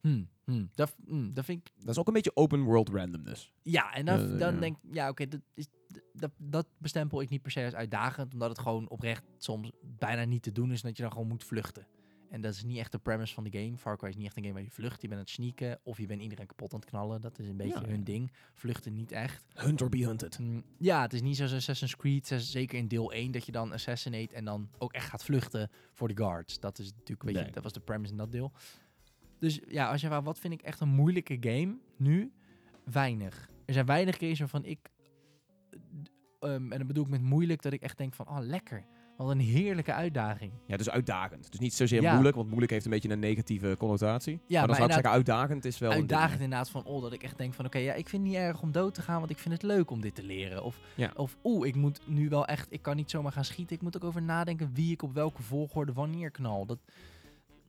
hmm, 0.00 0.28
hmm, 0.44 0.70
dat, 0.74 0.96
hmm, 1.06 1.34
dat 1.34 1.44
vind 1.44 1.60
ik... 1.60 1.72
Dat 1.78 1.88
is 1.88 1.98
ook 1.98 2.06
een 2.06 2.12
beetje 2.12 2.36
open 2.36 2.62
world 2.62 2.88
randomness. 2.88 3.52
Ja, 3.62 3.94
en 3.94 4.04
dan, 4.04 4.18
Eh, 4.18 4.38
dan 4.38 4.54
ja. 4.54 4.60
denk 4.60 4.76
ik, 4.82 4.94
ja, 4.94 5.08
oké, 5.08 5.28
dat, 5.28 5.40
dat, 6.12 6.30
dat 6.36 6.66
bestempel 6.78 7.20
ik 7.20 7.28
niet 7.28 7.42
per 7.42 7.50
se 7.50 7.64
als 7.64 7.74
uitdagend. 7.74 8.32
Omdat 8.32 8.48
het 8.48 8.58
gewoon 8.58 8.88
oprecht 8.88 9.24
soms 9.38 9.70
bijna 9.82 10.24
niet 10.24 10.42
te 10.42 10.52
doen 10.52 10.72
is. 10.72 10.82
En 10.82 10.88
dat 10.88 10.96
je 10.96 11.02
dan 11.02 11.12
gewoon 11.12 11.28
moet 11.28 11.44
vluchten. 11.44 11.86
En 12.30 12.40
dat 12.40 12.52
is 12.54 12.62
niet 12.64 12.78
echt 12.78 12.92
de 12.92 12.98
premise 12.98 13.34
van 13.34 13.44
de 13.44 13.58
game. 13.58 13.76
Far 13.76 13.96
Cry 13.96 14.08
is 14.08 14.16
niet 14.16 14.26
echt 14.26 14.36
een 14.36 14.42
game 14.42 14.54
waar 14.54 14.62
je 14.64 14.70
vlucht. 14.70 15.02
Je 15.02 15.08
bent 15.08 15.20
aan 15.20 15.26
het 15.26 15.34
sneaken 15.34 15.78
of 15.82 15.98
je 15.98 16.06
bent 16.06 16.22
iedereen 16.22 16.46
kapot 16.46 16.72
aan 16.74 16.80
het 16.80 16.88
knallen. 16.88 17.20
Dat 17.20 17.38
is 17.38 17.48
een 17.48 17.56
beetje 17.56 17.80
Ja. 17.80 17.86
hun 17.88 18.04
ding. 18.04 18.32
Vluchten 18.54 18.94
niet 18.94 19.12
echt. 19.12 19.46
Hunt 19.54 19.82
or 19.82 19.88
be 19.88 20.06
hunted. 20.06 20.38
Mm, 20.38 20.64
Ja, 20.78 21.02
het 21.02 21.12
is 21.12 21.22
niet 21.22 21.36
zoals 21.36 21.52
Assassin's 21.54 21.96
Creed, 21.96 22.26
zeker 22.36 22.78
in 22.78 22.88
deel 22.88 23.12
1, 23.12 23.30
dat 23.32 23.46
je 23.46 23.52
dan 23.52 23.72
assassinate 23.72 24.34
en 24.34 24.44
dan 24.44 24.68
ook 24.78 24.92
echt 24.92 25.08
gaat 25.08 25.24
vluchten 25.24 25.70
voor 25.92 26.08
de 26.08 26.16
guards. 26.16 26.60
Dat 26.60 26.78
is 26.78 26.92
natuurlijk, 26.92 27.22
weet 27.22 27.46
je, 27.46 27.52
dat 27.52 27.62
was 27.62 27.72
de 27.72 27.80
premise 27.80 28.12
in 28.12 28.18
dat 28.18 28.32
deel. 28.32 28.52
Dus 29.38 29.60
ja, 29.68 29.90
als 29.90 30.00
je 30.00 30.06
vraagt, 30.06 30.24
wat 30.24 30.38
vind 30.38 30.52
ik 30.52 30.62
echt 30.62 30.80
een 30.80 30.88
moeilijke 30.88 31.36
game 31.40 31.76
nu? 31.96 32.32
Weinig. 32.84 33.50
Er 33.64 33.72
zijn 33.74 33.86
weinig 33.86 34.18
games 34.18 34.38
waarvan 34.38 34.64
ik, 34.64 34.90
eh, 35.70 35.78
ehm, 36.54 36.72
en 36.72 36.78
dat 36.78 36.86
bedoel 36.86 37.04
ik 37.04 37.10
met 37.10 37.22
moeilijk, 37.22 37.62
dat 37.62 37.72
ik 37.72 37.82
echt 37.82 37.98
denk 37.98 38.14
van, 38.14 38.28
oh 38.28 38.38
lekker. 38.40 38.86
Wat 39.16 39.30
een 39.30 39.40
heerlijke 39.40 39.92
uitdaging. 39.92 40.52
Ja, 40.66 40.76
dus 40.76 40.90
uitdagend. 40.90 41.50
Dus 41.50 41.60
niet 41.60 41.74
zozeer 41.74 42.02
Ja. 42.02 42.12
moeilijk, 42.12 42.36
want 42.36 42.48
moeilijk 42.48 42.72
heeft 42.72 42.84
een 42.84 42.90
beetje 42.90 43.08
een 43.10 43.18
negatieve 43.18 43.74
connotatie. 43.78 44.32
maar 44.32 44.42
dan 44.48 44.48
maar 44.48 44.58
zou 44.58 44.62
ik 44.64 44.70
inderdaad- 44.78 44.92
zeggen, 44.94 45.10
uitdagend 45.10 45.64
is 45.64 45.78
wel 45.78 45.90
uitdagend 45.90 46.38
ja. 46.38 46.44
inderdaad 46.44 46.70
van, 46.70 46.84
oh, 46.84 47.02
dat 47.02 47.12
ik 47.12 47.22
echt 47.22 47.38
denk 47.38 47.54
van, 47.54 47.64
oké, 47.64 47.78
ja, 47.78 47.92
ik 47.94 48.08
vind 48.08 48.22
het 48.22 48.32
niet 48.32 48.40
erg 48.40 48.62
om 48.62 48.72
dood 48.72 48.94
te 48.94 49.02
gaan, 49.02 49.18
want 49.18 49.30
ik 49.30 49.38
vind 49.38 49.54
het 49.54 49.62
leuk 49.62 49.90
om 49.90 50.00
dit 50.00 50.14
te 50.14 50.22
leren. 50.22 50.64
Of, 50.64 50.78
Ja. 50.94 51.12
of 51.16 51.36
oeh, 51.44 51.66
ik 51.68 51.74
moet 51.74 52.00
nu 52.06 52.28
wel 52.28 52.46
echt, 52.46 52.66
ik 52.70 52.82
kan 52.82 52.96
niet 52.96 53.10
zomaar 53.10 53.32
gaan 53.32 53.44
schieten. 53.44 53.76
Ik 53.76 53.82
moet 53.82 53.96
ook 53.96 54.04
over 54.04 54.22
nadenken 54.22 54.70
wie 54.72 54.92
ik 54.92 55.02
op 55.02 55.14
welke 55.14 55.42
volgorde 55.42 55.92
wanneer 55.92 56.30
knal. 56.30 56.66
Dat, 56.66 56.78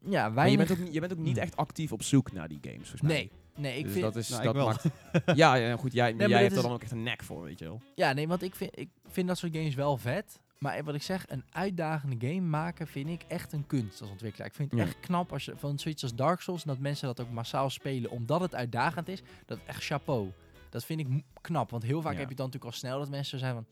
ja, 0.10 0.30
Maar 0.30 0.50
je 0.50 0.58
bent, 0.58 0.72
ook, 0.72 0.78
niet- 0.80 0.94
je 0.94 1.00
bent 1.00 1.12
ook 1.12 1.18
niet 1.18 1.34
Hmm. 1.36 1.44
echt 1.44 1.56
actief 1.56 1.92
op 1.92 2.04
zoek 2.04 2.32
naar 2.32 2.48
die 2.48 2.60
games, 2.62 2.78
volgens 2.90 3.02
mij. 3.02 3.12
nee, 3.12 3.32
nee, 3.56 3.78
ik 3.78 3.84
dus 3.84 3.92
vind... 3.92 4.04
dat 4.04 4.16
is, 4.16 4.30
Nou, 4.30 4.44
dat 4.44 4.52
ik 4.52 4.58
wel. 4.58 4.68
maakt... 4.68 4.86
ja, 5.40 5.56
ja, 5.56 5.76
goed, 5.78 5.94
jij, 5.94 6.14
maar 6.14 6.30
jij 6.30 6.40
hebt 6.40 6.52
is- 6.52 6.58
er 6.58 6.64
dan 6.64 6.72
ook 6.74 6.82
echt 6.82 6.92
een 6.92 7.04
nek 7.04 7.24
voor, 7.24 7.44
weet 7.44 7.60
je 7.60 7.66
wel. 7.66 7.82
Ja, 7.96 8.14
nee, 8.14 8.28
want 8.28 8.42
ik 8.42 8.56
vind, 8.56 8.80
ik 8.80 8.90
vind 9.08 9.28
dat 9.28 9.38
soort 9.38 9.56
games 9.56 9.76
wel 9.76 9.98
vet. 9.98 10.40
Maar 10.60 10.84
wat 10.84 10.96
ik 10.96 11.02
zeg, 11.02 11.26
een 11.28 11.44
uitdagende 11.50 12.28
game 12.28 12.42
maken 12.48 12.88
vind 12.88 13.10
ik 13.10 13.24
echt 13.28 13.54
een 13.54 13.68
kunst 13.68 14.02
als 14.02 14.10
ontwikkelaar. 14.10 14.48
Ik 14.48 14.54
vind 14.56 14.72
het 14.72 14.80
Ja. 14.80 14.86
echt 14.86 15.00
knap 15.00 15.32
als 15.34 15.46
je 15.46 15.54
van 15.58 15.80
zoiets 15.80 16.04
als 16.04 16.16
Dark 16.16 16.42
Souls... 16.42 16.62
en 16.64 16.68
dat 16.70 16.80
mensen 16.80 17.08
dat 17.08 17.20
ook 17.20 17.32
massaal 17.32 17.70
spelen 17.70 18.12
omdat 18.12 18.42
het 18.42 18.56
uitdagend 18.56 19.08
is. 19.08 19.22
Dat 19.46 19.60
echt 19.66 19.84
chapeau. 19.84 20.32
Dat 20.70 20.86
vind 20.86 21.00
ik 21.00 21.24
knap. 21.42 21.70
Want 21.70 21.84
heel 21.84 22.02
vaak 22.02 22.14
Ja. 22.14 22.20
heb 22.20 22.30
je 22.30 22.36
dan 22.36 22.46
natuurlijk 22.46 22.74
al 22.74 22.80
snel 22.80 23.00
dat 23.00 23.10
mensen 23.10 23.40
zo 23.40 23.46
zijn 23.46 23.54
van... 23.54 23.66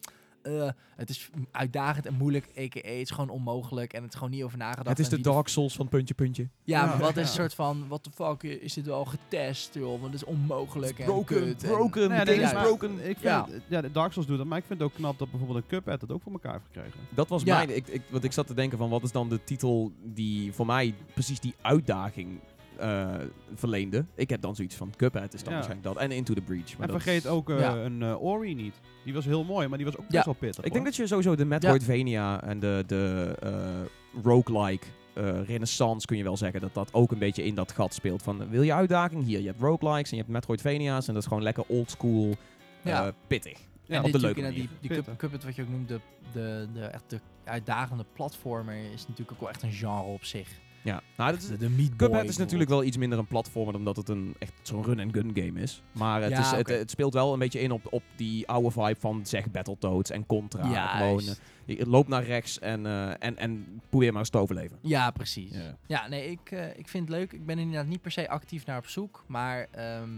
eh, 0.45 0.69
het 0.95 1.09
is 1.09 1.29
uitdagend 1.51 2.05
en 2.05 2.13
moeilijk, 2.13 2.45
a.k.a. 2.57 2.79
het 2.89 3.01
is 3.01 3.11
gewoon 3.11 3.29
onmogelijk 3.29 3.93
en 3.93 4.01
het 4.01 4.09
is 4.13 4.17
gewoon 4.17 4.33
niet 4.33 4.43
over 4.43 4.57
nagedacht. 4.57 4.87
Het 4.87 4.99
is 4.99 5.09
de 5.09 5.21
Dark 5.21 5.47
Souls 5.47 5.75
van 5.75 5.87
puntje, 5.87 6.13
puntje. 6.13 6.49
Ja, 6.63 6.79
Ja, 6.81 6.85
maar 6.85 6.97
wat 6.97 7.09
is 7.09 7.15
ja. 7.15 7.21
een 7.21 7.27
soort 7.27 7.53
van, 7.53 7.87
what 7.87 8.03
the 8.03 8.09
fuck, 8.11 8.43
is 8.43 8.73
dit 8.73 8.85
wel 8.85 9.05
getest, 9.05 9.73
joh? 9.73 9.89
Want 10.01 10.13
het 10.13 10.21
is 10.21 10.23
onmogelijk 10.23 10.99
en 10.99 11.05
Broken, 11.05 11.35
kut 11.43 11.63
en- 11.63 11.69
broken, 11.69 12.11
is 12.11 12.37
is 12.37 12.53
maar- 12.53 12.63
broken. 12.63 12.91
Ik 12.91 13.03
vind, 13.03 13.21
Ja. 13.21 13.47
ja. 13.67 13.81
de 13.81 13.91
Dark 13.91 14.11
Souls 14.11 14.27
doet 14.27 14.37
dat, 14.37 14.47
maar 14.47 14.57
ik 14.57 14.65
vind 14.65 14.79
het 14.79 14.89
ook 14.89 14.95
knap 14.95 15.17
dat 15.19 15.29
bijvoorbeeld 15.29 15.63
een 15.63 15.67
Cuphead 15.69 16.01
het 16.01 16.11
ook 16.11 16.21
voor 16.21 16.31
elkaar 16.31 16.51
heeft 16.53 16.65
gekregen. 16.65 16.99
Dat 17.09 17.27
was 17.27 17.43
Ja. 17.43 17.55
mijn... 17.55 17.75
Ik, 17.75 17.87
ik, 17.87 18.01
want 18.09 18.23
ik 18.23 18.31
zat 18.31 18.47
te 18.47 18.53
denken 18.53 18.77
van, 18.77 18.89
wat 18.89 19.03
is 19.03 19.11
dan 19.11 19.29
de 19.29 19.43
titel 19.43 19.91
die 20.03 20.53
voor 20.53 20.65
mij 20.65 20.93
precies 21.13 21.39
die 21.39 21.55
uitdaging 21.61 22.39
eh, 22.77 23.13
verleende? 23.53 24.05
Ik 24.15 24.29
heb 24.29 24.41
dan 24.41 24.55
zoiets 24.55 24.75
van, 24.75 24.93
Cuphead 24.97 25.33
is 25.33 25.39
dan 25.43 25.53
Ja. 25.53 25.59
waarschijnlijk 25.59 25.93
dat. 25.93 25.97
En 26.03 26.11
Into 26.11 26.33
the 26.33 26.41
Breach. 26.41 26.77
Maar 26.77 26.87
en 26.87 26.93
vergeet 26.93 27.23
is- 27.23 27.29
ook 27.29 27.49
eh, 27.49 27.59
Ja. 27.59 27.75
een 27.75 28.01
eh, 28.03 28.23
Ori 28.23 28.53
niet. 28.55 28.75
Die 29.03 29.13
was 29.13 29.25
heel 29.25 29.43
mooi, 29.43 29.67
maar 29.67 29.77
die 29.77 29.87
was 29.87 29.97
ook 29.97 30.03
Ja. 30.03 30.11
best 30.11 30.25
wel 30.25 30.33
pittig. 30.33 30.63
Ik 30.65 30.73
denk 30.73 30.85
dat 30.85 30.95
je 30.95 31.07
sowieso 31.07 31.35
de 31.35 31.45
Metroidvania 31.45 32.43
en 32.43 32.59
de, 32.59 32.83
de 32.87 33.35
eh, 33.41 34.21
roguelike 34.23 34.85
eh, 35.13 35.41
renaissance 35.45 36.05
kun 36.07 36.17
je 36.17 36.23
wel 36.23 36.37
zeggen 36.37 36.61
dat 36.61 36.73
dat 36.73 36.93
ook 36.93 37.11
een 37.11 37.17
beetje 37.19 37.43
in 37.43 37.55
dat 37.55 37.71
gat 37.71 37.93
speelt. 37.93 38.23
Van 38.23 38.49
wil 38.49 38.61
je 38.61 38.73
uitdaging? 38.73 39.23
Hier, 39.25 39.39
je 39.39 39.45
hebt 39.47 39.59
roguelikes 39.61 40.09
en 40.11 40.17
je 40.17 40.21
hebt 40.23 40.33
Metroidvania's 40.33 41.07
en 41.07 41.13
dat 41.13 41.21
is 41.21 41.27
gewoon 41.27 41.43
lekker 41.43 41.63
old 41.67 41.89
school, 41.91 42.35
Ja. 42.81 43.05
eh, 43.05 43.11
pittig. 43.27 43.59
En 43.87 44.03
op 44.03 44.11
de 44.11 44.19
leuke 44.19 44.33
die, 44.41 44.43
manier. 44.43 44.67
die. 44.81 44.89
Cup, 44.89 45.17
Cuphead, 45.17 45.43
wat 45.43 45.55
je 45.55 45.61
ook 45.61 45.69
noemt, 45.69 45.87
de, 45.87 45.99
de, 46.33 46.67
de, 46.73 46.79
echt 46.85 47.03
de 47.09 47.19
uitdagende 47.43 48.05
platformer, 48.13 48.75
is 48.93 49.01
natuurlijk 49.07 49.31
ook 49.31 49.39
wel 49.39 49.49
echt 49.49 49.61
een 49.63 49.71
genre 49.71 50.01
op 50.03 50.23
zich. 50.23 50.49
Ja, 50.85 51.01
nou, 51.17 51.31
dat 51.31 51.39
is, 51.41 51.47
De, 51.47 51.57
de 51.57 51.69
Meat 51.69 51.97
Boy 51.97 52.07
Cuphead 52.07 52.29
is 52.29 52.37
natuurlijk 52.37 52.69
wel 52.69 52.83
iets 52.83 52.97
minder 52.97 53.19
een 53.19 53.27
platformer 53.27 53.75
omdat 53.75 53.95
het 53.95 54.09
een 54.09 54.35
echt 54.39 54.53
zo'n 54.61 54.83
run-and-gun 54.83 55.31
game 55.33 55.61
is. 55.61 55.81
Maar 55.91 56.21
het, 56.21 56.31
Ja, 56.31 56.39
is, 56.39 56.51
het, 56.51 56.69
het 56.69 56.91
speelt 56.91 57.13
wel 57.13 57.33
een 57.33 57.39
beetje 57.39 57.59
in 57.59 57.71
op, 57.71 57.87
op 57.89 58.03
die 58.15 58.47
oude 58.47 58.71
vibe 58.71 58.95
van 58.99 59.25
zeg 59.25 59.51
Battletoads 59.51 60.09
en 60.11 60.25
Contra. 60.25 60.69
Juist. 60.71 60.91
Gewoon, 60.91 61.35
eh, 61.65 61.77
je 61.77 61.87
loopt 61.87 62.07
naar 62.09 62.23
rechts 62.23 62.59
en, 62.59 62.85
eh, 62.85 63.09
en, 63.19 63.37
en 63.37 63.81
probeer 63.89 64.11
maar 64.11 64.19
eens 64.21 64.29
te 64.29 64.37
overleven. 64.37 64.77
Ja, 64.81 65.11
precies. 65.11 65.51
Ja. 65.51 65.77
Ja, 65.87 66.07
nee, 66.07 66.31
ik, 66.31 66.51
eh, 66.51 66.77
ik 66.77 66.87
vind 66.87 67.07
het 67.09 67.17
leuk. 67.17 67.33
Ik 67.33 67.45
ben 67.45 67.55
er 67.57 67.61
inderdaad 67.63 67.87
niet 67.87 68.01
per 68.01 68.11
se 68.11 68.29
actief 68.29 68.65
naar 68.65 68.77
op 68.77 68.87
zoek, 68.87 69.23
maar 69.27 69.67
ehm, 69.71 70.09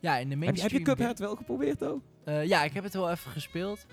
ja, 0.00 0.16
in 0.16 0.28
de 0.28 0.30
Heb, 0.30 0.30
je- 0.30 0.36
mainstream... 0.36 0.60
heb 0.62 0.70
je 0.70 0.82
Cuphead 0.94 1.18
wel 1.18 1.36
geprobeerd, 1.36 1.84
ook? 1.84 2.00
Ja, 2.44 2.64
ik 2.64 2.72
heb 2.72 2.84
het 2.84 2.92
wel 2.94 3.10
even 3.10 3.30
gespeeld. 3.30 3.86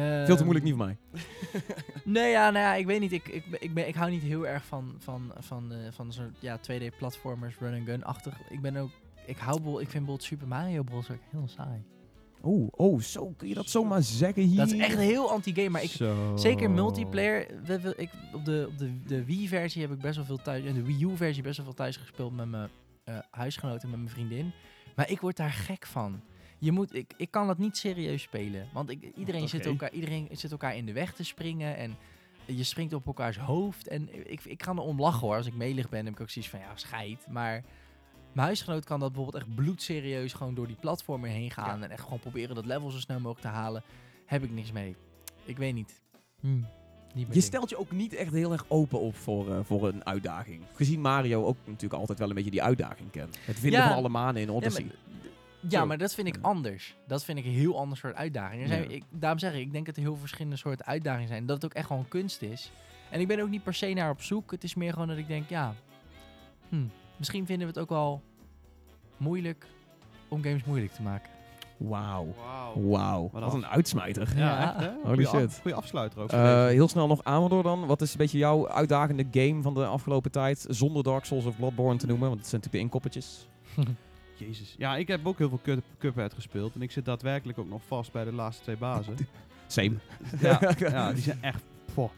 Veel 0.00 0.24
te 0.26 0.32
Ehm, 0.32 0.42
moeilijk 0.44 0.64
niet 0.64 0.74
voor 0.74 0.84
mij. 0.84 0.96
Nee, 2.04 2.30
ja, 2.30 2.50
nou 2.50 2.64
ja, 2.64 2.74
ik 2.74 2.86
weet 2.86 3.00
niet. 3.00 3.12
Ik, 3.12 3.28
ik, 3.28 3.44
ik, 3.60 3.74
ben, 3.74 3.88
ik 3.88 3.94
hou 3.94 4.10
niet 4.10 4.22
heel 4.22 4.46
erg 4.46 4.64
van, 4.64 4.94
van, 4.98 5.32
van, 5.38 5.72
eh, 5.72 5.78
van 5.90 6.12
zo'n 6.12 6.34
ja, 6.38 6.58
2D-platformers, 6.58 7.58
run-and-gun-achtig. 7.58 8.40
Ik 8.50 8.60
ben 8.60 8.76
ook... 8.76 8.90
Ik, 9.26 9.36
hou, 9.36 9.56
ik 9.58 9.64
vind 9.74 9.80
bijvoorbeeld 9.90 10.22
Super 10.22 10.48
Mario 10.48 10.82
Bros. 10.82 11.10
ook 11.10 11.18
heel 11.30 11.48
saai. 11.48 11.82
Oh, 12.40 12.68
oh, 12.70 13.00
zo 13.00 13.34
kun 13.36 13.48
je 13.48 13.54
dat 13.54 13.68
zomaar 13.70 14.02
zeggen 14.02 14.42
hier. 14.42 14.56
Dat 14.56 14.72
is 14.72 14.78
echt 14.78 14.96
heel 14.98 15.30
anti-game, 15.30 15.68
maar 15.68 15.82
ik, 15.82 15.90
Zo. 15.90 16.32
Zeker 16.36 16.70
multiplayer. 16.70 17.46
We, 17.64 17.80
we- 17.80 17.94
ik, 17.96 18.10
op 18.34 18.44
de, 18.44 18.66
op 18.70 18.78
de, 18.78 19.00
de 19.06 19.24
Wii-versie 19.24 19.82
heb 19.82 19.90
ik 19.92 19.98
best 20.00 20.16
wel 20.16 20.24
veel 20.24 20.42
thuis. 20.42 20.64
En 20.64 20.74
de 20.74 20.82
Wii 20.82 21.04
U-versie 21.04 21.42
best 21.42 21.56
wel 21.56 21.66
veel 21.66 21.74
thuis 21.74 21.96
gespeeld 21.96 22.36
met 22.36 22.48
mijn 22.48 22.68
eh 23.04 23.18
huisgenoten 23.30 23.82
en 23.82 23.90
met 23.90 23.98
mijn 23.98 24.10
vriendin. 24.10 24.52
Maar 24.96 25.10
ik 25.10 25.20
word 25.20 25.36
daar 25.36 25.52
gek 25.52 25.86
van. 25.86 26.20
Je 26.58 26.72
moet, 26.72 26.94
ik, 26.94 27.12
ik 27.16 27.30
kan 27.30 27.46
dat 27.46 27.58
niet 27.58 27.76
serieus 27.76 28.22
spelen. 28.22 28.68
Want 28.72 28.90
ik, 28.90 29.10
iedereen, 29.16 29.48
zit 29.48 29.66
elkaar, 29.66 29.92
iedereen 29.92 30.28
zit 30.32 30.50
elkaar 30.50 30.76
in 30.76 30.86
de 30.86 30.92
weg 30.92 31.14
te 31.14 31.24
springen. 31.24 31.76
En 31.76 31.96
je 32.44 32.62
springt 32.64 32.92
op 32.92 33.06
elkaars 33.06 33.38
hoofd. 33.38 33.88
En 33.88 34.30
ik, 34.30 34.44
ik 34.44 34.62
ga 34.62 34.72
er 34.72 34.78
om 34.78 35.00
lachen 35.00 35.20
hoor. 35.26 35.36
Als 35.36 35.46
ik 35.46 35.54
melig 35.54 35.88
ben, 35.88 36.04
heb 36.04 36.14
ik 36.14 36.20
ook 36.20 36.30
zoiets 36.30 36.50
van 36.50 36.60
ja, 36.60 36.70
scheid. 36.74 37.26
Maar 37.28 37.62
mijn 38.32 38.46
huisgenoot 38.46 38.84
kan 38.84 39.00
dat 39.00 39.12
bijvoorbeeld 39.12 39.44
echt 39.44 39.54
bloedserieus 39.54 40.32
gewoon 40.32 40.54
door 40.54 40.66
die 40.66 40.76
platformen 40.80 41.30
heen 41.30 41.50
gaan. 41.50 41.82
En 41.82 41.90
echt 41.90 42.02
gewoon 42.02 42.18
proberen 42.18 42.54
dat 42.54 42.66
level 42.66 42.90
zo 42.90 42.98
snel 42.98 43.16
mogelijk 43.20 43.40
te 43.40 43.48
halen. 43.48 43.82
Heb 44.26 44.42
ik 44.42 44.50
niks 44.50 44.72
mee. 44.72 44.96
Ik 45.44 45.56
weet 45.56 45.74
niet. 45.74 46.02
Hm, 46.40 46.48
mijn 46.48 46.66
Je 47.14 47.26
ding. 47.26 47.42
stelt 47.44 47.70
je 47.70 47.76
ook 47.78 47.90
niet 47.90 48.14
echt 48.14 48.32
heel 48.32 48.52
erg 48.52 48.64
open 48.68 49.00
op 49.00 49.16
voor, 49.16 49.52
eh, 49.52 49.58
voor 49.62 49.88
een 49.88 50.06
uitdaging. 50.06 50.62
Gezien 50.72 51.00
Mario 51.00 51.44
ook 51.44 51.56
natuurlijk 51.64 52.00
altijd 52.00 52.18
wel 52.18 52.28
een 52.28 52.34
beetje 52.34 52.50
die 52.50 52.62
uitdaging 52.62 53.10
kent. 53.10 53.38
Het 53.44 53.58
vinden 53.58 53.80
Ja. 53.80 53.88
van 53.88 53.96
alle 53.96 54.08
manen 54.08 54.42
in 54.42 54.50
Odyssey. 54.50 54.86
Ja, 55.68 55.84
maar 55.84 55.98
dat 55.98 56.14
vind 56.14 56.26
ik 56.28 56.36
anders. 56.40 56.96
Dat 57.06 57.24
vind 57.24 57.38
ik 57.38 57.44
een 57.44 57.50
heel 57.50 57.78
ander 57.78 57.98
soort 57.98 58.14
uitdaging. 58.14 58.62
Er 58.62 58.68
zijn, 58.68 58.82
Ja. 58.82 58.88
ik, 58.88 59.02
daarom 59.10 59.38
zeg 59.38 59.54
ik, 59.54 59.60
ik 59.60 59.72
denk 59.72 59.86
dat 59.86 59.96
er 59.96 60.02
heel 60.02 60.16
verschillende 60.16 60.56
soorten 60.56 60.86
uitdagingen 60.86 61.28
zijn. 61.28 61.46
Dat 61.46 61.56
het 61.56 61.64
ook 61.64 61.74
echt 61.74 61.86
gewoon 61.86 62.08
kunst 62.08 62.42
is. 62.42 62.72
En 63.10 63.20
ik 63.20 63.26
ben 63.28 63.40
ook 63.40 63.48
niet 63.50 63.62
per 63.62 63.74
se 63.74 63.92
naar 63.92 64.10
op 64.10 64.22
zoek. 64.22 64.50
Het 64.50 64.64
is 64.64 64.74
meer 64.74 64.92
gewoon 64.92 65.08
dat 65.08 65.16
ik 65.16 65.26
denk, 65.28 65.48
ja, 65.48 65.74
hm, 66.68 66.84
misschien 67.16 67.46
vinden 67.46 67.66
we 67.66 67.72
het 67.72 67.82
ook 67.82 67.88
wel 67.88 68.22
moeilijk 69.16 69.66
om 70.28 70.42
games 70.42 70.64
moeilijk 70.64 70.92
te 70.92 71.02
maken. 71.02 71.30
Wauw. 71.76 72.34
Wauw. 72.44 72.80
Wauw. 72.82 73.30
Wat 73.32 73.54
een 73.54 73.66
uitsmijter. 73.66 74.32
Ja, 74.36 74.46
Ja. 74.60 74.74
echt 74.74 74.84
hè? 74.84 74.90
Holy 75.02 75.24
Goeie 75.24 75.44
af- 75.46 75.60
goeie 75.60 75.76
afsluiter 75.76 76.20
ook. 76.20 76.30
Eh, 76.32 76.66
heel 76.66 76.88
snel 76.88 77.06
nog 77.06 77.24
Amador 77.24 77.62
dan. 77.62 77.86
Wat 77.86 78.02
is 78.02 78.10
een 78.12 78.16
beetje 78.18 78.38
jouw 78.38 78.68
uitdagende 78.68 79.26
game 79.30 79.62
van 79.62 79.74
de 79.74 79.86
afgelopen 79.86 80.30
tijd? 80.30 80.66
Zonder 80.68 81.02
Dark 81.02 81.24
Souls 81.24 81.44
of 81.44 81.56
Bloodborne 81.56 81.98
te 81.98 82.06
noemen, 82.06 82.28
want 82.28 82.40
het 82.40 82.48
zijn 82.48 82.60
natuurlijk 82.62 82.72
de 82.92 82.98
inkoppertjes. 82.98 83.46
Jezus. 84.34 84.74
Ja, 84.78 84.96
ik 84.96 85.08
heb 85.08 85.26
ook 85.26 85.38
heel 85.38 85.48
veel 85.48 85.60
Cup- 85.62 85.84
Cuphead 85.98 86.34
gespeeld. 86.34 86.74
En 86.74 86.82
ik 86.82 86.90
zit 86.90 87.04
daadwerkelijk 87.04 87.58
ook 87.58 87.68
nog 87.68 87.82
vast 87.86 88.12
bij 88.12 88.24
de 88.24 88.32
laatste 88.32 88.62
twee 88.62 88.76
bazen. 88.76 89.16
Same. 89.66 89.94
ja, 90.40 90.60
ja, 90.78 91.12
die 91.12 91.22
zijn 91.22 91.42
echt... 91.42 91.62
Poh. 91.94 92.10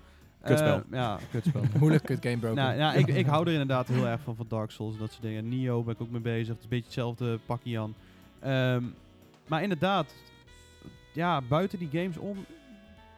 Kutspel. 0.43 0.75
Eh, 0.77 0.83
ja, 0.91 1.19
kutspel. 1.31 1.63
Moeilijk, 1.79 2.05
kut 2.05 2.23
game 2.23 2.37
broken. 2.39 2.57
nou, 2.65 2.77
ja, 2.77 2.93
ik, 2.95 3.07
ik 3.07 3.27
hou 3.27 3.47
er 3.47 3.53
inderdaad 3.53 3.89
heel 3.89 4.07
erg 4.07 4.21
van, 4.21 4.37
van 4.37 4.47
Dark 4.49 4.71
Souls 4.71 4.95
en 4.95 5.01
dat 5.01 5.11
soort 5.11 5.23
dingen. 5.23 5.49
Nio 5.49 5.83
ben 5.83 5.95
ik 5.95 6.01
ook 6.01 6.11
mee 6.11 6.21
bezig. 6.21 6.49
Het 6.49 6.57
is 6.57 6.63
een 6.63 6.69
beetje 6.69 6.85
hetzelfde 6.85 7.39
pakje 7.47 7.79
aan. 7.81 7.95
Ehm, 8.41 8.85
maar 9.49 9.63
inderdaad, 9.63 10.15
ja, 11.13 11.41
buiten 11.49 11.79
die 11.79 11.89
games 11.93 12.17
om 12.17 12.45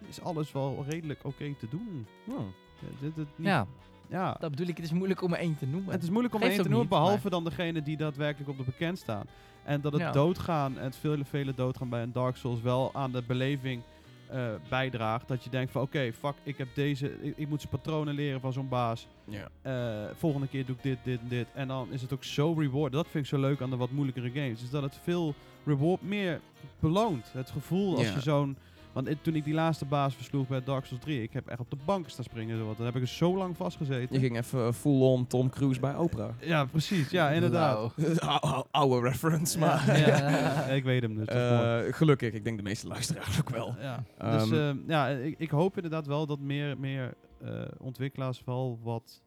is 0.09 0.21
alles 0.21 0.53
wel 0.53 0.85
redelijk 0.89 1.21
oké 1.23 1.55
te 1.59 1.67
doen. 1.71 2.07
Hmm. 2.25 2.35
Ja, 2.81 2.87
dit- 3.01 3.15
dit 3.17 3.27
niet- 3.37 3.47
ja, 3.47 3.67
ja. 4.09 4.37
dat 4.41 4.51
bedoel 4.51 4.67
ik. 4.67 4.77
Het 4.77 4.85
is 4.87 4.93
moeilijk 4.93 5.23
om 5.23 5.33
er 5.33 5.39
één 5.39 5.57
te 5.59 5.67
noemen. 5.67 5.93
Het 5.93 6.03
is 6.03 6.11
moeilijk 6.11 6.35
om 6.35 6.43
één 6.43 6.51
te 6.51 6.57
noemen, 6.63 6.79
niet, 6.79 6.89
behalve 6.89 7.31
dan 7.31 7.45
degene 7.45 7.83
die 7.83 7.97
daadwerkelijk 7.97 8.51
op 8.51 8.57
de 8.59 8.65
bekend 8.65 8.99
staan. 8.99 9.27
En 9.65 9.81
dat 9.81 9.93
het 9.93 10.01
Ja. 10.01 10.13
doodgaan, 10.13 10.79
en 10.79 10.85
het 10.85 10.97
vele, 10.97 11.25
vele 11.25 11.55
doodgaan 11.55 11.89
bij 11.89 12.03
een 12.03 12.13
Dark 12.13 12.37
Souls 12.37 12.61
wel 12.61 12.91
aan 12.95 13.13
de 13.13 13.23
beleving 13.27 13.83
eh, 14.29 14.47
bijdraagt. 14.69 15.29
Dat 15.29 15.45
je 15.45 15.51
denkt 15.51 15.73
van 15.73 15.83
oké, 15.83 16.13
fuck, 16.13 16.35
ik 16.43 16.59
heb 16.59 16.69
deze, 16.75 17.23
ik, 17.23 17.33
ik 17.37 17.49
moet 17.49 17.61
zijn 17.61 17.73
patronen 17.73 18.15
leren 18.15 18.41
van 18.41 18.53
zo'n 18.53 18.69
baas. 18.69 19.07
Ja. 19.25 19.49
Eh, 19.63 20.11
volgende 20.17 20.47
keer 20.49 20.67
doe 20.67 20.77
ik 20.77 20.83
dit, 20.83 20.99
dit 21.05 21.21
en 21.21 21.29
dit. 21.29 21.47
En 21.55 21.69
dan 21.69 21.89
is 21.93 22.03
het 22.03 22.13
ook 22.13 22.25
zo 22.25 22.53
reward. 22.53 22.93
Dat 22.93 23.07
vind 23.09 23.25
ik 23.25 23.31
zo 23.31 23.41
leuk 23.41 23.61
aan 23.61 23.71
de 23.71 23.77
wat 23.77 23.91
moeilijkere 23.91 24.31
games. 24.31 24.63
Is 24.63 24.71
dat 24.71 24.83
het 24.83 24.99
veel 25.03 25.35
reward 25.65 26.03
meer 26.03 26.41
beloont. 26.81 27.31
Het 27.33 27.51
gevoel 27.51 27.97
als 27.97 28.07
Ja. 28.09 28.15
je 28.15 28.21
zo'n... 28.21 28.57
Want 29.05 29.17
toen 29.23 29.35
ik 29.35 29.45
die 29.45 29.55
laatste 29.55 29.85
baas 29.85 30.15
versloeg 30.15 30.49
bij 30.49 30.63
Dark 30.65 30.85
Souls 30.85 31.03
3, 31.03 31.23
ik 31.23 31.33
heb 31.33 31.47
echt 31.47 31.61
op 31.61 31.71
de 31.71 31.77
bank 31.85 32.09
staan 32.09 32.25
springen. 32.25 32.67
Wat. 32.67 32.77
Dan 32.77 32.87
heb 32.87 32.97
ik 32.97 33.03
er 33.03 33.09
zo 33.09 33.37
lang 33.37 33.57
vastgezeten. 33.57 34.15
Je 34.15 34.21
ging 34.21 34.37
even 34.37 34.75
full-on 34.75 35.27
Tom 35.27 35.51
Cruise 35.51 35.81
bij 35.81 35.95
Oprah. 35.95 36.31
Ja, 36.41 36.65
precies. 36.65 37.11
Ja, 37.11 37.31
inderdaad. 37.31 37.93
Lauw. 37.97 38.39
Ou- 38.41 38.65
Oude 38.71 39.09
reference, 39.09 39.59
maar... 39.59 39.99
Ja, 39.99 40.07
ja, 40.19 40.63
ik 40.65 40.85
weet 40.85 41.03
hem 41.03 41.15
dus. 41.15 41.27
Eh, 41.27 41.79
gelukkig, 41.91 42.33
ik 42.33 42.45
denk 42.45 42.57
de 42.57 42.63
meeste 42.63 42.87
luisteraars 42.87 43.41
ook 43.41 43.51
wel. 43.51 43.75
Ja. 43.81 44.05
Ehm, 44.19 44.39
dus 44.39 44.59
eh, 44.59 44.71
ja, 44.87 45.09
ik, 45.09 45.35
ik 45.39 45.51
hoop 45.51 45.75
inderdaad 45.77 46.07
wel 46.07 46.27
dat 46.27 46.41
meer, 46.41 46.79
meer 46.79 47.15
eh, 47.41 47.51
ontwikkelaars 47.79 48.43
wel 48.45 48.79
wat, 48.83 49.23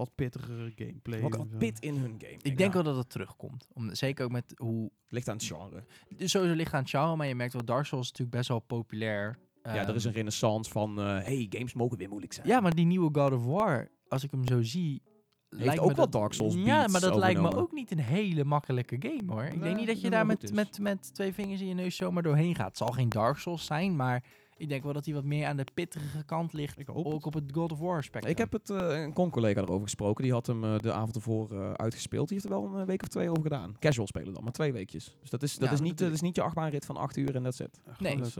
wat 0.00 0.14
pittigere 0.14 0.72
gameplay 0.76 1.20
Wat 1.20 1.58
pit 1.58 1.78
in 1.80 1.94
hun 1.96 2.14
game. 2.18 2.38
Ik 2.42 2.58
denk 2.58 2.72
wel 2.72 2.82
dat 2.82 2.96
het 2.96 3.10
terugkomt. 3.10 3.66
Om, 3.72 3.94
zeker 3.94 4.24
ook 4.24 4.30
met 4.30 4.52
hoe... 4.56 4.90
Ligt 5.08 5.28
aan 5.28 5.36
het 5.36 5.44
genre. 5.44 5.84
Dus 6.16 6.30
sowieso 6.30 6.54
ligt 6.54 6.72
aan 6.74 6.80
het 6.80 6.90
genre, 6.90 7.16
maar 7.16 7.26
je 7.26 7.34
merkt 7.34 7.52
wel 7.52 7.64
Dark 7.64 7.86
Souls 7.86 8.04
is 8.04 8.10
natuurlijk 8.10 8.36
best 8.36 8.48
wel 8.48 8.58
populair. 8.60 9.38
ja, 9.62 9.88
er 9.88 9.94
is 9.94 10.02
een 10.04 10.08
Ehm, 10.10 10.16
renaissance 10.16 10.70
van... 10.70 10.98
eh, 11.00 11.04
hey, 11.04 11.46
games 11.50 11.72
mogen 11.74 11.98
weer 11.98 12.08
moeilijk 12.08 12.32
zijn. 12.32 12.46
Ja, 12.46 12.60
maar 12.60 12.74
die 12.74 12.86
nieuwe 12.86 13.10
God 13.20 13.32
of 13.32 13.44
War, 13.44 13.88
als 14.08 14.24
ik 14.24 14.30
hem 14.30 14.46
zo 14.46 14.62
zie... 14.62 15.02
lijkt 15.48 15.80
ook 15.80 15.88
me 15.88 15.94
wel 15.94 16.04
dat- 16.04 16.12
Dark 16.20 16.32
Souls 16.32 16.54
Ja, 16.54 16.86
maar 16.86 17.00
dat 17.00 17.16
lijkt 17.16 17.40
me 17.40 17.56
ook 17.56 17.72
niet 17.72 17.90
een 17.90 17.98
hele 18.00 18.44
makkelijke 18.44 18.96
game 18.98 19.22
hoor. 19.32 19.42
Ik 19.44 19.50
Nee, 19.54 19.62
denk 19.62 19.76
niet 19.76 19.86
dat 19.86 20.00
je 20.00 20.10
daar 20.10 20.26
met, 20.26 20.52
met, 20.54 20.78
met 20.78 21.14
twee 21.14 21.32
vingers 21.34 21.60
in 21.60 21.66
je 21.66 21.74
neus 21.74 21.96
zomaar 21.96 22.22
doorheen 22.22 22.54
gaat. 22.54 22.66
Het 22.68 22.76
zal 22.76 22.88
geen 22.92 23.08
Dark 23.08 23.36
Souls 23.38 23.64
zijn, 23.66 23.96
maar 23.96 24.24
ik 24.60 24.68
denk 24.68 24.82
wel 24.82 24.92
dat 24.92 25.04
hij 25.04 25.14
wat 25.14 25.24
meer 25.24 25.46
aan 25.46 25.56
de 25.56 25.64
pittige 25.74 26.24
kant 26.24 26.52
ligt. 26.52 26.78
Ik 26.78 26.86
hoop 26.86 27.06
ook 27.06 27.12
het. 27.14 27.26
op 27.26 27.34
het 27.34 27.44
God 27.52 27.72
of 27.72 27.78
War 27.78 28.02
spectrum. 28.02 28.32
Ik 28.32 28.38
heb 28.38 28.52
het, 28.52 28.70
eh, 28.70 29.00
een 29.02 29.12
con-collega 29.12 29.60
erover 29.60 29.82
gesproken. 29.82 30.22
Die 30.22 30.32
had 30.32 30.46
hem 30.46 30.64
eh, 30.64 30.78
de 30.78 30.92
avond 30.92 31.14
ervoor 31.16 31.50
eh, 31.52 31.72
uitgespeeld. 31.72 32.28
Die 32.28 32.38
heeft 32.40 32.52
er 32.54 32.60
wel 32.60 32.78
een 32.80 32.86
week 32.86 33.02
of 33.02 33.08
twee 33.08 33.30
over 33.30 33.42
gedaan. 33.42 33.76
Casual 33.78 34.06
spelen 34.06 34.34
dan, 34.34 34.42
maar 34.42 34.52
twee 34.52 34.72
weekjes. 34.72 35.16
Dus 35.20 35.30
dat 35.30 35.42
is, 35.42 35.52
dat 35.52 35.60
Ja, 35.68 35.72
is, 35.72 35.78
dat 35.78 35.86
niet, 35.86 35.98
dat 35.98 36.12
is 36.12 36.20
niet 36.20 36.36
je 36.36 36.42
achtbaanrit 36.42 36.84
van 36.86 36.96
acht 36.96 37.16
uur 37.16 37.34
en 37.34 37.42
that's 37.42 37.60
it. 37.60 37.80
Nee. 37.98 38.16
Dus. 38.16 38.36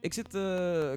Ik 0.00 0.12
zit 0.12 0.34
eh, 0.34 0.40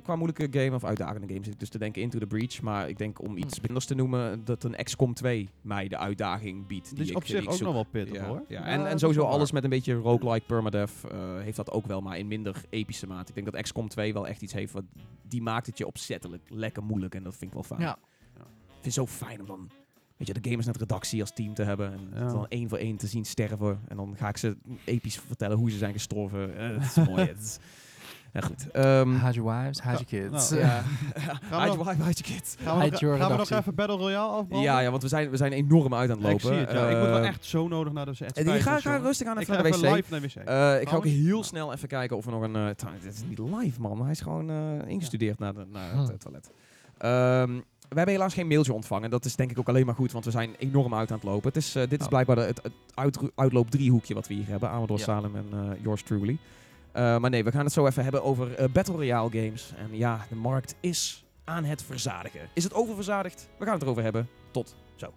qua 0.04 0.16
moeilijke 0.16 0.60
game 0.60 0.76
of 0.76 0.84
uitdagende 0.84 1.28
game 1.28 1.44
zit 1.44 1.54
ik 1.54 1.60
dus 1.60 1.70
te 1.70 1.78
denken 1.78 2.02
Into 2.02 2.20
the 2.20 2.28
Breach. 2.28 2.62
Maar 2.62 2.90
ik 2.90 2.98
denk 2.98 3.22
om 3.22 3.38
iets 3.38 3.56
Hm. 3.56 3.62
minders 3.62 3.86
te 3.86 3.96
noemen 3.96 4.46
dat 4.46 4.64
een 4.64 4.76
XCOM 4.84 5.14
2 5.14 5.50
mij 5.62 5.88
de 5.88 5.98
uitdaging 5.98 6.68
biedt. 6.68 6.88
Die 6.90 6.98
Dus 6.98 7.10
ik, 7.10 7.16
op 7.16 7.26
zich 7.26 7.42
ik 7.42 7.48
ook 7.50 7.54
zoek. 7.56 7.66
nog 7.66 7.74
wel 7.74 7.86
pittig 7.92 8.16
ja, 8.16 8.28
hoor. 8.28 8.44
Ja. 8.48 8.64
En, 8.66 8.80
dat 8.80 8.88
en 8.88 9.00
sowieso 9.00 9.22
alles 9.24 9.52
met 9.52 9.64
een 9.64 9.70
beetje 9.70 9.94
roguelike 9.94 10.46
permadeath 10.46 10.92
eh, 11.12 11.18
heeft 11.40 11.56
dat 11.58 11.72
ook 11.72 11.86
wel, 11.86 12.02
maar 12.02 12.18
in 12.18 12.28
minder 12.28 12.64
epische 12.70 13.08
maat. 13.08 13.30
Ik 13.30 13.36
denk 13.36 13.52
dat 13.52 13.62
XCOM 13.62 13.88
2 13.88 14.14
wel 14.14 14.27
echt 14.28 14.42
iets 14.42 14.54
heeft 14.54 14.74
wat 14.74 14.84
die 15.28 15.42
maakt 15.42 15.66
het 15.66 15.78
je 15.78 15.88
opzettelijk 15.88 16.50
lekker 16.50 16.84
moeilijk 16.84 17.16
en 17.16 17.24
dat 17.24 17.36
vind 17.36 17.44
ik 17.46 17.54
wel 17.54 17.64
fijn. 17.64 17.82
Ja. 17.82 17.98
Ja. 18.36 18.42
Ik 18.42 18.72
vind 18.82 18.84
het 18.84 18.94
zo 18.94 19.08
fijn 19.08 19.40
om 19.40 19.46
dan 19.46 19.70
weet 20.18 20.28
je, 20.28 20.34
de 20.34 20.50
gamers 20.50 20.66
net 20.66 20.78
redactie 20.78 21.22
als 21.22 21.32
team 21.34 21.54
te 21.54 21.64
hebben 21.64 21.94
en 21.94 22.10
Ja. 22.14 22.28
dan 22.32 22.48
één 22.48 22.70
voor 22.70 22.78
één 22.78 22.98
te 22.98 23.08
zien 23.08 23.26
sterven 23.26 23.80
en 23.88 23.96
dan 23.98 24.16
ga 24.18 24.30
ik 24.30 24.38
ze 24.38 24.58
episch 24.84 25.18
vertellen 25.20 25.58
hoe 25.58 25.72
ze 25.72 25.78
zijn 25.78 25.94
gestorven. 25.94 26.58
Eh, 26.58 26.70
Het 26.80 26.98
is 26.98 27.06
mooi. 27.08 27.34
Het 28.38 28.44
ja, 28.44 28.48
goed. 28.56 28.72
Ehm, 28.72 29.26
Hide 29.26 29.42
your 29.42 29.58
wives, 29.62 29.82
hide 29.84 30.04
your 30.08 30.30
kids. 30.30 30.50
nou, 30.50 30.62
ja. 30.62 30.68
Gaan 30.70 30.84
we 31.50 31.56
Hide 31.56 31.66
nog- 31.68 31.76
your 31.76 31.78
wife, 31.86 32.04
hide 32.04 32.22
your 32.24 32.34
kids. 32.40 32.56
Gaan 32.64 32.78
we, 32.80 32.90
nog, 32.90 33.00
your 33.00 33.18
gaan 33.18 33.32
we 33.32 33.38
nog 33.38 33.50
even 33.50 33.76
Battle 33.76 33.98
Royale 33.98 34.32
afbranden? 34.32 34.62
Ja, 34.62 34.80
ja, 34.80 34.90
want 34.90 35.02
we 35.02 35.08
zijn, 35.08 35.30
we 35.30 35.38
zijn 35.38 35.52
enorm 35.52 35.94
uit 35.94 36.10
aan 36.10 36.18
het 36.18 36.26
Ik 36.26 36.32
lopen. 36.32 36.48
zie 36.58 36.66
het, 36.66 36.72
ja. 36.72 36.88
ik 36.90 36.98
moet 36.98 37.08
wel 37.08 37.18
Eh, 37.20 37.28
echt 37.28 37.46
zo 37.46 37.68
nodig 37.68 37.94
naar 37.94 38.06
de 38.06 38.12
wc. 38.12 38.20
Het 38.20 38.38
eh, 38.38 38.44
spijt 38.46 38.62
ga, 38.62 38.80
ga 38.80 38.96
rustig 38.98 39.28
aan 39.28 39.34
Ik 39.36 39.42
even 39.42 39.56
ga 39.56 39.62
naar 39.62 39.72
de 39.72 39.78
wc. 39.78 39.96
live 39.96 40.12
naar 40.12 40.22
de 40.22 40.28
wc. 40.28 40.36
Eh, 40.36 40.82
ik 40.82 40.90
ga 40.90 40.96
ook 40.96 41.06
heel 41.06 41.44
snel 41.44 41.74
even 41.74 41.88
kijken 41.88 42.18
of 42.18 42.26
er 42.26 42.32
nog 42.32 42.42
een... 42.42 42.56
eh, 42.56 42.66
dit 43.02 43.14
is 43.14 43.24
niet 43.28 43.40
live, 43.40 43.82
man. 43.82 44.02
Hij 44.02 44.12
is 44.12 44.22
gewoon 44.22 44.50
eh, 44.50 44.88
ingestudeerd 44.88 45.40
naar, 45.40 45.54
de, 45.54 45.66
naar 45.72 45.96
het 45.98 46.10
eh, 46.10 46.16
toilet. 46.16 46.50
Ehm, 46.98 47.60
we 47.90 47.96
hebben 47.96 48.14
helaas 48.14 48.34
geen 48.34 48.48
mailtje 48.48 48.74
ontvangen. 48.74 49.10
Dat 49.10 49.26
is 49.26 49.36
denk 49.36 49.52
ik 49.52 49.60
ook 49.60 49.68
alleen 49.70 49.86
maar 49.86 49.96
goed, 49.96 50.12
want 50.12 50.26
we 50.26 50.32
zijn 50.32 50.56
enorm 50.58 50.94
uit 50.94 51.12
aan 51.12 51.18
het 51.18 51.26
lopen. 51.26 51.48
Het 51.48 51.58
is, 51.58 51.76
eh, 51.76 51.82
dit 51.90 52.00
is 52.00 52.06
Oh. 52.06 52.08
blijkbaar 52.12 52.36
de, 52.36 52.42
het, 52.42 52.60
het 52.64 52.74
uit, 52.94 53.18
uitloop 53.36 53.70
driehoekje 53.72 54.14
wat 54.14 54.28
we 54.28 54.34
hier 54.34 54.48
hebben. 54.48 54.70
Amador 54.70 54.98
Ja. 54.98 55.04
Salem 55.04 55.36
en 55.36 55.46
eh, 55.52 55.60
yours 55.84 56.02
truly. 56.04 56.38
Eh, 56.98 57.18
maar 57.18 57.30
nee, 57.30 57.44
we 57.44 57.52
gaan 57.52 57.64
het 57.64 57.74
zo 57.74 57.86
even 57.88 58.04
hebben 58.04 58.24
over 58.24 58.56
eh, 58.56 58.70
Battle 58.72 58.96
Royale 58.96 59.30
games. 59.30 59.74
En 59.76 59.98
ja, 59.98 60.26
de 60.30 60.36
markt 60.36 60.76
is 60.80 61.26
aan 61.44 61.64
het 61.64 61.84
verzadigen. 61.84 62.50
Is 62.54 62.64
het 62.64 62.74
oververzadigd? 62.74 63.50
We 63.58 63.66
gaan 63.66 63.74
het 63.74 63.84
erover 63.84 64.04
hebben. 64.04 64.30
Tot 64.52 64.76
zo. 64.96 65.14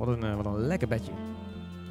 Wat 0.00 0.08
een, 0.08 0.22
eh, 0.22 0.36
wat 0.36 0.46
een 0.46 0.58
lekker 0.58 0.88
bedje. 0.88 1.12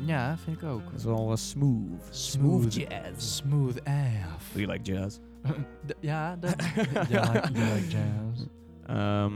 Ja, 0.05 0.37
vind 0.37 0.57
ik 0.57 0.63
ook. 0.63 0.81
Het 0.85 0.99
is 0.99 1.03
wel 1.03 1.31
eh, 1.31 1.35
smooth. 1.35 2.07
Smooth 2.09 2.73
jazz. 2.73 3.35
Smooth 3.35 3.83
AF. 3.83 4.51
Do 4.53 4.59
you 4.59 4.71
like 4.71 4.91
jazz? 4.91 5.17
D- 5.87 5.95
ja, 5.99 6.35
dat... 6.35 6.55
ja, 7.09 7.33
you 7.33 7.73
like 7.73 7.87
jazz. 7.87 8.45
Ehm, 8.85 9.33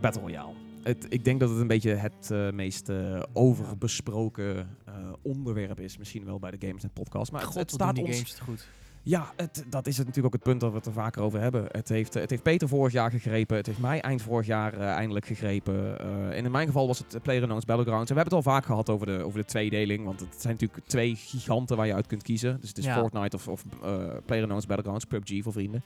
Battle 0.00 0.22
Royale. 0.22 0.52
Het, 0.82 1.06
ik 1.08 1.24
denk 1.24 1.40
dat 1.40 1.50
het 1.50 1.58
een 1.58 1.66
beetje 1.66 1.94
het 1.94 2.30
eh, 2.30 2.50
meest 2.50 2.88
eh, 2.88 3.22
overbesproken 3.32 4.76
eh, 4.84 4.94
onderwerp 5.22 5.80
is. 5.80 5.98
Misschien 5.98 6.24
wel 6.24 6.38
bij 6.38 6.50
de 6.50 6.66
Games 6.66 6.82
en 6.82 6.92
Podcast. 6.92 7.32
Maar 7.32 7.40
het, 7.40 7.50
God, 7.50 7.58
het 7.58 7.70
wat 7.70 7.80
staat 7.80 7.98
ons... 7.98 8.16
games 8.16 8.38
goed. 8.38 8.68
Ja, 9.02 9.32
het, 9.36 9.64
dat 9.68 9.86
is 9.86 9.96
het 9.96 10.06
natuurlijk 10.06 10.34
ook 10.34 10.40
het 10.42 10.50
punt 10.50 10.60
dat 10.60 10.70
we 10.70 10.76
het 10.76 10.86
er 10.86 10.92
vaker 10.92 11.22
over 11.22 11.40
hebben. 11.40 11.64
Het 11.70 11.88
heeft, 11.88 12.14
het 12.14 12.30
heeft 12.30 12.42
Peter 12.42 12.68
vorig 12.68 12.92
jaar 12.92 13.10
gegrepen. 13.10 13.56
Het 13.56 13.66
heeft 13.66 13.78
mij 13.78 14.00
eind 14.00 14.22
vorig 14.22 14.46
jaar 14.46 14.74
eh, 14.74 14.86
eindelijk 14.86 15.26
gegrepen. 15.26 15.98
Eh, 16.00 16.38
en 16.38 16.44
in 16.44 16.50
mijn 16.50 16.66
geval 16.66 16.86
was 16.86 16.98
het 16.98 17.22
PlayerUnknown's 17.22 17.64
Battlegrounds. 17.64 18.10
En 18.10 18.16
we 18.16 18.20
hebben 18.22 18.38
het 18.38 18.46
al 18.46 18.52
vaak 18.52 18.64
gehad 18.64 18.90
over 18.90 19.06
de, 19.06 19.22
over 19.24 19.38
de 19.38 19.44
tweedeling. 19.44 20.04
Want 20.04 20.20
het 20.20 20.34
zijn 20.40 20.52
natuurlijk 20.52 20.86
twee 20.86 21.14
giganten 21.16 21.76
waar 21.76 21.86
je 21.86 21.94
uit 21.94 22.06
kunt 22.06 22.22
kiezen. 22.22 22.58
Dus 22.60 22.68
het 22.68 22.78
is 22.78 22.84
Ja. 22.84 22.98
Fortnite 22.98 23.36
of, 23.36 23.48
of 23.48 23.64
eh 23.82 23.92
PlayerUnknown's 24.24 24.66
Battlegrounds, 24.66 25.04
PUBG 25.04 25.42
voor 25.42 25.52
vrienden. 25.52 25.82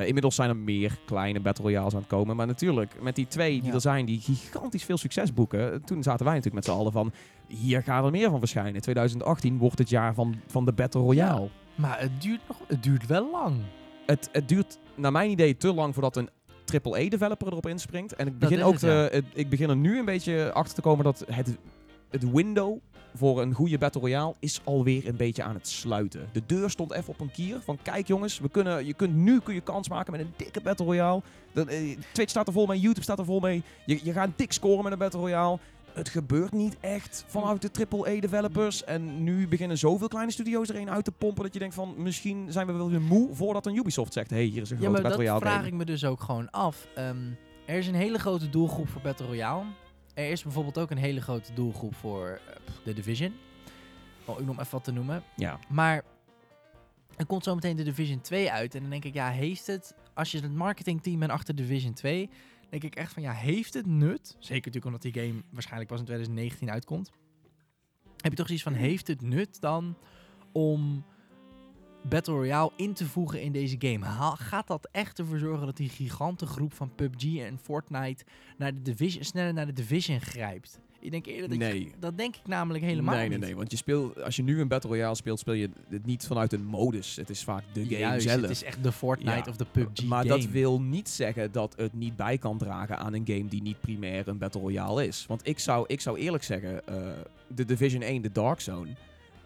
Inmiddels 0.00 0.34
zijn 0.34 0.48
er 0.48 0.56
meer 0.56 0.98
kleine 1.06 1.40
Battle 1.40 1.64
Royales 1.64 1.92
aan 1.94 1.98
het 2.00 2.08
komen. 2.08 2.36
Maar 2.36 2.46
natuurlijk, 2.46 3.02
met 3.02 3.16
die 3.16 3.26
twee 3.28 3.60
die 3.60 3.68
Ja. 3.68 3.74
er 3.74 3.80
zijn, 3.80 4.06
die 4.06 4.20
gigantisch 4.20 4.84
veel 4.84 4.96
succes 4.96 5.34
boeken. 5.34 5.84
Toen 5.84 6.02
zaten 6.02 6.24
wij 6.24 6.34
natuurlijk 6.34 6.64
met 6.66 6.74
z'n 6.74 6.80
allen 6.80 6.92
van, 6.92 7.12
hier 7.46 7.82
gaan 7.82 8.04
er 8.04 8.10
meer 8.10 8.30
van 8.30 8.38
verschijnen. 8.38 8.80
2018 8.80 9.58
wordt 9.58 9.78
het 9.78 9.88
jaar 9.90 10.14
van, 10.14 10.34
van 10.46 10.64
de 10.64 10.72
Battle 10.72 11.00
Royale. 11.00 11.48
Maar 11.74 12.00
het 12.00 12.22
duurt 12.22 12.40
nog... 12.48 12.56
Het 12.66 12.82
duurt 12.82 13.06
wel 13.06 13.30
lang. 13.30 13.56
Het, 14.06 14.28
het 14.32 14.48
duurt 14.48 14.78
naar 14.94 15.12
mijn 15.12 15.30
idee 15.30 15.56
te 15.56 15.74
lang 15.74 15.92
voordat 15.94 16.16
een 16.16 16.28
AAA-developer 16.82 17.46
erop 17.46 17.66
inspringt. 17.66 18.14
En 18.14 18.26
ik 18.26 18.38
begin, 18.38 18.62
ook 18.62 18.72
het, 18.72 18.80
te, 18.80 18.86
het- 19.12 19.24
ik 19.32 19.48
begin 19.48 19.68
er 19.70 19.76
nu 19.76 19.98
een 19.98 20.04
beetje 20.04 20.52
achter 20.52 20.74
te 20.74 20.80
komen 20.80 21.04
dat 21.04 21.24
het, 21.30 21.56
het 22.10 22.30
window 22.32 22.78
voor 23.14 23.42
een 23.42 23.52
goede 23.54 23.78
Battle 23.78 24.00
Royale 24.00 24.34
is 24.38 24.60
alweer 24.64 25.08
een 25.08 25.16
beetje 25.16 25.42
aan 25.42 25.54
het 25.54 25.68
sluiten. 25.68 26.28
De 26.32 26.42
deur 26.46 26.70
stond 26.70 26.92
even 26.92 27.08
op 27.08 27.20
een 27.20 27.30
kier 27.30 27.60
van 27.60 27.78
kijk 27.82 28.06
jongens, 28.06 28.38
we 28.38 28.48
kunnen, 28.48 28.86
je 28.86 28.94
kunt, 28.94 29.14
nu 29.14 29.40
kun 29.40 29.54
je 29.54 29.60
kans 29.60 29.88
maken 29.88 30.12
met 30.12 30.20
een 30.20 30.32
dikke 30.36 30.60
Battle 30.60 30.86
Royale. 30.86 31.22
De, 31.52 31.64
eh, 31.64 31.96
Twitch 32.12 32.30
staat 32.30 32.46
er 32.46 32.52
vol 32.52 32.66
mee, 32.66 32.80
YouTube 32.80 33.02
staat 33.02 33.18
er 33.18 33.24
vol 33.24 33.40
mee. 33.40 33.62
Je, 33.86 34.00
je 34.02 34.12
gaat 34.12 34.28
dik 34.36 34.52
scoren 34.52 34.82
met 34.82 34.92
een 34.92 34.98
Battle 34.98 35.20
Royale. 35.20 35.58
Het 35.94 36.08
gebeurt 36.08 36.52
niet 36.52 36.76
echt 36.80 37.24
vanuit 37.26 37.74
de 37.74 37.86
AAA-developers. 37.88 38.84
En 38.84 39.22
nu 39.24 39.48
beginnen 39.48 39.78
zoveel 39.78 40.08
kleine 40.08 40.32
studio's 40.32 40.68
er 40.68 40.76
een 40.76 40.90
uit 40.90 41.04
te 41.04 41.12
pompen 41.12 41.42
dat 41.42 41.52
je 41.52 41.58
denkt 41.58 41.74
van 41.74 41.94
misschien 41.96 42.52
zijn 42.52 42.66
we 42.66 42.72
wel 42.72 42.90
weer 42.90 43.00
moe 43.00 43.34
voordat 43.34 43.66
een 43.66 43.76
Ubisoft 43.76 44.12
zegt 44.12 44.30
hey, 44.30 44.42
hier 44.42 44.62
is 44.62 44.70
een 44.70 44.76
Ja, 44.76 44.82
grote 44.82 45.02
maar 45.02 45.10
Battle 45.10 45.10
dat 45.10 45.18
Royale 45.18 45.40
vraag 45.40 45.54
game. 45.54 45.66
ik 45.66 45.74
me 45.74 45.84
dus 45.84 46.04
ook 46.04 46.20
gewoon 46.22 46.50
af. 46.50 46.86
Ehm, 46.94 47.16
er 47.66 47.78
is 47.78 47.86
een 47.86 47.94
hele 47.94 48.18
grote 48.18 48.50
doelgroep 48.50 48.88
voor 48.88 49.00
Battle 49.02 49.26
Royale. 49.26 49.64
Er 50.14 50.30
is 50.30 50.42
bijvoorbeeld 50.42 50.78
ook 50.78 50.90
een 50.90 50.96
hele 50.98 51.20
grote 51.20 51.52
doelgroep 51.52 51.94
voor 51.94 52.40
eh, 52.46 52.54
pff, 52.64 52.80
The 52.84 52.92
Division. 52.94 53.34
Om 54.24 54.34
ook 54.34 54.40
nog 54.44 54.58
even 54.58 54.70
wat 54.70 54.84
te 54.84 54.92
noemen. 54.92 55.22
Ja. 55.36 55.58
Maar 55.68 56.02
En 57.16 57.26
komt 57.26 57.44
zo 57.44 57.54
meteen 57.54 57.76
de 57.76 57.82
Division 57.82 58.20
2 58.20 58.50
uit. 58.52 58.74
En 58.74 58.80
dan 58.80 58.90
denk 58.90 59.04
ik, 59.04 59.14
ja, 59.14 59.28
heeft 59.28 59.66
het... 59.66 59.94
Als 60.14 60.30
je 60.32 60.40
het 60.40 60.54
marketingteam 60.54 61.18
bent 61.18 61.30
achter 61.30 61.54
Division 61.54 61.92
2... 61.92 62.30
denk 62.80 62.94
ik 62.94 62.94
echt 62.94 63.12
van, 63.12 63.22
ja, 63.22 63.32
heeft 63.32 63.74
het 63.74 63.86
nut? 63.86 64.36
Zeker 64.38 64.72
natuurlijk 64.72 64.84
omdat 64.84 65.02
die 65.02 65.22
game 65.22 65.42
waarschijnlijk 65.50 65.90
pas 65.90 65.98
in 65.98 66.04
2019 66.04 66.70
uitkomt. 66.70 67.10
Heb 68.16 68.30
je 68.30 68.36
toch 68.36 68.46
zoiets 68.46 68.64
van, 68.64 68.72
heeft 68.72 69.06
het 69.06 69.20
nut 69.20 69.60
dan 69.60 69.96
om 70.52 71.04
Battle 72.08 72.34
Royale 72.34 72.72
in 72.76 72.92
te 72.92 73.06
voegen 73.06 73.42
in 73.42 73.52
deze 73.52 73.76
game? 73.78 74.04
Gaat 74.36 74.66
dat 74.66 74.88
echt 74.92 75.18
ervoor 75.18 75.38
zorgen 75.38 75.66
dat 75.66 75.76
die 75.76 75.88
gigantengroep 75.88 76.72
van 76.72 76.94
PUBG 76.94 77.38
en 77.38 77.58
Fortnite 77.58 78.24
naar 78.56 78.74
de 78.74 78.82
Division, 78.82 79.24
sneller 79.24 79.52
naar 79.52 79.66
de 79.66 79.72
Division 79.72 80.20
grijpt? 80.20 80.80
Ik 81.02 81.10
denk 81.10 81.26
eerder 81.26 81.48
dat 81.48 81.58
je- 81.58 81.64
Nee. 81.64 81.92
dat 81.98 82.16
denk 82.18 82.36
ik 82.36 82.46
namelijk 82.46 82.84
helemaal 82.84 83.14
nee, 83.14 83.28
nee, 83.28 83.38
niet. 83.38 83.46
nee. 83.46 83.56
Want 83.56 83.70
je 83.70 83.76
speelt, 83.76 84.22
als 84.22 84.36
je 84.36 84.42
nu 84.42 84.60
een 84.60 84.68
Battle 84.68 84.90
Royale 84.90 85.14
speelt, 85.14 85.38
speel 85.38 85.54
je 85.54 85.70
het 85.88 86.06
niet 86.06 86.26
vanuit 86.26 86.52
een 86.52 86.64
modus. 86.64 87.16
Het 87.16 87.30
is 87.30 87.44
vaak 87.44 87.62
de 87.72 87.82
game 87.84 87.98
Juist, 87.98 88.28
zelf. 88.28 88.40
het 88.40 88.50
is 88.50 88.62
echt 88.64 88.82
de 88.82 88.92
Fortnite 88.92 89.30
Ja, 89.30 89.44
of 89.48 89.56
de 89.56 89.66
PUBG 89.72 90.04
maar 90.04 90.24
game. 90.26 90.40
dat 90.40 90.50
wil 90.50 90.80
niet 90.80 91.08
zeggen 91.08 91.52
dat 91.52 91.74
het 91.76 91.92
niet 91.92 92.16
bij 92.16 92.38
kan 92.38 92.58
dragen 92.58 92.98
aan 92.98 93.14
een 93.14 93.22
game 93.26 93.48
die 93.48 93.62
niet 93.62 93.80
primair 93.80 94.28
een 94.28 94.38
Battle 94.38 94.60
Royale 94.60 95.06
is. 95.06 95.24
Want 95.28 95.46
ik 95.46 95.58
zou, 95.58 95.84
ik 95.86 96.00
zou 96.00 96.18
eerlijk 96.18 96.44
zeggen, 96.44 96.86
eh, 96.86 96.96
de 97.46 97.64
Division 97.64 98.02
1, 98.02 98.22
de 98.22 98.32
Dark 98.32 98.60
Zone, 98.60 98.88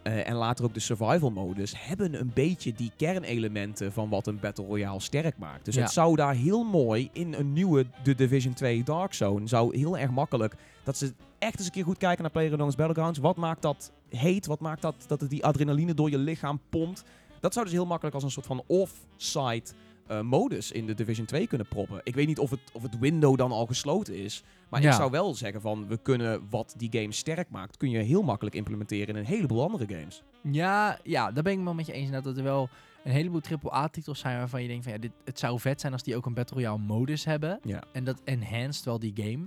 eh, 0.06 0.28
en 0.28 0.34
later 0.34 0.64
ook 0.64 0.74
de 0.74 0.80
survival 0.80 1.30
modus, 1.30 1.74
hebben 1.76 2.20
een 2.20 2.30
beetje 2.34 2.72
die 2.72 2.92
kernelementen 2.96 3.92
van 3.92 4.08
wat 4.08 4.26
een 4.26 4.40
Battle 4.40 4.66
Royale 4.66 5.00
sterk 5.00 5.38
maakt. 5.38 5.64
Dus 5.64 5.74
Ja. 5.74 5.82
het 5.82 5.92
zou 5.92 6.16
daar 6.16 6.34
heel 6.34 6.64
mooi 6.64 7.08
in 7.12 7.34
een 7.34 7.52
nieuwe 7.52 7.86
de 8.02 8.14
Division 8.14 8.54
2 8.54 8.82
Dark 8.82 9.14
Zone, 9.14 9.46
zou 9.48 9.78
heel 9.78 9.98
erg 9.98 10.10
makkelijk, 10.10 10.54
dat 10.84 10.96
ze 10.96 11.12
echt 11.38 11.56
eens 11.58 11.66
een 11.66 11.72
keer 11.72 11.84
goed 11.84 11.98
kijken 11.98 12.22
naar 12.22 12.30
PlayerUnknown's 12.30 12.76
Battlegrounds. 12.76 13.18
Wat 13.18 13.36
maakt 13.36 13.62
dat 13.62 13.92
heet? 14.08 14.46
Wat 14.46 14.60
maakt 14.60 14.82
dat, 14.82 14.94
dat 15.06 15.20
het 15.20 15.30
die 15.30 15.44
adrenaline 15.44 15.94
door 15.94 16.10
je 16.10 16.18
lichaam 16.18 16.60
pompt? 16.70 17.04
Dat 17.40 17.52
zou 17.52 17.64
dus 17.64 17.74
heel 17.74 17.86
makkelijk 17.86 18.14
als 18.14 18.24
een 18.24 18.30
soort 18.30 18.46
van 18.46 18.62
off-site 18.66 19.72
eh, 20.06 20.20
modus 20.20 20.72
in 20.72 20.86
de 20.86 20.94
Division 20.94 21.26
2 21.26 21.46
kunnen 21.46 21.66
proppen. 21.68 22.00
Ik 22.04 22.14
weet 22.14 22.26
niet 22.26 22.38
of 22.38 22.50
het, 22.50 22.60
of 22.72 22.82
het 22.82 22.98
window 22.98 23.36
dan 23.36 23.52
al 23.52 23.66
gesloten 23.66 24.14
is. 24.16 24.42
Maar 24.68 24.82
Ja. 24.82 24.88
ik 24.90 24.94
zou 24.94 25.10
wel 25.10 25.34
zeggen 25.34 25.60
van, 25.60 25.86
we 25.88 25.96
kunnen 25.96 26.46
wat 26.50 26.74
die 26.76 26.88
game 27.00 27.12
sterk 27.12 27.50
maakt, 27.50 27.76
kun 27.76 27.90
je 27.90 27.98
heel 27.98 28.22
makkelijk 28.22 28.56
implementeren 28.56 29.08
in 29.08 29.16
een 29.16 29.24
heleboel 29.26 29.62
andere 29.62 29.86
games. 29.98 30.22
Ja, 30.42 30.98
ja, 31.02 31.32
daar 31.32 31.42
ben 31.42 31.52
ik 31.52 31.64
wel 31.64 31.74
met 31.74 31.86
je 31.86 31.92
eens. 31.92 32.10
Dat 32.10 32.36
er 32.36 32.42
wel 32.42 32.68
een 33.04 33.12
heleboel 33.12 33.40
AAA-titels 33.62 34.18
zijn 34.18 34.38
waarvan 34.38 34.62
je 34.62 34.68
denkt 34.68 34.84
van 34.84 34.92
ja, 34.92 34.98
dit, 34.98 35.12
het 35.24 35.38
zou 35.38 35.60
vet 35.60 35.80
zijn 35.80 35.92
als 35.92 36.02
die 36.02 36.16
ook 36.16 36.26
een 36.26 36.34
Battle 36.34 36.56
Royale 36.56 36.78
modus 36.78 37.24
hebben. 37.24 37.58
Ja. 37.62 37.82
En 37.92 38.04
dat 38.04 38.20
enhanced 38.24 38.84
wel 38.84 38.98
die 38.98 39.12
game. 39.14 39.46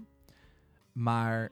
Maar 0.92 1.50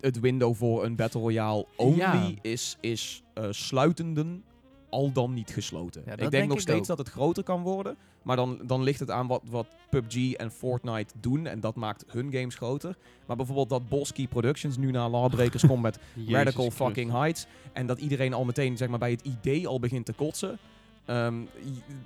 Het 0.00 0.20
window 0.20 0.54
voor 0.54 0.84
een 0.84 0.96
Battle 0.96 1.20
Royale 1.20 1.66
only 1.76 1.96
Ja. 1.98 2.30
is, 2.40 2.76
is 2.80 3.22
eh, 3.34 3.46
sluitenden 3.50 4.44
al 4.92 5.12
dan 5.12 5.34
niet 5.34 5.50
gesloten. 5.50 6.02
Ja, 6.06 6.12
ik 6.12 6.18
denk 6.18 6.30
denk 6.30 6.46
nog 6.48 6.56
ik 6.56 6.62
steeds 6.62 6.80
ook. 6.90 6.96
dat 6.96 6.98
het 6.98 7.08
groter 7.08 7.42
kan 7.42 7.62
worden. 7.62 7.96
Maar 8.22 8.36
dan, 8.36 8.58
dan 8.62 8.82
ligt 8.82 9.00
het 9.00 9.10
aan 9.10 9.26
wat, 9.26 9.42
wat 9.50 9.66
PUBG 9.90 10.32
en 10.32 10.50
Fortnite 10.50 11.14
doen. 11.20 11.46
En 11.46 11.60
dat 11.60 11.74
maakt 11.76 12.04
hun 12.08 12.32
games 12.32 12.54
groter. 12.54 12.96
Maar 13.26 13.36
bijvoorbeeld 13.36 13.68
dat 13.68 13.88
Bosky 13.88 14.28
Productions 14.28 14.76
nu 14.76 14.90
naar 14.90 15.08
Lawbreakers 15.08 15.66
komt 15.66 15.82
met 15.82 15.98
Radical 16.28 16.42
Christus. 16.62 16.74
fucking 16.86 17.10
Heights. 17.10 17.46
En 17.72 17.86
dat 17.86 17.98
iedereen 17.98 18.32
al 18.32 18.44
meteen 18.44 18.76
zeg 18.76 18.88
maar, 18.88 18.98
bij 18.98 19.10
het 19.10 19.20
idee 19.22 19.66
al 19.68 19.80
begint 19.80 20.06
te 20.06 20.12
kotsen. 20.12 20.58
Ehm, 21.04 21.34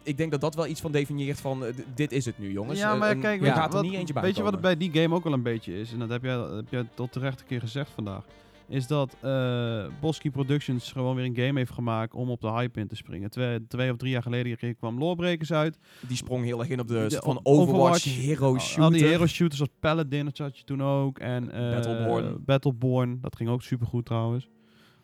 ik 0.03 0.16
denk 0.16 0.30
dat 0.30 0.41
dat 0.41 0.55
wel 0.55 0.66
iets 0.66 0.80
van 0.80 0.93
definieert 0.93 1.41
van 1.41 1.64
eh, 1.64 1.74
dit 1.95 2.12
is 2.12 2.24
het 2.24 2.39
nu 2.39 2.53
jongens. 2.53 2.78
Ja, 2.78 2.93
Eh, 2.93 2.99
maar 2.99 3.16
kijk, 3.16 3.41
je 3.41 3.47
gaat 3.47 3.66
er 3.68 3.72
wat- 3.72 3.82
niet 3.82 3.93
eentje 3.95 4.14
bij 4.14 4.22
Weet 4.22 4.37
je 4.37 4.43
wat 4.43 4.53
het 4.53 4.61
bij 4.61 4.76
die 4.76 4.91
game 4.93 5.14
ook 5.14 5.24
wel 5.24 5.32
een 5.32 5.43
beetje 5.43 5.80
is? 5.80 5.93
En 5.93 5.99
dat 5.99 6.09
heb 6.09 6.22
jij, 6.22 6.37
heb 6.37 6.64
jij 6.70 6.87
tot 6.95 7.12
terecht 7.12 7.41
een 7.41 7.47
keer 7.47 7.61
gezegd 7.61 7.91
vandaag. 7.91 8.24
Is 8.68 8.86
dat 8.86 9.16
eh 9.20 9.86
Bosky 10.00 10.30
Productions 10.30 10.92
gewoon 10.92 11.16
weer 11.16 11.24
een 11.24 11.36
game 11.36 11.58
heeft 11.58 11.72
gemaakt 11.72 12.14
om 12.14 12.30
op 12.30 12.40
de 12.40 12.50
hype 12.50 12.80
in 12.80 12.86
te 12.86 12.96
springen. 12.96 13.30
Twee, 13.30 13.66
twee 13.66 13.90
of 13.90 13.96
drie 13.96 14.10
jaar 14.10 14.22
geleden 14.22 14.76
kwam 14.76 14.98
Lawbreakers 14.98 15.52
uit. 15.52 15.78
Die 16.08 16.16
sprong 16.16 16.44
heel 16.44 16.60
erg 16.60 16.68
in 16.68 16.80
op 16.80 16.88
de, 16.88 17.20
van 17.22 17.40
Overwatch, 17.42 17.72
Overwatch, 17.72 18.04
hero 18.04 18.52
Al 18.52 18.60
shooter. 18.60 18.98
die 18.98 19.08
hero 19.08 19.26
shooters 19.26 19.60
als 19.60 19.70
Paladin, 19.80 20.24
dat 20.24 20.38
had 20.38 20.58
je 20.58 20.64
toen 20.64 20.82
ook. 20.82 21.18
En 21.18 21.50
eh, 21.50 21.70
Battleborn. 21.70 22.44
Battleborn, 22.44 23.18
dat 23.20 23.36
ging 23.36 23.48
ook 23.48 23.62
supergoed 23.62 24.04
trouwens. 24.04 24.48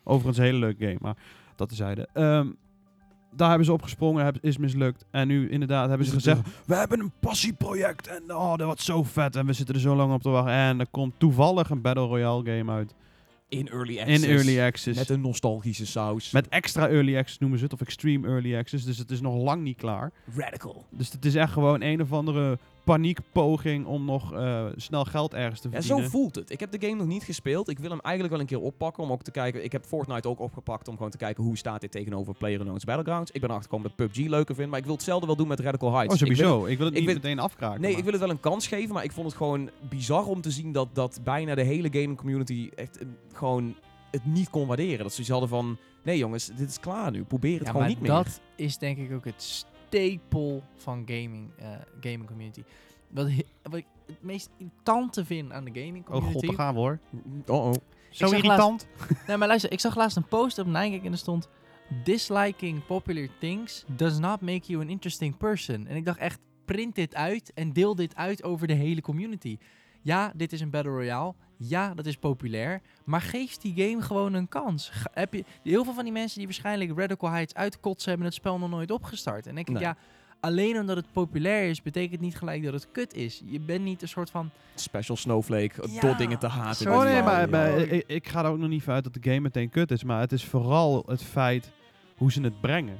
Overigens 0.03 0.37
een 0.37 0.43
hele 0.43 0.59
leuke 0.59 0.85
game, 0.85 0.97
maar 1.01 1.17
dat 1.55 1.69
tezijde. 1.69 2.07
Ehm 2.13 2.47
daar 3.35 3.49
hebben 3.49 3.65
ze 3.65 3.73
opgesprongen, 3.73 4.33
is 4.41 4.57
mislukt. 4.57 5.05
En 5.11 5.27
nu 5.27 5.49
inderdaad 5.49 5.89
hebben 5.89 6.07
ze 6.07 6.13
gezegd, 6.13 6.41
we 6.65 6.75
hebben 6.75 6.99
een 6.99 7.11
passieproject 7.19 8.07
en 8.07 8.35
oh, 8.35 8.55
dat 8.55 8.65
wordt 8.65 8.81
zo 8.81 9.03
vet. 9.03 9.35
En 9.35 9.45
we 9.45 9.53
zitten 9.53 9.75
er 9.75 9.81
zo 9.81 9.95
lang 9.95 10.13
op 10.13 10.21
te 10.21 10.29
wachten. 10.29 10.53
En 10.53 10.79
er 10.79 10.87
komt 10.91 11.13
toevallig 11.17 11.69
een 11.69 11.81
Battle 11.81 12.05
Royale 12.05 12.57
game 12.57 12.71
uit. 12.71 12.95
In 13.53 13.69
early 13.69 13.99
access. 13.99 14.23
In 14.23 14.29
early 14.29 14.61
access. 14.61 14.97
Met 14.97 15.09
een 15.09 15.21
nostalgische 15.21 15.85
saus. 15.85 16.31
Met 16.31 16.47
extra 16.47 16.89
early 16.89 17.17
access 17.17 17.37
noemen 17.39 17.57
ze 17.57 17.63
het, 17.63 17.73
of 17.73 17.81
extreme 17.81 18.27
early 18.27 18.57
access. 18.57 18.85
Dus 18.85 18.97
het 18.97 19.11
is 19.11 19.21
nog 19.21 19.35
lang 19.35 19.63
niet 19.63 19.77
klaar. 19.77 20.11
Radical. 20.35 20.85
Dus 20.89 21.11
het 21.11 21.25
is 21.25 21.35
echt 21.35 21.51
gewoon 21.51 21.81
een 21.81 22.01
of 22.01 22.13
andere 22.13 22.57
paniekpoging 22.83 23.85
om 23.85 24.05
nog 24.05 24.33
eh, 24.33 24.65
snel 24.75 25.05
geld 25.05 25.33
ergens 25.33 25.59
te 25.59 25.69
Ja, 25.71 25.73
verdienen. 25.81 26.03
zo 26.03 26.09
voelt 26.17 26.35
het. 26.35 26.51
Ik 26.51 26.59
heb 26.59 26.71
de 26.71 26.87
game 26.87 26.95
nog 26.97 27.07
niet 27.07 27.23
gespeeld. 27.23 27.69
Ik 27.69 27.79
wil 27.79 27.89
hem 27.89 27.99
eigenlijk 27.99 28.33
wel 28.35 28.43
een 28.43 28.49
keer 28.49 28.61
oppakken 28.67 29.03
om 29.03 29.11
ook 29.11 29.21
te 29.23 29.31
kijken. 29.31 29.63
Ik 29.63 29.71
heb 29.71 29.85
Fortnite 29.85 30.27
ook 30.27 30.39
opgepakt 30.39 30.87
om 30.87 30.95
gewoon 30.95 31.11
te 31.11 31.17
kijken 31.17 31.43
hoe 31.43 31.57
staat 31.57 31.81
dit 31.81 31.91
tegenover 31.91 32.33
PlayerUnknown's 32.33 32.83
Battlegrounds. 32.85 33.31
Ik 33.31 33.41
ben 33.41 33.49
erachter 33.49 33.69
gekomen 33.71 33.91
dat 33.97 34.07
PUBG 34.07 34.27
leuker 34.29 34.55
vind, 34.55 34.69
maar 34.69 34.79
ik 34.79 34.85
wil 34.85 34.93
hetzelfde 34.93 35.25
wel 35.27 35.35
doen 35.35 35.47
met 35.47 35.59
Radical 35.59 35.93
Heights. 35.93 36.13
Oh, 36.21 36.27
Ik 36.27 36.35
wil- 36.35 36.45
sowieso. 36.45 36.65
Ik 36.65 36.77
wil, 36.77 36.85
het 36.85 36.95
niet 36.95 37.05
wil- 37.05 37.13
meteen 37.13 37.39
afkraken. 37.39 37.81
Nee, 37.81 37.89
maar- 37.89 37.97
ik 37.99 38.03
wil 38.03 38.13
het 38.13 38.21
wel 38.21 38.31
een 38.31 38.39
kans 38.39 38.67
geven, 38.67 38.93
maar 38.93 39.03
ik 39.03 39.11
vond 39.11 39.27
het 39.27 39.35
gewoon 39.35 39.69
bizar 39.89 40.25
om 40.25 40.41
te 40.41 40.51
zien 40.51 40.71
dat, 40.71 40.87
dat 40.93 41.19
bijna 41.23 41.55
de 41.55 41.63
hele 41.63 41.87
gaming 41.91 42.17
community 42.17 42.69
echt 42.75 42.97
eh, 42.97 43.07
gewoon 43.33 43.75
het 44.11 44.25
niet 44.25 44.49
kon 44.49 44.67
waarderen. 44.67 45.03
Dat 45.03 45.13
ze 45.13 45.21
iets 45.21 45.29
hadden 45.29 45.49
van, 45.49 45.77
nee 46.03 46.17
jongens, 46.17 46.45
dit 46.55 46.69
is 46.69 46.79
klaar 46.79 47.11
nu. 47.11 47.23
Probeer 47.23 47.57
het 47.57 47.65
ja, 47.65 47.71
gewoon 47.71 47.87
niet 47.87 47.99
meer. 48.01 48.09
dat 48.11 48.39
is 48.55 48.77
denk 48.77 48.97
ik 48.97 49.13
ook 49.13 49.25
het 49.25 49.65
stapel 49.93 50.63
van 50.75 51.03
gaming, 51.05 51.51
eh, 51.57 51.67
gaming 52.01 52.27
community. 52.27 52.63
Wat, 53.09 53.27
wat 53.63 53.75
ik 53.75 53.85
het 54.05 54.23
meest 54.23 54.49
irritante 54.57 55.25
vind 55.25 55.51
aan 55.51 55.63
de 55.63 55.81
gaming 55.81 56.07
Oh 56.07 56.13
god, 56.13 56.21
community. 56.21 56.45
daar 56.47 56.55
gaan 56.55 56.73
we 56.73 56.79
hoor. 56.79 56.99
Oh 57.47 57.65
oh. 57.65 57.73
Zo 58.09 58.31
irritant. 58.31 58.87
Nee, 59.27 59.37
maar 59.37 59.47
luister, 59.47 59.71
ik 59.71 59.79
zag 59.79 59.95
laatst 59.95 60.17
een 60.17 60.27
post 60.27 60.59
op 60.59 60.67
Nijkijk 60.67 61.05
en 61.05 61.11
er 61.11 61.17
stond... 61.17 61.49
Disliking 62.03 62.85
popular 62.85 63.27
things 63.39 63.85
does 63.87 64.19
not 64.19 64.41
make 64.41 64.61
you 64.65 64.81
an 64.81 64.89
interesting 64.89 65.37
person. 65.37 65.87
En 65.87 65.95
ik 65.95 66.05
dacht 66.05 66.19
echt, 66.19 66.39
print 66.65 66.95
dit 66.95 67.15
uit 67.15 67.53
en 67.53 67.73
deel 67.73 67.95
dit 67.95 68.15
uit 68.15 68.43
over 68.43 68.67
de 68.67 68.73
hele 68.73 69.01
community. 69.01 69.57
Ja, 70.01 70.31
dit 70.35 70.53
is 70.53 70.61
een 70.61 70.69
Battle 70.69 70.91
Royale. 70.91 71.33
Ja, 71.67 71.93
dat 71.93 72.05
is 72.05 72.17
populair. 72.17 72.81
Maar 73.03 73.21
geef 73.21 73.57
die 73.57 73.73
game 73.89 74.01
gewoon 74.01 74.33
een 74.33 74.47
kans. 74.49 74.89
Ga- 74.89 75.11
heb 75.13 75.33
je, 75.33 75.43
heel 75.63 75.83
veel 75.83 75.93
van 75.93 76.03
die 76.03 76.13
mensen 76.13 76.37
die 76.37 76.45
waarschijnlijk 76.47 76.99
Radical 76.99 77.29
Heights 77.29 77.53
uitkotsen... 77.53 78.09
hebben 78.09 78.27
het 78.27 78.35
spel 78.35 78.59
nog 78.59 78.69
nooit 78.69 78.91
opgestart. 78.91 79.47
En 79.47 79.55
denk 79.55 79.67
ik, 79.67 79.73
Nee. 79.73 79.83
ja... 79.83 79.95
Alleen 80.39 80.79
omdat 80.79 80.95
het 80.95 81.05
populair 81.11 81.69
is, 81.69 81.81
betekent 81.81 82.21
niet 82.21 82.37
gelijk 82.37 82.63
dat 82.63 82.73
het 82.73 82.87
kut 82.91 83.13
is. 83.13 83.41
Je 83.45 83.59
bent 83.59 83.83
niet 83.83 84.01
een 84.01 84.07
soort 84.07 84.29
van... 84.29 84.49
Special 84.75 85.17
Snowflake, 85.17 85.87
Ja, 85.91 86.01
door 86.01 86.17
dingen 86.17 86.39
te 86.39 86.47
haten. 86.47 86.91
Oh 86.93 87.03
nee, 87.03 87.21
maar, 87.21 87.49
wel, 87.49 87.61
maar 87.61 87.79
ja. 87.79 87.85
ik, 87.85 88.03
ik 88.07 88.27
ga 88.27 88.43
er 88.43 88.49
ook 88.49 88.57
nog 88.57 88.69
niet 88.69 88.83
van 88.83 88.93
uit 88.93 89.03
dat 89.03 89.13
de 89.13 89.19
game 89.23 89.39
meteen 89.39 89.69
kut 89.69 89.91
is. 89.91 90.03
Maar 90.03 90.19
het 90.19 90.31
is 90.31 90.45
vooral 90.45 91.03
het 91.07 91.23
feit 91.23 91.71
hoe 92.17 92.31
ze 92.31 92.41
het 92.41 92.61
brengen. 92.61 92.99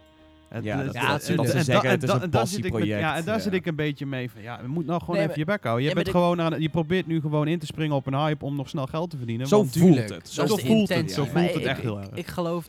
Het, 0.53 0.63
Ja, 0.63 0.77
het- 0.77 0.85
dat- 0.85 0.93
Ja, 0.93 1.01
het- 1.01 1.09
dat- 1.21 1.29
en 1.29 1.35
dat 1.35 1.47
ze 1.47 1.53
da- 1.53 1.63
zeggen, 1.63 1.89
en 1.89 1.99
het 1.99 2.03
is 2.03 2.09
een 2.21 2.29
passieproject, 2.29 2.87
Ja, 3.01 3.15
en 3.15 3.25
daar 3.25 3.35
ja. 3.35 3.41
zit 3.41 3.53
ik 3.53 3.65
een 3.65 3.75
beetje 3.75 4.05
mee 4.05 4.29
van. 4.31 4.41
Ja, 4.41 4.59
je 4.61 4.67
moet 4.67 4.85
nou 4.85 4.99
gewoon 4.99 5.15
Nee, 5.15 5.25
even 5.25 5.39
je 5.39 5.45
bek 5.45 5.63
houden. 5.63 5.87
Je, 5.87 5.93
bent 5.95 6.09
gewoon 6.09 6.41
aan, 6.41 6.61
je 6.61 6.69
probeert 6.69 7.07
nu 7.07 7.21
gewoon 7.21 7.47
in 7.47 7.59
te 7.59 7.65
springen 7.65 7.95
op 7.95 8.05
een 8.07 8.15
hype 8.15 8.45
om 8.45 8.55
nog 8.55 8.69
snel 8.69 8.85
geld 8.87 9.09
te 9.09 9.17
verdienen. 9.17 9.47
Zo 9.47 9.57
want- 9.57 9.77
voelt 9.77 9.97
het. 9.97 10.07
dat 10.07 10.29
Zo 10.29 10.45
voelt 10.57 10.89
het, 10.89 11.11
zo 11.11 11.25
voelt 11.25 11.53
het 11.53 11.63
echt 11.63 11.81
heel 11.81 11.99
erg. 11.99 12.09
Ik 12.09 12.27
geloof, 12.27 12.67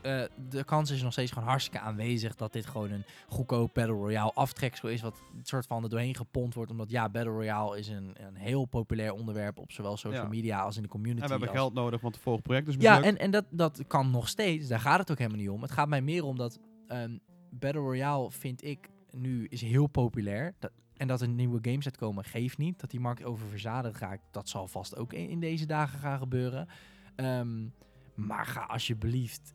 eh, 0.00 0.22
de 0.50 0.64
kans 0.64 0.90
is 0.90 1.02
nog 1.02 1.12
steeds 1.12 1.30
gewoon 1.32 1.48
hartstikke 1.48 1.84
aanwezig 1.84 2.34
dat 2.36 2.52
dit 2.52 2.66
gewoon 2.66 2.90
een 2.90 3.04
goedkoop 3.28 3.70
Battle 3.74 3.94
Royale 3.94 4.32
aftreksel 4.34 4.88
is, 4.88 5.00
wat 5.02 5.14
een 5.34 5.40
soort 5.46 5.66
van 5.66 5.82
er 5.82 5.88
doorheen 5.88 6.14
gepompt 6.14 6.54
wordt, 6.54 6.70
omdat 6.70 6.90
ja, 6.90 7.08
Battle 7.08 7.32
Royale 7.32 7.78
is 7.78 7.88
een, 7.88 8.14
een 8.26 8.34
heel 8.36 8.64
populair 8.64 9.12
onderwerp 9.12 9.58
op 9.58 9.72
zowel 9.72 9.96
social 9.96 10.22
Ja. 10.22 10.28
media 10.28 10.60
als 10.60 10.76
in 10.76 10.82
de 10.82 10.88
community. 10.88 11.20
En 11.22 11.26
we 11.26 11.30
hebben 11.30 11.48
als- 11.48 11.58
geld 11.58 11.74
nodig, 11.74 12.00
want 12.00 12.14
het 12.14 12.22
vorige 12.24 12.42
project 12.42 12.68
is 12.68 12.74
Ja, 12.78 13.02
en, 13.02 13.18
en 13.18 13.30
dat, 13.30 13.44
dat 13.50 13.80
kan 13.86 14.10
nog 14.10 14.28
steeds. 14.28 14.68
Daar 14.68 14.80
gaat 14.80 14.98
het 14.98 15.10
ook 15.10 15.18
helemaal 15.18 15.40
niet 15.40 15.48
om. 15.50 15.62
Het 15.62 15.70
gaat 15.70 15.88
mij 15.88 16.02
meer 16.02 16.24
om 16.24 16.36
dat 16.36 16.58
ehm, 16.92 17.18
Battle 17.50 17.80
Royale, 17.80 18.30
vind 18.30 18.64
ik, 18.64 18.90
nu 19.10 19.46
is 19.46 19.60
heel 19.60 19.86
populair. 19.86 20.54
Dat, 20.58 20.72
en 20.96 21.08
dat 21.08 21.20
er 21.20 21.28
nieuwe 21.28 21.58
games 21.62 21.84
uitkomen, 21.84 22.24
geeft 22.24 22.58
niet. 22.58 22.80
Dat 22.80 22.90
die 22.90 23.00
markt 23.00 23.24
oververzadigd 23.24 23.98
raakt, 23.98 24.22
dat 24.30 24.48
zal 24.48 24.68
vast 24.68 24.96
ook 24.96 25.12
in, 25.12 25.28
in 25.28 25.40
deze 25.40 25.66
dagen 25.66 25.98
gaan 25.98 26.18
gebeuren. 26.18 26.68
Ehm, 27.14 27.66
maar 28.14 28.46
ga 28.46 28.60
alsjeblieft 28.60 29.52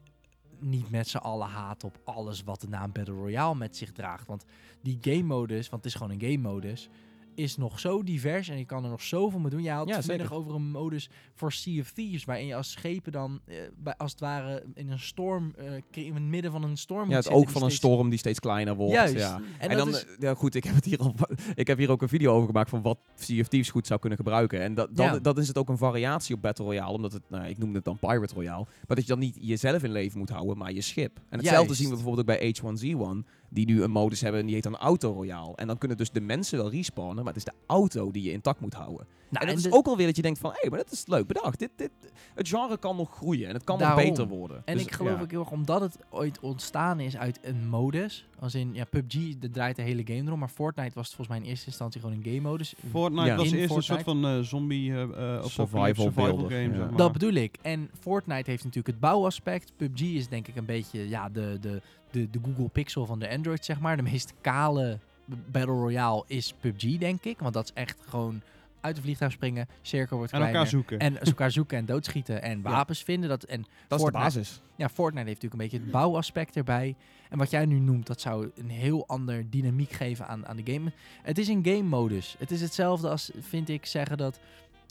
niet 0.59 0.89
met 0.89 1.07
z'n 1.07 1.17
allen 1.17 1.47
haat 1.47 1.83
op 1.83 2.01
alles 2.03 2.43
wat 2.43 2.61
de 2.61 2.67
naam 2.67 2.91
Battle 2.91 3.13
Royale 3.13 3.55
met 3.55 3.77
zich 3.77 3.91
draagt. 3.91 4.27
Want 4.27 4.45
die 4.81 4.97
game 5.01 5.23
modus, 5.23 5.69
want 5.69 5.83
het 5.83 5.93
is 5.93 5.99
gewoon 5.99 6.19
een 6.19 6.31
game 6.31 6.49
modus, 6.49 6.89
is 7.37 7.57
nog 7.57 7.79
zo 7.79 8.03
divers 8.03 8.47
en 8.49 8.57
je 8.57 8.65
kan 8.65 8.83
er 8.83 8.89
nog 8.89 9.01
zoveel 9.01 9.39
mee 9.39 9.49
doen. 9.49 9.63
Je 9.63 9.69
had 9.69 9.87
Ja, 9.87 9.95
het 9.95 10.05
vanmiddag 10.05 10.33
over 10.33 10.55
een 10.55 10.71
modus 10.71 11.09
voor 11.33 11.51
Sea 11.51 11.79
of 11.81 11.91
Thieves, 11.91 12.25
waarin 12.25 12.45
je 12.45 12.55
als 12.55 12.71
schepen 12.71 13.11
dan 13.11 13.39
eh, 13.45 13.55
bij, 13.77 13.95
als 13.97 14.11
het 14.11 14.19
ware 14.19 14.63
in 14.73 14.89
een 14.91 14.99
storm, 14.99 15.53
cre- 15.91 16.01
in 16.01 16.13
het 16.13 16.23
midden 16.23 16.51
van 16.51 16.63
een 16.63 16.77
storm 16.77 17.09
Ja, 17.09 17.15
het 17.15 17.25
die 17.27 17.47
van 17.49 17.63
een 17.63 17.71
storm 17.71 18.09
die 18.09 18.19
steeds 18.19 18.39
kleiner 18.39 18.75
wordt. 18.75 18.93
Juist. 18.93 19.13
Ja. 19.15 19.41
En, 19.59 19.77
dan, 19.77 19.89
is, 19.89 20.05
eh, 20.05 20.11
ja 20.19 20.33
goed, 20.33 20.55
ik 20.55 20.63
heb, 20.63 20.75
het 20.75 20.85
hier 20.85 20.99
al, 20.99 21.15
ik 21.55 21.67
heb 21.67 21.77
hier 21.77 21.91
ook 21.91 22.01
een 22.01 22.09
video 22.09 22.33
over 22.33 22.47
gemaakt 22.47 22.69
van 22.69 22.81
wat 22.81 22.97
Sea 23.15 23.41
of 23.41 23.47
Thieves 23.47 23.69
goed 23.69 23.87
zou 23.87 23.99
kunnen 23.99 24.17
gebruiken. 24.17 24.61
En 24.61 24.73
dat, 24.73 24.89
Ja. 24.95 25.19
dat 25.19 25.37
is 25.37 25.47
het 25.47 25.57
ook 25.57 25.69
een 25.69 25.77
variatie 25.77 26.35
op 26.35 26.41
Battle 26.41 26.65
Royale, 26.65 26.93
omdat 26.93 27.13
het, 27.13 27.23
nou, 27.29 27.47
ik 27.47 27.57
noemde 27.57 27.75
het 27.75 27.85
dan 27.85 27.97
Pirate 27.99 28.33
Royale, 28.33 28.65
maar 28.87 28.95
dat 28.95 29.01
je 29.01 29.11
dan 29.11 29.19
niet 29.19 29.37
jezelf 29.41 29.83
in 29.83 29.91
leven 29.91 30.19
moet 30.19 30.29
houden, 30.29 30.57
maar 30.57 30.71
je 30.73 30.81
schip. 30.81 31.17
En 31.29 31.37
hetzelfde 31.37 31.65
Juist. 31.65 31.79
zien 31.81 31.89
we 31.89 31.95
bijvoorbeeld 31.95 32.29
ook 32.29 32.37
bij 32.39 32.55
H1Z1, 32.61 33.29
die 33.49 33.65
nu 33.65 33.83
een 33.83 33.91
modus 33.91 34.21
hebben 34.21 34.39
en 34.39 34.45
die 34.45 34.55
heet 34.55 34.63
dan 34.63 34.77
Auto 34.77 35.11
Royale. 35.11 35.55
En 35.55 35.67
dan 35.67 35.77
kunnen 35.77 35.97
dus 35.97 36.11
de 36.11 36.21
mensen 36.21 36.57
wel 36.57 36.71
respawnen, 36.71 37.15
maar 37.23 37.33
het 37.33 37.35
is 37.35 37.43
de 37.43 37.53
auto 37.67 38.11
die 38.11 38.23
je 38.23 38.31
intact 38.31 38.59
moet 38.59 38.73
houden. 38.73 39.05
nou, 39.07 39.07
en 39.29 39.39
dat 39.39 39.49
en 39.49 39.55
is 39.55 39.61
de- 39.63 39.71
ook 39.77 39.87
alweer 39.87 40.05
dat 40.05 40.15
je 40.15 40.21
denkt 40.21 40.39
van, 40.39 40.51
hé, 40.51 40.57
hey, 40.61 40.69
maar 40.69 40.79
dat 40.79 40.91
is 40.91 41.07
leuk 41.07 41.27
bedacht. 41.27 41.59
Dit, 41.59 41.69
dit, 41.75 41.91
het 42.35 42.47
genre 42.47 42.77
kan 42.77 42.95
nog 42.95 43.15
groeien 43.15 43.47
en 43.47 43.53
het 43.53 43.63
kan 43.63 43.79
nog 43.79 43.95
beter 43.95 44.27
worden. 44.27 44.61
En 44.65 44.73
Dus, 44.77 44.85
ik 44.85 44.91
geloof 44.91 45.15
ja. 45.15 45.21
ook 45.21 45.31
heel 45.31 45.39
erg, 45.39 45.51
omdat 45.51 45.81
het 45.81 45.97
ooit 46.09 46.39
ontstaan 46.39 46.99
is 46.99 47.17
uit 47.17 47.39
een 47.41 47.67
modus. 47.69 48.27
Als 48.39 48.55
in, 48.55 48.73
ja, 48.73 48.83
PUBG, 48.85 49.37
dat 49.39 49.53
draait 49.53 49.75
de 49.75 49.81
hele 49.81 50.01
game 50.05 50.23
erom. 50.25 50.39
Maar 50.39 50.49
Fortnite 50.49 50.91
was 50.93 51.05
het 51.07 51.15
volgens 51.15 51.27
mij 51.37 51.45
in 51.45 51.51
eerste 51.51 51.67
instantie 51.67 52.01
gewoon 52.01 52.15
een 52.15 52.23
game 52.23 52.41
modus. 52.49 52.75
Fortnite 52.91 53.25
Ja. 53.27 53.35
was 53.35 53.51
eerst 53.51 53.75
een 53.75 53.83
soort 53.83 54.03
van 54.03 54.25
eh, 54.25 54.39
zombie 54.39 54.91
eh, 54.91 55.01
eh, 55.01 55.09
apocalypse 55.09 55.49
Survival 55.49 55.93
survival 56.05 56.37
game. 56.37 56.61
ja. 56.61 56.69
zeg 56.75 56.87
maar. 56.89 56.97
Dat 56.97 57.11
bedoel 57.11 57.33
ik. 57.33 57.57
En 57.61 57.89
Fortnite 57.99 58.49
heeft 58.49 58.63
natuurlijk 58.63 58.87
het 58.87 58.99
bouwaspect. 58.99 59.71
PUBG 59.77 60.01
is 60.01 60.27
denk 60.27 60.47
ik 60.47 60.55
een 60.55 60.65
beetje 60.65 61.09
ja, 61.09 61.29
de, 61.29 61.57
de, 61.61 61.81
de, 62.17 62.29
de 62.29 62.39
Google 62.45 62.67
Pixel 62.69 63.05
van 63.05 63.19
de 63.19 63.29
Android, 63.29 63.65
zeg 63.65 63.79
maar. 63.79 63.95
De 63.97 64.03
meest 64.03 64.33
kale 64.41 64.99
Battle 65.25 65.73
Royale 65.73 66.23
is 66.27 66.53
PUBG, 66.59 66.97
denk 66.97 67.23
ik. 67.23 67.39
Want 67.39 67.53
dat 67.53 67.63
is 67.65 67.71
echt 67.73 67.97
gewoon 68.07 68.41
uit 68.81 68.95
de 68.95 69.01
vliegtuig 69.01 69.31
springen, 69.31 69.67
cirkel 69.81 70.17
wordt 70.17 70.31
En 70.31 70.37
kleiner. 70.37 70.59
elkaar 70.61 70.73
zoeken. 70.79 70.99
En 70.99 71.19
elkaar 71.27 71.51
zoeken 71.51 71.77
en 71.77 71.85
doodschieten 71.85 72.41
en 72.41 72.61
wapens 72.61 73.03
vinden. 73.03 73.29
Dat, 73.29 73.43
en 73.43 73.61
Dat 73.61 73.69
is 73.69 73.77
de 73.87 73.97
Fortnite- 74.11 74.23
basis. 74.23 74.61
ja, 74.75 74.89
Fortnite 74.89 75.27
heeft 75.27 75.41
natuurlijk 75.41 75.53
een 75.53 75.69
beetje 75.69 75.85
het 75.85 75.91
bouwaspect 76.01 76.55
erbij. 76.55 76.95
En 77.29 77.37
wat 77.37 77.49
jij 77.49 77.65
nu 77.65 77.79
noemt, 77.79 78.07
dat 78.07 78.21
zou 78.21 78.49
een 78.55 78.69
heel 78.69 79.07
ander 79.07 79.49
dynamiek 79.49 79.91
geven 79.91 80.27
aan, 80.27 80.47
aan 80.47 80.55
de 80.57 80.73
game. 80.73 80.91
Het 81.23 81.37
is 81.37 81.47
een 81.47 81.65
game 81.65 81.83
modus. 81.83 82.35
Het 82.39 82.51
is 82.51 82.61
hetzelfde 82.61 83.09
als, 83.09 83.31
vind 83.39 83.69
ik, 83.69 83.85
zeggen 83.85 84.17
dat 84.17 84.39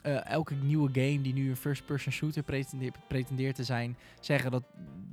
eh, 0.02 0.30
elke 0.30 0.54
nieuwe 0.54 0.88
game 0.92 1.20
die 1.20 1.32
nu 1.32 1.50
een 1.50 1.56
first-person 1.56 2.12
shooter 2.12 2.42
pretendeert, 2.42 2.96
pretendeert 3.08 3.54
te 3.54 3.64
zijn, 3.64 3.96
zeggen 4.20 4.50
dat 4.50 4.62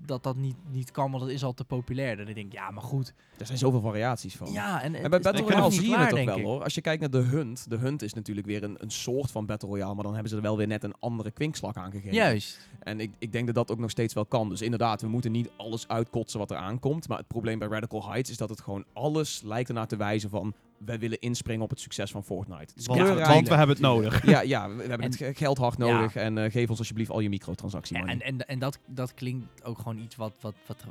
dat, 0.05 0.23
dat 0.23 0.35
niet, 0.35 0.55
niet 0.71 0.91
kan, 0.91 1.11
want 1.11 1.23
dat 1.23 1.31
is 1.31 1.43
al 1.43 1.53
te 1.53 1.63
populair. 1.63 2.17
Dan 2.17 2.25
denk 2.25 2.37
ik, 2.37 2.53
ja, 2.53 2.71
maar 2.71 2.83
goed. 2.83 3.13
Er 3.37 3.45
zijn 3.45 3.57
zoveel 3.57 3.81
variaties 3.81 4.35
van. 4.35 4.51
Ja, 4.51 4.81
en, 4.81 4.95
En 4.95 5.09
bij 5.09 5.19
Battle 5.19 5.43
Royale 5.43 5.71
zie 5.71 5.89
je 5.89 5.97
het 5.97 6.09
ook 6.09 6.15
denk 6.15 6.27
wel 6.27 6.37
ik. 6.37 6.43
hoor. 6.43 6.63
Als 6.63 6.75
je 6.75 6.81
kijkt 6.81 7.01
naar 7.01 7.09
de 7.09 7.17
Hunt. 7.17 7.69
De 7.69 7.77
Hunt 7.77 8.01
is 8.01 8.13
natuurlijk 8.13 8.47
weer 8.47 8.63
een, 8.63 8.75
een 8.79 8.91
soort 8.91 9.31
van 9.31 9.45
Battle 9.45 9.69
Royale. 9.69 9.93
Maar 9.93 10.03
dan 10.03 10.13
hebben 10.13 10.29
ze 10.29 10.35
er 10.35 10.41
wel 10.41 10.57
weer 10.57 10.67
net 10.67 10.83
een 10.83 10.95
andere 10.99 11.31
kwinkslag 11.31 11.75
aan 11.75 11.91
gegeven. 11.91 12.13
Juist. 12.13 12.69
En 12.79 12.99
ik, 12.99 13.11
ik 13.19 13.31
denk 13.31 13.45
dat 13.45 13.55
dat 13.55 13.71
ook 13.71 13.79
nog 13.79 13.89
steeds 13.89 14.13
wel 14.13 14.25
kan. 14.25 14.49
Dus 14.49 14.61
inderdaad, 14.61 15.01
we 15.01 15.07
moeten 15.07 15.31
niet 15.31 15.49
alles 15.57 15.87
uitkotsen 15.87 16.39
wat 16.39 16.51
er 16.51 16.57
aankomt. 16.57 17.07
Maar 17.07 17.17
het 17.17 17.27
probleem 17.27 17.59
bij 17.59 17.67
Radical 17.67 18.09
Heights 18.09 18.29
is 18.29 18.37
dat 18.37 18.49
het 18.49 18.61
gewoon 18.61 18.85
alles 18.93 19.41
lijkt 19.41 19.69
ernaar 19.69 19.87
te 19.87 19.95
wijzen 19.95 20.29
van... 20.29 20.53
Wij 20.85 20.99
willen 20.99 21.19
inspringen 21.19 21.63
op 21.63 21.69
het 21.69 21.79
succes 21.79 22.11
van 22.11 22.23
Fortnite. 22.23 22.59
Het 22.61 22.73
is 22.75 22.85
Want, 22.85 22.99
kleurrijk. 22.99 23.27
want 23.27 23.47
we 23.47 23.55
hebben 23.55 23.75
het 23.75 23.85
nodig. 23.85 24.25
Ja, 24.25 24.41
ja, 24.41 24.69
we, 24.69 24.75
we 24.75 24.79
hebben 24.81 24.99
En- 24.99 25.05
het 25.11 25.15
ge- 25.15 25.33
geld 25.33 25.57
hard 25.57 25.77
Ja. 25.77 25.85
nodig. 25.85 26.15
En 26.15 26.37
eh, 26.37 26.51
geef 26.51 26.69
ons 26.69 26.79
alsjeblieft 26.79 27.09
al 27.09 27.19
je 27.19 27.29
microtransactie 27.29 27.95
Ja, 27.95 28.01
money. 28.01 28.15
en 28.19 28.21
en, 28.21 28.47
en 28.47 28.59
dat, 28.59 28.79
dat 28.87 29.13
klinkt 29.13 29.63
ook 29.63 29.77
gewoon 29.77 29.97
iets 29.97 30.15
wat, 30.15 30.33
wat, 30.41 30.55
wat... 30.65 30.83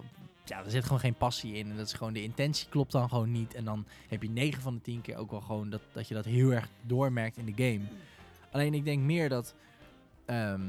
Ja, 0.45 0.65
er 0.65 0.71
zit 0.71 0.83
gewoon 0.85 1.01
geen 1.01 1.15
passie 1.15 1.55
in. 1.55 1.71
En 1.71 1.77
dat 1.77 1.87
is 1.87 1.93
gewoon, 1.93 2.13
de 2.13 2.23
intentie 2.23 2.69
klopt 2.69 2.93
dan 2.93 3.09
gewoon 3.09 3.31
niet. 3.33 3.55
En 3.55 3.65
dan 3.65 3.85
heb 4.09 4.23
je 4.23 4.31
9 4.31 4.63
van 4.63 4.75
de 4.75 4.81
10 4.81 5.01
keer 5.01 5.17
ook 5.17 5.31
wel 5.31 5.41
gewoon 5.41 5.71
dat, 5.71 5.81
dat 5.93 6.09
je 6.09 6.15
dat 6.15 6.25
heel 6.25 6.51
erg 6.53 6.69
doormerkt 6.87 7.37
in 7.37 7.45
de 7.55 7.63
game. 7.65 7.81
Alleen 8.51 8.75
ik 8.75 8.85
denk 8.85 9.03
meer 9.03 9.29
dat 9.29 9.55
ehm 10.25 10.61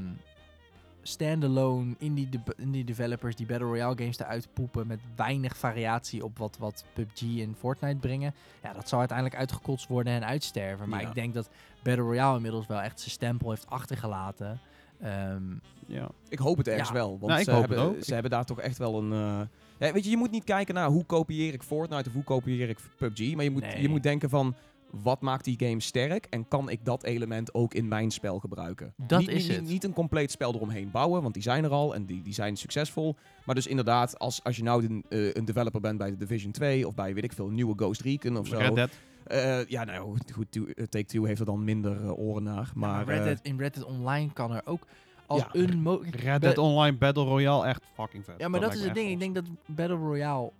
standalone 1.08 1.94
indie, 1.98 2.28
de, 2.28 2.38
indie 2.56 2.84
developers 2.84 3.36
die 3.36 3.46
Battle 3.46 3.66
Royale 3.66 3.96
games 3.98 4.18
eruit 4.18 4.48
poepen 4.52 4.86
met 4.86 5.00
weinig 5.16 5.56
variatie 5.56 6.24
op 6.24 6.38
wat, 6.38 6.56
wat 6.58 6.84
PUBG 6.92 7.22
en 7.22 7.54
Fortnite 7.58 7.96
brengen. 7.96 8.34
Ja, 8.62 8.72
dat 8.72 8.88
zal 8.88 8.98
uiteindelijk 8.98 9.38
uitgekotst 9.38 9.88
worden 9.88 10.12
en 10.12 10.24
uitsterven. 10.26 10.88
Maar 10.88 11.00
Ja. 11.02 11.08
ik 11.08 11.14
denk 11.14 11.34
dat 11.34 11.48
Battle 11.82 12.04
Royale 12.04 12.36
inmiddels 12.36 12.66
wel 12.66 12.80
echt 12.80 12.98
zijn 13.00 13.10
stempel 13.10 13.50
heeft 13.50 13.66
achtergelaten. 13.70 14.60
Ehm, 15.00 15.42
Ja. 15.86 16.08
Ik 16.28 16.38
hoop 16.38 16.56
het 16.56 16.68
ergens 16.68 16.88
Ja. 16.88 16.94
wel. 16.94 17.08
Want 17.08 17.26
Nou, 17.26 17.38
ik 17.38 17.44
ze, 17.44 17.50
hoop 17.50 17.60
hebben, 17.60 17.78
het 17.78 17.96
ook. 17.96 18.04
ze 18.04 18.12
hebben 18.12 18.30
daar 18.30 18.44
toch 18.44 18.60
echt 18.60 18.78
wel 18.78 18.98
een... 19.02 19.12
eh, 19.12 19.40
ja, 19.86 19.92
weet 19.92 20.04
je, 20.04 20.10
je 20.10 20.16
moet 20.16 20.30
niet 20.30 20.44
kijken 20.44 20.74
naar 20.74 20.88
hoe 20.88 21.04
kopieer 21.04 21.52
ik 21.52 21.62
Fortnite 21.62 22.08
of 22.08 22.14
hoe 22.14 22.24
kopieer 22.24 22.68
ik 22.68 22.78
PUBG. 22.96 23.34
Maar 23.34 23.44
je 23.44 23.50
moet, 23.50 23.62
Nee. 23.62 23.80
je 23.82 23.88
moet 23.88 24.02
denken 24.02 24.30
van... 24.30 24.54
Wat 25.02 25.20
maakt 25.20 25.44
die 25.44 25.58
game 25.58 25.80
sterk? 25.80 26.26
En 26.30 26.48
kan 26.48 26.68
ik 26.68 26.84
dat 26.84 27.02
element 27.04 27.54
ook 27.54 27.74
in 27.74 27.88
mijn 27.88 28.10
spel 28.10 28.38
gebruiken? 28.38 28.94
Dat 28.96 29.20
niet, 29.20 29.28
is 29.28 29.46
niet, 29.48 29.56
het. 29.56 29.66
Niet 29.68 29.84
een 29.84 29.92
compleet 29.92 30.30
spel 30.30 30.54
eromheen 30.54 30.90
bouwen, 30.90 31.22
want 31.22 31.34
die 31.34 31.42
zijn 31.42 31.64
er 31.64 31.70
al 31.70 31.94
en 31.94 32.04
die, 32.06 32.22
die 32.22 32.34
zijn 32.34 32.56
succesvol. 32.56 33.16
Maar 33.44 33.54
dus 33.54 33.66
inderdaad, 33.66 34.18
als, 34.18 34.42
als 34.42 34.56
je 34.56 34.62
nou 34.62 34.86
de, 34.86 35.02
eh, 35.08 35.34
een 35.34 35.44
developer 35.44 35.80
bent 35.80 35.98
bij 35.98 36.10
de 36.10 36.16
Division 36.16 36.52
2 36.52 36.86
of 36.86 36.94
bij, 36.94 37.14
weet 37.14 37.24
ik 37.24 37.32
veel, 37.32 37.46
een 37.46 37.54
nieuwe 37.54 37.74
Ghost 37.76 38.00
Recon 38.00 38.36
of 38.36 38.46
zo. 38.46 38.56
Red 38.56 38.74
Dead. 38.74 38.90
Eh, 39.24 39.64
ja, 39.66 39.84
nou 39.84 40.18
goed, 40.32 40.52
Two- 40.52 40.64
eh, 40.66 40.84
Take-Two 40.84 41.24
heeft 41.24 41.40
er 41.40 41.46
dan 41.46 41.64
minder 41.64 42.14
oren 42.14 42.42
naar. 42.42 42.72
Maar, 42.74 42.90
Maar 42.90 43.04
Red 43.04 43.18
eh, 43.18 43.24
Dead, 43.24 43.38
in 43.42 43.58
Red 43.58 43.74
Dead 43.74 43.86
Online 43.86 44.32
kan 44.32 44.52
er 44.54 44.62
ook 44.64 44.86
als 45.26 45.40
Ja. 45.40 45.48
een... 45.52 45.98
Red 46.10 46.40
Dead 46.40 46.58
Online 46.58 46.96
Battle 46.96 47.24
Royale, 47.24 47.66
echt 47.66 47.82
fucking 47.94 48.24
vet. 48.24 48.34
Ja, 48.38 48.48
maar 48.48 48.60
dat, 48.60 48.74
is 48.74 48.84
het 48.84 48.94
ding. 48.94 49.10
Ik 49.10 49.18
denk 49.18 49.34
dat 49.34 49.44
Battle 49.66 49.96
Royale... 49.96 50.52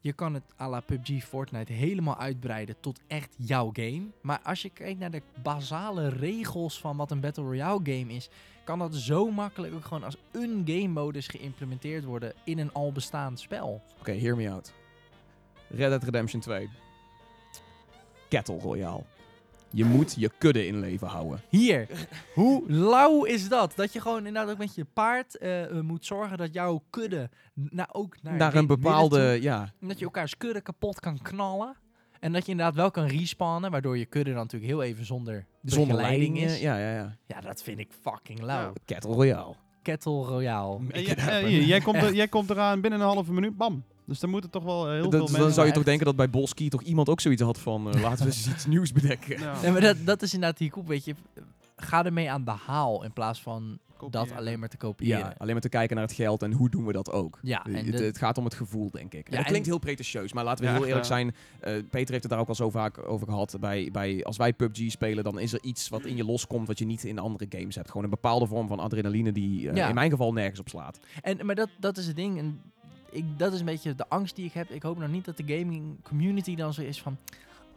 je 0.00 0.12
kan 0.12 0.34
het 0.34 0.42
à 0.60 0.68
la 0.68 0.80
PUBG, 0.80 1.24
Fortnite 1.24 1.72
helemaal 1.72 2.18
uitbreiden 2.18 2.80
tot 2.80 3.00
echt 3.06 3.34
jouw 3.38 3.70
game. 3.72 4.02
Maar 4.20 4.40
als 4.42 4.62
je 4.62 4.70
kijkt 4.70 4.98
naar 4.98 5.10
de 5.10 5.22
basale 5.42 6.08
regels 6.08 6.80
van 6.80 6.96
wat 6.96 7.10
een 7.10 7.20
Battle 7.20 7.44
Royale 7.44 7.80
game 7.82 8.12
is... 8.12 8.28
kan 8.64 8.78
dat 8.78 8.94
zo 8.94 9.30
makkelijk 9.30 9.74
ook 9.74 9.84
gewoon 9.84 10.04
als 10.04 10.16
een 10.32 10.62
game 10.64 10.88
modus 10.88 11.26
geïmplementeerd 11.26 12.04
worden 12.04 12.32
in 12.44 12.58
een 12.58 12.72
al 12.72 12.92
bestaand 12.92 13.40
spel. 13.40 13.82
Oké, 13.98 14.12
hear 14.12 14.36
me 14.36 14.50
out. 14.50 14.72
Red 15.68 15.88
Dead 15.88 16.02
Redemption 16.02 16.40
2. 16.40 16.68
Kettle 18.28 18.58
Royale. 18.58 19.04
Je 19.70 19.84
moet 19.84 20.14
je 20.18 20.30
kudde 20.38 20.66
in 20.66 20.80
leven 20.80 21.06
houden. 21.08 21.40
Hier, 21.48 21.86
hoe 22.34 22.62
lauw 22.72 23.24
is 23.24 23.48
dat? 23.48 23.72
Dat 23.76 23.92
je 23.92 24.00
gewoon 24.00 24.26
inderdaad 24.26 24.50
ook 24.52 24.58
met 24.58 24.74
je 24.74 24.84
paard 24.84 25.38
eh, 25.38 25.64
eh, 25.64 25.80
moet 25.80 26.06
zorgen 26.06 26.38
dat 26.38 26.52
jouw 26.54 26.82
kudde 26.90 27.30
na, 27.54 27.88
ook 27.92 28.16
naar, 28.22 28.54
een 28.54 28.66
bepaalde, 28.66 29.16
toe- 29.16 29.42
ja, 29.42 29.72
dat 29.80 29.98
je 29.98 30.04
elkaars 30.04 30.36
kudde 30.36 30.60
kapot 30.60 31.00
kan 31.00 31.22
knallen. 31.22 31.76
En 32.20 32.32
dat 32.32 32.44
je 32.44 32.50
inderdaad 32.50 32.74
wel 32.74 32.90
kan 32.90 33.06
respawnen, 33.06 33.70
waardoor 33.70 33.98
je 33.98 34.06
kudde 34.06 34.30
dan 34.30 34.38
natuurlijk 34.42 34.72
heel 34.72 34.82
even 34.82 35.04
zonder, 35.04 35.46
zonder 35.62 35.86
begeleiding 35.96 36.34
leiding 36.34 36.56
is. 36.56 36.60
Ja, 36.60 36.78
ja, 36.78 36.94
ja. 36.94 37.16
Ja, 37.26 37.40
dat 37.40 37.62
vind 37.62 37.78
ik 37.78 37.90
fucking 38.02 38.40
lauw. 38.42 38.72
Kettle 38.84 39.14
Royale. 39.14 39.54
Kettle 39.82 40.24
Royale. 40.24 40.80
Jij, 41.66 41.80
komt 41.80 41.96
er, 41.96 42.14
jij 42.22 42.28
komt 42.28 42.50
eraan 42.50 42.80
binnen 42.80 43.00
een 43.00 43.06
halve 43.06 43.32
minuut, 43.32 43.56
bam. 43.56 43.84
Dus 44.08 44.20
dan 44.20 44.30
moeten 44.30 44.50
toch 44.50 44.62
wel 44.64 44.86
eh, 44.86 44.92
heel 44.92 45.10
Dat- 45.10 45.30
veel 45.30 45.38
dan 45.38 45.52
zou 45.52 45.66
je 45.66 45.72
toch 45.72 45.82
denken 45.84 46.06
dat 46.06 46.16
bij 46.16 46.30
Bolski 46.30 46.68
toch 46.68 46.82
iemand 46.82 47.08
ook 47.08 47.20
zoiets 47.20 47.42
had 47.42 47.58
van... 47.58 47.94
eh, 47.94 48.00
laten 48.08 48.18
we 48.24 48.30
eens 48.30 48.48
iets 48.48 48.66
nieuws 48.66 48.92
bedenken. 48.92 49.40
Ja, 49.40 49.60
Nee, 49.62 49.70
maar 49.70 49.80
dat, 49.80 49.96
dat 50.04 50.22
is 50.22 50.34
inderdaad 50.34 50.58
die 50.58 50.70
koep, 50.70 50.86
weet 50.88 51.04
je. 51.04 51.14
Ga 51.76 52.04
ermee 52.04 52.30
aan 52.30 52.44
de 52.44 52.50
haal 52.66 53.04
in 53.04 53.12
plaats 53.12 53.42
van 53.42 53.78
dat 54.10 54.32
alleen 54.32 54.58
maar 54.58 54.68
te 54.68 54.76
kopiëren. 54.76 55.18
Ja, 55.18 55.34
alleen 55.38 55.52
maar 55.52 55.60
te 55.62 55.68
kijken 55.68 55.96
naar 55.96 56.04
het 56.04 56.14
geld 56.14 56.42
en 56.42 56.52
hoe 56.52 56.68
doen 56.70 56.86
we 56.86 56.92
dat 56.92 57.10
ook. 57.12 57.38
Ja, 57.42 57.64
en 57.66 57.74
het, 57.74 57.96
de- 57.96 58.04
het 58.04 58.18
gaat 58.18 58.38
om 58.38 58.44
het 58.44 58.54
gevoel, 58.54 58.90
denk 58.90 59.14
ik. 59.14 59.30
Ja, 59.30 59.36
dat 59.36 59.46
klinkt 59.46 59.66
heel 59.66 59.78
pretentieus, 59.78 60.32
maar 60.32 60.44
laten 60.44 60.64
we 60.64 60.70
Ja, 60.70 60.76
heel 60.76 60.86
eerlijk 60.86 61.04
ja. 61.06 61.10
zijn. 61.14 61.34
eh, 61.60 61.72
Peter 61.90 62.10
heeft 62.10 62.22
het 62.22 62.28
daar 62.32 62.38
ook 62.40 62.48
al 62.48 62.54
zo 62.54 62.70
vaak 62.70 63.08
over 63.08 63.26
gehad. 63.26 63.56
Bij, 63.60 63.88
bij, 63.92 64.24
als 64.24 64.36
wij 64.36 64.52
PUBG 64.52 64.90
spelen, 64.90 65.24
dan 65.24 65.38
is 65.38 65.52
er 65.52 65.62
iets 65.62 65.88
wat 65.88 66.04
in 66.04 66.16
je 66.16 66.24
loskomt 66.24 66.66
wat 66.66 66.78
je 66.78 66.84
niet 66.84 67.04
in 67.04 67.18
andere 67.18 67.46
games 67.48 67.74
hebt. 67.74 67.88
Gewoon 67.88 68.04
een 68.04 68.10
bepaalde 68.10 68.46
vorm 68.46 68.68
van 68.68 68.78
adrenaline 68.78 69.32
die 69.32 69.68
eh, 69.70 69.76
Ja. 69.76 69.88
in 69.88 69.94
mijn 69.94 70.10
geval 70.10 70.32
nergens 70.32 70.60
op 70.60 70.68
slaat. 70.68 70.98
En, 71.22 71.46
maar 71.46 71.54
dat, 71.54 71.68
dat 71.80 71.96
is 71.96 72.06
het 72.06 72.16
ding. 72.16 72.38
En 72.38 72.60
ik, 73.10 73.38
dat 73.38 73.52
is 73.52 73.60
een 73.60 73.66
beetje 73.66 73.94
de 73.94 74.08
angst 74.08 74.36
die 74.36 74.44
ik 74.44 74.52
heb. 74.52 74.70
Ik 74.70 74.82
hoop 74.82 74.98
nog 74.98 75.08
niet 75.10 75.24
dat 75.24 75.36
de 75.36 75.56
gaming 75.58 76.02
community 76.02 76.56
dan 76.56 76.72
zo 76.72 76.82
is 76.82 77.02
van... 77.02 77.16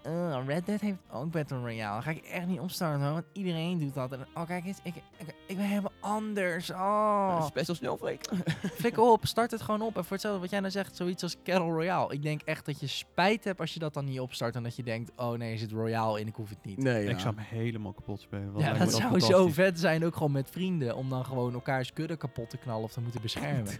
"Eh, 0.01 0.37
Red 0.47 0.65
Dead 0.65 0.81
heeft 0.81 0.97
ook 1.11 1.31
Battle 1.31 1.57
Royale. 1.57 1.93
Dan 1.93 2.03
ga 2.03 2.09
ik 2.09 2.23
echt 2.23 2.45
niet 2.47 2.59
opstarten 2.59 3.01
hoor, 3.03 3.11
want 3.13 3.25
iedereen 3.33 3.79
doet 3.79 3.93
dat. 3.93 4.11
En, 4.11 4.27
oh 4.35 4.45
kijk 4.45 4.65
eens, 4.65 4.79
ik, 4.83 4.95
ik, 4.95 5.35
ik 5.47 5.55
ben 5.57 5.65
helemaal 5.65 5.91
anders. 5.99 6.69
Oh, 6.69 7.45
Special 7.45 7.75
Snowflake. 7.75 8.35
flikker 8.73 9.03
op, 9.03 9.25
start 9.25 9.51
het 9.51 9.61
gewoon 9.61 9.81
op. 9.81 9.95
En 9.97 10.01
voor 10.03 10.11
hetzelfde 10.11 10.41
wat 10.41 10.49
jij 10.49 10.59
nou 10.59 10.71
zegt, 10.71 10.95
zoiets 10.95 11.23
als 11.23 11.35
Battle 11.43 11.65
Royale. 11.71 12.13
Ik 12.13 12.21
denk 12.23 12.41
echt 12.41 12.65
dat 12.65 12.79
je 12.79 12.87
spijt 12.87 13.43
hebt 13.43 13.59
als 13.59 13.73
je 13.73 13.79
dat 13.79 13.93
dan 13.93 14.05
niet 14.05 14.19
opstart. 14.19 14.55
En 14.55 14.63
dat 14.63 14.75
je 14.75 14.83
denkt, 14.83 15.11
oh 15.15 15.31
nee, 15.37 15.51
er 15.51 15.57
zit 15.59 15.71
Royale 15.71 16.19
in, 16.19 16.27
ik 16.27 16.35
hoef 16.35 16.49
het 16.49 16.65
niet. 16.65 16.77
Nee, 16.77 17.07
Ik 17.07 17.19
zou 17.19 17.35
hem 17.35 17.45
helemaal 17.47 17.93
kapot 17.93 18.21
spelen. 18.21 18.53
Ja, 18.57 18.73
dat 18.73 18.93
zou 18.93 19.19
zo 19.19 19.47
vet 19.47 19.79
zijn, 19.79 20.05
ook 20.05 20.15
gewoon 20.15 20.31
met 20.31 20.49
vrienden. 20.49 20.95
Om 20.95 21.09
dan 21.09 21.25
gewoon 21.25 21.53
elkaars 21.53 21.93
kudde 21.93 22.15
kapot 22.17 22.49
te 22.49 22.57
knallen 22.57 22.83
of 22.83 22.91
te 22.91 23.01
moeten 23.01 23.21
beschermen. 23.21 23.73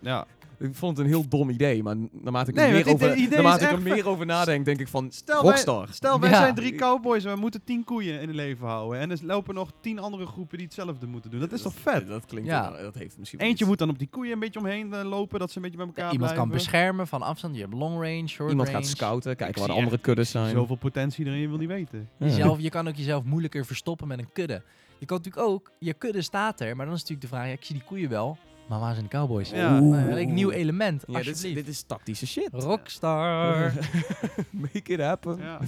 Ja. 0.00 0.26
Ik 0.58 0.74
vond 0.74 0.96
het 0.96 1.06
een 1.06 1.12
heel 1.12 1.28
dom 1.28 1.50
idee, 1.50 1.82
maar 1.82 1.96
naarmate 2.12 2.50
ik, 2.50 2.56
Nee, 2.56 2.66
er, 2.66 2.72
meer 2.72 2.88
over, 2.94 3.16
idee 3.16 3.28
naarmate 3.28 3.64
ik 3.64 3.70
er 3.70 3.80
meer 3.82 4.08
over 4.08 4.26
nadenk, 4.26 4.64
denk 4.64 4.80
ik 4.80 4.88
van 4.88 5.10
Stel, 5.10 5.42
wij, 5.44 5.56
stel 5.90 6.20
wij 6.20 6.30
Ja. 6.30 6.36
zijn 6.36 6.54
drie 6.54 6.74
cowboys 6.74 7.24
en 7.24 7.34
we 7.34 7.40
moeten 7.40 7.64
tien 7.64 7.84
koeien 7.84 8.20
in 8.20 8.26
het 8.26 8.36
leven 8.36 8.66
houden. 8.66 9.00
En 9.00 9.10
er 9.10 9.18
lopen 9.22 9.54
nog 9.54 9.70
tien 9.80 9.98
andere 9.98 10.26
groepen 10.26 10.56
die 10.58 10.66
hetzelfde 10.66 11.06
moeten 11.06 11.30
doen. 11.30 11.40
Dat 11.40 11.50
dat 11.50 11.58
is 11.58 11.64
toch 11.64 11.74
vet? 11.74 12.08
Dat 12.08 12.26
klinkt 12.26 12.48
Ja. 12.48 12.72
wel- 12.72 12.82
dat 12.82 12.94
heeft 12.94 13.18
misschien 13.18 13.40
Eentje 13.40 13.54
iets. 13.58 13.64
moet 13.68 13.78
dan 13.78 13.88
op 13.88 13.98
die 13.98 14.08
koeien 14.10 14.32
een 14.32 14.38
beetje 14.38 14.58
omheen 14.60 14.92
eh, 14.94 15.04
lopen, 15.04 15.38
dat 15.38 15.50
ze 15.50 15.56
een 15.56 15.62
beetje 15.62 15.76
bij 15.78 15.86
elkaar 15.86 16.12
Iemand 16.12 16.32
kan 16.32 16.48
beschermen 16.48 17.06
van 17.06 17.22
afstand. 17.22 17.54
Je 17.54 17.60
hebt 17.60 17.74
long 17.74 17.94
range, 17.94 18.26
short 18.28 18.50
Iemand 18.50 18.68
range. 18.68 18.80
gaat 18.82 18.90
scouten, 18.90 19.36
kijken 19.36 19.58
waar 19.60 19.68
de 19.68 19.74
andere 19.74 19.98
kuddes 19.98 20.30
zijn. 20.30 20.50
Zoveel 20.50 20.76
potentie 20.76 21.26
erin, 21.26 21.38
je 21.40 21.48
wil 21.48 21.58
niet 21.58 21.68
weten. 21.68 22.08
Ja. 22.16 22.26
Jezelf, 22.26 22.60
je 22.60 22.70
kan 22.70 22.88
ook 22.88 22.96
jezelf 22.96 23.24
moeilijker 23.24 23.64
verstoppen 23.66 24.08
met 24.08 24.18
een 24.18 24.32
kudde. 24.32 24.62
Je 24.98 25.06
kan 25.08 25.16
natuurlijk 25.16 25.46
ook, 25.46 25.70
je 25.78 25.92
kudde 25.94 26.22
staat 26.22 26.60
er, 26.60 26.76
maar 26.76 26.86
dan 26.86 26.94
is 26.94 27.00
natuurlijk 27.00 27.30
de 27.30 27.36
vraag, 27.36 27.46
ja, 27.46 27.52
ik 27.52 27.64
zie 27.64 27.74
die 27.74 27.84
koeien 27.84 28.08
wel, 28.08 28.38
maar 28.66 28.80
waar 28.80 28.92
zijn 28.94 29.04
de 29.04 29.10
cowboys? 29.10 29.50
Ja. 29.50 29.80
Nou, 29.80 30.24
nieuw 30.24 30.50
element, 30.50 31.04
Ja, 31.06 31.18
dit 31.22 31.26
is, 31.34 31.40
dit 31.54 31.68
is 31.68 31.82
tactische 31.82 32.26
shit. 32.26 32.48
Rockstar. 32.52 33.72
Make 34.50 34.92
it 34.92 35.00
happen. 35.00 35.38
Ja. 35.38 35.60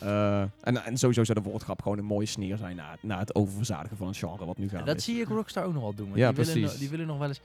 Eh, 0.00 0.40
en, 0.60 0.84
en 0.84 0.96
sowieso 0.98 1.24
zou 1.24 1.42
de 1.42 1.48
woordgrap 1.50 1.82
gewoon 1.82 1.98
een 1.98 2.04
mooie 2.04 2.26
sneer 2.26 2.56
zijn 2.56 2.76
naar, 2.76 2.98
naar 3.02 3.18
het 3.18 3.34
oververzadigen 3.34 3.96
van 3.96 4.08
een 4.08 4.14
genre 4.14 4.44
wat 4.44 4.58
nu 4.58 4.68
gaat. 4.68 4.86
dat 4.86 5.02
zie 5.02 5.20
ik 5.20 5.28
Rockstar 5.28 5.64
ook 5.64 5.72
nog 5.72 5.82
wel 5.82 5.94
doen. 5.94 6.06
Ja, 6.06 6.12
die, 6.12 6.36
willen, 6.36 6.52
precies. 6.52 6.72
no- 6.72 6.78
die 6.78 6.88
willen 6.88 7.06
nog 7.06 7.18
wel 7.18 7.28
eens 7.28 7.40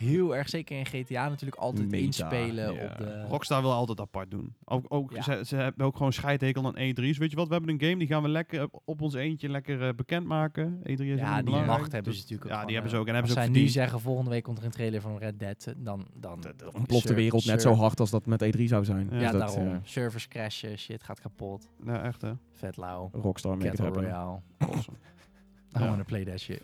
heel 0.00 0.36
erg, 0.36 0.48
zeker 0.48 0.78
in 0.78 0.86
GTA 0.86 1.28
natuurlijk, 1.28 1.60
altijd 1.60 1.90
Meta, 1.90 2.04
inspelen 2.04 2.70
op 2.72 2.94
de... 2.98 3.24
Rockstar 3.28 3.62
wil 3.62 3.72
altijd 3.72 4.00
apart 4.00 4.30
doen. 4.30 4.54
Ook, 4.64 4.84
ook, 4.88 5.12
Ja. 5.12 5.22
ze, 5.22 5.40
ze 5.46 5.56
hebben 5.56 5.86
ook 5.86 5.96
gewoon 5.96 6.12
scheidhekel 6.12 6.66
aan 6.66 6.74
E3's. 6.74 7.18
Weet 7.18 7.30
je 7.30 7.36
wat, 7.36 7.46
we 7.48 7.52
hebben 7.54 7.70
een 7.74 7.80
game, 7.80 7.96
die 7.96 8.06
gaan 8.06 8.22
we 8.22 8.28
lekker 8.28 8.68
op- 8.84 9.00
ons 9.02 9.14
eentje 9.14 9.48
lekker 9.48 9.82
eh, 9.88 9.94
bekendmaken. 9.94 10.78
E3 10.82 10.82
is 10.84 10.98
Ja, 10.98 11.34
die 11.34 11.44
belangrijk. 11.44 11.78
macht 11.78 11.92
hebben 11.92 12.12
ze 12.14 12.20
Dus- 12.20 12.28
natuurlijk 12.30 12.50
ook 12.50 12.56
Ja, 12.60 12.64
die 12.64 12.74
hebben 12.74 12.90
ze 12.92 12.96
ook. 12.98 13.06
En 13.06 13.12
hebben 13.14 13.32
ze 13.32 13.38
ook 13.38 13.44
zij 13.44 13.52
nu 13.52 13.68
zeggen, 13.68 14.00
volgende 14.00 14.30
week 14.30 14.42
komt 14.42 14.58
er 14.58 14.64
een 14.64 14.70
trailer 14.70 15.00
van 15.00 15.18
Red 15.18 15.38
Dead, 15.38 15.74
dan... 15.76 16.06
dan 16.14 16.44
ontploft 16.74 17.06
de 17.08 17.14
wereld 17.14 17.44
net 17.46 17.62
zo 17.62 17.72
hard 17.74 18.00
als 18.00 18.10
dat 18.10 18.26
met 18.26 18.44
E3 18.56 18.62
zou 18.64 18.84
zijn. 18.84 19.08
Ja, 19.10 19.20
Ja, 19.20 19.30
Dus 19.30 19.40
dat, 19.40 19.54
daarom. 19.54 19.72
eh, 19.72 19.78
Servers 19.82 20.28
crashen, 20.28 20.78
shit 20.78 21.02
gaat 21.02 21.20
kapot. 21.20 21.68
Ja, 21.84 22.02
echt 22.02 22.22
hè. 22.22 22.32
Vet 22.52 22.76
lauw. 22.76 23.10
Rockstar 23.12 23.56
make 23.56 23.64
it 23.66 23.70
Battle 23.70 23.84
happen. 23.84 24.02
Royale. 24.02 24.40
Awesome. 24.58 24.96
I 25.76 25.78
Ja. 25.82 25.88
wanna 25.88 26.02
play 26.02 26.24
that 26.24 26.40
shit. 26.40 26.60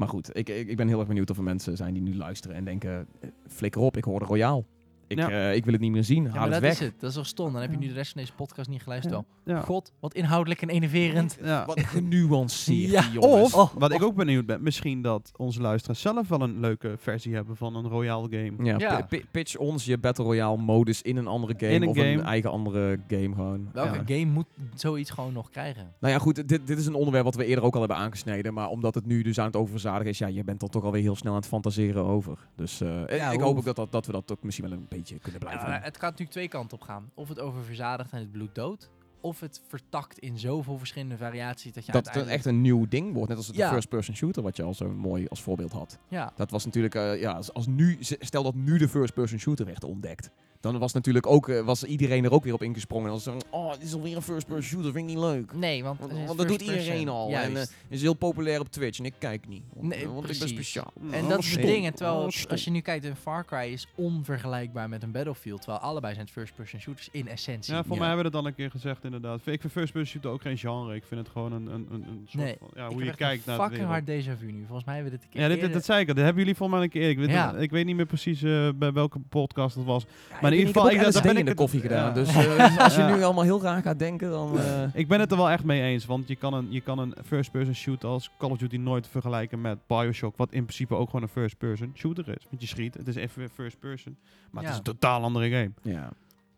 Maar 0.00 0.08
goed, 0.08 0.36
ik, 0.36 0.48
ik, 0.48 0.68
ik 0.68 0.76
ben 0.76 0.88
heel 0.88 0.98
erg 0.98 1.08
benieuwd 1.08 1.30
of 1.30 1.36
er 1.36 1.42
mensen 1.42 1.76
zijn 1.76 1.92
die 1.92 2.02
nu 2.02 2.16
luisteren 2.16 2.56
en 2.56 2.64
denken... 2.64 3.06
eh, 3.20 3.28
Flikker 3.46 3.80
op, 3.80 3.96
ik 3.96 4.04
hoor 4.04 4.18
de 4.18 4.24
Royaal. 4.24 4.64
Ik, 5.10 5.18
Ja. 5.18 5.28
eh, 5.30 5.54
ik 5.54 5.64
wil 5.64 5.72
het 5.72 5.82
niet 5.82 5.92
meer 5.92 6.04
zien, 6.04 6.22
Ja, 6.22 6.28
haal 6.28 6.32
maar 6.38 6.42
het 6.42 6.52
dat 6.52 6.60
weg. 6.62 6.72
is 6.72 6.78
het. 6.78 6.94
Dat 7.00 7.10
is 7.10 7.16
toch 7.16 7.26
stom. 7.26 7.52
Dan 7.52 7.60
heb 7.62 7.70
je 7.70 7.76
nu 7.78 7.86
de 7.86 7.92
rest 7.92 8.12
van 8.12 8.20
deze 8.20 8.32
podcast 8.34 8.68
niet 8.68 8.82
geluisterd. 8.82 9.14
Ja. 9.14 9.24
wel. 9.44 9.54
Ja. 9.56 9.62
God, 9.62 9.92
wat 10.00 10.14
inhoudelijk 10.14 10.62
en 10.62 10.68
enerverend. 10.68 11.38
Ja. 11.42 11.66
Wat 11.66 11.80
genuanceerd, 11.80 13.12
jongens. 13.12 13.54
Of, 13.54 13.72
wat 13.78 13.92
ik 13.92 14.02
ook 14.02 14.14
benieuwd 14.14 14.46
ben, 14.46 14.62
misschien 14.62 15.02
dat 15.02 15.32
onze 15.36 15.60
luisteraars 15.60 16.00
zelf 16.00 16.28
wel 16.28 16.40
een 16.40 16.60
leuke 16.60 16.94
versie 16.98 17.34
hebben 17.34 17.56
van 17.56 17.74
een 17.76 17.88
Royale 17.88 18.28
game. 18.30 18.64
Ja, 18.68 18.78
Ja. 18.78 19.02
pi- 19.02 19.18
pi- 19.18 19.26
pitch 19.30 19.56
ons 19.56 19.84
je 19.84 19.98
Battle 19.98 20.24
Royale 20.24 20.56
modus 20.56 21.02
in 21.02 21.16
een 21.16 21.26
andere 21.26 21.54
game 21.56 21.72
In 21.72 21.82
een 21.82 21.88
of 21.88 21.96
game. 21.96 22.08
een 22.08 22.24
eigen 22.24 22.50
andere 22.50 23.00
game 23.08 23.34
gewoon. 23.34 23.68
Welke 23.72 23.94
Ja. 24.06 24.18
game 24.18 24.32
moet 24.32 24.46
zoiets 24.74 25.10
gewoon 25.10 25.32
nog 25.32 25.50
krijgen? 25.50 25.92
Nou 26.00 26.12
ja, 26.12 26.18
goed, 26.18 26.48
dit, 26.48 26.66
dit 26.66 26.78
is 26.78 26.86
een 26.86 26.94
onderwerp 26.94 27.24
wat 27.24 27.34
we 27.34 27.44
eerder 27.44 27.64
ook 27.64 27.74
al 27.74 27.80
hebben 27.80 27.98
aangesneden. 27.98 28.54
Maar 28.54 28.68
omdat 28.68 28.94
het 28.94 29.06
nu 29.06 29.22
dus 29.22 29.38
aan 29.38 29.46
het 29.46 29.56
oververzadigen 29.56 30.10
is, 30.10 30.18
ja, 30.18 30.26
je 30.26 30.44
bent 30.44 30.62
er 30.62 30.68
toch 30.68 30.84
alweer 30.84 31.02
heel 31.02 31.16
snel 31.16 31.32
aan 31.32 31.38
het 31.38 31.48
fantaseren 31.48 32.04
over. 32.04 32.38
Dus 32.56 32.80
eh, 32.80 32.88
Ja, 33.16 33.30
ik 33.30 33.40
hoop 33.40 33.56
ook 33.56 33.64
dat, 33.64 33.76
dat, 33.76 33.92
dat 33.92 34.06
we 34.06 34.12
dat 34.12 34.32
ook 34.32 34.42
misschien 34.42 34.68
wel 34.68 34.78
een 34.78 34.86
beetje 34.88 34.98
kunnen 35.04 35.40
blijven 35.40 35.68
Ja, 35.68 35.80
het 35.80 35.96
kan 35.96 36.08
natuurlijk 36.08 36.30
twee 36.30 36.48
kanten 36.48 36.76
op 36.78 36.82
gaan. 36.84 37.10
Of 37.14 37.28
het 37.28 37.40
oververzadigt 37.40 38.12
en 38.12 38.18
het 38.18 38.30
bloed 38.32 38.54
dood. 38.54 38.90
Of 39.22 39.40
het 39.40 39.60
vertakt 39.68 40.18
in 40.18 40.38
zoveel 40.38 40.78
verschillende 40.78 41.16
variaties 41.16 41.72
dat 41.72 41.86
je 41.86 41.92
Dat 41.92 42.06
het 42.06 42.14
uiteindelijk... 42.14 42.36
echt 42.46 42.54
een 42.54 42.60
nieuw 42.60 42.88
ding 42.88 43.12
wordt. 43.12 43.28
Net 43.28 43.36
als 43.36 43.46
de 43.46 43.54
Ja. 43.56 43.70
first-person 43.70 44.16
shooter, 44.16 44.42
wat 44.42 44.56
je 44.56 44.62
al 44.62 44.74
zo 44.74 44.88
mooi 44.90 45.26
als 45.28 45.42
voorbeeld 45.42 45.72
had. 45.72 45.98
Ja, 46.08 46.32
Dat 46.36 46.50
was 46.50 46.64
natuurlijk, 46.64 46.94
eh, 46.94 47.20
ja, 47.20 47.32
als, 47.32 47.52
als 47.52 47.66
nu, 47.66 47.96
stel 48.00 48.42
dat 48.42 48.54
nu 48.54 48.78
de 48.78 48.88
first-person 48.88 49.38
shooter 49.38 49.66
werd 49.66 49.84
ontdekt. 49.84 50.30
Dan 50.60 50.78
was 50.78 50.92
natuurlijk 50.92 51.26
ook, 51.26 51.48
eh, 51.48 51.60
was 51.64 51.84
iedereen 51.84 52.24
er 52.24 52.32
ook 52.32 52.44
weer 52.44 52.54
op 52.54 52.62
ingesprongen. 52.62 53.06
En 53.06 53.12
was 53.12 53.22
zo, 53.22 53.36
oh, 53.50 53.72
dit 53.72 53.82
is 53.82 53.94
alweer 53.94 54.16
een 54.16 54.22
first-person 54.22 54.62
shooter, 54.62 54.92
vind 54.92 55.08
ik 55.08 55.14
niet 55.14 55.24
leuk. 55.24 55.52
nee, 55.54 55.82
want, 55.82 55.98
Want, 55.98 56.10
het 56.10 56.20
is 56.20 56.26
want 56.26 56.38
dat 56.38 56.48
doet 56.48 56.60
iedereen 56.60 57.08
al. 57.08 57.24
En 57.24 57.52
Juist. 57.52 57.70
eh, 57.70 57.76
is 57.88 58.00
heel 58.02 58.14
populair 58.14 58.60
op 58.60 58.68
Twitch 58.70 58.98
en 58.98 59.04
ik 59.04 59.14
kijk 59.18 59.48
niet. 59.48 59.62
Want, 59.74 59.88
Nee, 59.88 59.98
eh, 59.98 60.04
want 60.04 60.16
ik 60.20 60.26
ben 60.26 60.36
precies. 60.38 60.54
speciaal. 60.54 60.92
En 61.10 61.22
Oh, 61.22 61.28
dat 61.28 61.38
is 61.38 61.50
het 61.52 61.62
ding. 61.62 61.84
En 61.86 61.94
terwijl, 61.94 62.18
Oh, 62.18 62.26
het- 62.26 62.50
als 62.50 62.64
je 62.64 62.70
nu 62.70 62.80
kijkt, 62.80 63.04
een 63.04 63.16
Far 63.16 63.44
Cry 63.44 63.72
is 63.72 63.86
onvergelijkbaar 63.94 64.88
met 64.88 65.02
een 65.02 65.10
Battlefield. 65.12 65.60
Terwijl 65.62 65.82
allebei 65.82 66.14
zijn 66.14 66.24
het 66.26 66.34
first-person 66.34 66.80
shooters 66.80 67.08
in 67.12 67.28
essentie. 67.28 67.74
Ja, 67.74 67.82
voor 67.82 67.92
Ja. 67.92 67.98
mij 67.98 68.06
hebben 68.08 68.24
we 68.26 68.30
dat 68.30 68.40
al 68.40 68.46
een 68.46 68.54
keer 68.54 68.70
gezegd 68.70 69.04
inderdaad. 69.04 69.36
Ik 69.46 69.60
vind 69.60 69.72
first 69.72 69.92
person 69.92 70.04
shooter 70.06 70.30
ook 70.30 70.40
geen 70.42 70.58
genre. 70.58 70.94
Ik 70.94 71.04
vind 71.04 71.20
het 71.20 71.28
gewoon 71.30 71.52
een, 71.52 71.66
een, 71.66 71.86
een, 71.90 72.02
een 72.08 72.22
soort 72.26 72.44
Nee, 72.44 72.56
van, 72.58 72.68
ja, 72.74 72.88
hoe 72.88 73.04
je 73.04 73.14
kijkt 73.14 73.46
naar 73.46 73.56
de 73.58 73.62
fucking 73.62 73.86
hard 73.86 74.04
déjà 74.04 74.38
vu 74.38 74.52
nu. 74.52 74.64
Volgens 74.66 74.84
mij 74.84 74.94
hebben 74.94 75.12
we 75.12 75.18
dit 75.18 75.26
een 75.26 75.32
keer 75.32 75.50
Ja, 75.50 75.60
dit, 75.60 75.72
dat 75.72 75.84
zei 75.84 76.00
ik 76.00 76.08
al. 76.08 76.14
Dat 76.14 76.24
hebben 76.24 76.42
jullie 76.42 76.56
volgens 76.56 76.78
mij 76.78 76.86
een 76.88 76.92
keer. 76.92 77.08
Ik 77.10 77.18
weet, 77.18 77.28
Ja. 77.36 77.54
ik 77.56 77.70
weet 77.70 77.84
niet 77.86 77.96
meer 77.96 78.06
precies 78.06 78.40
bij 78.78 78.92
welke 78.92 79.18
podcast 79.28 79.74
dat 79.76 79.84
was. 79.84 80.04
Maar 80.42 80.49
in 80.52 80.58
in 80.60 80.66
ieder 80.66 80.74
geval, 80.82 80.90
ik- 80.98 81.12
heb 81.14 81.22
ben 81.22 81.32
in 81.32 81.38
ik 81.38 81.42
de 81.44 81.48
het- 81.50 81.58
koffie 81.58 81.80
gedaan. 81.80 82.06
ja. 82.06 82.12
Dus 82.12 82.28
eh, 82.36 82.78
als 82.78 82.94
je 82.94 83.00
Ja. 83.00 83.16
nu 83.16 83.22
allemaal 83.22 83.44
heel 83.44 83.62
raar 83.62 83.82
gaat 83.82 83.98
denken, 83.98 84.30
dan... 84.30 84.58
eh, 84.58 84.82
Ik 84.94 85.08
ben 85.08 85.20
het 85.20 85.30
er 85.30 85.36
wel 85.36 85.50
echt 85.50 85.64
mee 85.64 85.82
eens, 85.82 86.04
want 86.06 86.28
je 86.28 86.36
kan 86.36 86.54
een, 86.54 86.66
je 86.70 86.80
kan 86.80 86.98
een 86.98 87.14
first-person 87.24 87.74
shooter 87.74 88.08
als 88.08 88.30
Call 88.38 88.50
of 88.50 88.58
Duty 88.58 88.76
nooit 88.76 89.06
vergelijken 89.08 89.60
met 89.60 89.78
Bioshock, 89.86 90.36
wat 90.36 90.52
in 90.52 90.62
principe 90.62 90.94
ook 90.94 91.06
gewoon 91.06 91.22
een 91.22 91.28
first-person 91.28 91.92
shooter 91.94 92.28
is. 92.28 92.46
Want 92.50 92.62
je 92.62 92.68
schiet, 92.68 92.94
het 92.94 93.08
is 93.08 93.14
even 93.14 93.48
first-person, 93.50 94.16
maar 94.50 94.62
het 94.62 94.72
is 94.72 94.78
een 94.78 94.84
totaal 94.84 95.22
andere 95.22 95.50
game. 95.50 95.70
ja. 95.82 96.10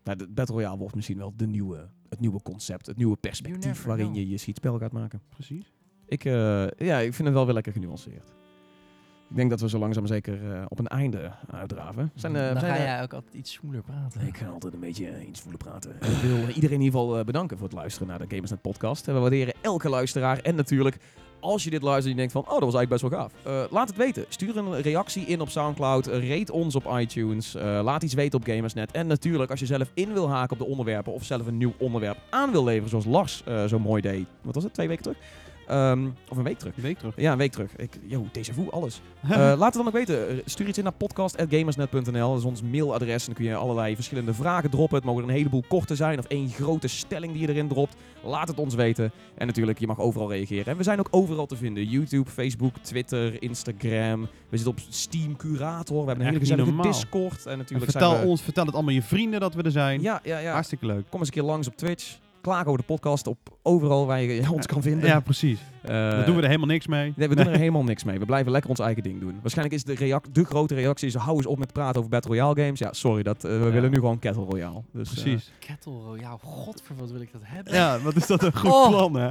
Nou, 0.05 0.19
de 0.19 0.29
Battle 0.29 0.55
Royale 0.55 0.79
wordt 0.79 0.95
misschien 0.95 1.19
wel 1.19 1.33
de 1.37 1.47
nieuwe, 1.47 1.89
het 2.09 2.21
nieuwe 2.21 2.43
concept, 2.43 2.87
het 2.87 2.97
nieuwe 2.97 3.17
perspectief 3.17 3.85
waarin 3.85 4.05
know. 4.05 4.19
je 4.19 4.29
je 4.29 4.37
schietspel 4.39 4.79
gaat 4.79 4.93
maken. 4.93 5.21
Precies. 5.29 5.73
Ik, 6.07 6.25
eh, 6.25 6.33
ja, 6.77 6.99
ik 6.99 7.15
vind 7.15 7.25
het 7.29 7.33
wel 7.37 7.45
weer 7.45 7.55
lekker 7.55 7.73
genuanceerd. 7.73 8.33
Ik 9.33 9.39
denk 9.39 9.51
dat 9.51 9.61
we 9.61 9.69
zo 9.69 9.79
langzaam 9.79 10.07
zeker 10.07 10.53
eh, 10.53 10.63
op 10.69 10.79
een 10.79 10.87
einde 10.89 11.31
uitdraven. 11.51 12.11
Zijn, 12.15 12.37
eh, 12.37 12.43
Dan 12.51 12.61
zijn, 12.61 12.73
ga 12.73 12.79
eh, 12.79 12.85
jij 12.85 13.03
ook 13.03 13.13
altijd 13.13 13.35
iets 13.35 13.53
smoeler 13.53 13.83
praten. 13.83 14.27
Ik 14.27 14.37
ga 14.37 14.47
altijd 14.47 14.75
een 14.75 14.81
beetje 14.81 15.09
eh, 15.09 15.29
iets 15.29 15.41
voelen 15.41 15.59
praten. 15.59 15.91
Ik 15.91 16.09
wil 16.23 16.37
iedereen 16.49 16.77
in 16.77 16.83
ieder 16.85 17.01
geval 17.01 17.19
eh, 17.19 17.25
bedanken 17.25 17.57
voor 17.59 17.67
het 17.67 17.77
luisteren 17.77 18.09
naar 18.09 18.19
de 18.19 18.27
Gamersnet 18.29 18.63
podcast. 18.63 19.09
En 19.09 19.15
we 19.15 19.21
waarderen 19.21 19.55
elke 19.61 19.89
luisteraar. 19.89 20.39
En 20.39 20.55
natuurlijk, 20.55 20.97
als 21.41 21.65
je 21.65 21.71
dit 21.71 21.83
luistert 21.83 22.05
en 22.05 22.11
je 22.11 22.17
denkt 22.17 22.33
van, 22.33 22.43
oh, 22.43 22.61
dat 22.61 22.73
was 22.73 22.75
eigenlijk 22.75 23.03
best 23.03 23.13
wel 23.15 23.21
gaaf. 23.21 23.33
Eh, 23.67 23.73
laat 23.73 23.89
het 23.89 23.97
weten. 23.97 24.25
Stuur 24.29 24.57
een 24.57 24.81
reactie 24.81 25.25
in 25.27 25.41
op 25.41 25.49
Soundcloud. 25.49 26.07
Eh, 26.07 26.29
rate 26.39 26.53
ons 26.53 26.75
op 26.75 26.91
iTunes. 26.99 27.55
Eh, 27.55 27.81
laat 27.83 28.03
iets 28.03 28.15
weten 28.15 28.39
op 28.39 28.45
Gamersnet. 28.47 28.91
En 28.93 29.07
natuurlijk, 29.07 29.51
als 29.51 29.61
je 29.61 29.67
zelf 29.67 29.91
in 29.95 30.13
wil 30.13 30.29
haken 30.31 30.53
op 30.53 30.59
de 30.59 30.71
onderwerpen 30.71 31.13
of 31.13 31.25
zelf 31.25 31.47
een 31.47 31.57
nieuw 31.57 31.75
onderwerp 31.79 32.17
aan 32.31 32.51
wil 32.51 32.65
leveren, 32.65 32.89
zoals 32.89 33.05
Lars 33.05 33.43
eh, 33.45 33.65
zo 33.65 33.79
mooi 33.79 34.03
deed. 34.03 34.27
Wat 34.43 34.55
was 34.55 34.65
het? 34.65 34.75
Twee 34.75 34.89
weken 34.89 35.03
terug? 35.03 35.19
Ehm, 35.67 36.09
of 36.29 36.37
een 36.37 36.43
week 36.45 36.59
terug. 36.59 36.77
Een 36.77 36.83
week 36.83 36.99
terug. 36.99 37.15
Ja, 37.17 37.33
een 37.33 37.39
week 37.39 37.53
terug. 37.53 37.77
Ik, 37.77 37.99
yo, 38.07 38.27
déjà 38.39 38.55
vu, 38.55 38.71
alles. 38.71 39.01
Eh, 39.31 39.39
laat 39.39 39.59
het 39.65 39.75
dan 39.75 39.87
ook 39.87 39.93
weten. 39.93 40.29
Eh, 40.29 40.37
Stuur 40.45 40.69
iets 40.69 40.79
in 40.79 40.85
naar 40.85 40.93
podcast.gamersnet.nl. 40.93 42.31
Dat 42.31 42.39
is 42.39 42.45
ons 42.45 42.63
mailadres. 42.63 43.21
En 43.21 43.27
dan 43.27 43.35
kun 43.35 43.45
je 43.45 43.55
allerlei 43.55 43.95
verschillende 43.95 44.35
vragen 44.35 44.71
droppen. 44.71 44.97
Het 44.97 45.07
mogen 45.07 45.23
een 45.23 45.29
heleboel 45.29 45.65
korte 45.69 45.97
zijn 45.97 46.19
of 46.19 46.25
één 46.25 46.49
grote 46.49 46.89
stelling 46.89 47.33
die 47.33 47.43
je 47.43 47.49
erin 47.49 47.69
dropt. 47.69 47.95
Laat 48.25 48.49
het 48.49 48.59
ons 48.59 48.75
weten. 48.75 49.13
En 49.35 49.47
natuurlijk, 49.47 49.79
je 49.79 49.87
mag 49.87 49.99
overal 50.01 50.31
reageren. 50.31 50.67
En 50.67 50.77
we 50.77 50.83
zijn 50.83 50.99
ook 50.99 51.09
overal 51.11 51.47
te 51.47 51.57
vinden. 51.57 51.85
YouTube, 51.85 52.31
Facebook, 52.31 52.79
Twitter, 52.79 53.43
Instagram. 53.43 54.21
We 54.23 54.57
zitten 54.57 54.71
op 54.71 54.79
Steam 54.89 55.37
Curator. 55.37 56.01
We 56.01 56.07
hebben 56.07 56.27
een 56.27 56.33
hele 56.33 56.41
Echt 56.41 56.51
gezellige. 56.51 56.83
Discord. 56.83 57.47
En 57.47 57.53
En 57.53 57.59
natuurlijk 57.59 57.91
vertel, 57.91 58.11
zijn 58.11 58.23
we... 58.23 58.29
ons, 58.29 58.43
vertel 58.43 58.65
het 58.65 58.75
allemaal 58.75 58.95
je 58.95 59.03
vrienden 59.03 59.41
dat 59.41 59.55
we 59.55 59.63
er 59.63 59.71
zijn. 59.71 60.03
Ja, 60.03 60.21
ja, 60.25 60.39
ja. 60.39 60.53
Hartstikke 60.53 60.87
leuk. 60.87 61.05
Kom 61.11 61.19
eens 61.19 61.29
een 61.29 61.35
keer 61.35 61.43
langs 61.43 61.69
op 61.69 61.77
Twitch. 61.77 62.19
Klaag 62.43 62.67
over 62.67 62.79
de 62.79 62.85
podcast 62.85 63.27
op 63.27 63.39
overal 63.63 64.07
waar 64.07 64.21
je 64.23 64.51
ons 64.53 64.67
kan 64.67 64.83
vinden. 64.83 65.09
Ja, 65.09 65.21
precies. 65.21 65.59
Eh, 65.83 65.89
Daar 65.89 66.25
doen 66.27 66.35
we 66.37 66.41
er 66.43 66.47
helemaal 66.47 66.69
niks 66.69 66.87
mee. 66.87 67.13
Nee, 67.17 67.29
we 67.29 67.35
doen 67.35 67.47
er 67.47 67.59
helemaal 67.59 67.85
niks 67.85 68.05
mee. 68.05 68.19
We 68.19 68.25
blijven 68.27 68.53
lekker 68.53 68.71
ons 68.71 68.79
eigen 68.79 69.03
ding 69.03 69.21
doen. 69.21 69.39
Waarschijnlijk 69.41 69.77
is 69.77 69.85
de, 69.85 69.95
reac- 69.95 70.35
de 70.35 70.45
grote 70.45 70.75
reactie 70.75 71.09
is, 71.09 71.15
hou 71.15 71.37
eens 71.37 71.47
op 71.47 71.59
met 71.59 71.73
praten 71.73 71.99
over 71.99 72.11
Battle 72.11 72.31
Royale 72.31 72.63
games. 72.63 72.79
Ja, 72.79 72.93
sorry, 72.93 73.23
dat, 73.23 73.45
eh, 73.45 73.51
we 73.59 73.65
Ja. 73.65 73.71
willen 73.71 73.91
nu 73.91 73.97
gewoon 73.97 74.19
Kettle 74.19 74.45
Royale. 74.45 74.83
Dus, 74.93 75.09
eh, 75.09 75.23
Precies. 75.23 75.53
Kettle 75.59 75.93
Royale, 75.93 76.39
godver 76.43 76.95
wat 76.97 77.11
wil 77.11 77.21
ik 77.21 77.33
dat 77.33 77.41
hebben. 77.45 77.75
Ja, 77.75 78.01
wat 78.01 78.17
is 78.17 78.27
dat 78.27 78.43
een 78.43 78.57
goed 78.57 78.71
Oh. 78.71 78.89
plan, 78.89 79.15
hè? 79.15 79.31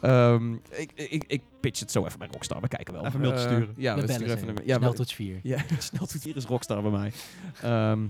ehm, 0.00 0.52
ik, 0.70 0.92
ik, 0.94 1.24
ik 1.26 1.42
pitch 1.60 1.80
het 1.80 1.90
zo 1.90 2.04
even 2.06 2.18
bij 2.18 2.28
Rockstar. 2.30 2.60
We 2.60 2.68
kijken 2.68 2.94
wel. 2.94 3.02
Even 3.06 3.14
een 3.14 3.20
mailtje 3.20 3.46
sturen. 3.46 3.74
Ja, 3.76 3.94
we 3.94 4.12
sturen 4.12 4.36
even 4.36 4.48
een... 4.48 4.56
Ja, 4.64 4.76
Snel 4.76 4.92
tot 4.92 5.12
4. 5.12 5.40
Ja, 5.42 5.58
snel 5.78 6.06
tot 6.06 6.22
hier 6.22 6.36
is 6.36 6.44
Rockstar 6.44 6.82
bij 6.82 6.90
mij. 6.90 7.12
Ehm, 7.62 8.00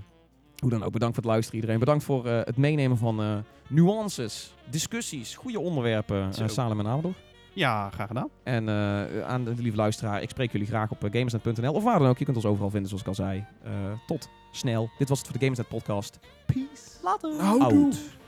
hoe 0.59 0.71
dan 0.71 0.83
ook, 0.83 0.93
bedankt 0.93 1.15
voor 1.15 1.25
het 1.25 1.33
luisteren 1.33 1.61
iedereen. 1.61 1.81
Bedankt 1.81 2.05
voor 2.05 2.27
eh, 2.27 2.41
het 2.45 2.57
meenemen 2.57 2.97
van 2.97 3.23
eh, 3.23 3.37
nuances, 3.69 4.55
discussies, 4.71 5.35
goede 5.35 5.61
onderwerpen. 5.61 6.31
Uh, 6.41 6.49
Salem 6.49 6.81
en 6.81 6.87
Amador. 6.87 7.15
Ja, 7.55 7.91
graag 7.91 8.07
gedaan. 8.07 8.29
En 8.43 8.69
eh, 8.69 9.23
aan 9.27 9.45
de 9.45 9.55
lieve 9.57 9.77
luisteraar, 9.77 10.23
ik 10.23 10.31
spreek 10.31 10.53
jullie 10.53 10.67
graag 10.67 10.91
op 10.91 10.99
gamersnet.nl 11.11 11.73
of 11.73 11.83
waar 11.83 11.99
dan 11.99 12.09
ook. 12.09 12.19
Je 12.19 12.25
kunt 12.25 12.37
ons 12.37 12.47
overal 12.47 12.71
vinden, 12.71 12.89
zoals 12.89 13.03
ik 13.03 13.09
al 13.09 13.15
zei. 13.15 13.45
Eh, 13.63 13.73
tot 14.07 14.29
snel. 14.51 14.91
Dit 14.99 15.09
was 15.09 15.19
het 15.19 15.27
voor 15.27 15.37
de 15.39 15.43
Gamersnet 15.43 15.69
podcast. 15.69 16.19
Peace. 16.47 16.99
Later. 17.03 17.41
Out. 17.41 18.23